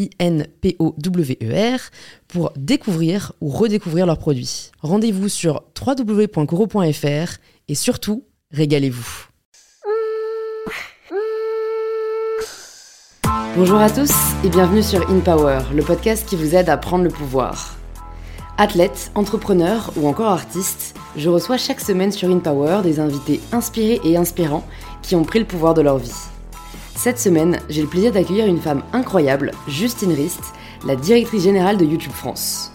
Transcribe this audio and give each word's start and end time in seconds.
I-N-P-O-W-E-R, 0.00 1.80
pour 2.28 2.52
découvrir 2.56 3.32
ou 3.40 3.48
redécouvrir 3.48 4.06
leurs 4.06 4.18
produits. 4.18 4.70
Rendez-vous 4.80 5.28
sur 5.28 5.62
www.coro.fr 5.78 7.38
et 7.68 7.74
surtout, 7.74 8.24
régalez-vous. 8.52 9.26
Bonjour 13.56 13.78
à 13.78 13.90
tous 13.90 14.12
et 14.44 14.48
bienvenue 14.48 14.82
sur 14.82 15.10
InPower, 15.10 15.58
le 15.74 15.82
podcast 15.82 16.26
qui 16.26 16.36
vous 16.36 16.54
aide 16.54 16.68
à 16.68 16.76
prendre 16.76 17.04
le 17.04 17.10
pouvoir. 17.10 17.76
Athlète, 18.58 19.10
entrepreneur 19.14 19.92
ou 19.96 20.06
encore 20.06 20.30
artiste, 20.30 20.94
je 21.16 21.28
reçois 21.28 21.56
chaque 21.56 21.80
semaine 21.80 22.12
sur 22.12 22.30
InPower 22.30 22.82
des 22.82 23.00
invités 23.00 23.40
inspirés 23.52 24.00
et 24.04 24.16
inspirants 24.16 24.66
qui 25.02 25.16
ont 25.16 25.24
pris 25.24 25.40
le 25.40 25.46
pouvoir 25.46 25.74
de 25.74 25.82
leur 25.82 25.98
vie. 25.98 26.29
Cette 27.02 27.18
semaine, 27.18 27.60
j'ai 27.70 27.80
le 27.80 27.88
plaisir 27.88 28.12
d'accueillir 28.12 28.44
une 28.44 28.60
femme 28.60 28.82
incroyable, 28.92 29.52
Justine 29.66 30.12
Rist, 30.12 30.42
la 30.86 30.96
directrice 30.96 31.44
générale 31.44 31.78
de 31.78 31.86
YouTube 31.86 32.12
France. 32.12 32.72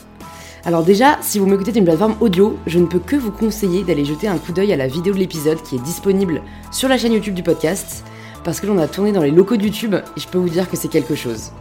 Alors 0.63 0.81
déjà, 0.81 1.19
si 1.21 1.37
vous 1.37 1.45
m'écoutez 1.45 1.71
d'une 1.71 1.85
plateforme 1.85 2.15
audio, 2.21 2.57
je 2.65 2.79
ne 2.79 2.87
peux 2.87 2.97
que 2.97 3.15
vous 3.15 3.29
conseiller 3.29 3.83
d'aller 3.83 4.03
jeter 4.03 4.27
un 4.27 4.39
coup 4.39 4.51
d'œil 4.51 4.73
à 4.73 4.77
la 4.77 4.87
vidéo 4.87 5.13
de 5.13 5.19
l'épisode 5.19 5.61
qui 5.61 5.75
est 5.75 5.83
disponible 5.83 6.41
sur 6.71 6.89
la 6.89 6.97
chaîne 6.97 7.13
YouTube 7.13 7.35
du 7.35 7.43
podcast, 7.43 8.03
parce 8.43 8.59
que 8.59 8.65
l'on 8.65 8.79
a 8.79 8.87
tourné 8.87 9.11
dans 9.11 9.21
les 9.21 9.29
locaux 9.29 9.57
de 9.57 9.63
YouTube 9.63 9.93
et 9.93 10.19
je 10.19 10.27
peux 10.27 10.39
vous 10.39 10.49
dire 10.49 10.71
que 10.71 10.75
c'est 10.75 10.87
quelque 10.87 11.13
chose. 11.13 11.51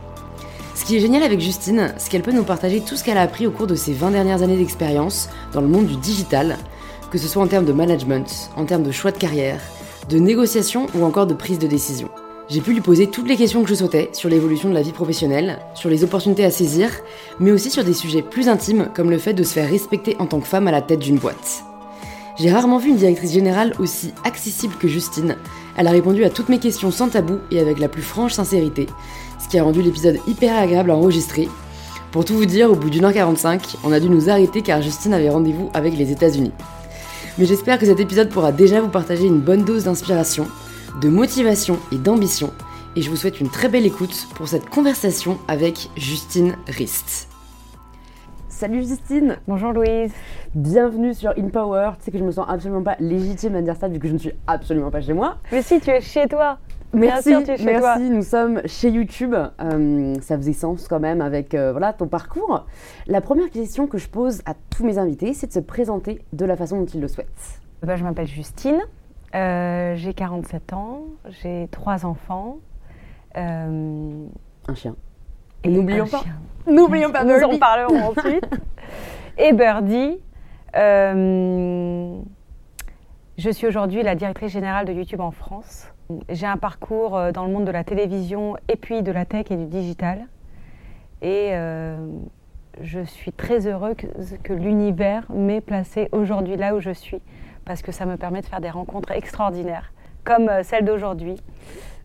Ce 0.75 0.87
qui 0.87 0.97
est 0.97 1.01
génial 1.01 1.23
avec 1.23 1.41
Justine, 1.41 1.93
c'est 1.99 2.11
qu'elle 2.11 2.23
peut 2.23 2.33
nous 2.33 2.45
partager 2.45 2.81
tout 2.81 2.97
ce 2.97 3.05
qu'elle 3.05 3.19
a 3.19 3.23
appris 3.23 3.47
au 3.47 3.51
cours 3.51 3.67
de 3.67 3.75
ses 3.75 3.93
20 3.93 4.13
dernières 4.13 4.41
années 4.41 4.57
d'expérience 4.57 5.29
dans 5.53 5.61
le 5.61 5.69
monde 5.69 5.85
du 5.87 5.97
digital, 5.97 6.57
que 7.11 7.19
ce 7.19 7.29
soit 7.29 7.43
en 7.43 7.47
termes 7.47 7.67
de 7.67 7.75
management, 7.75 8.49
en 8.57 8.65
termes 8.65 8.85
de 8.85 8.91
choix 8.91 9.11
de 9.11 9.19
carrière, 9.19 9.61
de 10.09 10.19
négociation 10.19 10.87
ou 10.95 11.05
encore 11.05 11.27
de 11.27 11.35
prise 11.35 11.59
de 11.59 11.67
décision. 11.67 12.09
J'ai 12.51 12.61
pu 12.61 12.75
lui 12.75 12.83
poser 12.83 13.07
toutes 13.07 13.27
les 13.27 13.37
questions 13.37 13.63
que 13.63 13.71
je 13.71 13.75
souhaitais 13.75 14.11
sur 14.13 14.29
l'évolution 14.29 14.69
de 14.69 14.75
la 14.75 14.83
vie 14.83 14.93
professionnelle, 14.93 15.61
sur 15.75 15.89
les 15.89 16.05
opportunités 16.05 16.45
à 16.45 16.51
saisir, 16.51 16.91
mais 17.41 17.51
aussi 17.51 17.71
sur 17.71 17.85
des 17.85 17.95
sujets 17.95 18.21
plus 18.21 18.49
intimes 18.49 18.91
comme 18.95 19.11
le 19.11 19.17
fait 19.17 19.33
de 19.33 19.43
se 19.43 19.55
faire 19.55 19.71
respecter 19.71 20.15
en 20.19 20.27
tant 20.27 20.41
que 20.41 20.47
femme 20.47 20.69
à 20.69 20.71
la 20.71 20.83
tête 20.83 20.99
d'une 21.01 21.17
boîte. 21.17 21.65
J'ai 22.39 22.53
rarement 22.53 22.77
vu 22.77 22.91
une 22.91 22.97
directrice 22.97 23.33
générale 23.33 23.75
aussi 23.79 24.13
accessible 24.25 24.75
que 24.75 24.89
Justine. 24.89 25.37
Elle 25.77 25.87
a 25.87 25.93
répondu 25.93 26.23
à 26.25 26.31
toutes 26.31 26.51
mes 26.51 26.59
questions 26.59 26.91
sans 26.91 27.09
tabou 27.09 27.39
et 27.51 27.61
avec 27.61 27.79
la 27.79 27.89
plus 27.89 28.03
franche 28.03 28.35
sincérité, 28.35 28.89
ce 29.43 29.49
qui 29.49 29.59
a 29.59 29.65
rendu 29.65 29.81
l'épisode 29.81 30.21
hyper 30.27 30.55
agréable 30.55 30.91
à 30.91 30.97
enregistrer. 30.97 31.49
Pour 32.13 32.27
tout 32.27 32.35
vous 32.35 32.45
dire, 32.45 32.71
au 32.71 32.75
bout 32.75 32.91
d'une 32.91 33.07
heure 33.07 33.15
45, 33.15 33.77
on 33.85 33.93
a 33.93 34.01
dû 34.01 34.11
nous 34.11 34.29
arrêter 34.29 34.61
car 34.61 34.83
Justine 34.83 35.15
avait 35.15 35.31
rendez-vous 35.31 35.71
avec 35.73 35.97
les 35.97 36.13
États-Unis. 36.13 36.53
Mais 37.39 37.47
j'espère 37.47 37.79
que 37.79 37.87
cet 37.87 38.01
épisode 38.01 38.29
pourra 38.29 38.53
déjà 38.53 38.83
vous 38.83 38.89
partager 38.89 39.27
une 39.27 39.41
bonne 39.41 39.65
dose 39.65 39.85
d'inspiration 39.85 40.47
de 41.01 41.09
motivation 41.09 41.79
et 41.93 41.97
d'ambition. 41.97 42.51
Et 42.97 43.03
je 43.03 43.11
vous 43.11 43.17
souhaite 43.17 43.41
une 43.41 43.49
très 43.49 43.69
belle 43.69 43.87
écoute 43.87 44.29
pour 44.37 44.47
cette 44.47 44.69
conversation 44.69 45.39
avec 45.49 45.91
Justine 45.97 46.57
Rist. 46.69 47.29
Salut 48.49 48.85
Justine 48.85 49.37
Bonjour 49.49 49.73
Louise 49.73 50.13
Bienvenue 50.55 51.13
sur 51.13 51.31
InPower. 51.37 51.93
Tu 51.99 52.05
sais 52.05 52.11
que 52.13 52.19
je 52.19 52.25
me 52.25 52.31
sens 52.31 52.47
absolument 52.49 52.83
pas 52.83 52.97
légitime 53.01 53.57
à 53.57 53.63
dire 53.63 53.75
ça 53.75 53.89
vu 53.89 53.99
que 53.99 54.07
je 54.07 54.13
ne 54.13 54.19
suis 54.19 54.33
absolument 54.47 54.93
pas 54.93 55.01
chez 55.01 55.13
moi. 55.13 55.39
Mais 55.51 55.63
si, 55.63 55.81
tu 55.81 55.91
es 55.91 56.01
chez 56.01 56.29
toi 56.29 56.59
Merci, 56.93 57.31
Bien 57.31 57.39
sûr, 57.39 57.47
tu 57.47 57.51
es 57.51 57.57
chez 57.57 57.65
merci. 57.65 58.11
Nous 58.11 58.23
sommes 58.23 58.63
chez 58.67 58.91
YouTube. 58.91 59.35
Euh, 59.35 60.15
ça 60.21 60.37
faisait 60.37 60.53
sens 60.53 60.87
quand 60.87 61.01
même 61.01 61.21
avec 61.21 61.55
euh, 61.55 61.73
voilà 61.73 61.93
ton 61.93 62.07
parcours. 62.07 62.67
La 63.09 63.21
première 63.21 63.51
question 63.51 63.89
que 63.89 63.99
je 63.99 64.09
pose 64.09 64.43
à 64.47 64.55
tous 64.71 64.85
mes 64.85 64.99
invités, 64.99 65.35
c'est 65.35 65.49
de 65.49 65.53
se 65.53 65.59
présenter 65.59 66.23
de 66.33 66.45
la 66.45 66.55
façon 66.55 66.79
dont 66.79 66.87
ils 66.87 67.01
le 67.01 67.09
souhaitent. 67.09 67.61
Bah, 67.83 67.97
je 67.97 68.05
m'appelle 68.05 68.29
Justine. 68.29 68.81
Euh, 69.35 69.97
j'ai 69.97 70.15
47 70.15 70.73
ans, 70.73 71.03
j'ai 71.43 71.69
trois 71.71 72.07
enfants. 72.07 72.59
Euh, 73.37 74.27
un 74.69 74.75
chien. 74.75 74.95
Et 75.65 75.69
n'oublions 75.69 76.07
pas. 76.07 76.23
N'oublions 76.67 77.11
pas. 77.11 77.25
Nous 77.25 77.43
en 77.43 77.59
parlerons 77.59 78.11
ensuite. 78.11 78.49
Et 79.39 79.53
Birdie. 79.53 80.19
Euh, 80.77 82.17
je 83.37 83.51
suis 83.51 83.67
aujourd'hui 83.67 84.03
la 84.03 84.15
directrice 84.15 84.53
générale 84.53 84.87
de 84.87 84.93
YouTube 84.93 85.21
en 85.21 85.33
France. 85.33 85.89
J'ai 86.29 86.47
un 86.47 86.57
parcours 86.57 87.33
dans 87.33 87.45
le 87.45 87.53
monde 87.53 87.65
de 87.65 87.73
la 87.73 87.83
télévision 87.83 88.57
et 88.69 88.77
puis 88.77 89.03
de 89.03 89.11
la 89.11 89.25
tech 89.25 89.47
et 89.51 89.57
du 89.57 89.67
digital. 89.67 90.27
Et 91.23 91.53
je 92.81 93.01
suis 93.05 93.33
très 93.33 93.67
heureuse 93.67 93.97
que 94.43 94.53
l'univers 94.53 95.25
m'ait 95.33 95.61
placée 95.61 96.09
aujourd'hui 96.13 96.57
là 96.57 96.77
où 96.77 96.81
je 96.81 96.91
suis 96.91 97.23
parce 97.65 97.83
que 97.83 97.93
ça 97.93 98.07
me 98.07 98.17
permet 98.17 98.41
de 98.41 98.47
faire 98.47 98.61
des 98.61 98.71
rencontres 98.71 99.11
extraordinaires, 99.13 99.93
comme 100.25 100.49
euh, 100.49 100.63
celle 100.63 100.85
d'aujourd'hui. 100.85 101.37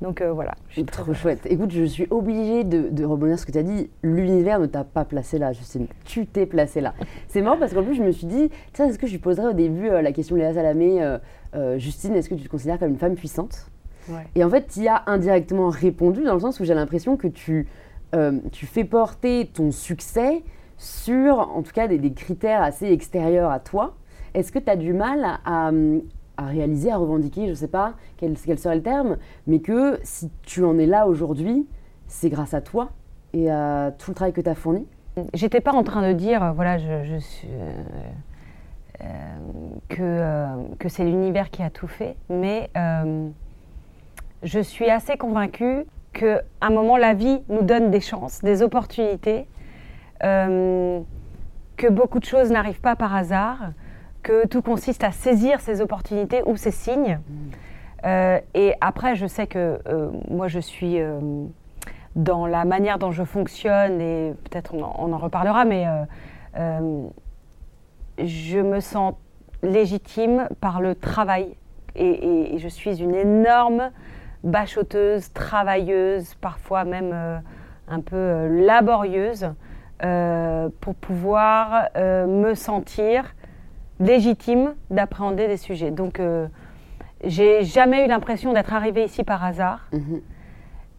Donc 0.01 0.21
euh, 0.21 0.31
voilà. 0.31 0.53
Je 0.69 0.75
suis 0.75 0.85
trop 0.85 1.13
chouette. 1.13 1.41
Écoute, 1.45 1.71
je 1.71 1.83
suis 1.83 2.07
obligée 2.09 2.63
de, 2.63 2.89
de 2.89 3.03
rebondir 3.03 3.37
sur 3.37 3.41
ce 3.41 3.45
que 3.47 3.51
tu 3.51 3.57
as 3.57 3.63
dit. 3.63 3.89
L'univers 4.01 4.59
ne 4.59 4.65
t'a 4.65 4.85
pas 4.85 5.03
placé 5.03 5.37
là, 5.37 5.51
Justine. 5.51 5.87
Tu 6.05 6.25
t'es 6.25 6.45
placée 6.45 6.79
là. 6.79 6.93
C'est 7.27 7.41
marrant 7.41 7.57
parce 7.57 7.73
qu'en 7.73 7.83
plus, 7.83 7.95
je 7.95 8.03
me 8.03 8.11
suis 8.11 8.27
dit, 8.27 8.49
tiens, 8.71 8.87
est-ce 8.87 8.97
que 8.97 9.07
je 9.07 9.11
lui 9.11 9.19
poserais 9.19 9.47
au 9.47 9.53
début 9.53 9.89
euh, 9.89 10.01
la 10.01 10.13
question 10.13 10.35
Léa 10.35 10.53
Salamé, 10.53 11.17
Justine, 11.77 12.15
est-ce 12.15 12.29
que 12.29 12.35
tu 12.35 12.43
te 12.43 12.49
considères 12.49 12.79
comme 12.79 12.89
une 12.89 12.97
femme 12.97 13.15
puissante? 13.15 13.69
Et 14.35 14.43
en 14.43 14.49
fait, 14.49 14.67
tu 14.67 14.81
y 14.81 14.87
as 14.87 15.03
indirectement 15.07 15.69
répondu 15.69 16.23
dans 16.23 16.33
le 16.33 16.39
sens 16.39 16.59
où 16.59 16.63
j'ai 16.63 16.73
l'impression 16.73 17.17
que 17.17 17.27
tu, 17.27 17.67
tu 18.51 18.65
fais 18.65 18.83
porter 18.83 19.49
ton 19.53 19.71
succès 19.71 20.43
sur, 20.77 21.39
en 21.39 21.61
tout 21.61 21.71
cas, 21.71 21.87
des, 21.87 21.97
des 21.97 22.13
critères 22.13 22.61
assez 22.61 22.85
extérieurs 22.91 23.51
à 23.51 23.59
toi. 23.59 23.95
Est-ce 24.33 24.51
que 24.51 24.59
tu 24.59 24.69
as 24.69 24.75
du 24.75 24.93
mal 24.93 25.39
à, 25.45 25.71
réaliser, 26.37 26.91
à 26.91 26.97
revendiquer, 26.97 27.45
je 27.45 27.51
ne 27.51 27.55
sais 27.55 27.67
pas 27.67 27.93
quel, 28.17 28.37
serait 28.37 28.75
le 28.75 28.81
terme, 28.81 29.17
mais 29.47 29.59
que 29.59 29.99
si 30.03 30.29
tu 30.43 30.63
en 30.63 30.77
es 30.77 30.85
là 30.85 31.07
aujourd'hui, 31.07 31.67
c'est 32.07 32.29
grâce 32.29 32.53
à 32.53 32.61
toi 32.61 32.89
et 33.33 33.51
à 33.51 33.93
tout 33.97 34.11
le 34.11 34.15
travail 34.15 34.33
que 34.33 34.41
tu 34.41 34.49
as 34.49 34.55
fourni? 34.55 34.87
J'étais 35.33 35.61
pas 35.61 35.73
en 35.73 35.83
train 35.83 36.07
de 36.07 36.13
dire, 36.13 36.53
voilà, 36.53 36.77
euh, 36.77 37.19
euh, 39.01 39.05
que, 39.89 40.01
euh, 40.01 40.47
que 40.77 40.89
c'est 40.89 41.03
l'univers 41.03 41.49
qui 41.49 41.63
a 41.63 41.69
tout 41.69 41.87
fait, 41.87 42.15
mais 42.29 42.69
je 44.43 44.59
suis 44.61 44.89
assez 44.89 45.17
convaincue 45.17 45.85
qu'à 46.13 46.41
un 46.61 46.69
moment, 46.69 46.95
la 46.95 47.13
vie 47.13 47.41
nous 47.49 47.61
donne 47.61 47.91
des 47.91 47.99
chances, 47.99 48.41
des 48.41 48.61
opportunités, 48.61 49.47
que 50.21 51.89
beaucoup 51.89 52.19
de 52.19 52.25
choses 52.25 52.51
n'arrivent 52.51 52.81
pas 52.81 52.95
par 52.95 53.15
hasard, 53.15 53.71
que 54.23 54.47
tout 54.47 54.61
consiste 54.61 55.03
à 55.03 55.11
saisir 55.11 55.59
ces 55.61 55.81
opportunités 55.81 56.41
ou 56.45 56.55
ces 56.55 56.71
signes. 56.71 57.19
Euh, 58.05 58.39
et 58.53 58.73
après, 58.81 59.15
je 59.15 59.27
sais 59.27 59.47
que 59.47 59.79
euh, 59.87 60.09
moi, 60.29 60.47
je 60.47 60.59
suis 60.59 60.99
euh, 60.99 61.19
dans 62.15 62.47
la 62.47 62.65
manière 62.65 62.99
dont 62.99 63.11
je 63.11 63.23
fonctionne, 63.23 64.01
et 64.01 64.33
peut-être 64.49 64.73
on, 64.73 65.13
en 65.13 65.17
reparlera, 65.17 65.65
mais 65.65 65.85
je 68.17 68.59
me 68.59 68.79
sens 68.79 69.13
légitime 69.63 70.47
par 70.59 70.81
le 70.81 70.95
travail. 70.95 71.55
Et, 71.95 72.55
et 72.55 72.57
je 72.59 72.67
suis 72.67 73.01
une 73.01 73.15
énorme 73.15 73.91
bachoteuse, 74.43 75.33
travailleuse, 75.33 76.35
parfois 76.35 76.85
même 76.85 77.41
un 77.87 77.99
peu 78.01 78.47
laborieuse, 78.65 79.51
pour 79.99 80.95
pouvoir 80.95 81.89
me 81.95 82.53
sentir 82.55 83.35
légitime 83.99 84.75
d'appréhender 84.89 85.47
des 85.47 85.57
sujets. 85.57 85.91
Donc, 85.91 86.19
euh, 86.19 86.47
j'ai 87.23 87.63
jamais 87.63 88.05
eu 88.05 88.07
l'impression 88.07 88.53
d'être 88.53 88.73
arrivée 88.73 89.03
ici 89.03 89.23
par 89.23 89.43
hasard. 89.43 89.87
Mhm. 89.91 90.21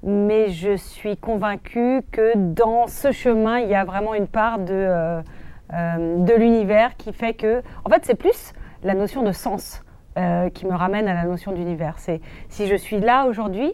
Mais 0.02 0.49
je 0.49 0.76
suis 0.76 1.17
convaincue 1.17 2.02
que 2.11 2.32
dans 2.37 2.87
ce 2.87 3.12
chemin, 3.12 3.58
il 3.58 3.69
y 3.69 3.75
a 3.75 3.85
vraiment 3.85 4.14
une 4.14 4.26
part 4.26 4.58
de, 4.58 4.73
euh, 4.73 5.23
de 5.73 6.35
l'univers 6.35 6.97
qui 6.97 7.12
fait 7.12 7.35
que, 7.35 7.62
en 7.85 7.91
fait, 7.91 8.05
c'est 8.05 8.14
plus 8.14 8.52
la 8.82 8.94
notion 8.94 9.23
de 9.23 9.32
sens 9.32 9.82
qui 10.52 10.67
me 10.67 10.75
ramène 10.75 11.08
à 11.08 11.14
la 11.14 11.25
notion 11.25 11.50
d'univers. 11.50 11.94
C'est 11.97 12.20
si 12.50 12.67
je 12.67 12.75
suis 12.75 13.00
là 13.00 13.25
aujourd'hui, 13.25 13.73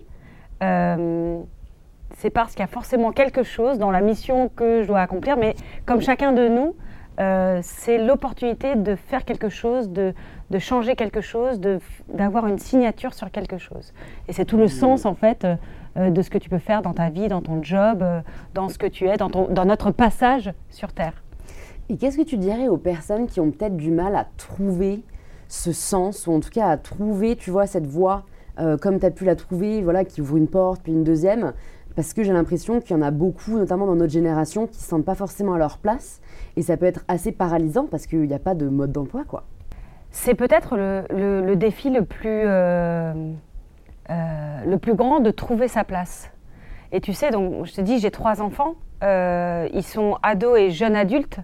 c'est 0.61 2.31
parce 2.31 2.53
qu'il 2.53 2.61
y 2.61 2.65
a 2.65 2.69
forcément 2.69 3.11
quelque 3.11 3.43
chose 3.43 3.79
dans 3.79 3.91
la 3.91 4.01
mission 4.01 4.49
que 4.49 4.83
je 4.83 4.87
dois 4.87 5.01
accomplir, 5.01 5.37
mais 5.37 5.57
comme 5.87 6.01
chacun 6.01 6.33
de 6.33 6.47
nous, 6.49 6.77
euh, 7.19 7.61
c'est 7.63 7.99
l'opportunité 7.99 8.77
de 8.77 8.95
faire 8.95 9.25
quelque 9.25 9.49
chose, 9.49 9.89
de, 9.91 10.13
changer 10.59 10.97
quelque 10.97 11.21
chose, 11.21 11.61
d'avoir 12.09 12.47
une 12.47 12.59
signature 12.59 13.15
sur 13.15 13.31
quelque 13.31 13.59
chose. 13.59 13.93
Et 14.29 14.33
c'est 14.33 14.45
tout 14.45 14.59
le 14.59 14.69
sens, 14.69 15.07
en 15.07 15.15
fait, 15.15 15.45
euh, 15.45 15.57
euh, 15.97 16.11
de 16.11 16.21
ce 16.23 16.29
que 16.29 16.39
tu 16.39 16.51
peux 16.51 16.59
faire 16.59 16.83
dans 16.83 16.93
ta 16.93 17.09
vie, 17.09 17.29
dans 17.29 17.41
ton 17.41 17.63
job, 17.63 18.05
dans 18.55 18.69
ce 18.69 18.79
que 18.79 18.87
tu 18.87 19.09
es, 19.09 19.17
dans, 19.17 19.29
dans 19.29 19.65
notre 19.65 19.91
passage 19.91 20.53
sur 20.71 20.93
Terre. 20.93 21.23
Et 21.89 21.97
qu'est-ce 21.97 22.19
que 22.19 22.23
tu 22.23 22.37
dirais 22.37 22.69
aux 22.69 22.77
personnes 22.77 23.27
qui 23.27 23.41
ont 23.41 23.51
peut-être 23.51 23.77
du 23.77 23.91
mal 23.91 24.15
à 24.15 24.27
trouver 24.37 25.03
ce 25.49 25.73
sens, 25.73 26.27
ou 26.27 26.33
en 26.33 26.41
tout 26.41 26.51
cas 26.51 26.69
à 26.69 26.77
trouver, 26.77 27.37
tu 27.37 27.51
vois, 27.51 27.67
cette 27.67 27.87
voie 27.87 28.25
comme 28.81 28.99
tu 28.99 29.05
as 29.05 29.11
pu 29.11 29.27
la 29.27 29.37
trouver, 29.37 29.83
voilà, 29.83 30.07
qui 30.07 30.23
ouvre 30.23 30.39
une 30.39 30.49
porte, 30.49 30.81
puis 30.83 30.91
une 30.91 31.05
deuxième? 31.05 31.53
Parce 31.97 32.13
que 32.13 32.23
j'ai 32.23 32.33
l'impression 32.33 32.81
qu'il 32.81 32.95
y 32.95 32.99
en 32.99 33.03
a 33.03 33.11
beaucoup, 33.11 33.59
notamment 33.59 33.87
dans 33.87 33.97
notre 33.97 34.13
génération, 34.13 34.67
qui 34.67 34.77
ne 34.77 34.83
se 34.83 34.87
sentent 34.87 35.05
pas 35.05 35.15
forcément 35.15 35.55
à 35.55 35.59
leur 35.59 35.79
place. 35.79 36.21
Et 36.57 36.63
ça 36.63 36.77
peut 36.77 36.85
être 36.85 37.05
assez 37.09 37.33
paralysant 37.33 37.87
parce 37.91 38.07
qu'il 38.07 38.21
n'y 38.21 38.35
a 38.35 38.39
pas 38.39 38.55
de 38.55 38.69
mode 38.69 38.93
d'emploi, 38.93 39.25
quoi. 39.27 39.45
C'est 40.11 40.35
peut-être 40.35 40.77
le, 40.77 41.55
défi 41.57 41.91
le 41.91 42.05
plus, 42.05 42.43
euh, 42.45 43.33
euh, 44.11 44.65
le 44.65 44.79
plus 44.79 44.95
grand 44.95 45.21
de 45.21 45.31
trouver 45.31 45.69
sa 45.69 45.85
place. 45.85 46.31
Et 46.93 47.01
tu 47.01 47.15
sais, 47.15 47.31
je 47.33 47.73
te 47.73 47.81
dis, 47.81 47.99
j'ai 47.99 48.11
trois 48.11 48.41
enfants. 48.43 48.75
Euh, 49.03 49.69
ils 49.73 49.83
sont 49.83 50.19
ados 50.23 50.59
et 50.59 50.71
jeunes 50.71 50.97
adultes. 50.97 51.41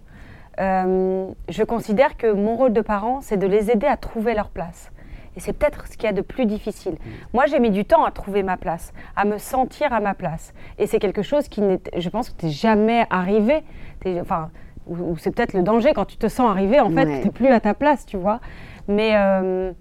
je 0.58 1.64
considère 1.64 2.18
que 2.18 2.30
mon 2.30 2.56
rôle 2.56 2.74
de 2.74 2.82
parent, 2.82 3.20
c'est 3.22 3.38
de 3.38 3.46
les 3.46 3.70
aider 3.70 3.86
à 3.86 3.96
trouver 3.96 4.34
leur 4.34 4.50
place. 4.50 4.91
Et 5.36 5.40
c'est 5.40 5.52
peut-être 5.52 5.86
ce 5.86 5.96
qu'il 5.96 6.04
y 6.04 6.08
a 6.08 6.12
de 6.12 6.20
plus 6.20 6.46
difficile. 6.46 6.96
Moi, 7.32 7.46
j'ai 7.46 7.58
mis 7.58 7.70
du 7.70 7.84
temps 7.84 8.04
à 8.04 8.10
trouver 8.10 8.42
ma 8.42 8.56
place, 8.56 8.92
à 9.16 9.24
me 9.24 9.38
sentir 9.38 9.92
à 9.92 10.00
ma 10.00 10.14
place. 10.14 10.52
Et 10.78 10.86
c'est 10.86 10.98
quelque 10.98 11.22
chose 11.22 11.48
qui, 11.48 11.62
je 11.96 12.08
pense, 12.08 12.30
que 12.30 12.34
t'es 12.34 12.50
jamais 12.50 13.06
arrivé. 13.10 13.62
enfin, 14.20 14.50
ou, 14.86 15.16
c'est 15.16 15.34
peut-être 15.34 15.54
le 15.54 15.62
danger 15.62 15.92
quand 15.94 16.04
tu 16.04 16.16
te 16.16 16.28
sens 16.28 16.50
arrivé, 16.50 16.80
en 16.80 16.90
fait, 16.90 17.04
tu 17.04 17.26
n'es 17.26 17.30
plus 17.30 17.48
à 17.48 17.60
ta 17.60 17.74
place, 17.74 18.04
tu 18.04 18.16
vois. 18.16 18.40
Mais 18.88 19.12
euh, 19.14 19.72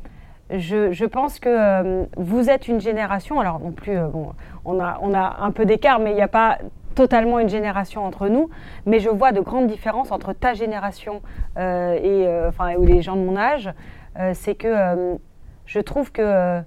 je, 0.52 1.06
pense 1.06 1.40
que 1.40 1.50
euh, 1.50 2.06
vous 2.18 2.50
êtes 2.50 2.68
une 2.68 2.80
génération, 2.80 3.40
alors 3.40 3.60
non 3.60 3.72
plus, 3.72 3.98
euh, 3.98 4.08
bon, 4.08 4.34
on 4.64 4.80
a, 4.80 5.00
on 5.02 5.14
a 5.14 5.38
un 5.42 5.52
peu 5.52 5.66
d'écart, 5.66 6.00
mais 6.00 6.12
il 6.12 6.16
n'y 6.16 6.22
a 6.22 6.28
pas 6.28 6.60
totalement 6.94 7.40
une 7.40 7.50
génération 7.50 8.06
entre 8.06 8.28
nous, 8.28 8.50
mais 8.86 9.00
je 9.00 9.10
vois 9.10 9.32
de 9.32 9.40
grandes 9.40 9.68
différences 9.68 10.12
entre 10.12 10.34
ta 10.34 10.54
génération 10.54 11.22
et 11.58 12.28
enfin, 12.50 12.76
ou 12.76 12.86
les 12.86 13.02
gens 13.02 13.16
de 13.16 13.22
mon 13.22 13.38
âge. 13.38 13.74
c'est 14.34 14.56
que 14.56 15.18
je 15.72 15.80
trouve 15.80 16.12
que, 16.12 16.22
euh, 16.22 16.62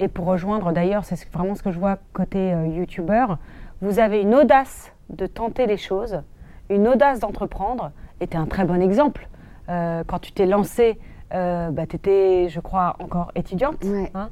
et 0.00 0.08
pour 0.08 0.26
rejoindre 0.26 0.70
d'ailleurs, 0.72 1.04
c'est 1.04 1.16
vraiment 1.32 1.54
ce 1.54 1.62
que 1.62 1.70
je 1.70 1.78
vois 1.78 1.96
côté 2.12 2.52
euh, 2.52 2.66
youtubeur, 2.66 3.38
vous 3.80 4.00
avez 4.00 4.20
une 4.20 4.34
audace 4.34 4.92
de 5.08 5.26
tenter 5.26 5.66
les 5.66 5.78
choses, 5.78 6.20
une 6.68 6.86
audace 6.88 7.20
d'entreprendre, 7.20 7.90
et 8.20 8.26
tu 8.26 8.36
es 8.36 8.36
un 8.36 8.44
très 8.44 8.66
bon 8.66 8.82
exemple. 8.82 9.28
Euh, 9.70 10.04
quand 10.06 10.18
tu 10.18 10.32
t'es 10.32 10.44
lancé, 10.44 10.98
bah, 11.30 11.86
tu 11.88 11.96
étais, 11.96 12.48
je 12.50 12.60
crois, 12.60 12.96
encore 12.98 13.32
étudiante. 13.34 13.82
Hein. 14.14 14.30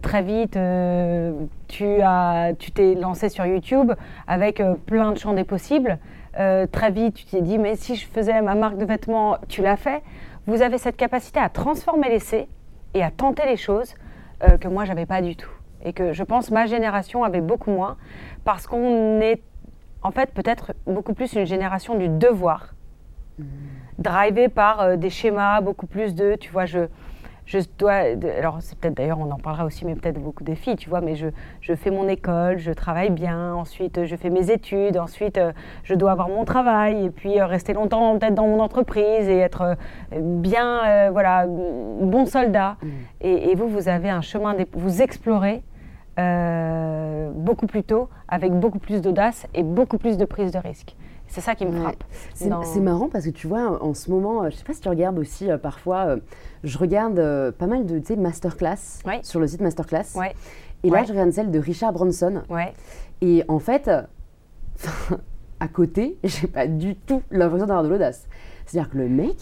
très 0.00 0.22
vite, 0.22 0.58
tu 1.68 2.00
as, 2.02 2.52
tu 2.58 2.72
t'es 2.72 2.94
lancé 2.94 3.28
sur 3.28 3.44
YouTube 3.44 3.92
avec 4.26 4.62
plein 4.86 5.12
de 5.12 5.18
champs 5.18 5.32
des 5.32 5.44
possibles. 5.44 5.98
très 6.34 6.90
vite, 6.90 7.14
tu 7.14 7.24
t'es 7.26 7.42
dit, 7.42 7.58
mais 7.58 7.76
si 7.76 7.96
je 7.96 8.06
faisais 8.06 8.40
ma 8.42 8.54
marque 8.54 8.76
de 8.76 8.84
vêtements, 8.84 9.36
tu 9.48 9.62
l'as 9.62 9.76
fait. 9.76 10.02
Vous 10.46 10.60
avez 10.60 10.76
cette 10.76 10.96
capacité 10.96 11.40
à 11.40 11.48
transformer 11.48 12.10
l'essai 12.10 12.48
et 12.94 13.02
à 13.02 13.10
tenter 13.10 13.44
les 13.46 13.56
choses 13.56 13.94
euh, 14.42 14.56
que 14.56 14.68
moi, 14.68 14.84
j'avais 14.84 15.06
pas 15.06 15.20
du 15.20 15.36
tout. 15.36 15.50
Et 15.84 15.92
que 15.92 16.12
je 16.12 16.22
pense 16.22 16.50
ma 16.50 16.66
génération 16.66 17.24
avait 17.24 17.40
beaucoup 17.40 17.70
moins, 17.70 17.96
parce 18.44 18.66
qu'on 18.66 19.20
est 19.20 19.42
en 20.02 20.10
fait 20.10 20.32
peut-être 20.32 20.72
beaucoup 20.86 21.14
plus 21.14 21.32
une 21.34 21.44
génération 21.44 21.96
du 21.96 22.08
devoir, 22.08 22.74
mmh. 23.38 23.44
drivé 23.98 24.48
par 24.48 24.80
euh, 24.80 24.96
des 24.96 25.10
schémas, 25.10 25.60
beaucoup 25.60 25.86
plus 25.86 26.14
de, 26.14 26.36
tu 26.36 26.50
vois, 26.50 26.66
je, 26.66 26.86
je 27.46 27.58
dois, 27.78 27.92
alors 28.38 28.58
c'est 28.60 28.78
peut-être 28.78 28.94
d'ailleurs, 28.94 29.18
on 29.20 29.30
en 29.30 29.38
parlera 29.38 29.66
aussi, 29.66 29.84
mais 29.84 29.94
peut-être 29.94 30.18
beaucoup 30.18 30.44
des 30.44 30.54
filles, 30.54 30.76
tu 30.76 30.88
vois, 30.88 31.00
mais 31.00 31.14
je, 31.14 31.28
je, 31.60 31.74
fais 31.74 31.90
mon 31.90 32.08
école, 32.08 32.58
je 32.58 32.72
travaille 32.72 33.10
bien, 33.10 33.54
ensuite 33.54 34.04
je 34.04 34.16
fais 34.16 34.30
mes 34.30 34.50
études, 34.50 34.96
ensuite 34.96 35.36
euh, 35.36 35.52
je 35.82 35.94
dois 35.94 36.12
avoir 36.12 36.28
mon 36.28 36.44
travail, 36.44 37.04
et 37.04 37.10
puis 37.10 37.38
euh, 37.38 37.46
rester 37.46 37.74
longtemps 37.74 38.18
peut-être 38.18 38.34
dans 38.34 38.46
mon 38.46 38.60
entreprise 38.60 39.28
et 39.28 39.38
être 39.38 39.62
euh, 39.62 39.74
bien, 40.20 41.10
voilà, 41.10 41.46
bon 41.46 42.24
soldat. 42.24 42.76
Mm. 42.82 42.88
Et, 43.20 43.50
et, 43.50 43.54
vous, 43.54 43.68
vous 43.68 43.88
avez 43.88 44.08
un 44.08 44.22
chemin, 44.22 44.56
vous 44.72 45.02
explorez 45.02 45.62
beaucoup 47.34 47.66
plus 47.66 47.82
tôt, 47.82 48.08
avec 48.28 48.52
beaucoup 48.52 48.78
plus 48.78 49.02
d'audace 49.02 49.46
et 49.52 49.64
beaucoup 49.64 49.98
plus 49.98 50.16
de 50.16 50.24
prise 50.24 50.52
de 50.52 50.58
risque. 50.58 50.94
C'est 51.26 51.40
ça 51.40 51.56
qui 51.56 51.66
me 51.66 51.72
frappe. 51.72 52.04
C'est 52.34 52.80
marrant 52.80 53.08
parce 53.08 53.24
que 53.24 53.30
tu 53.30 53.48
vois, 53.48 53.82
en 53.82 53.94
ce 53.94 54.10
moment, 54.10 54.48
je 54.48 54.54
sais 54.54 54.64
pas 54.64 54.74
si 54.74 54.80
tu 54.80 54.88
regardes 54.88 55.18
aussi 55.18 55.48
parfois 55.60 56.16
je 56.64 56.78
regarde 56.78 57.18
euh, 57.18 57.52
pas 57.52 57.66
mal 57.66 57.86
de 57.86 58.14
masterclass 58.16 59.00
sur 59.22 59.38
le 59.38 59.46
site 59.46 59.60
Masterclass. 59.60 60.16
Et 60.82 60.90
là, 60.90 61.04
je 61.04 61.12
regarde 61.12 61.30
celle 61.30 61.50
de 61.50 61.58
Richard 61.58 61.92
Branson. 61.92 62.42
Et 63.20 63.44
en 63.48 63.58
fait, 63.58 63.90
à 65.60 65.68
côté, 65.68 66.18
j'ai 66.24 66.46
pas 66.46 66.66
du 66.66 66.96
tout 66.96 67.22
l'impression 67.30 67.66
d'avoir 67.66 67.84
de 67.84 67.88
l'audace. 67.88 68.26
C'est-à-dire 68.66 68.90
que 68.90 68.98
le 68.98 69.08
mec, 69.08 69.36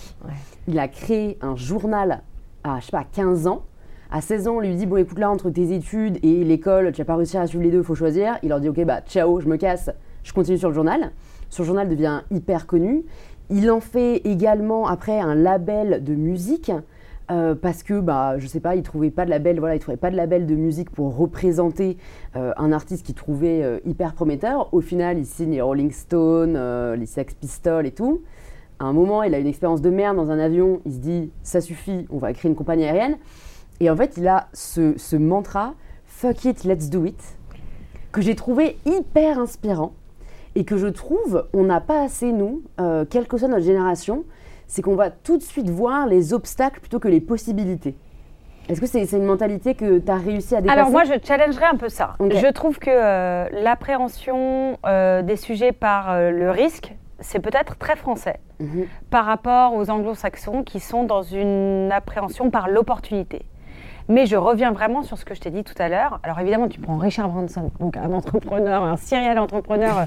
il 0.69 0.79
a 0.79 0.89
créé 0.89 1.39
un 1.41 1.57
journal 1.57 2.23
à, 2.65 2.81
je 2.81 2.87
sais 2.87 2.93
pas, 2.93 3.05
15 3.05 3.47
ans. 3.47 3.63
À 4.11 4.21
16 4.21 4.49
ans, 4.49 4.57
on 4.57 4.61
lui 4.61 4.75
dit 4.75 4.87
Bon, 4.87 4.97
écoute, 4.97 5.19
là, 5.19 5.31
entre 5.31 5.51
tes 5.51 5.73
études 5.73 6.19
et 6.23 6.45
l'école, 6.45 6.93
tu 6.93 7.01
n'as 7.01 7.05
pas 7.05 7.17
réussi 7.17 7.39
à 7.39 7.47
suivre 7.47 7.65
les 7.65 7.71
deux, 7.71 7.79
il 7.79 7.85
faut 7.85 7.95
choisir. 7.95 8.39
Il 8.43 8.51
leur 8.51 8.61
dit 8.61 8.69
Ok, 8.69 8.85
bah, 8.85 9.01
ciao, 9.01 9.41
je 9.41 9.49
me 9.49 9.57
casse, 9.57 9.91
je 10.23 10.33
continue 10.33 10.59
sur 10.59 10.69
le 10.69 10.75
journal. 10.75 11.13
Son 11.49 11.65
journal 11.65 11.89
devient 11.89 12.23
hyper 12.31 12.67
connu. 12.67 13.05
Il 13.51 13.71
en 13.71 13.81
fait 13.81 14.19
également 14.25 14.87
après 14.87 15.19
un 15.19 15.35
label 15.35 16.05
de 16.05 16.15
musique 16.15 16.73
euh, 17.33 17.55
parce 17.55 17.83
que 17.83 17.99
bah 17.99 18.39
je 18.39 18.47
sais 18.47 18.61
pas 18.61 18.77
il 18.77 18.83
trouvait 18.83 19.11
pas 19.11 19.25
de 19.25 19.31
label 19.31 19.59
voilà 19.59 19.75
il 19.75 19.79
trouvait 19.79 19.97
pas 19.97 20.11
de 20.11 20.17
label 20.17 20.45
de 20.45 20.55
musique 20.55 20.91
pour 20.91 21.17
représenter 21.17 21.97
euh, 22.37 22.53
un 22.59 22.73
artiste 22.73 23.07
qu'il 23.07 23.15
trouvait 23.15 23.63
euh, 23.63 23.79
hyper 23.87 24.13
prometteur. 24.13 24.73
Au 24.75 24.83
final 24.83 25.19
il 25.19 25.25
signe 25.25 25.53
les 25.53 25.63
Rolling 25.63 25.93
Stones 25.93 26.59
les 26.95 27.07
Sex 27.07 27.33
Pistols 27.35 27.87
et 27.87 27.93
tout. 27.93 28.23
À 28.79 28.85
un 28.85 28.93
moment 28.93 29.23
il 29.23 29.35
a 29.35 29.39
une 29.39 29.47
expérience 29.47 29.81
de 29.81 29.89
merde 29.89 30.17
dans 30.17 30.31
un 30.31 30.39
avion. 30.39 30.83
Il 30.85 30.93
se 30.93 30.99
dit 30.99 31.31
ça 31.43 31.63
suffit 31.63 32.07
on 32.11 32.19
va 32.19 32.35
créer 32.35 32.51
une 32.51 32.57
compagnie 32.57 32.85
aérienne. 32.85 33.17
Et 33.81 33.89
en 33.89 33.97
fait 33.97 34.19
il 34.19 34.29
a 34.29 34.49
ce, 34.53 34.93
ce 34.99 35.17
mantra 35.17 35.75
fuck 36.05 36.45
it 36.45 36.65
let's 36.65 36.91
do 36.91 37.07
it 37.07 37.39
que 38.11 38.21
j'ai 38.21 38.35
trouvé 38.35 38.77
hyper 38.85 39.39
inspirant 39.39 39.95
et 40.55 40.65
que 40.65 40.77
je 40.77 40.89
trouve 40.89 41.47
on 41.55 41.65
n'a 41.65 41.81
pas 41.81 42.03
assez 42.03 42.31
nous 42.31 42.63
quelle 43.09 43.27
que 43.27 43.39
soit 43.39 43.49
notre 43.49 43.65
génération 43.65 44.25
c'est 44.67 44.83
qu'on 44.83 44.97
va 44.97 45.11
tout 45.11 45.39
de 45.39 45.43
suite 45.43 45.69
voir 45.69 46.07
les 46.07 46.33
obstacles 46.33 46.81
plutôt 46.81 46.99
que 46.99 47.09
les 47.09 47.21
possibilités. 47.21 47.97
Est-ce 48.69 48.81
que 48.81 48.87
c'est 48.87 49.05
une 49.17 49.25
mentalité 49.25 49.75
que 49.75 49.99
tu 49.99 50.11
as 50.11 50.17
réussi 50.17 50.55
à 50.55 50.61
dépasser? 50.61 50.79
Alors 50.79 50.91
moi, 50.91 51.05
je 51.05 51.15
challengerais 51.23 51.67
un 51.67 51.77
peu 51.77 51.89
ça. 51.89 52.15
Je 52.21 52.51
trouve 52.53 52.79
que 52.79 52.91
euh, 52.91 53.49
l'appréhension 53.53 54.79
euh, 54.87 55.23
des 55.23 55.37
sujets 55.37 55.73
par 55.73 56.11
euh, 56.11 56.31
le 56.31 56.51
risque, 56.51 56.95
c'est 57.19 57.41
peut-être 57.41 57.77
très 57.77 57.97
français 57.97 58.39
mhm. 58.61 58.87
par 59.11 59.25
rapport 59.25 59.75
aux 59.75 59.91
anglo-saxons 59.91 60.63
qui 60.63 60.79
sont 60.79 61.05
dans 61.05 61.23
une 61.23 61.91
appréhension 61.93 62.51
par 62.51 62.69
l'opportunité. 62.69 63.45
Mais 64.09 64.27
je 64.27 64.37
reviens 64.37 64.73
vraiment 64.73 65.03
sur 65.03 65.19
ce 65.19 65.25
que 65.25 65.35
je 65.35 65.41
t'ai 65.41 65.51
dit 65.51 65.65
tout 65.65 65.75
à 65.79 65.89
l'heure. 65.89 66.21
Alors 66.23 66.39
évidemment, 66.41 66.69
tu 66.69 66.81
prends 66.81 66.99
Richard 66.99 67.29
Branson, 67.29 67.71
donc 67.81 67.97
un 67.97 68.13
entrepreneur, 68.13 68.83
un 68.83 68.97
serial 68.97 69.39
entrepreneur 69.39 70.07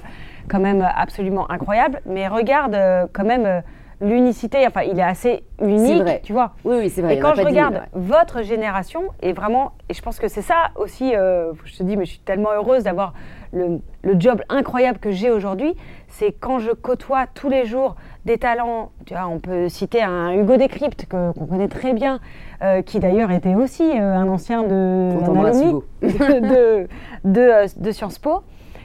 quand 0.49 0.59
même 0.59 0.85
absolument 0.95 1.49
incroyable, 1.49 2.01
mais 2.05 2.27
regarde 2.27 2.77
quand 3.13 3.23
même 3.23 3.63
l'unicité, 4.01 4.65
enfin, 4.67 4.81
il 4.81 4.99
est 4.99 5.03
assez 5.03 5.43
unique, 5.61 6.01
vrai. 6.01 6.21
tu 6.23 6.33
vois. 6.33 6.53
Oui, 6.63 6.77
oui, 6.79 6.89
c'est 6.89 7.01
vrai. 7.01 7.15
Et 7.15 7.19
quand 7.19 7.33
je 7.35 7.41
regarde 7.41 7.83
votre 7.93 8.41
génération, 8.41 9.03
et 9.21 9.33
vraiment, 9.33 9.73
et 9.89 9.93
je 9.93 10.01
pense 10.01 10.19
que 10.19 10.27
c'est 10.27 10.41
ça 10.41 10.71
aussi, 10.75 11.15
euh, 11.15 11.53
je 11.63 11.77
te 11.77 11.83
dis, 11.83 11.95
mais 11.95 12.05
je 12.05 12.11
suis 12.11 12.19
tellement 12.19 12.51
heureuse 12.51 12.83
d'avoir 12.83 13.13
le, 13.53 13.79
job 14.19 14.41
incroyable 14.49 14.99
que 14.99 15.11
j'ai 15.11 15.31
aujourd'hui, 15.31 15.75
c'est 16.09 16.31
quand 16.31 16.59
je 16.59 16.71
côtoie 16.71 17.25
tous 17.33 17.49
les 17.49 17.65
jours 17.65 17.95
des 18.25 18.37
talents, 18.37 18.91
tu 19.05 19.13
vois, 19.13 19.27
on 19.27 19.39
peut 19.39 19.69
citer 19.69 20.01
un 20.01 20.33
Hugo 20.33 20.57
Décrypte 20.57 21.07
qu'on 21.09 21.45
connaît 21.45 21.67
très 21.67 21.93
bien, 21.93 22.19
euh, 22.61 22.81
qui 22.81 22.99
d'ailleurs 22.99 23.31
était 23.31 23.55
aussi 23.55 23.83
euh, 23.83 24.15
un 24.15 24.27
ancien 24.27 24.63
de, 24.63 25.11
de, 26.01 26.87
de, 27.23 27.65
de, 27.77 27.91
Sciences 27.91 28.19
Po, 28.19 28.43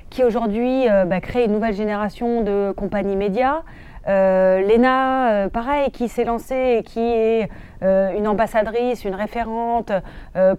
qui 0.08 0.24
aujourd'hui 0.24 0.86
bah, 1.06 1.20
crée 1.20 1.44
une 1.44 1.52
nouvelle 1.52 1.74
génération 1.74 2.42
de 2.42 2.72
compagnies 2.76 3.16
médias, 3.16 3.62
euh, 4.10 4.60
Léna, 4.60 5.30
euh, 5.30 5.48
pareil, 5.48 5.90
qui 5.90 6.08
s'est 6.08 6.24
lancée 6.24 6.78
et 6.78 6.82
qui 6.82 7.00
est 7.00 7.48
euh, 7.82 8.10
une 8.16 8.26
ambassadrice, 8.26 9.04
une 9.04 9.14
référente 9.14 9.92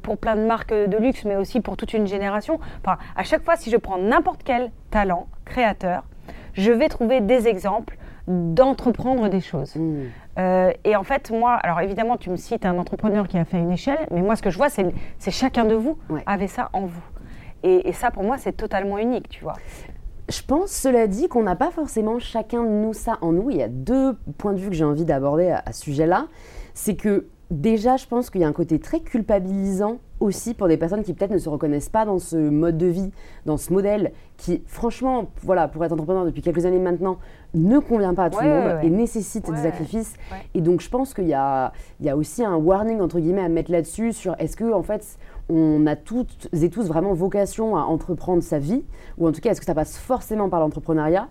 pour 0.02 0.18
plein 0.18 0.36
de 0.36 0.46
marques 0.46 0.74
de 0.74 0.98
luxe, 0.98 1.26
mais 1.26 1.36
aussi 1.36 1.62
pour 1.62 1.78
toute 1.78 1.94
une 1.94 2.08
génération. 2.08 2.60
Enfin, 2.84 2.98
à 3.16 3.24
chaque 3.24 3.44
fois, 3.44 3.56
si 3.56 3.70
je 3.70 3.78
prends 3.78 3.98
n'importe 3.98 4.42
quel 4.44 4.72
talent 4.90 5.28
créateur, 5.46 6.04
je 6.54 6.72
vais 6.72 6.90
trouver 6.90 7.22
des 7.22 7.48
exemples 7.48 7.98
d'entreprendre 8.28 9.28
des 9.28 9.42
choses. 9.42 9.76
Mmh. 9.76 10.04
Euh, 10.38 10.72
et 10.84 10.96
en 10.96 11.04
fait, 11.04 11.32
moi, 11.32 11.54
alors 11.56 11.82
évidemment, 11.82 12.18
tu 12.18 12.30
me 12.30 12.38
cites 12.38 12.66
un 12.66 12.78
entrepreneur 12.78 13.28
qui 13.28 13.38
a 13.38 13.46
fait 13.46 13.58
une 13.58 13.72
échelle, 13.72 14.08
mais 14.12 14.22
moi, 14.22 14.36
ce 14.36 14.42
que 14.42 14.50
je 14.50 14.58
vois, 14.58 14.70
c'est 14.70 15.32
chacun 15.32 15.66
de 15.66 15.76
vous 15.76 15.98
avait 16.26 16.48
ça 16.48 16.70
en 16.74 16.86
vous. 16.86 17.04
Et, 17.64 17.90
et 17.90 17.92
ça, 17.92 18.12
pour 18.12 18.24
moi, 18.24 18.38
c'est 18.38 18.54
totalement 18.54 18.98
unique, 18.98 19.30
tu 19.30 19.44
vois. 19.44 19.56
Je 20.32 20.42
pense, 20.44 20.72
cela 20.72 21.08
dit, 21.08 21.28
qu'on 21.28 21.44
n'a 21.44 21.58
pas 21.58 21.72
forcément 21.72 22.18
chacun 22.18 22.64
de 22.64 22.70
nous 22.70 22.94
ça 22.94 23.18
en 23.20 23.34
nous. 23.34 23.50
Il 23.50 23.58
y 23.58 23.62
a 23.62 23.68
deux 23.68 24.16
points 24.38 24.54
de 24.54 24.60
vue 24.60 24.70
que 24.70 24.76
j'ai 24.76 24.86
envie 24.86 25.04
d'aborder 25.04 25.50
à, 25.50 25.62
à 25.66 25.74
ce 25.74 25.82
sujet-là. 25.82 26.28
C'est 26.74 26.96
que 26.96 27.28
déjà, 27.50 27.98
je 27.98 28.08
pense 28.08 28.30
qu'il 28.30 28.40
y 28.40 28.46
a 28.46 28.48
un 28.48 28.54
côté 28.54 28.80
très 28.80 29.02
culpabilisant 29.02 29.98
aussi 30.22 30.54
pour 30.54 30.68
des 30.68 30.78
personnes 30.78 31.04
qui 31.04 31.14
peut-être 31.14 31.32
ne 31.32 31.38
se 31.38 31.50
reconnaissent 31.50 31.90
pas 31.90 32.06
dans 32.06 32.20
ce 32.20 32.38
mode 32.38 32.78
de 32.78 32.86
vie, 32.86 33.12
dans 33.46 33.58
ce 33.58 33.74
modèle 33.74 34.14
qui, 34.38 34.64
franchement, 34.68 35.26
voilà, 35.42 35.68
pour 35.68 35.84
être 35.84 35.92
entrepreneur 35.92 36.26
depuis 36.26 36.42
quelques 36.42 36.66
années 36.66 36.80
maintenant, 36.80 37.18
ne 37.54 37.80
convient 37.80 38.14
pas 38.14 38.26
à 38.26 38.30
tout 38.30 38.40
le 38.42 38.48
monde 38.48 38.80
et 38.84 38.90
nécessite 38.90 39.52
des 39.52 39.58
sacrifices. 39.58 40.14
Et 40.54 40.62
donc, 40.62 40.80
je 40.80 40.90
pense 40.90 41.14
qu'il 41.14 41.28
y 41.28 41.34
a, 41.34 41.74
il 42.00 42.06
y 42.06 42.10
a 42.10 42.16
aussi 42.16 42.44
un 42.46 42.56
warning, 42.56 43.02
entre 43.02 43.20
guillemets, 43.20 43.42
à 43.42 43.50
mettre 43.50 43.72
là-dessus 43.72 44.14
sur 44.14 44.36
est-ce 44.40 44.56
que, 44.56 44.72
en 44.72 44.84
fait, 44.84 45.18
on 45.52 45.86
a 45.86 45.96
toutes 45.96 46.48
et 46.54 46.70
tous 46.70 46.88
vraiment 46.88 47.14
vocation 47.14 47.76
à 47.76 47.82
entreprendre 47.82 48.42
sa 48.42 48.60
vie, 48.60 48.84
ou 49.18 49.28
en 49.28 49.32
tout 49.32 49.42
cas, 49.42 49.52
est-ce 49.52 49.60
que 49.60 49.66
ça 49.66 49.76
passe 49.76 49.98
forcément 49.98 50.50
par 50.50 50.60
l'entrepreneuriat? 50.60 51.28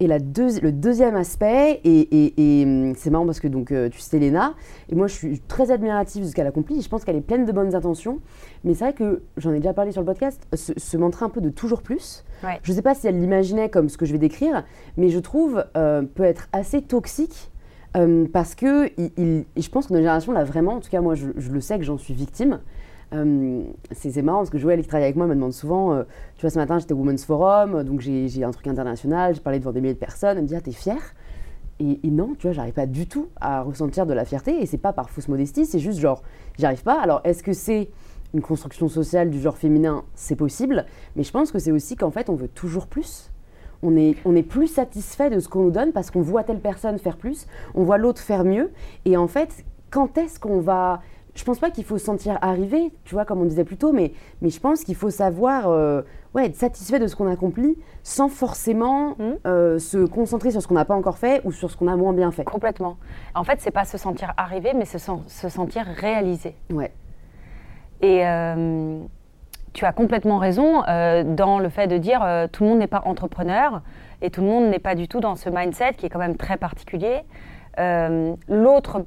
Et 0.00 0.06
la 0.06 0.18
le 0.18 0.70
deuxième 0.70 1.16
aspect, 1.16 1.80
et, 1.82 2.62
hum, 2.64 2.94
c'est 2.96 3.10
marrant 3.10 3.26
parce 3.26 3.40
que 3.40 3.48
donc, 3.48 3.72
euh, 3.72 3.88
tu 3.88 3.98
sais 3.98 4.20
Léna, 4.20 4.54
et 4.88 4.94
moi 4.94 5.08
je 5.08 5.14
suis 5.14 5.40
très 5.40 5.72
admirative 5.72 6.22
de 6.22 6.28
ce 6.28 6.34
qu'elle 6.36 6.46
accomplit, 6.46 6.80
je 6.82 6.88
pense 6.88 7.04
qu'elle 7.04 7.16
est 7.16 7.20
pleine 7.20 7.44
de 7.44 7.50
bonnes 7.50 7.74
intentions, 7.74 8.20
mais 8.62 8.74
c'est 8.74 8.84
vrai 8.84 8.92
que, 8.92 9.22
j'en 9.36 9.52
ai 9.52 9.56
déjà 9.56 9.74
parlé 9.74 9.90
sur 9.90 10.00
le 10.00 10.06
podcast, 10.06 10.40
se, 10.54 10.96
montrer 10.96 11.24
un 11.24 11.30
peu 11.30 11.40
de 11.40 11.50
toujours 11.50 11.82
plus. 11.82 12.24
Je 12.62 12.70
ne 12.70 12.76
sais 12.76 12.82
pas 12.82 12.94
si 12.94 13.08
elle 13.08 13.18
l'imaginait 13.18 13.70
comme 13.70 13.88
ce 13.88 13.98
que 13.98 14.06
je 14.06 14.12
vais 14.12 14.18
décrire, 14.18 14.64
mais 14.96 15.08
je 15.08 15.18
trouve 15.18 15.64
euh, 15.76 16.02
peut 16.02 16.22
être 16.22 16.48
assez 16.52 16.80
toxique 16.80 17.50
hum, 17.96 18.28
parce 18.28 18.54
que 18.54 18.92
il, 19.16 19.46
je 19.56 19.68
pense 19.68 19.88
que 19.88 19.92
notre 19.94 20.04
génération 20.04 20.30
l'a 20.30 20.44
vraiment, 20.44 20.74
en 20.74 20.80
tout 20.80 20.90
cas 20.90 21.00
moi 21.00 21.16
je 21.16 21.50
le 21.50 21.60
sais 21.60 21.76
que 21.76 21.84
j'en 21.84 21.98
suis 21.98 22.14
victime, 22.14 22.60
euh, 23.14 23.62
c'est 23.92 24.20
marrant 24.22 24.38
parce 24.38 24.50
que 24.50 24.58
Joël 24.58 24.80
qui 24.82 24.86
travaille 24.86 25.04
avec 25.04 25.16
moi 25.16 25.26
me 25.26 25.34
demande 25.34 25.52
souvent, 25.52 25.92
euh, 25.92 26.02
tu 26.36 26.42
vois 26.42 26.50
ce 26.50 26.58
matin 26.58 26.78
j'étais 26.78 26.92
au 26.92 26.98
Women's 26.98 27.24
Forum, 27.24 27.82
donc 27.82 28.00
j'ai 28.00 28.44
un 28.44 28.50
truc 28.50 28.66
international, 28.66 29.34
j'ai 29.34 29.40
parlé 29.40 29.58
devant 29.58 29.72
des 29.72 29.80
milliers 29.80 29.94
de 29.94 29.98
personnes, 29.98 30.36
elle 30.36 30.42
me 30.42 30.48
dit 30.48 30.56
ah 30.56 30.60
t'es 30.60 30.72
fière? 30.72 31.14
Et, 31.80 32.10
non, 32.10 32.34
tu 32.36 32.48
vois, 32.48 32.52
j'arrive 32.52 32.74
pas 32.74 32.86
du 32.86 33.06
tout 33.06 33.28
à 33.40 33.62
ressentir 33.62 34.04
de 34.04 34.12
la 34.12 34.24
fierté 34.24 34.60
et 34.60 34.66
c'est 34.66 34.78
pas 34.78 34.92
par 34.92 35.10
fausse 35.10 35.28
modestie, 35.28 35.64
c'est 35.64 35.78
juste 35.78 36.00
genre 36.00 36.22
j'y 36.58 36.66
arrive 36.66 36.82
pas. 36.82 37.00
Alors 37.00 37.20
est-ce 37.22 37.42
que 37.42 37.52
c'est 37.52 37.88
une 38.34 38.40
construction 38.40 38.88
sociale 38.88 39.30
du 39.30 39.40
genre 39.40 39.56
féminin? 39.56 40.04
C'est 40.16 40.34
possible, 40.34 40.86
mais 41.14 41.22
je 41.22 41.30
pense 41.30 41.52
que 41.52 41.60
c'est 41.60 41.70
aussi 41.70 41.94
qu'en 41.94 42.10
fait 42.10 42.28
on 42.30 42.34
veut 42.34 42.48
toujours 42.48 42.88
plus. 42.88 43.30
On 43.82 43.96
est, 43.96 44.16
on 44.24 44.34
est 44.34 44.42
plus 44.42 44.66
satisfait 44.66 45.30
de 45.30 45.38
ce 45.38 45.48
qu'on 45.48 45.62
nous 45.62 45.70
donne 45.70 45.92
parce 45.92 46.10
qu'on 46.10 46.20
voit 46.20 46.42
telle 46.42 46.58
personne 46.58 46.98
faire 46.98 47.16
plus, 47.16 47.46
on 47.76 47.84
voit 47.84 47.96
l'autre 47.96 48.20
faire 48.20 48.44
mieux 48.44 48.72
et 49.04 49.16
en 49.16 49.28
fait 49.28 49.64
quand 49.90 50.18
est-ce 50.18 50.40
qu'on 50.40 50.60
va 50.60 51.00
je 51.38 51.44
pense 51.44 51.60
pas 51.60 51.70
qu'il 51.70 51.84
faut 51.84 51.98
se 51.98 52.04
sentir 52.04 52.36
arrivé, 52.42 52.92
tu 53.04 53.14
vois, 53.14 53.24
comme 53.24 53.40
on 53.40 53.44
disait 53.44 53.62
plus 53.62 53.76
tôt, 53.76 53.92
mais, 53.92 54.12
mais 54.42 54.50
je 54.50 54.58
pense 54.58 54.82
qu'il 54.82 54.96
faut 54.96 55.10
savoir 55.10 55.68
euh, 55.68 56.02
ouais, 56.34 56.46
être 56.46 56.56
satisfait 56.56 56.98
de 56.98 57.06
ce 57.06 57.14
qu'on 57.14 57.30
accomplit 57.30 57.78
sans 58.02 58.28
forcément 58.28 59.10
mmh. 59.10 59.22
euh, 59.46 59.78
se 59.78 59.98
concentrer 60.04 60.50
sur 60.50 60.60
ce 60.60 60.66
qu'on 60.66 60.74
n'a 60.74 60.84
pas 60.84 60.96
encore 60.96 61.16
fait 61.16 61.40
ou 61.44 61.52
sur 61.52 61.70
ce 61.70 61.76
qu'on 61.76 61.86
a 61.86 61.94
moins 61.94 62.12
bien 62.12 62.32
fait. 62.32 62.42
Complètement. 62.42 62.96
En 63.36 63.44
fait, 63.44 63.60
c'est 63.60 63.70
pas 63.70 63.84
se 63.84 63.96
sentir 63.98 64.34
arrivé, 64.36 64.72
mais 64.74 64.84
se, 64.84 64.98
se 64.98 65.48
sentir 65.48 65.84
réalisé. 65.86 66.56
Ouais. 66.72 66.92
Et 68.00 68.26
euh, 68.26 68.98
tu 69.74 69.84
as 69.84 69.92
complètement 69.92 70.38
raison 70.38 70.82
dans 70.82 71.60
le 71.60 71.68
fait 71.68 71.86
de 71.86 71.98
dire 71.98 72.48
tout 72.50 72.64
le 72.64 72.70
monde 72.70 72.78
n'est 72.80 72.88
pas 72.88 73.02
entrepreneur 73.04 73.82
et 74.22 74.30
tout 74.30 74.40
le 74.40 74.48
monde 74.48 74.70
n'est 74.70 74.78
pas 74.80 74.96
du 74.96 75.06
tout 75.06 75.20
dans 75.20 75.36
ce 75.36 75.50
mindset 75.50 75.94
qui 75.94 76.06
est 76.06 76.08
quand 76.08 76.18
même 76.18 76.36
très 76.36 76.56
particulier. 76.56 77.22
L'autre 78.48 79.04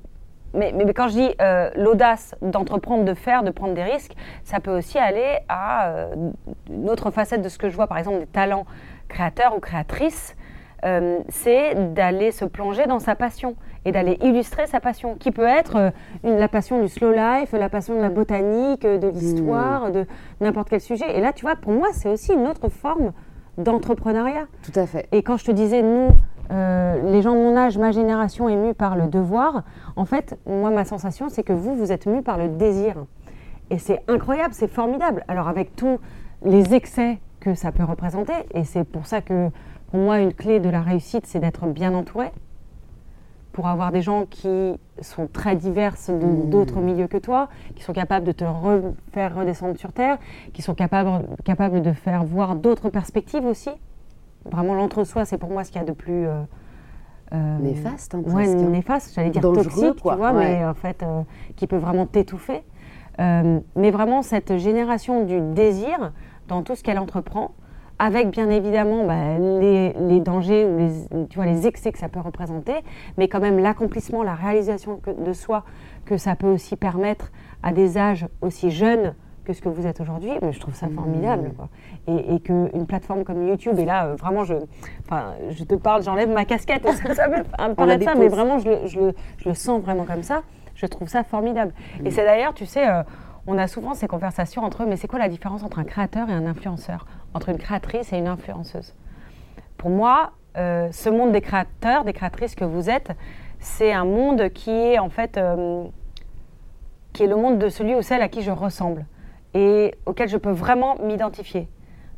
mais, 0.54 0.74
quand 0.94 1.08
je 1.08 1.14
dis 1.14 1.36
euh, 1.42 1.70
l'audace 1.76 2.36
d'entreprendre, 2.42 3.06
de 3.06 3.14
faire, 3.14 3.44
de 3.44 3.52
prendre 3.52 3.74
des 3.74 3.84
risques, 3.84 4.14
ça 4.44 4.60
peut 4.60 4.76
aussi 4.76 4.98
aller 4.98 5.38
à 5.48 5.90
euh, 5.90 6.32
une 6.70 6.90
autre 6.90 7.12
facette 7.12 7.42
de 7.42 7.50
ce 7.50 7.58
que 7.58 7.70
je 7.70 7.76
vois, 7.76 7.88
par 7.88 7.98
exemple, 7.98 8.20
des 8.20 8.28
talents 8.28 8.66
créateurs 9.08 9.56
ou 9.56 9.60
créatrices. 9.60 10.36
Euh, 10.84 11.20
c'est 11.30 11.94
d'aller 11.94 12.32
se 12.32 12.44
plonger 12.44 12.88
dans 12.88 13.00
sa 13.00 13.16
passion 13.16 13.56
et 13.86 13.92
d'aller 13.92 14.18
illustrer 14.22 14.66
sa 14.66 14.80
passion, 14.80 15.16
qui 15.16 15.32
peut 15.32 15.46
être 15.46 15.92
la 16.24 16.48
passion 16.48 16.82
du 16.82 16.88
slow 16.88 17.12
life, 17.12 17.52
la 17.52 17.70
passion 17.70 17.96
de 17.96 18.02
la 18.02 18.10
botanique, 18.10 18.82
de 18.82 19.08
l'histoire, 19.08 19.88
mmh. 19.88 19.92
de 19.92 20.06
n'importe 20.40 20.70
quel 20.70 20.82
sujet. 20.82 21.18
Et 21.18 21.22
là, 21.22 21.34
tu 21.34 21.46
vois, 21.46 21.56
pour 21.56 21.72
moi, 21.72 21.90
c'est 21.94 22.10
aussi 22.10 22.34
une 22.34 22.48
autre 22.48 22.70
forme 22.70 23.12
d'entrepreneuriat. 23.58 24.46
Tout 24.64 24.80
à 24.80 24.86
fait. 24.86 25.08
Et 25.12 25.24
quand 25.24 25.38
je 25.38 25.46
te 25.46 25.52
disais, 25.52 25.82
nous, 25.82 26.10
euh, 26.52 27.12
les 27.12 27.22
gens 27.22 27.34
de 27.34 27.40
mon 27.40 27.56
âge, 27.56 27.78
ma 27.78 27.92
génération 27.92 28.50
est 28.50 28.56
mue 28.56 28.74
par 28.74 28.96
le 28.96 29.08
devoir. 29.08 29.64
En 29.96 30.06
fait, 30.06 30.38
moi, 30.46 30.70
ma 30.70 30.86
sensation, 30.86 31.30
c'est 31.30 31.44
que 31.44 31.54
vous, 31.54 31.76
vous 31.76 31.92
êtes 31.92 32.06
mue 32.06 32.22
par 32.22 32.38
le 32.38 32.50
désir. 32.50 32.96
Et 33.70 33.78
c'est 33.78 34.04
incroyable, 34.08 34.54
c'est 34.54 34.68
formidable. 34.68 35.24
Alors, 35.28 35.48
avec 35.48 35.76
tous 35.76 36.00
les 36.44 36.74
excès 36.74 37.20
que 37.40 37.56
ça 37.56 37.72
peut 37.72 37.84
représenter, 37.84 38.34
et 38.54 38.64
c'est 38.64 38.84
pour 38.84 39.06
ça 39.06 39.22
que, 39.22 39.50
pour 39.92 40.00
moi, 40.00 40.20
une 40.20 40.34
clé 40.34 40.60
de 40.60 40.70
la 40.70 40.82
réussite, 40.82 41.26
c'est 41.26 41.40
d'être 41.40 41.66
bien 41.68 41.94
entouré. 41.94 42.32
Pour 43.52 43.68
avoir 43.68 43.92
des 43.92 44.02
gens 44.02 44.26
qui 44.26 44.74
sont 45.02 45.28
très 45.28 45.56
diverses 45.56 46.10
mmh. 46.10 46.50
d'autres 46.50 46.80
milieux 46.80 47.08
que 47.08 47.18
toi, 47.18 47.50
qui 47.76 47.84
sont 47.84 47.94
capables 47.94 48.26
de 48.26 48.32
te 48.32 48.46
faire 49.12 49.36
redescendre 49.36 49.78
sur 49.78 49.92
terre, 49.92 50.18
qui 50.54 50.62
sont 50.62 50.74
capables, 50.74 51.26
capables 51.44 51.82
de 51.82 51.92
faire 51.92 52.24
voir 52.24 52.56
d'autres 52.56 52.90
perspectives 52.90 53.46
aussi. 53.46 53.72
Vraiment, 54.46 54.74
l'entre-soi, 54.74 55.26
c'est 55.26 55.38
pour 55.38 55.50
moi 55.50 55.64
ce 55.64 55.72
qu'il 55.72 55.82
y 55.82 55.84
a 55.84 55.88
de 55.88 55.94
plus. 55.94 56.28
Euh, 56.28 56.42
euh 57.34 57.58
néfaste, 57.60 58.16
hein, 58.16 58.24
ouais, 58.26 58.48
néfaste, 58.48 59.14
j'allais 59.16 59.30
dire 59.30 59.42
toxique, 59.42 60.02
tu 60.02 60.16
vois, 60.16 60.34
mais 60.34 60.66
en 60.66 60.74
fait, 60.74 61.04
euh, 61.04 61.22
qui 61.56 61.68
peut 61.68 61.78
vraiment 61.78 62.06
t'étouffer. 62.06 62.64
Euh, 63.20 63.60
mais 63.76 63.92
vraiment, 63.92 64.22
cette 64.22 64.58
génération 64.58 65.26
du 65.26 65.40
désir 65.54 66.12
dans 66.48 66.64
tout 66.64 66.76
ce 66.76 66.84
qu'elle 66.84 67.00
entreprend, 67.00 67.52
avec 68.02 68.32
bien 68.32 68.50
évidemment 68.50 69.06
bah, 69.06 69.38
les, 69.38 69.94
les, 69.94 70.20
dangers 70.22 70.66
ou 70.66 70.80
les, 70.80 71.28
tu 71.28 71.36
vois, 71.36 71.46
les 71.46 71.68
excès 71.68 71.92
que 71.92 72.00
ça 72.00 72.10
peut 72.10 72.20
représenter, 72.20 72.74
mais 73.20 73.28
quand 73.28 73.40
même 73.40 73.60
l'accomplissement, 73.60 74.24
la 74.24 74.34
réalisation 74.34 75.00
de 75.20 75.34
soi 75.34 75.64
que 76.06 76.18
ça 76.18 76.36
peut 76.36 76.48
aussi 76.48 76.76
permettre 76.76 77.32
à 77.62 77.72
des 77.72 78.00
âges 78.00 78.28
aussi 78.42 78.72
jeunes 78.72 79.14
que 79.46 79.54
ce 79.54 79.62
que 79.62 79.70
vous 79.70 79.86
êtes 79.86 80.02
aujourd'hui, 80.02 80.32
mais 80.42 80.52
je 80.52 80.60
trouve 80.60 80.74
ça 80.74 80.88
formidable. 80.88 81.50
Mmh. 81.50 81.54
Quoi. 81.54 81.70
Et, 82.08 82.36
et 82.36 82.40
qu'une 82.40 82.88
plateforme 82.88 83.24
comme 83.24 83.48
YouTube, 83.48 83.78
et 83.78 83.86
là, 83.86 84.08
euh, 84.08 84.16
vraiment, 84.16 84.46
je, 84.46 84.56
je 85.52 85.64
te 85.64 85.76
parle, 85.76 86.02
j'enlève 86.02 86.30
ma 86.30 86.46
casquette, 86.46 86.84
ça, 86.88 87.14
ça 87.14 87.30
peut 87.30 87.44
paraître 87.76 88.04
ça, 88.04 88.16
mais 88.16 88.30
vraiment, 88.30 88.58
je 88.58 88.68
le, 88.68 88.88
je, 88.88 89.00
le, 89.00 89.14
je 89.38 89.50
le, 89.50 89.54
sens 89.54 89.80
vraiment 89.80 90.06
comme 90.06 90.24
ça. 90.24 90.42
Je 90.74 90.88
trouve 90.88 91.08
ça 91.08 91.24
formidable. 91.24 91.74
Et 92.00 92.10
mmh. 92.10 92.12
c'est 92.12 92.26
d'ailleurs, 92.26 92.56
tu 92.56 92.66
sais, 92.66 92.90
euh, 92.90 93.04
on 93.46 93.58
a 93.58 93.68
souvent 93.68 93.94
ces 93.94 94.08
conversations 94.08 94.64
entre 94.64 94.84
eux, 94.84 94.86
mais 94.88 94.98
c'est 94.98 95.08
quoi 95.08 95.20
la 95.20 95.30
différence 95.30 95.64
entre 95.64 95.78
un 95.80 95.84
créateur 95.84 96.30
et 96.30 96.34
un 96.34 96.46
influenceur? 96.48 97.06
Entre 97.34 97.50
une 97.50 97.58
créatrice 97.58 98.12
et 98.14 98.18
une 98.18 98.28
influenceuse 98.28 98.94
Pour 99.78 99.90
moi, 99.90 100.32
euh, 100.58 100.90
ce 100.92 101.10
monde 101.10 101.32
des 101.32 101.42
créateurs, 101.42 102.04
des 102.04 102.14
créatrices 102.14 102.56
que 102.56 102.66
vous 102.66 102.90
êtes, 102.90 103.12
c'est 103.60 103.94
un 103.94 104.06
monde 104.06 104.50
qui 104.50 104.72
est 104.72 105.00
en 105.00 105.10
fait 105.10 105.40
qui 107.14 107.24
est 107.24 107.28
le 107.28 107.36
monde 107.36 107.60
de 107.60 107.70
celui 107.70 107.96
ou 107.96 108.02
celle 108.02 108.22
à 108.22 108.30
qui 108.30 108.42
je 108.42 108.52
ressemble 108.52 109.06
et 109.54 109.96
auquel 110.06 110.30
je 110.30 110.38
peux 110.38 110.52
vraiment 110.52 110.96
m'identifier. 111.04 111.68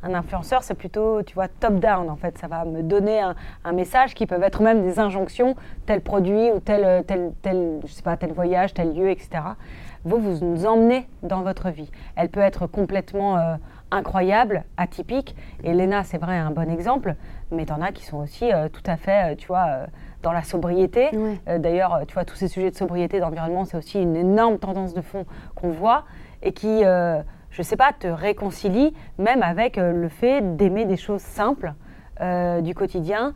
Un 0.05 0.13
influenceur, 0.13 0.63
c'est 0.63 0.73
plutôt, 0.73 1.23
tu 1.23 1.33
vois, 1.33 1.47
top-down 1.47 2.09
en 2.09 2.17
fait. 2.17 2.37
Ça 2.37 2.47
va 2.47 2.65
me 2.65 2.83
donner 2.83 3.21
un, 3.21 3.71
message 3.71 4.13
qui 4.13 4.27
peuvent 4.27 4.43
être 4.43 4.61
même 4.61 4.83
des 4.83 4.99
injonctions, 4.99 5.55
tel 5.85 6.01
produit 6.01 6.51
ou 6.51 6.59
tel, 6.59 7.05
tel, 7.05 7.31
tel, 7.41 7.79
je 7.85 7.91
sais 7.91 8.01
pas, 8.01 8.17
tel 8.17 8.33
voyage, 8.33 8.73
tel 8.73 8.93
lieu, 8.93 9.09
etc. 9.09 9.41
Vous, 10.03 10.17
vous 10.17 10.45
nous 10.45 10.65
emmenez 10.65 11.07
dans 11.23 11.41
votre 11.41 11.69
vie. 11.69 11.89
Elle 12.17 12.27
peut 12.27 12.41
être 12.41 12.67
complètement 12.67 13.37
euh, 13.37 13.55
incroyable, 13.93 14.63
atypique. 14.77 15.35
Et 15.63 15.73
Léna, 15.73 16.03
c'est 16.03 16.17
vrai, 16.17 16.37
un 16.37 16.51
bon 16.51 16.69
exemple. 16.69 17.15
Mais 17.51 17.71
en 17.71 17.81
as 17.81 17.91
qui 17.91 18.05
sont 18.05 18.17
aussi 18.17 18.51
euh, 18.51 18.67
tout 18.69 18.83
à 18.85 18.97
fait, 18.97 19.33
euh, 19.33 19.35
tu 19.35 19.47
vois, 19.47 19.67
dans 20.21 20.31
la 20.31 20.43
sobriété. 20.43 21.09
D'ailleurs, 21.59 22.01
tu 22.07 22.13
vois, 22.13 22.23
tous 22.25 22.35
ces 22.35 22.47
sujets 22.47 22.71
de 22.71 22.75
sobriété, 22.75 23.19
d'environnement, 23.19 23.65
c'est 23.65 23.77
aussi 23.77 24.01
une 24.01 24.15
énorme 24.15 24.57
tendance 24.57 24.93
de 24.93 25.01
fond 25.01 25.25
qu'on 25.55 25.69
voit 25.69 26.05
et 26.43 26.51
qui, 26.51 26.85
euh, 26.85 27.21
je 27.49 27.61
ne 27.61 27.63
sais 27.63 27.75
pas, 27.75 27.91
te 27.97 28.07
réconcilie 28.07 28.93
même 29.17 29.41
avec 29.41 29.77
euh, 29.77 29.91
le 29.91 30.09
fait 30.09 30.55
d'aimer 30.55 30.85
des 30.85 30.97
choses 30.97 31.21
simples 31.21 31.73
euh, 32.21 32.61
du 32.61 32.75
quotidien 32.75 33.33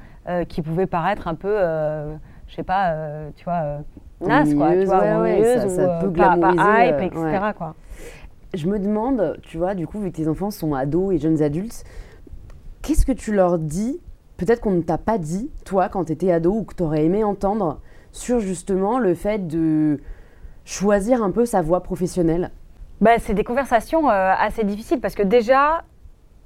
qui 0.50 0.62
pouvaient 0.62 0.88
paraître 0.88 1.30
un 1.30 1.36
peu, 1.36 1.58
je 2.48 2.54
sais 2.54 2.64
pas, 2.64 2.94
tu 3.38 3.46
vois, 3.46 3.78
naze, 4.20 4.54
quoi, 4.54 4.72
tu 4.72 4.84
vois, 4.84 5.22
ouais, 5.22 5.70
ça, 5.70 6.06
ou 6.06 6.12
pas, 6.12 6.36
hype, 6.36 7.00
etc. 7.00 7.40
Quoi. 7.58 7.76
Je 8.54 8.68
me 8.68 8.80
demande, 8.80 9.38
tu 9.44 9.58
vois, 9.58 9.76
du 9.76 9.88
coup, 9.88 10.00
vu 10.00 10.12
que 10.12 10.16
tes 10.16 10.28
enfants 10.28 10.52
sont 10.52 10.74
ados 10.74 11.14
et 11.14 11.20
jeunes 11.20 11.42
adultes, 11.42 11.84
qu'est-ce 12.82 13.06
que 13.06 13.12
tu 13.12 13.34
leur 13.34 13.60
dis 13.60 14.00
Peut-être 14.38 14.62
qu'on 14.62 14.72
ne 14.72 14.82
t'a 14.82 15.00
pas 15.00 15.18
dit, 15.18 15.50
toi, 15.66 15.90
quand 15.90 16.06
tu 16.06 16.12
étais 16.12 16.32
ado, 16.32 16.52
ou 16.54 16.64
que 16.64 16.76
tu 16.76 16.84
aurais 16.84 17.04
aimé 17.04 17.24
entendre 17.24 17.82
sur 18.12 18.40
justement 18.40 19.00
le 19.00 19.16
fait 19.16 19.48
de 19.48 20.00
choisir 20.64 21.24
un 21.24 21.32
peu 21.32 21.46
sa 21.46 21.62
voie 21.62 21.82
professionnelle? 21.82 22.52
Bah, 23.02 23.18
C'est 23.20 23.34
des 23.34 23.44
conversations 23.44 24.10
euh, 24.10 24.34
assez 24.38 24.64
difficiles 24.64 25.00
parce 25.00 25.16
que 25.16 25.24
déjà, 25.24 25.84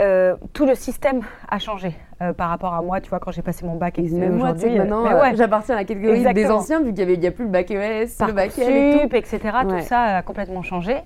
euh, 0.02 0.36
tout 0.54 0.66
le 0.66 0.76
système 0.76 1.22
a 1.48 1.60
changé 1.60 1.96
euh, 2.22 2.34
par 2.34 2.50
rapport 2.50 2.74
à 2.74 2.82
moi, 2.82 3.02
tu 3.02 3.10
vois, 3.10 3.20
quand 3.20 3.32
j'ai 3.32 3.42
passé 3.42 3.66
mon 3.66 3.76
bac 3.76 4.00
et 4.00 4.04
Même 4.04 4.36
moi, 4.36 4.54
tu 4.54 4.62
sais, 4.62 4.70
maintenant, 4.78 5.04
ouais. 5.04 5.36
j'appartiens 5.36 5.76
à 5.76 5.80
la 5.80 5.86
catégorie 5.86 6.24
des 6.34 6.50
anciens, 6.50 6.82
vu 6.82 6.94
qu'il 6.94 7.20
n'y 7.20 7.28
a 7.28 7.32
plus 7.32 7.46
le 7.46 7.52
bac 7.52 7.70
ES, 7.70 8.08
le 8.26 8.32
bac 8.32 8.58
L 8.58 8.76
et 8.76 9.08
tout. 9.08 9.16
etc. 9.16 9.40
Tout 9.68 9.80
ça 9.82 10.02
a 10.18 10.22
complètement 10.22 10.64
changé. 10.64 10.98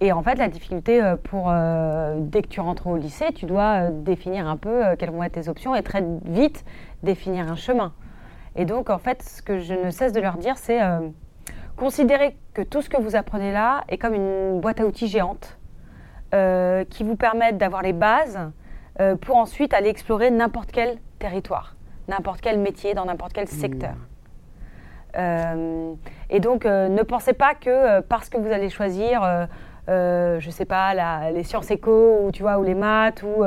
Et 0.00 0.12
en 0.12 0.22
fait, 0.22 0.34
la 0.34 0.48
difficulté 0.48 1.00
pour 1.24 1.50
dès 2.16 2.42
que 2.42 2.48
tu 2.48 2.60
rentres 2.60 2.86
au 2.86 2.96
lycée, 2.96 3.32
tu 3.34 3.46
dois 3.46 3.90
définir 3.90 4.46
un 4.46 4.56
peu 4.58 4.82
quelles 4.98 5.10
vont 5.10 5.22
être 5.22 5.32
tes 5.32 5.48
options 5.48 5.74
et 5.74 5.82
très 5.82 6.04
vite 6.24 6.64
définir 7.02 7.50
un 7.50 7.56
chemin. 7.56 7.92
Et 8.56 8.66
donc, 8.66 8.90
en 8.90 8.98
fait, 8.98 9.22
ce 9.22 9.40
que 9.40 9.58
je 9.58 9.74
ne 9.74 9.90
cesse 9.90 10.12
de 10.12 10.20
leur 10.20 10.36
dire, 10.36 10.58
c'est 10.58 10.80
considérer 11.76 12.36
que 12.54 12.62
tout 12.62 12.82
ce 12.82 12.88
que 12.88 13.00
vous 13.00 13.16
apprenez 13.16 13.52
là 13.52 13.84
est 13.88 13.98
comme 13.98 14.14
une 14.14 14.60
boîte 14.60 14.80
à 14.80 14.86
outils 14.86 15.08
géante 15.08 15.58
euh, 16.36 16.84
qui 16.84 17.02
vous 17.02 17.16
permettent 17.16 17.56
d'avoir 17.56 17.80
les 17.80 17.94
bases 17.94 18.38
euh, 19.00 19.16
pour 19.16 19.36
ensuite 19.36 19.72
aller 19.72 19.88
explorer 19.88 20.30
n'importe 20.30 20.70
quel 20.70 20.98
territoire, 21.18 21.76
n'importe 22.08 22.42
quel 22.42 22.58
métier, 22.58 22.92
dans 22.92 23.06
n'importe 23.06 23.32
quel 23.32 23.48
secteur. 23.48 23.92
Mmh. 23.92 25.18
Euh, 25.18 25.94
et 26.28 26.40
donc, 26.40 26.66
ne 26.66 27.02
pensez 27.02 27.32
pas 27.32 27.54
que 27.54 28.00
parce 28.02 28.28
que 28.28 28.36
vous 28.36 28.52
allez 28.52 28.68
choisir, 28.68 29.46
je 29.88 30.44
ne 30.44 30.50
sais 30.50 30.66
pas, 30.66 31.30
les 31.30 31.42
sciences 31.42 31.70
éco, 31.70 32.18
ou, 32.22 32.32
tu 32.32 32.42
vois, 32.42 32.58
ou 32.58 32.64
les 32.64 32.74
maths, 32.74 33.22
ou 33.22 33.42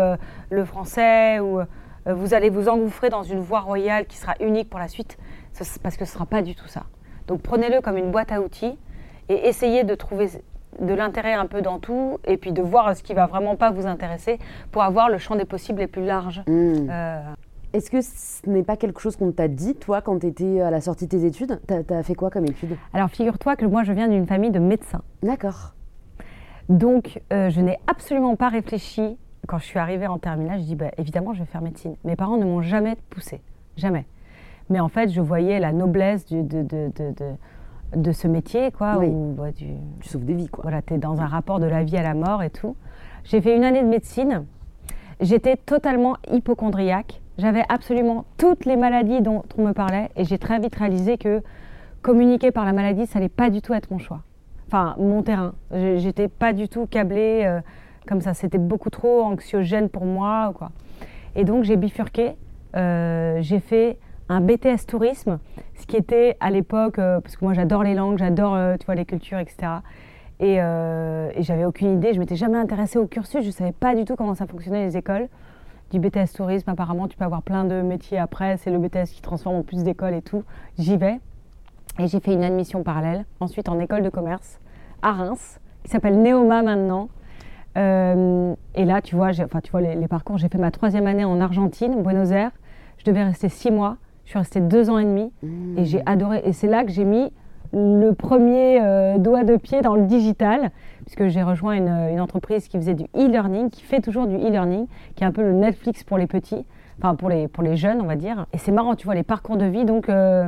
le 0.50 0.66
français, 0.66 1.40
ou 1.40 1.62
vous 2.08 2.34
allez 2.34 2.50
vous 2.50 2.70
engouffrer 2.70 3.10
dans 3.10 3.22
une 3.22 3.40
voie 3.40 3.60
royale 3.60 4.08
qui 4.08 4.18
sera 4.18 4.34
unique 4.40 4.68
pour 4.68 4.80
la 4.80 4.88
suite, 4.88 5.20
parce 5.84 5.96
que 5.96 6.06
ce 6.06 6.12
ne 6.12 6.14
sera 6.16 6.26
pas 6.26 6.42
du 6.42 6.56
tout 6.56 6.68
ça. 6.68 6.86
Donc, 7.28 7.44
prenez-le 7.44 7.82
comme 7.82 7.98
une 7.98 8.10
boîte 8.10 8.32
à 8.32 8.42
outils 8.42 8.80
et 9.28 9.48
essayez 9.48 9.84
de 9.84 9.94
trouver 9.94 10.30
de 10.80 10.94
l'intérêt 10.94 11.34
un 11.34 11.46
peu 11.46 11.62
dans 11.62 11.80
tout 11.80 12.20
et 12.26 12.38
puis 12.38 12.52
de 12.52 12.62
voir 12.62 12.96
ce 12.96 13.04
qui 13.04 13.14
va 13.14 13.26
vraiment 13.26 13.56
pas 13.56 13.72
vous 13.72 13.88
intéresser 13.88 14.40
pour 14.72 14.84
avoir 14.84 15.10
le 15.10 15.18
champ 15.18 15.36
des 15.36 15.46
possibles 15.46 15.80
les 15.80 15.88
plus 15.88 16.06
larges. 16.06 16.44
Hmm. 16.48 16.90
Euh, 16.90 17.22
Est-ce 17.74 17.90
que 17.90 18.02
ce 18.02 18.50
n'est 18.50 18.64
pas 18.64 18.78
quelque 18.78 19.00
chose 19.00 19.16
qu'on 19.16 19.32
t'a 19.32 19.48
dit, 19.48 19.76
toi, 19.76 20.02
quand 20.02 20.20
tu 20.20 20.28
étais 20.28 20.62
à 20.62 20.72
la 20.72 20.82
sortie 20.82 21.06
de 21.06 21.10
tes 21.10 21.26
études? 21.26 21.60
Tu 21.68 21.94
as, 21.94 22.04
fait 22.04 22.16
quoi 22.16 22.30
comme 22.30 22.46
études 22.46 22.78
Alors, 22.94 23.10
figure-toi 23.10 23.56
que 23.56 23.66
moi, 23.66 23.84
je 23.84 23.94
viens 23.94 24.08
d'une 24.08 24.28
famille 24.28 24.52
de 24.52 24.60
médecins. 24.60 25.02
D'accord. 25.24 25.74
Donc, 26.70 27.22
euh, 27.34 27.50
je 27.50 27.62
n'ai 27.62 27.80
absolument 27.88 28.36
pas 28.36 28.50
réfléchi. 28.50 29.18
Quand 29.48 29.58
je 29.58 29.66
suis 29.66 29.80
arrivée 29.80 30.08
en 30.08 30.20
terminale, 30.20 30.60
je 30.60 30.66
dis, 30.66 30.76
bah, 30.76 30.92
évidemment, 30.98 31.34
je 31.34 31.40
vais 31.40 31.46
faire 31.46 31.62
médecine. 31.62 31.96
Mes 32.04 32.16
parents 32.16 32.38
ne 32.38 32.46
m'ont 32.46 32.62
jamais 32.62 32.96
poussée. 33.10 33.42
Jamais. 33.76 34.06
Mais 34.70 34.80
en 34.80 34.90
fait, 34.90 35.10
je 35.10 35.22
voyais 35.22 35.60
la 35.60 35.72
noblesse 35.72 36.28
de, 36.28 36.42
de, 36.42 36.62
de, 36.62 36.92
de 36.96 37.34
de 37.96 38.12
ce 38.12 38.28
métier, 38.28 38.72
quoi. 38.72 38.98
Où, 38.98 39.34
bah, 39.38 39.52
tu, 39.52 39.66
sauves 40.02 40.26
des 40.26 40.36
vies, 40.36 40.50
quoi. 40.50 40.64
Voilà, 40.64 40.82
tu 40.82 40.94
es 40.94 40.98
dans 40.98 41.20
un 41.22 41.28
rapport 41.28 41.60
de 41.60 41.66
la 41.66 41.84
vie 41.84 41.98
à 41.98 42.04
la 42.04 42.14
mort 42.14 42.44
et 42.44 42.50
tout. 42.50 42.76
J'ai 43.24 43.42
fait 43.42 43.56
une 43.56 43.64
année 43.64 43.82
de 43.82 43.88
médecine. 43.88 44.46
J'étais 45.20 45.58
totalement 45.58 46.18
hypochondriaque. 46.32 47.22
J'avais 47.38 47.64
absolument 47.70 48.26
toutes 48.38 48.66
les 48.66 48.76
maladies 48.76 49.22
dont 49.22 49.44
on 49.58 49.66
me 49.66 49.72
parlait 49.72 50.10
et 50.16 50.26
j'ai 50.26 50.38
très 50.38 50.60
vite 50.60 50.76
réalisé 50.76 51.18
que 51.18 51.42
communiquer 52.02 52.52
par 52.52 52.66
la 52.66 52.74
maladie, 52.74 53.06
ça 53.06 53.20
n'allait 53.20 53.30
pas 53.30 53.50
du 53.50 53.62
tout 53.62 53.74
être 53.74 53.92
mon 53.92 53.98
choix. 53.98 54.22
Enfin, 54.68 54.96
mon 54.98 55.24
terrain. 55.24 55.54
J'étais 55.72 56.28
pas 56.28 56.54
du 56.54 56.70
tout 56.70 56.86
câblée 56.86 57.44
euh, 57.46 57.60
comme 58.08 58.22
ça. 58.22 58.34
C'était 58.34 58.58
beaucoup 58.58 58.90
trop 58.90 59.24
anxiogène 59.24 59.90
pour 59.90 60.06
moi, 60.06 60.52
quoi. 60.56 60.72
Et 61.36 61.44
donc, 61.44 61.64
j'ai 61.64 61.76
bifurqué. 61.76 62.36
Euh, 62.76 63.40
j'ai 63.42 63.60
fait 63.60 63.98
un 64.30 64.42
BTS 64.42 64.86
tourisme, 64.88 65.40
ce 65.76 65.88
qui 65.88 65.98
était 65.98 66.38
à 66.40 66.52
l'époque, 66.52 67.00
euh, 67.00 67.20
parce 67.20 67.36
que 67.36 67.44
moi 67.44 67.54
j'adore 67.54 67.84
les 67.84 67.96
langues, 67.96 68.20
j'adore 68.20 68.56
euh, 68.56 68.78
tu 68.80 68.86
vois, 68.86 68.96
les 68.96 69.06
cultures, 69.06 69.40
etc. 69.40 69.74
Euh, 70.42 71.32
et, 71.36 71.44
j'avais 71.44 71.66
aucune 71.66 71.96
idée, 71.96 72.14
je 72.14 72.20
m'étais 72.20 72.36
jamais 72.36 72.58
intéressée 72.58 73.00
au 73.00 73.08
cursus, 73.08 73.42
je 73.42 73.48
ne 73.48 73.52
savais 73.52 73.72
pas 73.74 73.96
du 73.96 74.06
tout 74.06 74.16
comment 74.16 74.36
ça 74.36 74.46
fonctionnait 74.46 74.86
les 74.86 74.96
écoles. 74.96 75.28
Du 75.92 76.00
BTS 76.00 76.34
tourisme, 76.36 76.70
apparemment, 76.70 77.08
tu 77.08 77.18
peux 77.18 77.26
avoir 77.26 77.42
plein 77.42 77.66
de 77.66 77.82
métiers 77.82 78.20
après, 78.20 78.58
c'est 78.58 78.70
le 78.70 78.78
BTS 78.78 79.10
qui 79.12 79.22
transforme 79.22 79.56
en 79.56 79.64
plus 79.64 79.84
d'écoles 79.84 80.14
et 80.14 80.22
tout. 80.22 80.44
J'y 80.78 80.96
vais. 80.96 81.20
Et 81.98 82.08
j'ai 82.08 82.20
fait 82.20 82.34
une 82.34 82.44
admission 82.44 82.84
parallèle, 82.84 83.26
ensuite 83.40 83.68
en 83.68 83.80
école 83.80 84.04
de 84.04 84.10
commerce 84.10 84.60
à 85.02 85.12
Reims, 85.12 85.60
qui 85.84 85.90
s'appelle 85.90 86.22
Neoma 86.22 86.62
maintenant. 86.62 87.10
et 87.76 88.86
là, 88.86 89.02
tu 89.02 89.16
vois, 89.16 89.32
enfin, 89.44 89.60
tu 89.62 89.72
vois 89.72 89.82
les, 89.82 89.96
les 89.96 90.08
parcours, 90.08 90.38
j'ai 90.38 90.48
fait 90.48 90.60
ma 90.60 90.70
troisième 90.70 91.08
année 91.08 91.26
en 91.26 91.42
Argentine, 91.42 92.04
Buenos 92.04 92.30
Aires. 92.32 92.52
Je 93.00 93.06
devais 93.06 93.24
rester 93.24 93.50
six 93.50 93.72
mois. 93.72 93.98
Je 94.30 94.34
suis 94.34 94.38
restée 94.38 94.60
deux 94.60 94.92
ans 94.92 95.00
et 95.00 95.06
demi 95.06 95.32
et 95.76 95.86
j'ai 95.86 96.02
mmh. 96.02 96.04
adoré. 96.06 96.42
Et 96.46 96.54
c'est 96.54 96.68
là 96.68 96.84
que 96.84 96.92
j'ai 96.92 97.04
mis 97.04 97.32
le 97.74 98.12
premier 98.12 98.80
euh, 98.80 99.18
doigt 99.18 99.44
de 99.44 99.58
pied 99.58 99.82
dans 99.82 99.96
le 99.96 100.06
digital, 100.06 100.70
puisque 101.04 101.30
j'ai 101.30 101.42
rejoint 101.42 101.74
une, 101.74 102.22
entreprise 102.22 102.68
qui 102.68 102.78
faisait 102.78 102.94
du 102.94 103.06
e-learning, 103.16 103.72
qui 103.72 103.82
fait 103.82 104.02
toujours 104.02 104.28
du 104.28 104.36
e-learning, 104.36 104.86
qui 105.16 105.24
est 105.24 105.26
un 105.26 105.32
peu 105.32 105.42
le 105.42 105.54
Netflix 105.54 106.04
pour 106.04 106.20
les 106.20 106.28
petits, 106.28 106.64
enfin 107.00 107.16
pour 107.16 107.28
les, 107.28 107.48
pour 107.48 107.64
les 107.64 107.76
jeunes, 107.76 108.02
on 108.02 108.06
va 108.06 108.16
dire. 108.16 108.46
Et 108.54 108.60
c'est 108.60 108.72
marrant, 108.72 108.94
tu 108.94 109.06
vois, 109.06 109.16
les 109.16 109.24
parcours 109.24 109.58
de 109.58 109.66
vie. 109.66 109.84
Donc, 109.84 110.10
euh, 110.10 110.48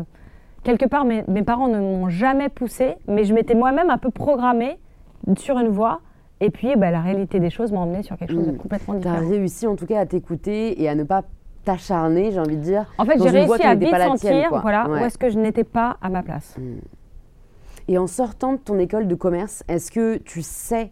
quelque 0.62 0.86
part, 0.86 1.04
mes, 1.04 1.24
mes, 1.28 1.42
parents 1.42 1.68
ne 1.68 1.80
m'ont 1.80 2.08
jamais 2.08 2.50
poussé, 2.50 2.98
mais 3.08 3.24
je 3.24 3.34
m'étais 3.34 3.56
moi-même 3.56 3.90
un 3.90 3.98
peu 3.98 4.12
programmée 4.12 4.78
sur 5.40 5.58
une 5.58 5.70
voie. 5.70 6.02
Et 6.40 6.52
puis, 6.52 6.76
bah, 6.76 6.92
la 6.92 7.02
réalité 7.02 7.40
des 7.40 7.50
choses 7.50 7.72
m'a 7.72 7.80
emmenée 7.80 8.04
sur 8.04 8.16
quelque 8.16 8.34
chose 8.34 8.46
de 8.46 8.52
mmh. 8.52 8.58
complètement 8.58 8.94
différent. 8.94 9.18
Tu 9.18 9.26
as 9.26 9.28
réussi 9.28 9.66
en 9.66 9.76
tout 9.76 9.88
cas 9.88 10.02
à 10.02 10.06
t'écouter 10.06 10.80
et 10.80 10.88
à 10.88 10.94
ne 10.94 11.04
pas 11.04 11.24
t'acharner, 11.64 12.32
j'ai 12.32 12.40
envie 12.40 12.58
de 12.58 12.62
dire. 12.62 12.86
En 12.98 13.06
fait, 13.06 13.22
j'ai 13.22 13.30
réussi 13.30 13.62
à 13.64 13.76
vite 13.76 13.96
sentir 13.96 14.60
voilà, 14.62 14.90
où 14.90 14.96
est-ce 14.96 15.18
que 15.18 15.30
je 15.30 15.38
n'étais 15.38 15.64
pas 15.64 15.98
à 16.02 16.10
ma 16.10 16.24
place. 16.24 16.56
Hmm. 16.58 16.80
Et 17.88 17.98
en 17.98 18.08
sortant 18.08 18.54
de 18.54 18.58
ton 18.58 18.80
école 18.80 19.08
de 19.08 19.16
commerce, 19.16 19.64
est-ce 19.68 19.92
que 19.92 20.18
tu 20.18 20.42
sais 20.42 20.92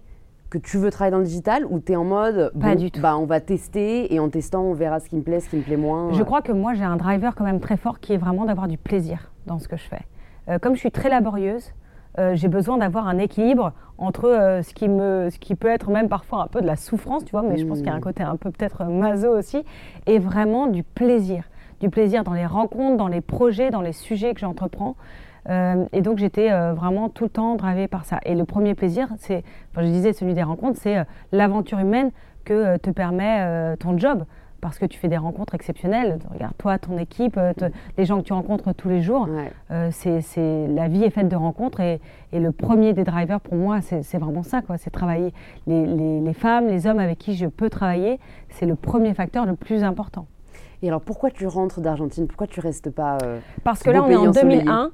que 0.50 0.58
tu 0.58 0.78
veux 0.78 0.90
travailler 0.90 1.12
dans 1.12 1.20
le 1.20 1.26
digital 1.26 1.66
ou 1.70 1.80
tu 1.80 1.94
es 1.94 1.96
en 1.96 2.04
mode 2.04 2.52
pas 2.60 2.76
du 2.76 2.92
tout. 2.92 3.02
Bah, 3.02 3.18
on 3.18 3.26
va 3.26 3.40
tester 3.40 4.14
et 4.14 4.20
en 4.20 4.30
testant 4.30 4.64
on 4.64 4.74
verra 4.74 5.00
ce 5.00 5.08
qui 5.08 5.16
me 5.16 5.22
plaît, 5.22 5.40
ce 5.40 5.50
qui 5.50 5.58
me 5.58 5.62
plaît 5.62 5.78
moins 5.78 6.12
Je 6.14 6.24
crois 6.24 6.42
que 6.42 6.52
moi 6.52 6.74
j'ai 6.74 6.84
un 6.84 6.98
driver 6.98 7.36
quand 7.36 7.44
même 7.44 7.60
très 7.60 7.78
fort 7.78 8.00
qui 8.00 8.14
est 8.14 8.18
vraiment 8.18 8.46
d'avoir 8.46 8.68
du 8.68 8.78
plaisir 8.78 9.32
dans 9.46 9.60
ce 9.60 9.68
que 9.68 9.78
je 9.78 9.84
fais. 9.84 10.02
Euh, 10.50 10.58
comme 10.58 10.74
je 10.74 10.80
suis 10.80 10.92
très 10.92 11.10
laborieuse, 11.10 11.72
euh, 12.20 12.36
j'ai 12.36 12.50
besoin 12.50 12.78
d'avoir 12.78 13.08
un 13.08 13.18
équilibre 13.18 13.72
entre 13.98 14.26
euh, 14.26 14.62
ce, 14.62 14.74
qui 14.74 14.90
me, 14.90 15.30
ce 15.30 15.40
qui 15.40 15.56
peut 15.56 15.70
être 15.70 15.90
même 15.90 16.10
parfois 16.10 16.44
un 16.44 16.48
peu 16.48 16.62
de 16.62 16.68
la 16.68 16.76
souffrance, 16.76 17.24
tu 17.24 17.32
vois, 17.32 17.44
mais 17.44 17.58
je 17.58 17.66
pense 17.66 17.78
qu'il 17.78 17.88
y 17.88 17.92
a 17.92 17.94
un 17.94 17.98
mmh. 17.98 18.02
côté 18.02 18.24
un 18.24 18.36
peu 18.36 18.52
peut-être 18.52 18.86
maso 18.86 19.30
aussi, 19.30 19.64
et 20.06 20.20
vraiment 20.20 20.68
du 20.68 20.84
plaisir. 20.84 21.46
Du 21.80 21.90
plaisir 21.90 22.24
dans 22.26 22.34
les 22.34 22.46
rencontres, 22.46 22.98
dans 22.98 23.08
les 23.08 23.22
projets, 23.22 23.70
dans 23.70 23.82
les 23.82 23.94
sujets 23.94 24.34
que 24.34 24.42
j'entreprends. 24.42 24.96
Euh, 25.50 25.86
et 25.94 26.02
donc 26.02 26.18
j'étais 26.18 26.50
vraiment 26.74 27.08
tout 27.08 27.24
le 27.24 27.30
temps 27.30 27.56
dravée 27.56 27.88
par 27.88 28.04
ça. 28.04 28.20
Et 28.26 28.36
le 28.36 28.44
premier 28.44 28.76
plaisir, 28.76 29.08
c'est, 29.18 29.44
enfin, 29.72 29.86
je 29.86 29.92
disais 29.92 30.12
celui 30.12 30.34
des 30.34 30.44
rencontres, 30.44 30.78
c'est 30.82 31.06
l'aventure 31.32 31.80
humaine 31.80 32.12
que 32.44 32.76
te 32.78 32.90
permet 32.90 33.78
ton 33.78 33.98
job 33.98 34.26
parce 34.60 34.80
que 34.80 34.86
tu 34.86 35.00
fais 35.00 35.08
des 35.08 35.18
rencontres 35.18 35.56
exceptionnelles. 35.56 36.20
Regarde, 36.32 36.54
toi, 36.58 36.78
ton 36.78 36.98
équipe, 36.98 37.38
euh, 37.38 37.54
les 37.98 38.06
gens 38.06 38.20
que 38.20 38.26
tu 38.26 38.34
rencontres 38.34 38.74
tous 38.74 38.90
les 38.90 39.02
jours, 39.02 39.28
euh, 39.72 39.90
c'est, 39.92 40.68
la 40.68 40.88
vie 40.88 41.04
est 41.04 41.10
faite 41.10 41.30
de 41.30 41.36
rencontres 41.36 41.80
et, 41.80 42.00
le 42.32 42.52
premier 42.52 42.94
des 42.94 43.04
drivers 43.04 43.42
pour 43.42 43.56
moi, 43.56 43.80
c'est, 43.82 44.18
vraiment 44.18 44.44
ça, 44.44 44.62
quoi. 44.62 44.78
C'est 44.78 44.92
travailler 44.92 45.34
les, 45.68 46.34
femmes, 46.34 46.68
les 46.68 46.86
hommes 46.86 47.00
avec 47.00 47.18
qui 47.18 47.36
je 47.36 47.48
peux 47.48 47.70
travailler, 47.70 48.20
c'est 48.50 48.66
le 48.66 48.76
premier 48.76 49.14
facteur 49.14 49.46
le 49.46 49.56
plus 49.56 49.84
important. 49.84 50.28
Et 50.82 50.88
alors, 50.88 51.02
pourquoi 51.02 51.32
tu 51.32 51.46
rentres 51.48 51.82
d'Argentine? 51.82 52.28
Pourquoi 52.28 52.48
tu 52.48 52.60
restes 52.60 52.90
pas 52.90 53.18
euh, 53.24 53.40
Parce 53.64 53.84
que 53.84 53.90
là, 53.90 54.04
on 54.04 54.10
est 54.10 54.16
en 54.16 54.32
2001, 54.32 54.92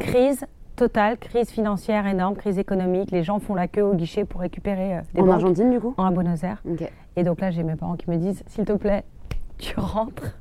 crise 0.00 0.46
totale, 0.74 1.18
crise 1.18 1.50
financière 1.50 2.06
énorme, 2.06 2.34
crise 2.34 2.58
économique. 2.58 3.10
Les 3.10 3.22
gens 3.22 3.38
font 3.38 3.54
la 3.54 3.68
queue 3.68 3.84
au 3.84 3.94
guichet 3.94 4.24
pour 4.24 4.40
récupérer 4.40 5.00
des 5.14 5.20
En 5.20 5.28
Argentine, 5.28 5.70
du 5.70 5.78
coup? 5.78 5.94
En 5.96 6.10
Buenos 6.10 6.42
Aires. 6.42 6.62
Et 7.16 7.22
donc 7.22 7.40
là, 7.40 7.50
j'ai 7.50 7.62
mes 7.62 7.76
parents 7.76 7.96
qui 7.96 8.10
me 8.10 8.16
disent, 8.16 8.42
s'il 8.46 8.66
te 8.66 8.72
plaît, 8.72 9.04
tu 9.58 9.74
rentres. 9.80 10.38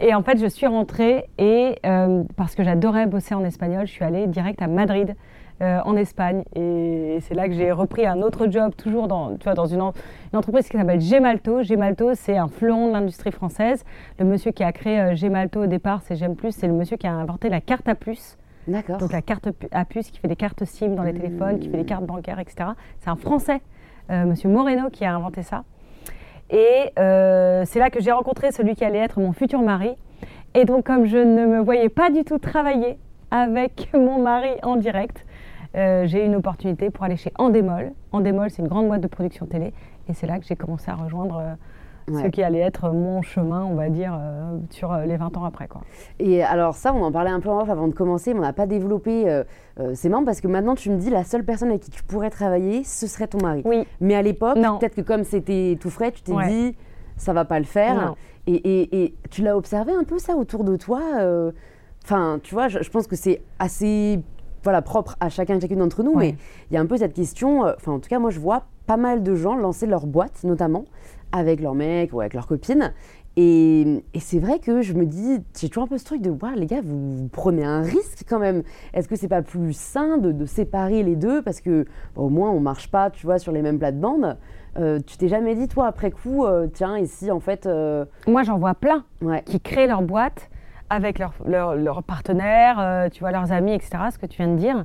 Et 0.00 0.14
en 0.14 0.22
fait, 0.22 0.38
je 0.38 0.46
suis 0.46 0.66
rentrée 0.66 1.30
et 1.38 1.76
euh, 1.86 2.24
parce 2.36 2.54
que 2.54 2.62
j'adorais 2.62 3.06
bosser 3.06 3.34
en 3.34 3.42
espagnol, 3.42 3.86
je 3.86 3.92
suis 3.92 4.04
allée 4.04 4.26
direct 4.26 4.60
à 4.62 4.68
Madrid. 4.68 5.16
Euh, 5.62 5.78
en 5.84 5.94
Espagne 5.94 6.42
et 6.56 7.18
c'est 7.20 7.34
là 7.34 7.46
que 7.46 7.52
j'ai 7.52 7.70
repris 7.70 8.06
un 8.06 8.22
autre 8.22 8.50
job 8.50 8.74
toujours 8.74 9.08
dans, 9.08 9.36
tu 9.36 9.44
vois, 9.44 9.52
dans 9.52 9.66
une, 9.66 9.82
entreprise 10.32 10.66
qui 10.66 10.78
s'appelle 10.78 11.02
Gemalto. 11.02 11.62
Gemalto 11.62 12.14
c'est 12.14 12.38
un 12.38 12.48
fleuron 12.48 12.88
de 12.88 12.92
l'industrie 12.94 13.30
française. 13.30 13.84
Le 14.18 14.24
monsieur 14.24 14.52
qui 14.52 14.64
a 14.64 14.72
créé 14.72 14.98
euh, 14.98 15.14
Gemalto 15.14 15.64
au 15.64 15.66
départ 15.66 16.00
c'est 16.00 16.16
Gem 16.16 16.34
c'est 16.48 16.66
le 16.66 16.72
monsieur 16.72 16.96
qui 16.96 17.06
a 17.06 17.12
inventé 17.12 17.50
la 17.50 17.60
carte 17.60 17.86
à 17.90 17.94
puce. 17.94 18.38
D'accord. 18.68 18.96
Donc 18.96 19.12
la 19.12 19.20
carte 19.20 19.50
à 19.70 19.84
puce 19.84 20.10
qui 20.10 20.18
fait 20.18 20.28
des 20.28 20.36
cartes 20.36 20.64
SIM 20.64 20.94
dans 20.94 21.02
les 21.02 21.12
téléphones, 21.12 21.58
qui 21.58 21.68
fait 21.68 21.76
des 21.76 21.84
cartes 21.84 22.06
bancaires, 22.06 22.38
etc. 22.38 22.70
C'est 23.00 23.10
un 23.10 23.16
Français, 23.16 23.60
monsieur 24.08 24.48
Moreno, 24.48 24.88
qui 24.88 25.04
a 25.04 25.14
inventé 25.14 25.42
ça. 25.42 25.64
Et 26.50 26.92
euh, 26.98 27.64
c'est 27.66 27.78
là 27.78 27.90
que 27.90 28.00
j'ai 28.00 28.12
rencontré 28.12 28.50
celui 28.52 28.74
qui 28.74 28.84
allait 28.84 28.98
être 28.98 29.20
mon 29.20 29.32
futur 29.32 29.60
mari. 29.62 29.94
Et 30.54 30.64
donc, 30.64 30.84
comme 30.84 31.06
je 31.06 31.16
ne 31.16 31.46
me 31.46 31.60
voyais 31.60 31.88
pas 31.88 32.10
du 32.10 32.24
tout 32.24 32.38
travailler 32.38 32.98
avec 33.30 33.90
mon 33.94 34.20
mari 34.20 34.50
en 34.62 34.76
direct, 34.76 35.24
euh, 35.76 36.06
j'ai 36.06 36.22
eu 36.22 36.26
une 36.26 36.34
opportunité 36.34 36.90
pour 36.90 37.04
aller 37.04 37.16
chez 37.16 37.32
Endemol. 37.38 37.92
Endemol, 38.12 38.50
c'est 38.50 38.62
une 38.62 38.68
grande 38.68 38.88
boîte 38.88 39.00
de 39.00 39.06
production 39.06 39.46
télé. 39.46 39.72
Et 40.08 40.14
c'est 40.14 40.26
là 40.26 40.38
que 40.40 40.44
j'ai 40.44 40.56
commencé 40.56 40.90
à 40.90 40.94
rejoindre 40.94 41.56
ce 42.12 42.26
qui 42.28 42.42
allait 42.42 42.60
être 42.60 42.90
mon 42.90 43.22
chemin, 43.22 43.64
on 43.64 43.74
va 43.74 43.88
dire, 43.88 44.16
euh, 44.18 44.58
sur 44.70 44.94
les 44.94 45.16
20 45.16 45.36
ans 45.36 45.44
après. 45.44 45.68
Quoi. 45.68 45.82
Et 46.18 46.42
alors 46.42 46.74
ça, 46.74 46.92
on 46.94 47.02
en 47.02 47.12
parlait 47.12 47.30
un 47.30 47.40
peu 47.40 47.48
en 47.48 47.62
off 47.62 47.70
avant 47.70 47.88
de 47.88 47.94
commencer, 47.94 48.32
mais 48.34 48.40
on 48.40 48.42
n'a 48.42 48.52
pas 48.52 48.66
développé. 48.66 49.42
c'est 49.94 50.08
marrant 50.08 50.24
parce 50.24 50.40
que 50.40 50.48
maintenant, 50.48 50.74
tu 50.74 50.90
me 50.90 50.96
dis, 50.96 51.10
la 51.10 51.24
seule 51.24 51.44
personne 51.44 51.68
avec 51.68 51.82
qui 51.82 51.90
tu 51.90 52.02
pourrais 52.02 52.30
travailler, 52.30 52.84
ce 52.84 53.06
serait 53.06 53.26
ton 53.26 53.38
mari. 53.38 53.62
Oui. 53.64 53.86
Mais 54.00 54.14
à 54.14 54.22
l'époque, 54.22 54.56
peut-être 54.56 54.94
que 54.94 55.00
comme 55.00 55.24
c'était 55.24 55.78
tout 55.80 55.90
frais, 55.90 56.12
tu 56.12 56.22
t'es 56.22 56.34
dit, 56.48 56.76
ça 57.16 57.32
va 57.32 57.44
pas 57.44 57.58
le 57.58 57.66
faire. 57.66 58.14
Et, 58.46 59.04
et, 59.04 59.14
tu 59.30 59.42
l'as 59.42 59.56
observé 59.56 59.92
un 59.92 60.04
peu 60.04 60.18
ça 60.18 60.34
autour 60.34 60.64
de 60.64 60.76
toi 60.76 61.00
Enfin, 62.04 62.40
tu 62.42 62.54
vois, 62.54 62.68
je, 62.68 62.82
je 62.82 62.90
pense 62.90 63.06
que 63.06 63.14
c'est 63.14 63.42
assez 63.58 64.22
voilà, 64.62 64.82
propre 64.82 65.16
à 65.20 65.28
chacun 65.28 65.56
et 65.56 65.60
chacune 65.60 65.78
d'entre 65.78 66.02
nous, 66.02 66.14
mais 66.16 66.36
il 66.70 66.74
y 66.74 66.76
a 66.76 66.80
un 66.80 66.86
peu 66.86 66.96
cette 66.96 67.14
question, 67.14 67.64
euh, 67.64 67.72
enfin 67.76 67.92
en 67.92 67.98
tout 67.98 68.08
cas 68.08 68.18
moi 68.18 68.30
je 68.30 68.40
vois 68.40 68.64
pas 68.86 68.96
mal 68.96 69.22
de 69.22 69.34
gens 69.34 69.56
lancer 69.56 69.86
leur 69.86 70.06
boîte 70.06 70.44
notamment 70.44 70.84
avec 71.32 71.60
leur 71.60 71.74
mec 71.74 72.12
ou 72.12 72.20
avec 72.20 72.34
leur 72.34 72.46
copine. 72.46 72.92
Et, 73.36 74.02
et 74.12 74.20
c'est 74.20 74.40
vrai 74.40 74.58
que 74.58 74.82
je 74.82 74.92
me 74.92 75.06
dis, 75.06 75.38
j'ai 75.58 75.68
toujours 75.68 75.84
un 75.84 75.86
peu 75.86 75.98
ce 75.98 76.04
truc 76.04 76.20
de, 76.20 76.30
voir 76.30 76.56
les 76.56 76.66
gars, 76.66 76.80
vous, 76.82 77.28
prenez 77.32 77.64
un 77.64 77.82
risque 77.82 78.24
quand 78.28 78.40
même. 78.40 78.62
Est-ce 78.92 79.08
que 79.08 79.16
c'est 79.16 79.28
pas 79.28 79.42
plus 79.42 79.72
sain 79.72 80.18
de, 80.18 80.32
de, 80.32 80.44
séparer 80.46 81.02
les 81.02 81.16
deux 81.16 81.40
parce 81.40 81.60
que 81.60 81.86
au 82.16 82.28
moins 82.28 82.50
on 82.50 82.60
marche 82.60 82.90
pas, 82.90 83.10
tu 83.10 83.26
vois, 83.26 83.38
sur 83.38 83.52
les 83.52 83.62
mêmes 83.62 83.78
plates-bandes 83.78 84.36
euh, 84.78 84.98
Tu 85.06 85.16
t'es 85.16 85.28
jamais 85.28 85.54
dit, 85.54 85.68
toi, 85.68 85.86
après 85.86 86.10
coup, 86.10 86.44
euh, 86.44 86.66
tiens, 86.72 86.98
ici, 86.98 87.30
en 87.30 87.40
fait. 87.40 87.68
Moi, 88.26 88.42
j'en 88.42 88.58
vois 88.58 88.74
plein 88.74 89.04
qui 89.46 89.60
créent 89.60 89.86
leur 89.86 90.02
boîte 90.02 90.50
avec 90.90 91.20
leurs 91.20 91.34
leur, 91.46 92.02
partenaires, 92.02 92.78
euh, 92.80 93.08
tu 93.08 93.20
vois, 93.20 93.30
leurs 93.30 93.52
amis, 93.52 93.72
etc., 93.72 93.90
ce 94.12 94.18
que 94.18 94.26
tu 94.26 94.42
viens 94.42 94.52
de 94.52 94.58
dire. 94.58 94.84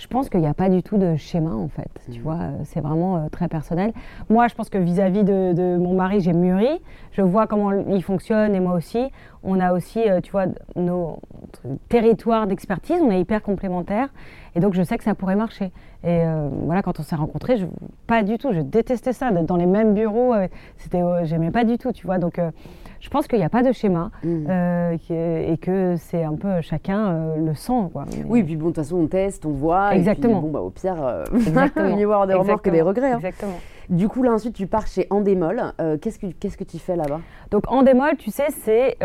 Euh, 0.00 0.02
je 0.02 0.06
pense 0.08 0.28
qu'il 0.28 0.40
n'y 0.40 0.46
a 0.46 0.54
pas 0.54 0.68
du 0.68 0.82
tout 0.82 0.98
de 0.98 1.16
schéma 1.16 1.52
en 1.52 1.68
fait. 1.68 1.90
Tu 2.10 2.18
mmh. 2.18 2.22
vois, 2.22 2.34
euh, 2.34 2.58
c'est 2.64 2.80
vraiment 2.80 3.28
très 3.30 3.48
personnel. 3.48 3.92
Moi, 4.28 4.48
je 4.48 4.54
pense 4.54 4.70
que 4.70 4.78
vis-à-vis 4.78 5.24
de, 5.24 5.52
de, 5.52 5.76
mon 5.78 5.94
mari, 5.94 6.20
j'ai 6.20 6.32
mûri. 6.32 6.80
Je 7.12 7.22
vois 7.22 7.46
comment 7.46 7.72
il 7.72 8.02
fonctionne 8.02 8.54
et 8.54 8.60
moi 8.60 8.74
aussi. 8.74 9.10
On 9.42 9.58
a 9.58 9.72
aussi, 9.72 10.00
tu 10.22 10.32
vois, 10.32 10.44
nos 10.76 11.18
territoires 11.88 12.46
d'expertise. 12.46 13.00
On 13.02 13.10
est 13.10 13.20
hyper 13.20 13.42
complémentaires 13.42 14.08
et 14.54 14.60
donc 14.60 14.74
je 14.74 14.82
sais 14.82 14.98
que 14.98 15.04
ça 15.04 15.14
pourrait 15.14 15.36
marcher. 15.36 15.72
Et 16.04 16.22
voilà, 16.64 16.82
quand 16.82 17.00
on 17.00 17.02
s'est 17.02 17.16
rencontrés, 17.16 17.56
je, 17.56 17.66
pas 18.06 18.22
du 18.22 18.36
tout. 18.36 18.52
Je 18.52 18.60
détestais 18.60 19.14
ça 19.14 19.30
d'être 19.30 19.46
dans 19.46 19.56
les 19.56 19.66
mêmes 19.66 19.94
bureaux. 19.94 20.34
C'était, 20.76 21.02
j'aimais 21.24 21.50
pas 21.50 21.64
du 21.64 21.78
tout, 21.78 21.92
tu 21.92 22.06
vois. 22.06 22.18
Donc 22.18 22.38
je 23.00 23.08
pense 23.08 23.26
qu'il 23.26 23.38
n'y 23.38 23.44
a 23.44 23.48
pas 23.48 23.62
de 23.62 23.72
schéma 23.72 24.10
mm. 24.22 24.46
euh, 24.48 24.96
et 25.10 25.56
que 25.56 25.94
c'est 25.96 26.22
un 26.22 26.34
peu 26.34 26.60
chacun 26.60 27.06
euh, 27.06 27.36
le 27.36 27.54
sent. 27.54 27.88
Quoi. 27.92 28.04
Oui, 28.26 28.42
puis 28.42 28.56
bon, 28.56 28.66
de 28.66 28.74
toute 28.74 28.84
façon, 28.84 28.96
on 28.96 29.06
teste, 29.06 29.46
on 29.46 29.52
voit. 29.52 29.94
Exactement. 29.94 30.38
Et 30.38 30.40
puis, 30.40 30.48
bon, 30.48 30.50
bah, 30.50 30.60
au 30.60 30.70
pire, 30.70 31.02
euh, 31.02 31.24
il 31.34 31.96
mieux 31.96 32.04
avoir 32.04 32.26
des 32.26 32.34
remords 32.34 32.62
que 32.62 32.70
des 32.70 32.82
regrets. 32.82 33.12
Hein. 33.12 33.16
Exactement. 33.16 33.58
Du 33.88 34.06
coup, 34.06 34.22
là, 34.22 34.32
ensuite, 34.32 34.54
tu 34.54 34.68
pars 34.68 34.86
chez 34.86 35.08
Endemol. 35.10 35.60
qu'est-ce, 36.00 36.20
que, 36.20 36.26
qu'est-ce 36.26 36.56
que 36.56 36.62
tu 36.62 36.78
fais 36.78 36.94
là-bas? 36.94 37.20
Donc, 37.50 37.64
Endemol, 37.72 38.16
tu 38.18 38.30
sais, 38.30 38.46
c'est 38.50 38.96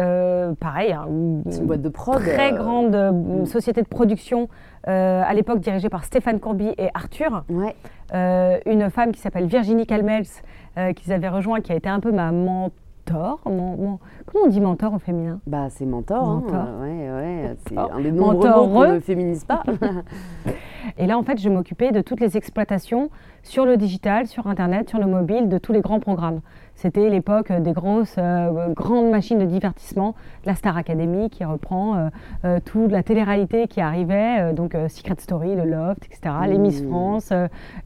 pareil. 0.59 0.91
Hein, 0.91 1.07
c'est 1.49 1.59
une 1.59 1.65
boîte 1.65 1.81
de 1.81 1.89
prod. 1.89 2.21
Très 2.21 2.51
grande 2.51 2.95
mm. 2.95 3.45
société 3.45 3.81
de 3.81 3.87
production, 3.87 4.47
à 4.83 5.33
l'époque 5.33 5.59
dirigée 5.59 5.89
par 5.89 6.03
Stéphane 6.03 6.39
Courby 6.39 6.75
et 6.77 6.89
Arthur. 6.93 7.45
Ouais. 7.49 7.75
une 8.13 8.91
femme 8.91 9.11
qui 9.11 9.21
s'appelle 9.21 9.47
Virginie 9.47 9.87
Calmels, 9.87 10.27
qu'ils 10.95 11.13
avaient 11.13 11.29
rejoint, 11.29 11.61
qui 11.61 11.71
a 11.71 11.75
été 11.75 11.89
un 11.89 11.99
peu 11.99 12.11
ma 12.11 12.31
mentor 12.31 12.71
mentor. 13.05 13.39
comment 13.43 13.99
on 14.45 14.47
dit 14.47 14.59
mentor 14.59 14.93
au 14.93 14.99
féminin? 14.99 15.39
Bah, 15.47 15.69
c'est 15.69 15.85
mentor. 15.85 16.23
Hein, 16.27 16.43
ouais, 17.45 17.51
ouais, 17.51 17.57
c'est 17.67 17.77
un 17.77 17.99
des 17.99 18.11
nombreux 18.11 18.49
mots 18.49 18.67
qu'on 18.67 18.93
ne 18.93 18.99
féminise 18.99 19.43
pas. 19.45 19.63
Et 20.97 21.07
là, 21.07 21.17
en 21.17 21.23
fait, 21.23 21.39
je 21.39 21.49
m'occupais 21.49 21.91
de 21.91 22.01
toutes 22.01 22.19
les 22.19 22.37
exploitations 22.37 23.09
sur 23.43 23.65
le 23.65 23.77
digital, 23.77 24.27
sur 24.27 24.47
Internet, 24.47 24.89
sur 24.89 24.99
le 24.99 25.07
mobile, 25.07 25.49
de 25.49 25.57
tous 25.57 25.73
les 25.73 25.81
grands 25.81 25.99
programmes. 25.99 26.41
C'était 26.75 27.09
l'époque 27.09 27.51
des 27.51 27.71
grosses, 27.71 28.15
euh, 28.17 28.69
grandes 28.73 29.09
machines 29.09 29.39
de 29.39 29.45
divertissement, 29.45 30.13
la 30.45 30.55
Star 30.55 30.75
Academy 30.77 31.29
qui 31.29 31.45
reprend 31.45 31.95
euh, 31.95 32.09
euh, 32.43 32.59
toute 32.63 32.91
la 32.91 33.01
télé-réalité 33.01 33.67
qui 33.67 33.81
arrivait, 33.81 34.53
donc 34.53 34.75
Secret 34.89 35.15
Story, 35.19 35.55
le 35.55 35.63
Loft, 35.63 36.05
etc., 36.05 36.35
les 36.47 36.57
Miss 36.57 36.83
mmh. 36.83 36.87
France, 36.89 37.33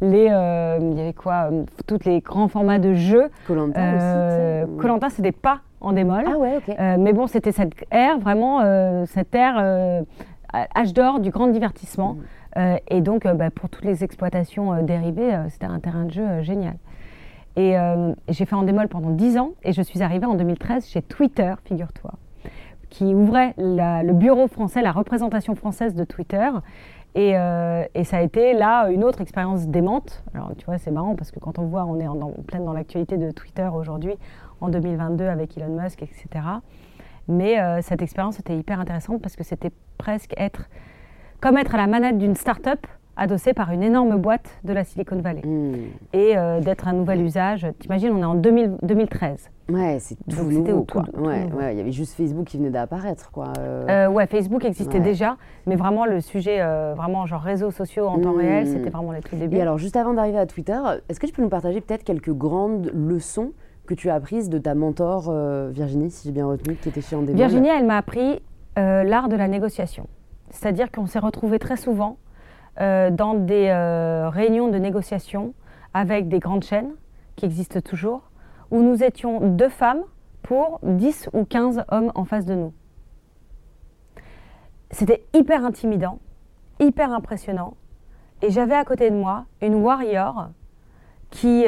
les, 0.02 0.26
il 0.26 0.98
y 0.98 1.02
avait 1.02 1.14
quoi, 1.14 1.50
tous 1.88 2.00
les 2.06 2.22
grands 2.22 2.48
formats 2.48 2.80
de 2.80 2.94
jeux. 2.94 3.30
Colanta 3.46 4.66
aussi. 4.66 4.78
Colanta, 4.78 5.10
c'était 5.10 5.32
pas 5.32 5.60
en 5.82 5.94
démol. 5.94 6.24
Ah 6.28 6.38
ouais, 6.38 6.58
ok. 6.58 6.76
mais 7.00 7.14
bon, 7.14 7.28
c'était 7.28 7.52
cette 7.52 7.74
ère, 7.92 8.20
vraiment, 8.20 8.60
cette 9.06 9.34
ère 9.34 10.04
âge 10.76 10.94
d'or 10.94 11.20
du 11.20 11.30
grand 11.32 11.48
divertissement. 11.48 12.18
Mmh. 12.56 12.76
et 12.90 13.02
donc, 13.02 13.28
bah, 13.28 13.50
pour 13.50 13.70
toutes 13.70 13.86
les 13.86 14.04
exploitations 14.04 14.84
dérivées, 14.84 15.38
c'était 15.50 15.68
un 15.68 15.80
terrain 15.80 16.06
de 16.06 16.12
jeu 16.12 16.42
génial. 16.42 16.76
Et 17.56 17.78
euh, 17.78 18.14
j'ai 18.30 18.46
fait 18.46 18.56
en 18.56 18.64
démol 18.64 18.88
pendant 18.88 19.10
10 19.10 19.38
ans 19.38 19.52
et 19.64 19.74
je 19.74 19.82
suis 19.82 20.02
arrivée 20.02 20.26
en 20.26 20.36
2013 20.36 20.88
chez 20.88 21.02
Twitter, 21.02 21.54
figure-toi, 21.66 22.12
qui 22.90 23.04
ouvrait 23.14 23.54
le 23.58 24.14
bureau 24.14 24.48
français, 24.48 24.82
la 24.82 24.94
représentation 24.94 25.56
française 25.56 25.94
de 25.94 26.06
Twitter. 26.06 26.50
Et, 27.16 27.38
euh, 27.38 27.84
et, 27.96 28.04
ça 28.04 28.18
a 28.18 28.22
été 28.22 28.54
là 28.54 28.90
une 28.92 29.04
autre 29.04 29.20
expérience 29.20 29.68
démente. 29.68 30.24
Alors 30.34 30.52
tu 30.58 30.66
vois, 30.66 30.78
c'est 30.78 30.92
marrant 30.92 31.16
parce 31.16 31.32
que 31.32 31.40
quand 31.40 31.58
on 31.58 31.64
voit, 31.64 31.84
on 31.86 32.00
est 32.00 32.08
en, 32.08 32.32
pleine 32.48 32.64
dans 32.64 32.72
l'actualité 32.72 33.18
de 33.18 33.32
Twitter 33.32 33.68
aujourd'hui, 33.74 34.14
en 34.62 34.70
2022 34.70 35.26
avec 35.26 35.58
Elon 35.58 35.82
Musk, 35.82 36.04
etc. 36.04 36.28
Mais 37.28 37.60
euh, 37.60 37.82
cette 37.82 38.02
expérience 38.02 38.40
était 38.40 38.58
hyper 38.58 38.80
intéressante 38.80 39.22
parce 39.22 39.36
que 39.36 39.44
c'était 39.44 39.72
presque 39.98 40.34
être 40.38 40.70
comme 41.40 41.58
être 41.58 41.76
à 41.76 41.78
la 41.78 41.88
manette 41.88 42.18
d'une 42.18 42.36
start-up 42.36 42.86
adossé 43.20 43.54
par 43.54 43.72
une 43.72 43.84
énorme 43.84 44.18
boîte 44.18 44.50
de 44.64 44.74
la 44.74 44.84
Silicon 44.84 45.18
Valley. 45.18 45.42
Hmm. 45.46 45.74
Et 46.14 46.38
euh, 46.38 46.62
d'être 46.62 46.88
un 46.88 46.94
nouvel 46.94 47.22
usage. 47.22 47.68
T'imagines, 47.80 48.12
on 48.12 48.22
est 48.22 48.26
en 48.26 48.36
2013. 48.36 49.50
Ouais, 49.70 49.98
c'est 50.00 50.18
tout 50.28 50.44
nouveau, 50.44 50.84
quoi. 50.84 51.04
ouais, 51.16 51.48
ouais, 51.54 51.76
il 51.76 51.78
y 51.78 51.82
avait 51.82 51.92
juste 51.92 52.16
Facebook 52.16 52.46
qui 52.46 52.58
venait 52.58 52.72
d'apparaître, 52.72 53.30
quoi. 53.30 53.54
Euh. 53.60 54.08
Euh, 54.08 54.10
ouais, 54.10 54.26
Facebook 54.26 54.66
existait 54.66 55.00
déjà, 55.00 55.38
mais 55.68 55.76
vraiment 55.76 56.06
le 56.06 56.22
sujet, 56.22 56.60
vraiment 56.96 57.28
genre 57.28 57.42
réseaux 57.42 57.70
sociaux 57.70 58.08
en 58.08 58.20
temps 58.20 58.34
réel, 58.34 58.64
hmm. 58.64 58.74
c'était 58.74 58.90
vraiment 58.90 59.12
les 59.12 59.22
tout 59.22 59.36
débuts. 59.36 59.58
Et 59.58 59.62
alors, 59.62 59.78
juste 59.78 59.96
avant 59.96 60.14
d'arriver 60.14 60.40
à 60.40 60.48
Twitter, 60.48 60.80
est-ce 61.08 61.20
que 61.20 61.28
tu 61.28 61.34
peux 61.34 61.44
nous 61.44 61.50
partager 61.50 61.82
peut-être 61.82 62.04
quelques 62.04 62.34
grandes 62.34 62.90
leçons 62.96 63.52
que 63.90 63.96
tu 63.96 64.10
as 64.10 64.16
apprises 64.16 64.50
de 64.50 64.60
ta 64.60 64.76
mentor 64.76 65.32
Virginie, 65.72 66.12
si 66.12 66.28
j'ai 66.28 66.32
bien 66.32 66.46
retenu, 66.46 66.76
qui 66.76 66.90
était 66.90 67.02
chez 67.02 67.16
Andemol 67.16 67.36
Virginie, 67.36 67.70
elle 67.70 67.86
m'a 67.86 67.98
appris 67.98 68.42
l'art 68.76 69.30
de 69.30 69.36
la 69.36 69.48
négociation. 69.48 70.08
C'est-à-dire 70.52 70.92
qu'on 70.92 71.06
s'est 71.06 71.20
retrouvés 71.20 71.60
très 71.60 71.78
souvent 71.78 72.18
euh, 72.82 73.12
dans 73.12 73.34
des 73.34 73.68
euh, 73.68 74.30
réunions 74.30 74.70
de 74.70 74.78
négociation 74.78 75.54
avec 75.94 76.30
des 76.30 76.40
grandes 76.40 76.64
chaînes 76.64 76.92
qui 77.36 77.46
existent 77.46 77.82
toujours, 77.82 78.32
où 78.72 78.82
nous 78.82 79.04
étions 79.04 79.40
deux 79.42 79.70
femmes 79.70 80.04
pour 80.44 80.80
10 80.84 81.30
ou 81.34 81.44
15 81.44 81.84
hommes 81.90 82.12
en 82.16 82.26
face 82.26 82.46
de 82.46 82.56
nous. 82.56 82.74
C'était 84.92 85.24
hyper 85.34 85.66
intimidant, 85.66 86.20
hyper 86.80 87.12
impressionnant. 87.12 87.76
Et 88.42 88.50
j'avais 88.50 88.76
à 88.76 88.86
côté 88.86 89.10
de 89.10 89.16
moi 89.16 89.46
une 89.62 89.76
warrior 89.76 90.50
qui 91.30 91.66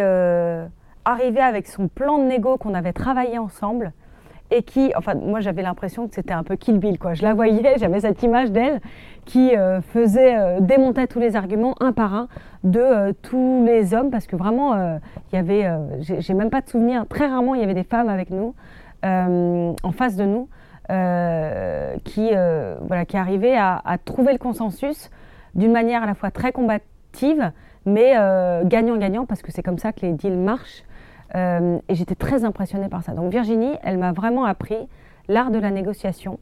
arrivait 1.05 1.41
avec 1.41 1.67
son 1.67 1.87
plan 1.87 2.17
de 2.19 2.23
négo 2.23 2.57
qu'on 2.57 2.73
avait 2.73 2.93
travaillé 2.93 3.37
ensemble 3.37 3.93
et 4.51 4.63
qui, 4.63 4.91
enfin, 4.95 5.15
moi 5.15 5.39
j'avais 5.39 5.61
l'impression 5.61 6.07
que 6.07 6.13
c'était 6.13 6.33
un 6.33 6.43
peu 6.43 6.57
Kill 6.57 6.77
Bill, 6.77 6.99
quoi. 6.99 7.13
Je 7.13 7.23
la 7.23 7.33
voyais, 7.33 7.75
j'avais 7.79 8.01
cette 8.01 8.21
image 8.21 8.51
d'elle 8.51 8.81
qui 9.25 9.55
euh, 9.55 9.81
faisait, 9.81 10.37
euh, 10.37 10.59
démontait 10.59 11.07
tous 11.07 11.19
les 11.19 11.35
arguments 11.35 11.75
un 11.79 11.93
par 11.93 12.13
un 12.13 12.27
de 12.63 12.79
euh, 12.79 13.13
tous 13.21 13.63
les 13.65 13.93
hommes, 13.93 14.11
parce 14.11 14.27
que 14.27 14.35
vraiment, 14.35 14.99
il 15.31 15.35
y 15.35 15.39
avait, 15.39 15.67
j'ai 15.99 16.33
même 16.33 16.49
pas 16.49 16.61
de 16.61 16.69
souvenir, 16.69 17.07
très 17.07 17.27
rarement 17.27 17.55
il 17.55 17.61
y 17.61 17.63
avait 17.63 17.73
des 17.73 17.83
femmes 17.83 18.09
avec 18.09 18.29
nous, 18.29 18.53
en 19.03 19.91
face 19.93 20.15
de 20.15 20.25
nous, 20.25 20.47
qui, 22.03 22.29
voilà, 22.81 23.05
qui 23.05 23.17
arrivaient 23.17 23.57
à, 23.57 23.81
à 23.83 23.97
trouver 23.97 24.33
le 24.33 24.37
consensus 24.37 25.09
d'une 25.55 25.71
manière 25.71 26.03
à 26.03 26.05
la 26.05 26.13
fois 26.13 26.29
très 26.29 26.51
combative, 26.51 27.51
mais 27.85 28.13
gagnant-gagnant, 28.65 29.25
parce 29.25 29.41
que 29.41 29.51
c'est 29.51 29.63
comme 29.63 29.79
ça 29.79 29.91
que 29.91 30.01
les 30.01 30.13
deals 30.13 30.37
marchent. 30.37 30.83
Euh, 31.35 31.79
et 31.87 31.95
j'étais 31.95 32.15
très 32.15 32.43
impressionnée 32.43 32.89
par 32.89 33.03
ça. 33.03 33.13
Donc 33.13 33.31
Virginie, 33.31 33.73
elle 33.83 33.97
m'a 33.97 34.11
vraiment 34.11 34.45
appris 34.45 34.77
l'art 35.27 35.51
de 35.51 35.59
la 35.59 35.71
négociation 35.71 36.39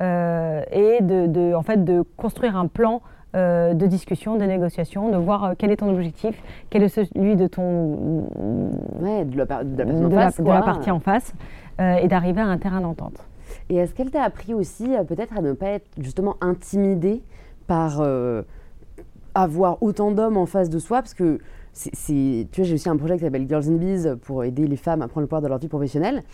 euh, 0.00 0.62
et 0.70 1.02
de, 1.02 1.54
en 1.54 1.62
fait, 1.62 1.84
de 1.84 2.04
construire 2.16 2.56
un 2.56 2.68
plan 2.68 3.02
euh, 3.34 3.74
de 3.74 3.86
discussion, 3.86 4.36
de 4.36 4.44
négociation, 4.44 5.10
de 5.10 5.16
voir 5.16 5.54
quel 5.58 5.72
est 5.72 5.76
ton 5.76 5.90
objectif, 5.90 6.40
quel 6.70 6.82
est 6.82 6.88
celui 6.88 7.36
de 7.36 7.46
ton 7.46 8.24
ouais, 9.00 9.24
de, 9.24 9.36
la, 9.36 10.62
partie 10.62 10.90
en 10.90 11.00
face, 11.00 11.34
et 11.80 12.08
d'arriver 12.08 12.40
à 12.40 12.46
un 12.46 12.58
terrain 12.58 12.80
d'entente. 12.80 13.26
Et 13.70 13.76
est-ce 13.76 13.94
qu'elle 13.94 14.10
t'a 14.10 14.22
appris 14.22 14.54
aussi 14.54 14.88
peut-être 15.08 15.36
à 15.36 15.42
ne 15.42 15.52
pas 15.52 15.68
être 15.68 15.86
justement 15.98 16.36
intimidée 16.40 17.22
par 17.66 18.02
avoir 19.34 19.82
autant 19.82 20.10
d'hommes 20.12 20.36
en 20.36 20.46
face 20.46 20.70
de 20.70 20.78
soi? 20.78 20.98
Parce 20.98 21.14
que 21.14 21.40
c'est, 21.78 22.48
tu 22.50 22.60
vois, 22.60 22.68
j'ai 22.68 22.74
aussi 22.74 22.88
un 22.88 22.96
projet 22.96 23.16
qui 23.16 23.24
s'appelle 23.24 23.46
Girls 23.48 23.68
in 23.68 23.76
Bees 23.76 24.16
pour 24.22 24.42
aider 24.42 24.66
les 24.66 24.76
femmes 24.76 25.02
à 25.02 25.08
prendre 25.08 25.22
le 25.22 25.26
pouvoir 25.28 25.42
de 25.42 25.48
leur 25.48 25.58
vie 25.58 25.68
professionnelle. 25.68 26.24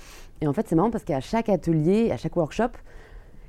Et 0.40 0.46
en 0.46 0.52
fait, 0.52 0.66
c'est 0.66 0.74
marrant 0.74 0.90
parce 0.90 1.04
qu'à 1.04 1.20
chaque 1.20 1.48
atelier, 1.48 2.11
à 2.12 2.16
chaque 2.16 2.37
workshop, 2.37 2.70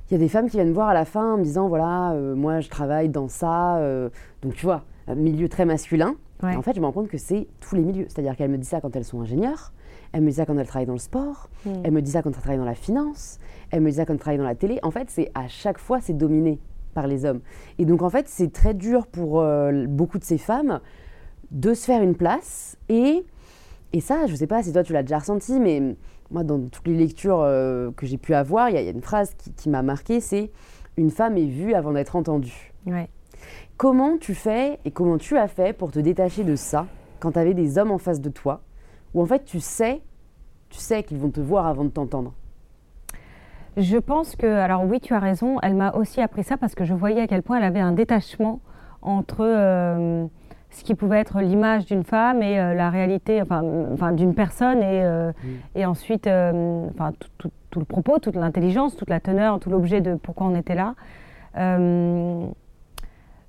il 0.08 0.12
y 0.12 0.16
a 0.16 0.18
des 0.18 0.28
femmes 0.28 0.48
qui 0.48 0.56
viennent 0.56 0.72
voir 0.72 0.88
à 0.88 0.94
la 0.94 1.04
fin 1.04 1.34
en 1.34 1.38
me 1.38 1.42
disant 1.42 1.68
voilà, 1.68 2.12
euh, 2.12 2.34
moi 2.36 2.60
je 2.60 2.68
travaille 2.68 3.08
dans 3.08 3.28
ça. 3.28 3.78
Euh, 3.78 4.08
donc 4.42 4.54
tu 4.54 4.66
vois, 4.66 4.84
un 5.08 5.14
milieu 5.14 5.48
très 5.48 5.64
masculin. 5.64 6.16
En 6.42 6.60
fait, 6.62 6.74
je 6.74 6.80
me 6.80 6.86
rends 6.86 6.92
compte 6.92 7.08
que 7.08 7.18
c'est 7.18 7.48
tous 7.60 7.74
les 7.74 7.82
milieux. 7.82 8.04
C'est-à-dire 8.08 8.36
qu'elles 8.36 8.50
me 8.50 8.58
disent 8.58 8.68
ça 8.68 8.80
quand 8.80 8.94
elles 8.94 9.04
sont 9.04 9.22
ingénieures. 9.22 9.72
Elle 10.12 10.20
me 10.20 10.28
dit 10.28 10.36
ça 10.36 10.44
quand 10.44 10.56
elle 10.58 10.66
travaille 10.66 10.86
dans 10.86 10.92
le 10.92 10.98
sport. 10.98 11.48
Mm. 11.64 11.70
Elle 11.82 11.92
me 11.92 12.02
dit 12.02 12.10
ça 12.10 12.22
quand 12.22 12.30
elle 12.30 12.36
travaille 12.36 12.58
dans 12.58 12.64
la 12.64 12.74
finance. 12.74 13.38
Elle 13.70 13.80
me 13.80 13.90
dit 13.90 13.96
ça 13.96 14.04
quand 14.04 14.12
elle 14.12 14.18
travaille 14.18 14.38
dans 14.38 14.44
la 14.44 14.54
télé. 14.54 14.78
En 14.82 14.90
fait, 14.90 15.08
c'est 15.08 15.30
à 15.34 15.48
chaque 15.48 15.78
fois, 15.78 16.00
c'est 16.00 16.12
dominé 16.12 16.60
par 16.94 17.06
les 17.06 17.24
hommes. 17.24 17.40
Et 17.78 17.84
donc, 17.84 18.02
en 18.02 18.10
fait, 18.10 18.28
c'est 18.28 18.52
très 18.52 18.74
dur 18.74 19.06
pour 19.06 19.40
euh, 19.40 19.86
beaucoup 19.88 20.18
de 20.18 20.24
ces 20.24 20.38
femmes 20.38 20.80
de 21.50 21.74
se 21.74 21.84
faire 21.84 22.02
une 22.02 22.14
place. 22.14 22.76
Et, 22.88 23.24
et 23.92 24.00
ça, 24.00 24.26
je 24.26 24.34
sais 24.34 24.46
pas 24.46 24.62
si 24.62 24.72
toi, 24.72 24.82
tu 24.82 24.92
l'as 24.92 25.02
déjà 25.02 25.18
ressenti, 25.18 25.58
mais 25.60 25.96
moi, 26.30 26.42
dans 26.44 26.60
toutes 26.68 26.86
les 26.88 26.96
lectures 26.96 27.40
euh, 27.40 27.90
que 27.96 28.06
j'ai 28.06 28.18
pu 28.18 28.34
avoir, 28.34 28.68
il 28.68 28.74
y, 28.74 28.78
a- 28.78 28.80
il 28.82 28.84
y 28.86 28.88
a 28.88 28.92
une 28.92 29.02
phrase 29.02 29.34
qui, 29.38 29.52
qui 29.52 29.68
m'a 29.68 29.82
marquée, 29.82 30.20
c'est 30.20 30.50
«Une 30.96 31.10
femme 31.10 31.36
est 31.36 31.46
vue 31.46 31.74
avant 31.74 31.92
d'être 31.92 32.16
entendue». 32.16 32.72
Ouais. 32.86 33.08
Comment 33.76 34.16
tu 34.16 34.34
fais 34.34 34.78
et 34.84 34.90
comment 34.90 35.18
tu 35.18 35.36
as 35.36 35.46
fait 35.48 35.72
pour 35.76 35.92
te 35.92 35.98
détacher 35.98 36.42
de 36.44 36.56
ça 36.56 36.86
quand 37.20 37.32
tu 37.32 37.38
avais 37.38 37.54
des 37.54 37.78
hommes 37.78 37.90
en 37.90 37.98
face 37.98 38.20
de 38.20 38.30
toi 38.30 38.62
où 39.14 39.22
en 39.22 39.26
fait 39.26 39.44
tu 39.44 39.60
sais, 39.60 40.00
tu 40.70 40.78
sais 40.78 41.02
qu'ils 41.02 41.18
vont 41.18 41.30
te 41.30 41.40
voir 41.40 41.66
avant 41.66 41.84
de 41.84 41.90
t'entendre? 41.90 42.32
Je 43.76 43.98
pense 43.98 44.34
que, 44.36 44.46
alors 44.46 44.84
oui, 44.84 45.00
tu 45.00 45.12
as 45.12 45.18
raison, 45.18 45.58
elle 45.62 45.74
m'a 45.74 45.92
aussi 45.92 46.22
appris 46.22 46.42
ça 46.42 46.56
parce 46.56 46.74
que 46.74 46.84
je 46.84 46.94
voyais 46.94 47.20
à 47.20 47.26
quel 47.26 47.42
point 47.42 47.58
elle 47.58 47.64
avait 47.64 47.80
un 47.80 47.92
détachement 47.92 48.60
entre 49.02 49.42
euh, 49.42 50.26
ce 50.70 50.84
qui 50.84 50.94
pouvait 50.94 51.18
être 51.20 51.40
l'image 51.40 51.86
d'une 51.86 52.04
femme 52.04 52.42
et 52.42 52.58
euh, 52.60 52.74
la 52.74 52.90
réalité, 52.90 53.40
enfin, 53.40 53.62
enfin, 53.92 54.12
d'une 54.12 54.34
personne 54.34 54.78
et, 54.82 55.02
euh, 55.04 55.32
et 55.74 55.86
ensuite, 55.86 56.26
euh, 56.26 56.86
enfin, 56.94 57.12
tout, 57.18 57.28
tout- 57.38 57.50
tout 57.70 57.78
le 57.80 57.84
propos, 57.86 58.18
toute 58.18 58.36
l'intelligence, 58.36 58.96
toute 58.96 59.10
la 59.10 59.20
teneur, 59.20 59.58
tout 59.60 59.70
l'objet 59.70 60.00
de 60.00 60.14
pourquoi 60.14 60.46
on 60.46 60.54
était 60.54 60.74
là. 60.74 60.94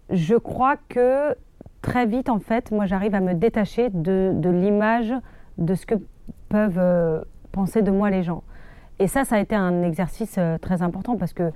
Je 0.10 0.36
crois 0.36 0.76
que 0.90 1.36
très 1.82 2.06
vite, 2.06 2.30
en 2.30 2.40
fait, 2.40 2.72
moi, 2.72 2.86
j'arrive 2.86 3.16
à 3.16 3.20
me 3.20 3.34
détacher 3.34 3.90
de, 3.90 4.32
de 4.34 4.50
l'image 4.50 5.14
de 5.58 5.76
ce 5.76 5.86
que 5.86 5.96
peuvent 6.50 7.26
penser 7.52 7.82
de 7.82 7.92
moi 7.92 8.10
les 8.10 8.24
gens. 8.24 8.44
Et 9.00 9.08
ça, 9.08 9.26
ça 9.26 9.36
a 9.36 9.40
été 9.40 9.56
un 9.56 9.84
exercice 9.84 10.40
très 10.62 10.82
important 10.82 11.18
parce 11.18 11.34
que, 11.34 11.52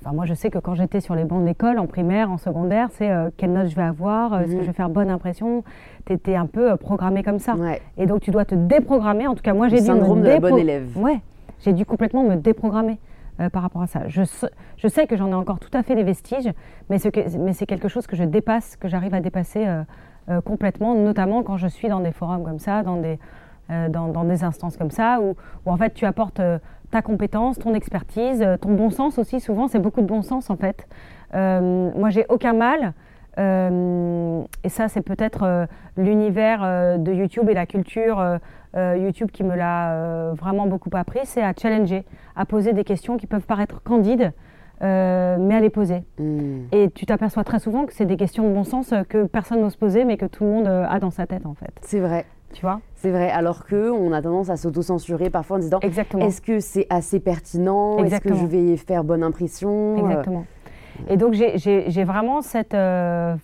enfin, 0.00 0.14
moi, 0.14 0.24
je 0.26 0.34
sais 0.34 0.50
que 0.50 0.58
quand 0.58 0.74
j'étais 0.74 1.00
sur 1.00 1.14
les 1.14 1.24
bancs 1.24 1.44
d'école, 1.44 1.78
en 1.78 1.86
primaire, 1.86 2.30
en 2.30 2.38
secondaire, 2.38 2.88
c'est 2.92 3.10
euh, 3.10 3.30
quelle 3.36 3.52
note 3.52 3.68
je 3.68 3.76
vais 3.76 3.82
avoir, 3.82 4.32
euh, 4.34 4.40
est-ce 4.40 4.52
que 4.52 4.56
Mhm. 4.56 4.62
je 4.62 4.66
vais 4.68 4.72
faire 4.72 4.88
bonne 4.88 5.10
impression? 5.10 5.62
Tu 6.06 6.12
étais 6.14 6.34
un 6.36 6.46
peu 6.46 6.72
euh, 6.72 6.76
programmé 6.76 7.22
comme 7.22 7.38
ça. 7.38 7.54
Ouais. 7.54 7.80
Et 7.98 8.06
donc, 8.06 8.20
tu 8.20 8.30
dois 8.30 8.44
te 8.44 8.54
déprogrammer. 8.54 9.26
En 9.26 9.34
tout 9.34 9.42
cas, 9.42 9.54
moi, 9.54 9.68
j'ai 9.68 9.78
dû 9.80 9.86
syndrome 9.86 10.20
me 10.20 10.24
de 10.24 10.28
la 10.30 10.40
bonne 10.40 10.58
élève. 10.58 10.96
Ouais, 10.96 11.20
j'ai 11.60 11.72
dû 11.72 11.84
complètement 11.84 12.22
me 12.24 12.36
déprogrammer 12.36 12.98
euh, 13.40 13.48
par 13.50 13.62
rapport 13.62 13.82
à 13.82 13.86
ça. 13.86 14.00
Je, 14.08 14.22
sais- 14.24 14.50
je 14.76 14.88
sais 14.88 15.06
que 15.06 15.16
j'en 15.16 15.28
ai 15.28 15.34
encore 15.34 15.58
tout 15.60 15.70
à 15.76 15.82
fait 15.82 15.94
les 15.94 16.04
vestiges, 16.04 16.50
mais, 16.88 16.98
ce 16.98 17.08
que- 17.08 17.36
mais 17.38 17.52
c'est 17.52 17.66
quelque 17.66 17.88
chose 17.88 18.06
que 18.06 18.16
je 18.16 18.24
dépasse, 18.24 18.76
que 18.76 18.88
j'arrive 18.88 19.14
à 19.14 19.20
dépasser 19.20 19.66
euh, 19.66 20.40
complètement, 20.42 20.94
notamment 20.94 21.42
quand 21.42 21.56
je 21.56 21.66
suis 21.66 21.88
dans 21.88 22.00
des 22.00 22.12
forums 22.12 22.44
comme 22.44 22.58
ça, 22.60 22.82
dans 22.84 22.96
des, 22.96 23.18
dans, 23.88 24.08
dans 24.08 24.24
des 24.24 24.44
instances 24.44 24.76
comme 24.76 24.90
ça, 24.90 25.20
où, 25.20 25.34
où 25.66 25.70
en 25.72 25.76
fait 25.76 25.92
tu 25.94 26.04
apportes 26.04 26.40
ta 26.90 27.02
compétence, 27.02 27.58
ton 27.58 27.74
expertise, 27.74 28.42
euh, 28.42 28.56
ton 28.56 28.72
bon 28.74 28.90
sens 28.90 29.18
aussi. 29.18 29.40
Souvent, 29.40 29.68
c'est 29.68 29.78
beaucoup 29.78 30.00
de 30.00 30.06
bon 30.06 30.22
sens 30.22 30.50
en 30.50 30.56
fait. 30.56 30.86
Euh, 31.34 31.90
moi, 31.94 32.10
j'ai 32.10 32.26
aucun 32.28 32.52
mal. 32.52 32.92
euh, 33.38 34.42
et 34.64 34.68
ça, 34.68 34.88
c'est 34.88 35.02
peut-être 35.02 35.44
euh, 35.44 35.66
l'univers 35.96 36.98
de 36.98 37.12
YouTube 37.12 37.48
et 37.48 37.54
la 37.54 37.66
culture 37.66 38.38
YouTube 38.74 39.30
qui 39.32 39.42
me 39.42 39.56
l'a 39.56 40.32
vraiment 40.34 40.66
beaucoup 40.66 40.90
appris, 40.94 41.20
c'est 41.24 41.42
à 41.42 41.52
challenger, 41.60 42.04
à 42.36 42.44
poser 42.44 42.72
des 42.72 42.84
questions 42.84 43.16
qui 43.16 43.26
peuvent 43.26 43.46
paraître 43.46 43.82
candides, 43.82 44.32
mais 44.80 45.54
à 45.54 45.60
les 45.60 45.70
poser. 45.70 46.04
Hmm. 46.18 46.66
Et 46.70 46.88
tu 46.90 47.04
t'aperçois 47.04 47.42
très 47.42 47.58
souvent 47.58 47.84
que 47.84 47.92
c'est 47.92 48.06
des 48.06 48.16
questions 48.16 48.48
de 48.48 48.54
bon 48.54 48.62
sens 48.62 48.94
que 49.08 49.24
personne 49.24 49.60
n'ose 49.60 49.74
poser, 49.74 50.04
mais 50.04 50.16
que 50.16 50.26
tout 50.26 50.44
le 50.44 50.50
monde 50.50 50.68
a 50.68 51.00
dans 51.00 51.10
sa 51.10 51.26
tête 51.26 51.46
en 51.46 51.54
fait. 51.54 51.72
C'est 51.82 51.98
vrai, 51.98 52.26
Tu 52.52 52.62
vois? 52.62 52.80
C'est 52.96 53.10
vrai. 53.10 53.30
Alors 53.30 53.64
que 53.64 53.90
on 53.90 54.12
a 54.12 54.20
tendance 54.20 54.50
à 54.50 54.56
s'auto-censurer 54.56 55.30
parfois 55.30 55.56
en 55.56 55.60
disant 55.60 55.78
Exactement. 55.82 56.26
est-ce 56.26 56.40
que 56.42 56.58
c'est 56.60 56.86
assez 56.90 57.20
pertinent? 57.20 57.98
Est-ce 57.98 58.20
que 58.20 58.34
je 58.34 58.44
vais 58.46 58.76
faire 58.76 59.04
bonne 59.04 59.22
impression? 59.22 59.96
Exactement. 59.98 60.44
Et 61.08 61.16
donc 61.16 61.32
j'ai- 61.32 61.56
j'ai 61.58 61.90
j'ai 61.90 62.04
vraiment 62.04 62.42
cette... 62.42 62.74
euh, 62.74 63.34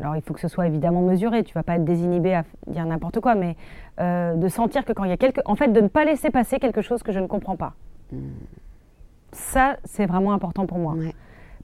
alors 0.00 0.16
il 0.16 0.22
faut 0.22 0.34
que 0.34 0.40
ce 0.40 0.48
soit 0.48 0.66
évidemment 0.66 1.00
mesuré, 1.00 1.44
tu 1.44 1.54
vas 1.54 1.62
pas 1.62 1.76
être 1.76 1.84
désinhibé 1.84 2.34
à 2.34 2.44
dire 2.66 2.84
n'importe 2.84 3.20
quoi, 3.20 3.34
mais 3.36 3.56
euh, 4.00 4.34
de 4.34 4.48
sentir 4.48 4.84
que 4.84 4.92
quand 4.92 5.04
il 5.04 5.10
y 5.10 5.14
a 5.14 5.16
quelque... 5.16 5.40
En 5.46 5.54
fait, 5.54 5.68
de 5.68 5.80
ne 5.80 5.88
pas 5.88 6.04
laisser 6.04 6.30
passer 6.30 6.58
quelque 6.58 6.82
chose 6.82 7.02
que 7.02 7.12
je 7.12 7.20
ne 7.20 7.26
comprends 7.26 7.56
pas. 7.56 7.72
Ça, 9.32 9.76
c'est 9.84 10.06
vraiment 10.06 10.32
important 10.32 10.66
pour 10.66 10.78
moi. 10.78 10.94
Ouais. 10.94 11.14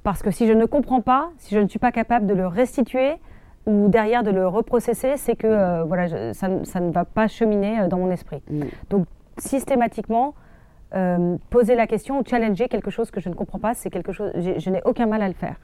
Parce 0.04 0.22
que 0.22 0.30
si 0.30 0.46
je 0.46 0.52
ne 0.52 0.64
comprends 0.64 1.00
pas, 1.02 1.30
si 1.38 1.54
je 1.54 1.60
ne 1.60 1.68
suis 1.68 1.78
pas 1.80 1.92
capable 1.92 2.26
de 2.26 2.34
le 2.34 2.46
restituer 2.46 3.16
ou 3.66 3.88
derrière 3.88 4.22
de 4.22 4.30
le 4.30 4.46
reprocesser, 4.48 5.16
c'est 5.16 5.36
que 5.36 5.46
euh, 5.46 5.84
voilà, 5.84 6.06
je- 6.06 6.32
ça, 6.32 6.48
ne- 6.48 6.64
ça 6.64 6.80
ne 6.80 6.90
va 6.90 7.04
pas 7.04 7.28
cheminer 7.28 7.80
euh, 7.80 7.88
dans 7.88 7.98
mon 7.98 8.10
esprit. 8.10 8.42
Mm. 8.50 8.62
Donc 8.90 9.06
systématiquement, 9.38 10.34
euh, 10.94 11.36
poser 11.50 11.74
la 11.74 11.86
question 11.86 12.18
ou 12.18 12.22
challenger 12.26 12.68
quelque 12.68 12.90
chose 12.90 13.10
que 13.10 13.20
je 13.20 13.28
ne 13.28 13.34
comprends 13.34 13.58
pas, 13.58 13.74
c'est 13.74 13.90
quelque 13.90 14.12
chose. 14.12 14.30
Je 14.36 14.70
n'ai 14.70 14.80
aucun 14.84 15.06
mal 15.06 15.22
à 15.22 15.28
le 15.28 15.34
faire. 15.34 15.56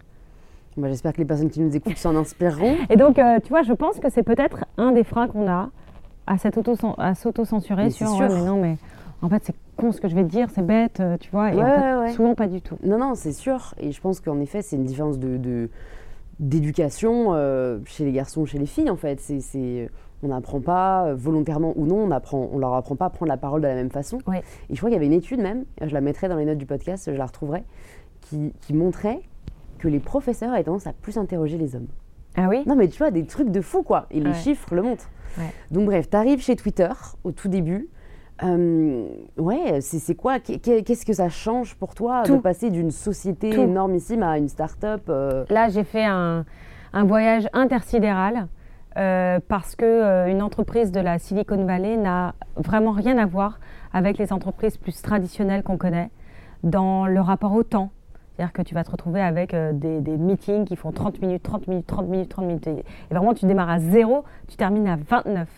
Bah, 0.77 0.89
J'espère 0.89 1.13
que 1.13 1.19
les 1.19 1.25
personnes 1.25 1.51
qui 1.51 1.61
nous 1.61 1.75
écoutent 1.75 1.97
s'en 1.97 2.15
inspireront. 2.17 2.75
Et 2.91 2.97
donc, 2.97 3.15
tu 3.43 3.49
vois, 3.49 3.63
je 3.63 3.73
pense 3.73 3.99
que 4.01 4.11
c'est 4.11 4.23
peut-être 4.23 4.65
un 4.77 4.93
des 4.93 5.05
freins 5.05 5.29
qu'on 5.29 5.49
a 5.49 5.71
à 6.27 6.37
s'auto-censurer 7.15 7.91
sur. 7.91 8.09
c'est 8.09 8.23
ouais, 8.23 8.29
sûr. 8.29 8.39
mais 8.39 8.45
non, 8.45 8.57
mais 8.61 8.77
en 9.23 9.29
fait, 9.29 9.43
c'est 9.45 9.55
con 9.77 9.93
ce 9.93 10.01
que 10.01 10.09
je 10.09 10.15
vais 10.15 10.23
te 10.25 10.29
dire, 10.29 10.49
c'est 10.51 10.65
bête, 10.67 11.03
tu 11.21 11.31
vois. 11.31 11.53
Et 11.53 11.55
en 11.55 11.59
Ouais, 11.65 11.65
fait, 11.75 11.81
ouais, 11.81 12.01
ouais. 12.01 12.13
souvent 12.13 12.35
pas 12.35 12.47
du 12.49 12.61
tout. 12.61 12.77
Non, 12.83 12.99
non, 12.99 13.15
c'est 13.15 13.33
sûr. 13.33 13.75
Et 13.79 13.93
je 13.93 14.01
pense 14.01 14.21
qu'en 14.21 14.41
effet, 14.41 14.63
c'est 14.63 14.77
une 14.77 14.85
différence 14.85 15.19
de, 15.19 15.37
de- 15.37 15.69
d'éducation 16.41 17.29
euh, 17.35 17.79
chez 17.87 18.05
les 18.05 18.13
garçons, 18.13 18.45
chez 18.45 18.59
les 18.59 18.67
filles, 18.67 18.91
en 18.91 18.97
fait. 18.97 19.21
C'est, 19.21 19.91
on 20.23 20.29
n'apprend 20.29 20.61
pas, 20.61 21.07
euh, 21.07 21.15
volontairement 21.15 21.73
ou 21.77 21.87
non, 21.87 21.97
on 21.97 22.11
apprend, 22.11 22.49
on 22.53 22.59
leur 22.59 22.75
apprend 22.75 22.97
pas 22.97 23.07
à 23.07 23.11
prendre 23.11 23.29
la 23.29 23.37
parole 23.37 23.61
de 23.61 23.67
la 23.67 23.75
même 23.75 23.91
façon. 23.91 24.19
Ouais. 24.27 24.43
Et 24.71 24.75
je 24.75 24.77
crois 24.79 24.89
qu'il 24.89 24.95
y 24.95 24.97
avait 24.97 25.07
une 25.07 25.13
étude 25.13 25.41
même, 25.41 25.65
je 25.81 25.93
la 25.93 26.01
mettrai 26.01 26.29
dans 26.29 26.37
les 26.37 26.45
notes 26.45 26.59
du 26.59 26.67
podcast, 26.67 27.11
je 27.13 27.17
la 27.17 27.27
retrouverai, 27.27 27.63
qui, 28.23 28.53
qui 28.61 28.73
montrait 28.75 29.21
que 29.79 29.89
les 29.89 30.01
professeurs 30.01 30.53
avaient 30.53 30.65
tendance 30.65 30.87
à 30.87 30.93
plus 30.93 31.19
interroger 31.19 31.59
les 31.59 31.77
hommes. 31.77 31.89
Ah 32.37 32.49
oui? 32.49 32.63
Non, 32.67 32.75
mais 32.75 32.89
tu 32.89 32.99
vois, 32.99 33.11
des 33.11 33.27
trucs 33.27 33.51
de 33.51 33.61
fou, 33.61 33.83
quoi. 33.83 34.07
Et 34.11 34.19
les 34.21 34.31
Ouais. 34.31 34.35
chiffres 34.35 34.75
le 34.75 34.83
montrent. 34.83 35.11
Ouais. 35.39 35.45
Donc, 35.71 35.85
bref, 35.87 36.09
tu 36.11 36.17
arrives 36.17 36.41
chez 36.41 36.57
Twitter 36.57 36.89
au 37.23 37.31
tout 37.33 37.49
début. 37.49 37.89
Euh, 38.43 39.07
ouais, 39.39 39.81
c'est 39.81 40.15
quoi? 40.17 40.41
Qu'est- 40.41 40.83
Qu'est-ce 40.83 41.07
que 41.07 41.13
ça 41.13 41.29
change 41.29 41.77
pour 41.77 41.95
toi 41.95 42.25
de 42.25 42.37
passer 42.39 42.71
d'une 42.71 42.91
société 42.91 43.51
Tout. 43.51 43.61
énormissime 43.63 44.23
à 44.23 44.39
une 44.39 44.49
start-up 44.49 45.03
euh, 45.09 45.45
Là, 45.51 45.69
j'ai 45.69 45.85
fait 45.85 46.05
un, 46.05 46.45
un 46.93 47.05
voyage 47.05 47.49
intersidéral 47.53 48.49
euh, 48.97 49.39
parce 49.49 49.77
que 49.77 49.85
euh, 49.85 50.27
une 50.27 50.43
entreprise 50.43 50.91
de 50.91 51.01
la 51.01 51.19
Silicon 51.19 51.65
Valley 51.65 51.97
n'a 51.97 52.35
vraiment 52.57 52.91
rien 52.91 53.19
à 53.19 53.27
voir 53.27 53.61
avec 53.93 54.19
les 54.19 54.33
entreprises 54.33 54.77
plus 54.79 55.01
traditionnelles 55.01 55.63
qu'on 55.63 55.77
connaît 55.79 56.11
dans 56.65 57.07
le 57.07 57.21
rapport 57.21 57.53
au 57.55 57.63
temps. 57.63 57.91
C'est-à-dire 58.37 58.53
que 58.53 58.63
tu 58.63 58.75
vas 58.75 58.83
te 58.83 58.91
retrouver 58.91 59.21
avec 59.21 59.55
des, 59.55 60.01
des 60.01 60.17
meetings 60.17 60.65
qui 60.65 60.75
font 60.75 60.91
30 60.91 61.21
minutes, 61.23 61.45
30 61.45 61.69
minutes, 61.69 61.87
30 61.87 62.09
minutes, 62.09 62.29
30 62.31 62.47
minutes. 62.47 62.67
Et 62.67 62.83
vraiment, 63.13 63.33
tu 63.33 63.47
démarres 63.47 63.71
à 63.71 63.79
zéro, 63.79 64.25
tu 64.49 64.57
termines 64.57 64.89
à 64.89 64.97
29. 64.97 65.49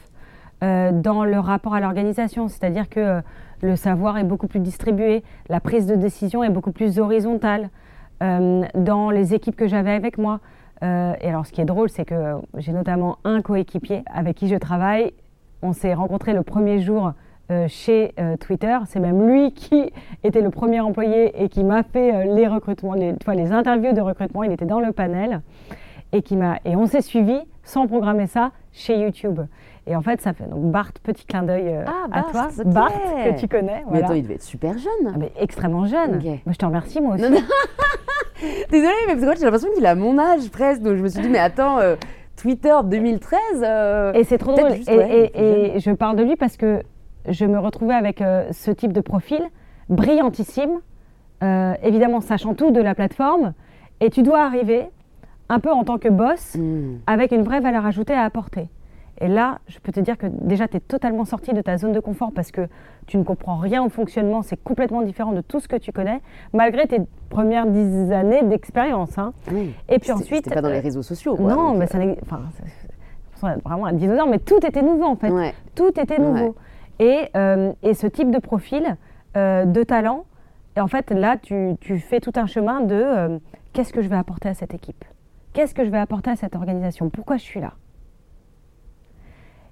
Euh, 0.63 0.91
dans 0.91 1.25
le 1.25 1.39
rapport 1.39 1.75
à 1.75 1.81
l'organisation, 1.81 2.49
c'est-à-dire 2.49 2.89
que 2.89 3.01
euh, 3.01 3.21
le 3.61 3.77
savoir 3.77 4.17
est 4.17 4.25
beaucoup 4.25 4.47
plus 4.47 4.61
distribué, 4.61 5.23
la 5.51 5.61
prise 5.61 5.87
de 5.87 5.95
décision 5.95 6.43
est 6.43 6.51
beaucoup 6.51 6.73
plus 6.73 6.99
horizontale. 6.99 7.69
Euh, 8.23 8.63
dans 8.75 9.11
les 9.11 9.35
équipes 9.35 9.57
que 9.57 9.69
j'avais 9.69 9.93
avec 9.93 10.17
moi, 10.17 10.41
et 10.83 11.29
alors 11.29 11.47
ce 11.47 11.53
qui 11.53 11.63
est 11.63 11.67
drôle, 11.67 11.89
c'est 11.89 12.05
que 12.05 12.35
j'ai 12.59 12.73
notamment 12.73 13.17
un 13.25 13.41
coéquipier 13.41 14.03
avec 14.13 14.37
qui 14.37 14.47
je 14.47 14.57
travaille. 14.57 15.15
On 15.63 15.73
s'est 15.73 15.95
rencontrés 15.95 16.35
le 16.35 16.43
premier 16.43 16.81
jour 16.81 17.15
chez 17.67 18.15
Twitter. 18.41 18.77
C'est 18.85 19.01
même 19.01 19.27
lui 19.27 19.53
qui 19.53 19.91
était 20.23 20.43
le 20.43 20.51
premier 20.51 20.81
employé 20.81 21.43
et 21.43 21.49
qui 21.49 21.65
m'a 21.65 21.83
fait 21.83 22.27
les 22.27 22.47
recrutements, 22.47 22.93
les 22.93 23.53
interviews 23.53 23.95
de 23.95 24.03
recrutement. 24.03 24.43
Il 24.43 24.53
était 24.53 24.67
dans 24.67 24.81
le 24.81 24.93
panel 24.93 25.41
et 26.13 26.21
qui 26.21 26.37
m'a 26.37 26.59
et 26.67 26.77
on 26.77 26.85
s'est 26.85 27.01
suivi 27.01 27.39
sans 27.63 27.87
programmer 27.87 28.27
ça 28.27 28.53
chez 28.73 28.99
YouTube. 28.99 29.41
Et 29.87 29.95
en 29.95 30.03
fait, 30.03 30.21
ça 30.21 30.33
fait 30.33 30.49
donc 30.49 30.71
Bart, 30.73 30.93
petit 31.03 31.25
clin 31.25 31.43
d'œil 31.43 31.69
euh, 31.69 31.85
Ah, 31.87 32.07
à 32.11 32.23
Bart, 32.23 32.31
toi, 32.31 32.49
ok. 32.59 32.67
Bart 32.67 32.93
que 32.93 33.39
tu 33.39 33.47
connais. 33.47 33.85
Mais 33.91 34.03
attends, 34.03 34.15
il 34.15 34.23
devait 34.23 34.35
être 34.35 34.43
super 34.43 34.77
jeune. 34.79 35.13
Ah, 35.15 35.17
mais 35.19 35.33
extrêmement 35.39 35.87
jeune. 35.87 36.21
Moi, 36.23 36.53
je 36.53 36.59
te 36.59 36.65
remercie 36.65 37.01
moi 37.01 37.15
aussi. 37.15 37.23
Non, 37.23 37.31
non. 37.31 37.41
Désolée, 38.71 38.93
mais 39.07 39.15
parce 39.15 39.27
que 39.27 39.39
j'ai 39.39 39.45
l'impression 39.45 39.69
qu'il 39.75 39.87
a 39.87 39.95
mon 39.95 40.19
âge 40.19 40.51
presque. 40.51 40.83
Donc 40.83 40.97
je 40.97 41.03
me 41.03 41.09
suis 41.09 41.23
dit, 41.23 41.29
mais 41.29 41.39
attends, 41.39 41.79
euh, 41.79 41.97
Twitter 42.37 42.75
2013 42.85 43.41
euh, 43.63 44.13
Et 44.13 44.25
c'est 44.25 44.39
trop 44.39 44.55
drôle. 44.55 44.75
juste, 44.75 44.89
et, 44.89 44.97
ouais, 44.97 45.73
je 45.79 45.91
parle 45.93 46.17
de 46.17 46.23
lui 46.23 46.37
parce 46.37 46.57
que 46.57 46.81
je 47.29 47.45
me 47.45 47.59
retrouvais 47.59 47.95
avec 47.95 48.21
euh, 48.21 48.47
ce 48.53 48.71
type 48.71 48.93
de 48.93 49.01
profil, 49.01 49.43
brillantissime, 49.89 50.81
euh, 51.43 51.75
évidemment 51.83 52.21
sachant 52.21 52.55
tout 52.55 52.71
de 52.71 52.81
la 52.81 52.95
plateforme, 52.95 53.53
et 54.01 54.11
tu 54.11 54.23
dois 54.23 54.43
arriver 54.43 54.87
un 55.49 55.61
peu 55.61 55.71
en 55.71 55.85
tant 55.85 55.99
que 55.99 56.09
boss 56.09 56.57
hmm. 56.57 56.99
avec 57.07 57.33
une 57.33 57.43
vraie 57.43 57.61
valeur 57.61 57.87
ajoutée 57.87 58.15
à 58.15 58.23
apporter. 58.23 58.69
Et 59.19 59.29
là, 59.29 59.59
je 59.69 59.79
peux 59.79 59.93
te 59.93 60.01
dire 60.01 60.19
que 60.19 60.27
déjà, 60.27 60.69
tu 60.69 60.77
es 60.77 60.81
totalement 60.81 61.25
sorti 61.25 61.55
de 61.55 61.61
ta 61.63 61.79
zone 61.79 61.93
de 61.93 62.01
confort 62.01 62.33
parce 62.35 62.51
que 62.51 62.69
tu 63.07 63.17
ne 63.17 63.23
comprends 63.25 63.57
rien 63.57 63.83
au 63.83 63.89
fonctionnement, 63.89 64.43
c'est 64.43 64.63
complètement 64.63 65.01
différent 65.03 65.33
de 65.33 65.41
tout 65.41 65.59
ce 65.61 65.69
que 65.69 65.77
tu 65.77 65.91
connais, 65.93 66.21
malgré 66.53 66.87
tes 66.87 67.01
premières 67.31 67.67
dix 67.67 68.13
années 68.13 68.43
d'expérience. 68.43 69.17
hein. 69.19 69.33
Oui. 69.51 69.73
Et 69.89 69.99
puis 69.99 70.13
ensuite... 70.13 70.53
Pas 70.53 70.61
dans 70.61 70.69
les 70.69 70.79
euh, 70.79 70.81
réseaux 70.83 71.03
sociaux. 71.03 71.35
Quoi, 71.37 71.55
non, 71.55 71.75
mais 71.75 71.87
ça 71.87 71.99
enfin, 72.23 72.41
c'est- 72.57 72.89
c'est 73.35 73.63
vraiment 73.65 73.87
un 73.87 73.93
dinosaure, 73.95 74.27
mais 74.29 74.39
tout 74.39 74.65
était 74.67 74.83
nouveau 74.83 75.05
en 75.07 75.17
fait. 75.17 75.31
euh, 75.31 75.35
Ouais. 75.35 75.55
Tout 75.75 75.99
était 75.99 76.19
nouveau. 76.19 76.55
Ouais. 77.01 77.31
Et, 77.35 77.89
et, 77.89 77.95
ce 77.95 78.07
type 78.07 78.31
de 78.31 78.39
profil, 78.39 78.97
de 79.35 79.83
talent, 79.83 80.25
et 80.77 80.81
en 80.81 80.89
fait, 80.89 81.11
là, 81.11 81.37
tu, 81.37 81.75
tu 81.81 81.99
fais 81.99 82.21
tout 82.21 82.33
un 82.37 82.47
chemin 82.47 82.81
de 82.81 83.39
qu'est-ce 83.73 83.93
que 83.93 84.01
je 84.03 84.09
vais 84.09 84.17
apporter 84.17 84.49
à 84.49 84.55
cette 84.55 84.73
équipe? 84.75 85.05
Qu'est-ce 85.53 85.75
que 85.75 85.85
je 85.85 85.91
vais 85.91 85.99
apporter 85.99 86.31
à 86.31 86.37
cette 86.37 86.55
organisation? 86.57 87.09
Pourquoi 87.11 87.37
je 87.39 87.43
suis 87.43 87.61
là? 87.61 87.73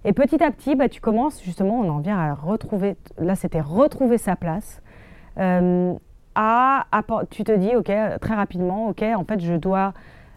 Et 0.05 0.13
petit 0.13 0.43
à 0.43 0.51
petit, 0.51 0.75
bah, 0.75 0.89
tu 0.89 1.01
commences, 1.01 1.43
justement, 1.43 1.81
on 1.81 1.89
en 1.89 1.99
vient 1.99 2.19
à 2.19 2.35
retrouver, 2.35 2.97
là 3.19 3.37
c'était 3.37 3.61
retrouver 3.61 4.19
sa 4.19 4.37
place, 4.37 4.83
euh, 5.39 5.95
à, 6.35 6.87
tu 7.31 7.45
te 7.45 7.53
dis, 7.53 7.75
ok, 7.77 7.91
très 8.21 8.35
rapidement, 8.35 8.89
ok, 8.89 9.03
en 9.17 9.25
fait, 9.25 9.41
je 9.41 9.55
dois, 9.55 9.95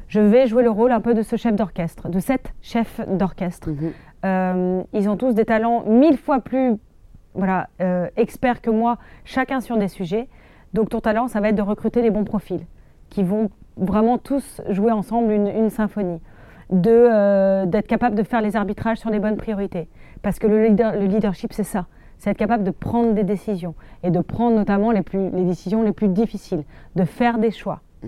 je 0.08 0.20
vais 0.20 0.48
jouer 0.48 0.64
le 0.64 0.70
rôle 0.70 0.92
un 0.92 1.02
peu 1.02 1.14
de 1.14 1.22
ce 1.22 1.36
chef 1.36 1.56
d'orchestre, 1.56 2.10
de 2.10 2.20
cette 2.20 2.54
chef 2.62 3.02
d'orchestre. 3.08 3.70
Mhm. 3.70 3.92
Euh, 4.26 4.84
ils 4.94 5.10
ont 5.10 5.18
tous 5.18 5.34
des 5.34 5.46
talents 5.46 5.84
mille 5.86 6.18
fois 6.18 6.40
plus 6.40 6.78
voilà, 7.38 7.70
euh, 7.82 8.08
experts 8.18 8.62
que 8.62 8.70
moi, 8.70 8.98
chacun 9.24 9.62
sur 9.62 9.78
des 9.78 9.88
sujets. 9.88 10.28
Donc 10.74 10.90
ton 10.90 11.00
talent, 11.00 11.28
ça 11.28 11.40
va 11.40 11.50
être 11.50 11.56
de 11.56 11.62
recruter 11.62 12.02
les 12.02 12.10
bons 12.10 12.24
profils 12.24 12.66
qui 13.10 13.24
vont 13.24 13.50
vraiment 13.78 14.18
tous 14.18 14.62
jouer 14.70 14.92
ensemble 14.92 15.32
une, 15.32 15.70
symphonie, 15.70 16.20
de 16.70 16.92
euh, 16.92 17.66
d'être 17.66 17.88
capable 17.88 18.16
de 18.16 18.24
faire 18.24 18.42
les 18.42 18.56
arbitrages 18.56 18.98
sur 18.98 19.10
les 19.10 19.20
bonnes 19.20 19.38
priorités. 19.38 19.88
Parce 20.22 20.40
que 20.40 20.48
le, 20.48 20.68
le 20.68 21.06
leadership, 21.06 21.54
c'est 21.54 21.64
ça, 21.64 21.86
c'est 22.18 22.32
être 22.32 22.38
capable 22.38 22.64
de 22.64 22.72
prendre 22.72 23.14
des 23.14 23.24
décisions 23.24 23.76
et 24.04 24.12
de 24.12 24.20
prendre 24.20 24.56
notamment 24.56 24.92
les, 24.92 25.02
plus, 25.02 25.30
les 25.30 25.46
décisions 25.46 25.84
les 25.84 25.94
plus 25.94 26.10
difficiles, 26.10 26.64
de 26.96 27.04
faire 27.04 27.38
des 27.38 27.52
choix, 27.52 27.82
mmh. 28.04 28.08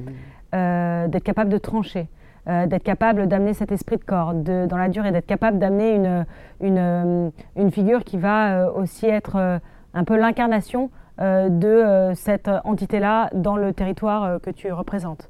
euh, 0.56 1.08
d'être 1.08 1.24
capable 1.24 1.50
de 1.50 1.58
trancher. 1.58 2.10
Euh, 2.48 2.65
d'être 2.65 2.84
capable 2.84 3.28
d'amener 3.28 3.54
cet 3.54 3.72
esprit 3.72 3.98
de 3.98 4.04
corps 4.04 4.34
de, 4.34 4.65
dans 4.65 4.78
la 4.78 4.88
durée, 4.88 5.12
d'être 5.12 5.28
capable 5.28 5.60
d'amener 5.60 5.93
une, 5.93 6.26
une, 6.62 7.32
une, 7.58 7.69
figure 7.69 8.04
qui 8.04 8.17
va 8.17 8.72
aussi 8.72 9.06
être 9.06 9.60
un 9.93 10.04
peu 10.06 10.17
l'incarnation 10.17 10.89
de 11.19 12.12
cette 12.15 12.50
entité-là 12.63 13.30
dans 13.34 13.58
le 13.58 13.74
territoire 13.74 14.39
que 14.41 14.50
tu 14.50 14.72
représentes. 14.72 15.30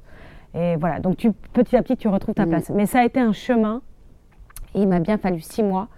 Et 0.54 0.76
voilà, 0.76 1.00
donc 1.00 1.16
tu, 1.16 1.32
petit 1.32 1.76
à 1.76 1.82
petit, 1.82 1.96
tu 1.96 2.08
retrouves 2.08 2.34
ta 2.34 2.46
mm. 2.46 2.48
place. 2.48 2.70
Mais 2.70 2.86
ça 2.86 3.00
a 3.00 3.04
été 3.04 3.20
un 3.20 3.32
chemin, 3.32 3.82
et 4.74 4.80
il 4.80 4.88
m'a 4.88 5.00
bien 5.00 5.18
fallu 5.18 5.40
six 5.40 5.62
mois 5.62 5.88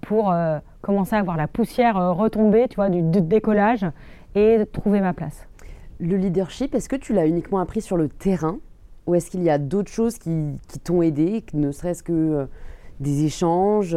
pour 0.00 0.34
commencer 0.80 1.14
à 1.14 1.22
voir 1.22 1.36
la 1.36 1.46
poussière 1.46 1.96
retomber, 2.16 2.66
tu 2.68 2.76
vois, 2.76 2.88
du, 2.88 3.02
décollage, 3.02 3.86
et 4.34 4.64
trouver 4.72 5.00
ma 5.00 5.12
place. 5.12 5.46
Le 5.98 6.16
leadership, 6.16 6.74
est-ce 6.74 6.88
que 6.88 6.96
tu 6.96 7.12
l'as 7.12 7.26
uniquement 7.26 7.58
appris 7.58 7.82
sur 7.82 7.96
le 7.96 8.08
terrain 8.08 8.58
ou 9.06 9.14
est-ce 9.14 9.30
qu'il 9.30 9.42
y 9.42 9.50
a 9.50 9.58
d'autres 9.58 9.90
choses 9.90 10.18
qui, 10.18 10.46
qui 10.68 10.78
t'ont 10.78 11.02
aidé, 11.02 11.44
ne 11.52 11.72
serait-ce 11.72 12.02
que 12.02 12.46
des 13.00 13.24
échanges, 13.24 13.96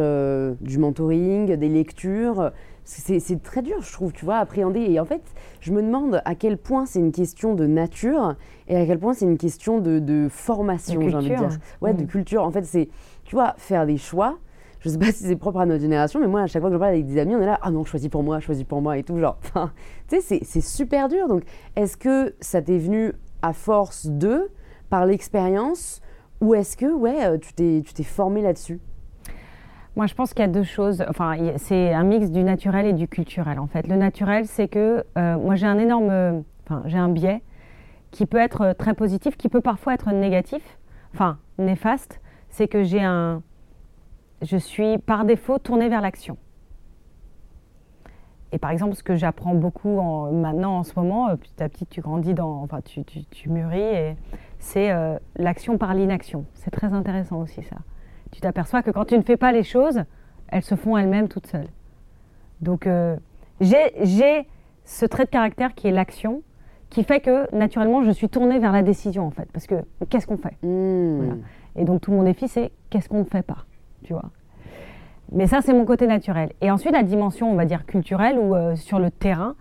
du 0.60 0.78
mentoring, 0.78 1.56
des 1.56 1.68
lectures 1.68 2.52
c'est 2.84 3.42
très 3.42 3.62
dur, 3.62 3.80
je 3.80 3.92
trouve, 3.92 4.12
tu 4.12 4.24
vois, 4.24 4.36
appréhender. 4.36 4.80
Et 4.80 5.00
en 5.00 5.04
fait, 5.04 5.22
je 5.60 5.72
me 5.72 5.82
demande 5.82 6.20
à 6.24 6.34
quel 6.34 6.58
point 6.58 6.84
c'est 6.86 6.98
une 6.98 7.12
question 7.12 7.54
de 7.54 7.66
nature 7.66 8.36
et 8.68 8.76
à 8.76 8.84
quel 8.86 8.98
point 8.98 9.14
c'est 9.14 9.24
une 9.24 9.38
question 9.38 9.80
de, 9.80 10.28
formation, 10.30 11.00
j'ai 11.00 11.14
envie 11.14 11.30
de 11.30 11.36
dire. 11.36 11.48
Ouais, 11.80 11.94
de 11.94 12.04
mm. 12.04 12.06
culture. 12.06 12.44
En 12.44 12.50
fait, 12.50 12.64
c'est, 12.64 12.88
tu 13.24 13.36
vois, 13.36 13.54
faire 13.56 13.86
des 13.86 13.96
choix. 13.96 14.38
Je 14.80 14.90
sais 14.90 14.98
pas 14.98 15.06
si 15.06 15.24
c'est 15.24 15.36
propre 15.36 15.60
à 15.60 15.66
notre 15.66 15.80
génération, 15.80 16.20
mais 16.20 16.26
moi, 16.26 16.42
à 16.42 16.46
chaque 16.46 16.60
fois 16.60 16.68
que 16.68 16.76
je 16.76 16.78
parle 16.78 16.92
avec 16.92 17.06
des 17.06 17.18
amis, 17.18 17.34
on 17.34 17.40
est 17.40 17.46
là, 17.46 17.58
ah 17.62 17.70
non, 17.70 17.84
choisis 17.84 18.10
pour 18.10 18.22
moi, 18.22 18.38
choisis 18.40 18.64
pour 18.64 18.82
moi 18.82 18.98
et 18.98 19.02
tout, 19.02 19.16
genre. 19.18 19.38
tu 20.08 20.20
sais, 20.20 20.40
c'est 20.42 20.60
super 20.60 21.08
dur. 21.08 21.26
Donc, 21.26 21.44
est-ce 21.74 21.96
que 21.96 22.34
ça 22.40 22.60
t'est 22.60 22.76
venu 22.76 23.12
à 23.40 23.54
force 23.54 24.06
de, 24.06 24.50
par 24.90 25.06
l'expérience, 25.06 26.02
ou 26.42 26.54
est-ce 26.54 26.76
que, 26.76 26.92
ouais, 26.92 27.24
euh, 27.24 27.38
tu 27.38 27.54
t'es 27.54 28.02
formé 28.02 28.42
là-dessus? 28.42 28.78
Moi, 29.96 30.06
je 30.06 30.14
pense 30.14 30.34
qu'il 30.34 30.40
y 30.40 30.48
a 30.48 30.50
deux 30.50 30.64
choses. 30.64 31.04
Enfin, 31.08 31.36
c'est 31.56 31.92
un 31.92 32.02
mix 32.02 32.30
du 32.30 32.42
naturel 32.42 32.86
et 32.86 32.92
du 32.92 33.06
culturel, 33.06 33.60
en 33.60 33.66
fait. 33.66 33.86
Le 33.86 33.96
naturel, 33.96 34.46
c'est 34.46 34.66
que 34.66 35.04
euh, 35.16 35.38
moi, 35.38 35.54
j'ai 35.54 35.66
un 35.66 35.78
énorme. 35.78 36.42
Enfin, 36.64 36.82
j'ai 36.86 36.98
un 36.98 37.08
biais 37.08 37.42
qui 38.10 38.26
peut 38.26 38.38
être 38.38 38.72
très 38.72 38.94
positif, 38.94 39.36
qui 39.36 39.48
peut 39.48 39.60
parfois 39.60 39.94
être 39.94 40.10
négatif, 40.12 40.78
enfin, 41.12 41.38
néfaste. 41.58 42.20
C'est 42.48 42.66
que 42.66 42.82
j'ai 42.82 43.02
un. 43.02 43.42
Je 44.42 44.56
suis 44.56 44.98
par 44.98 45.24
défaut 45.24 45.58
tournée 45.58 45.88
vers 45.88 46.00
l'action. 46.00 46.36
Et 48.50 48.58
par 48.58 48.70
exemple, 48.70 48.94
ce 48.94 49.02
que 49.02 49.16
j'apprends 49.16 49.54
beaucoup 49.54 49.98
en, 49.98 50.30
maintenant 50.30 50.78
en 50.78 50.82
ce 50.84 50.92
moment, 50.96 51.28
euh, 51.28 51.36
petit 51.36 51.62
à 51.62 51.68
petit, 51.68 51.86
tu 51.86 52.00
grandis 52.00 52.34
dans. 52.34 52.62
Enfin, 52.62 52.80
tu, 52.82 53.48
mûris, 53.48 53.80
et 53.80 54.16
c'est 54.58 54.90
euh, 54.90 55.18
l'action 55.36 55.78
par 55.78 55.94
l'inaction. 55.94 56.46
C'est 56.54 56.70
très 56.70 56.92
intéressant 56.92 57.40
aussi, 57.40 57.62
ça 57.62 57.76
tu 58.34 58.40
t'aperçois 58.40 58.82
que 58.82 58.90
quand 58.90 59.04
tu 59.04 59.16
ne 59.16 59.22
fais 59.22 59.36
pas 59.36 59.52
les 59.52 59.62
choses, 59.62 60.02
elles 60.48 60.64
se 60.64 60.74
font 60.74 60.96
elles-mêmes 60.96 61.28
toutes 61.28 61.46
seules. 61.46 61.68
Donc 62.60 62.86
euh, 62.86 63.16
j'ai 63.60 64.48
ce 64.84 65.06
trait 65.06 65.24
de 65.24 65.30
caractère 65.30 65.74
qui 65.74 65.86
est 65.86 65.92
l'action, 65.92 66.42
qui 66.90 67.04
fait 67.04 67.20
que 67.20 67.54
naturellement 67.54 68.02
je 68.02 68.10
suis 68.10 68.28
tournée 68.28 68.58
vers 68.58 68.72
la 68.72 68.82
décision 68.82 69.24
en 69.24 69.30
fait. 69.30 69.48
Parce 69.52 69.68
que 69.68 69.76
qu'est-ce 70.10 70.26
qu'on 70.26 70.36
fait? 70.36 70.56
Mmh. 70.62 71.42
Et 71.76 71.84
donc 71.84 72.00
tout 72.00 72.10
mon 72.10 72.24
défi 72.24 72.48
c'est 72.48 72.72
qu'est-ce 72.90 73.08
qu'on 73.08 73.20
ne 73.20 73.24
fait 73.24 73.42
pas, 73.42 73.66
tu 74.02 74.12
vois? 74.12 74.30
Mais 75.30 75.46
ça 75.46 75.60
c'est 75.62 75.72
mon 75.72 75.84
côté 75.84 76.08
naturel. 76.08 76.50
Et 76.60 76.72
ensuite 76.72 76.92
la 76.92 77.04
dimension 77.04 77.50
on 77.50 77.54
va 77.54 77.66
dire 77.66 77.86
culturelle 77.86 78.36
ou 78.38 78.56
euh, 78.56 78.74
sur 78.74 78.98
le 78.98 79.12
terrain, 79.12 79.54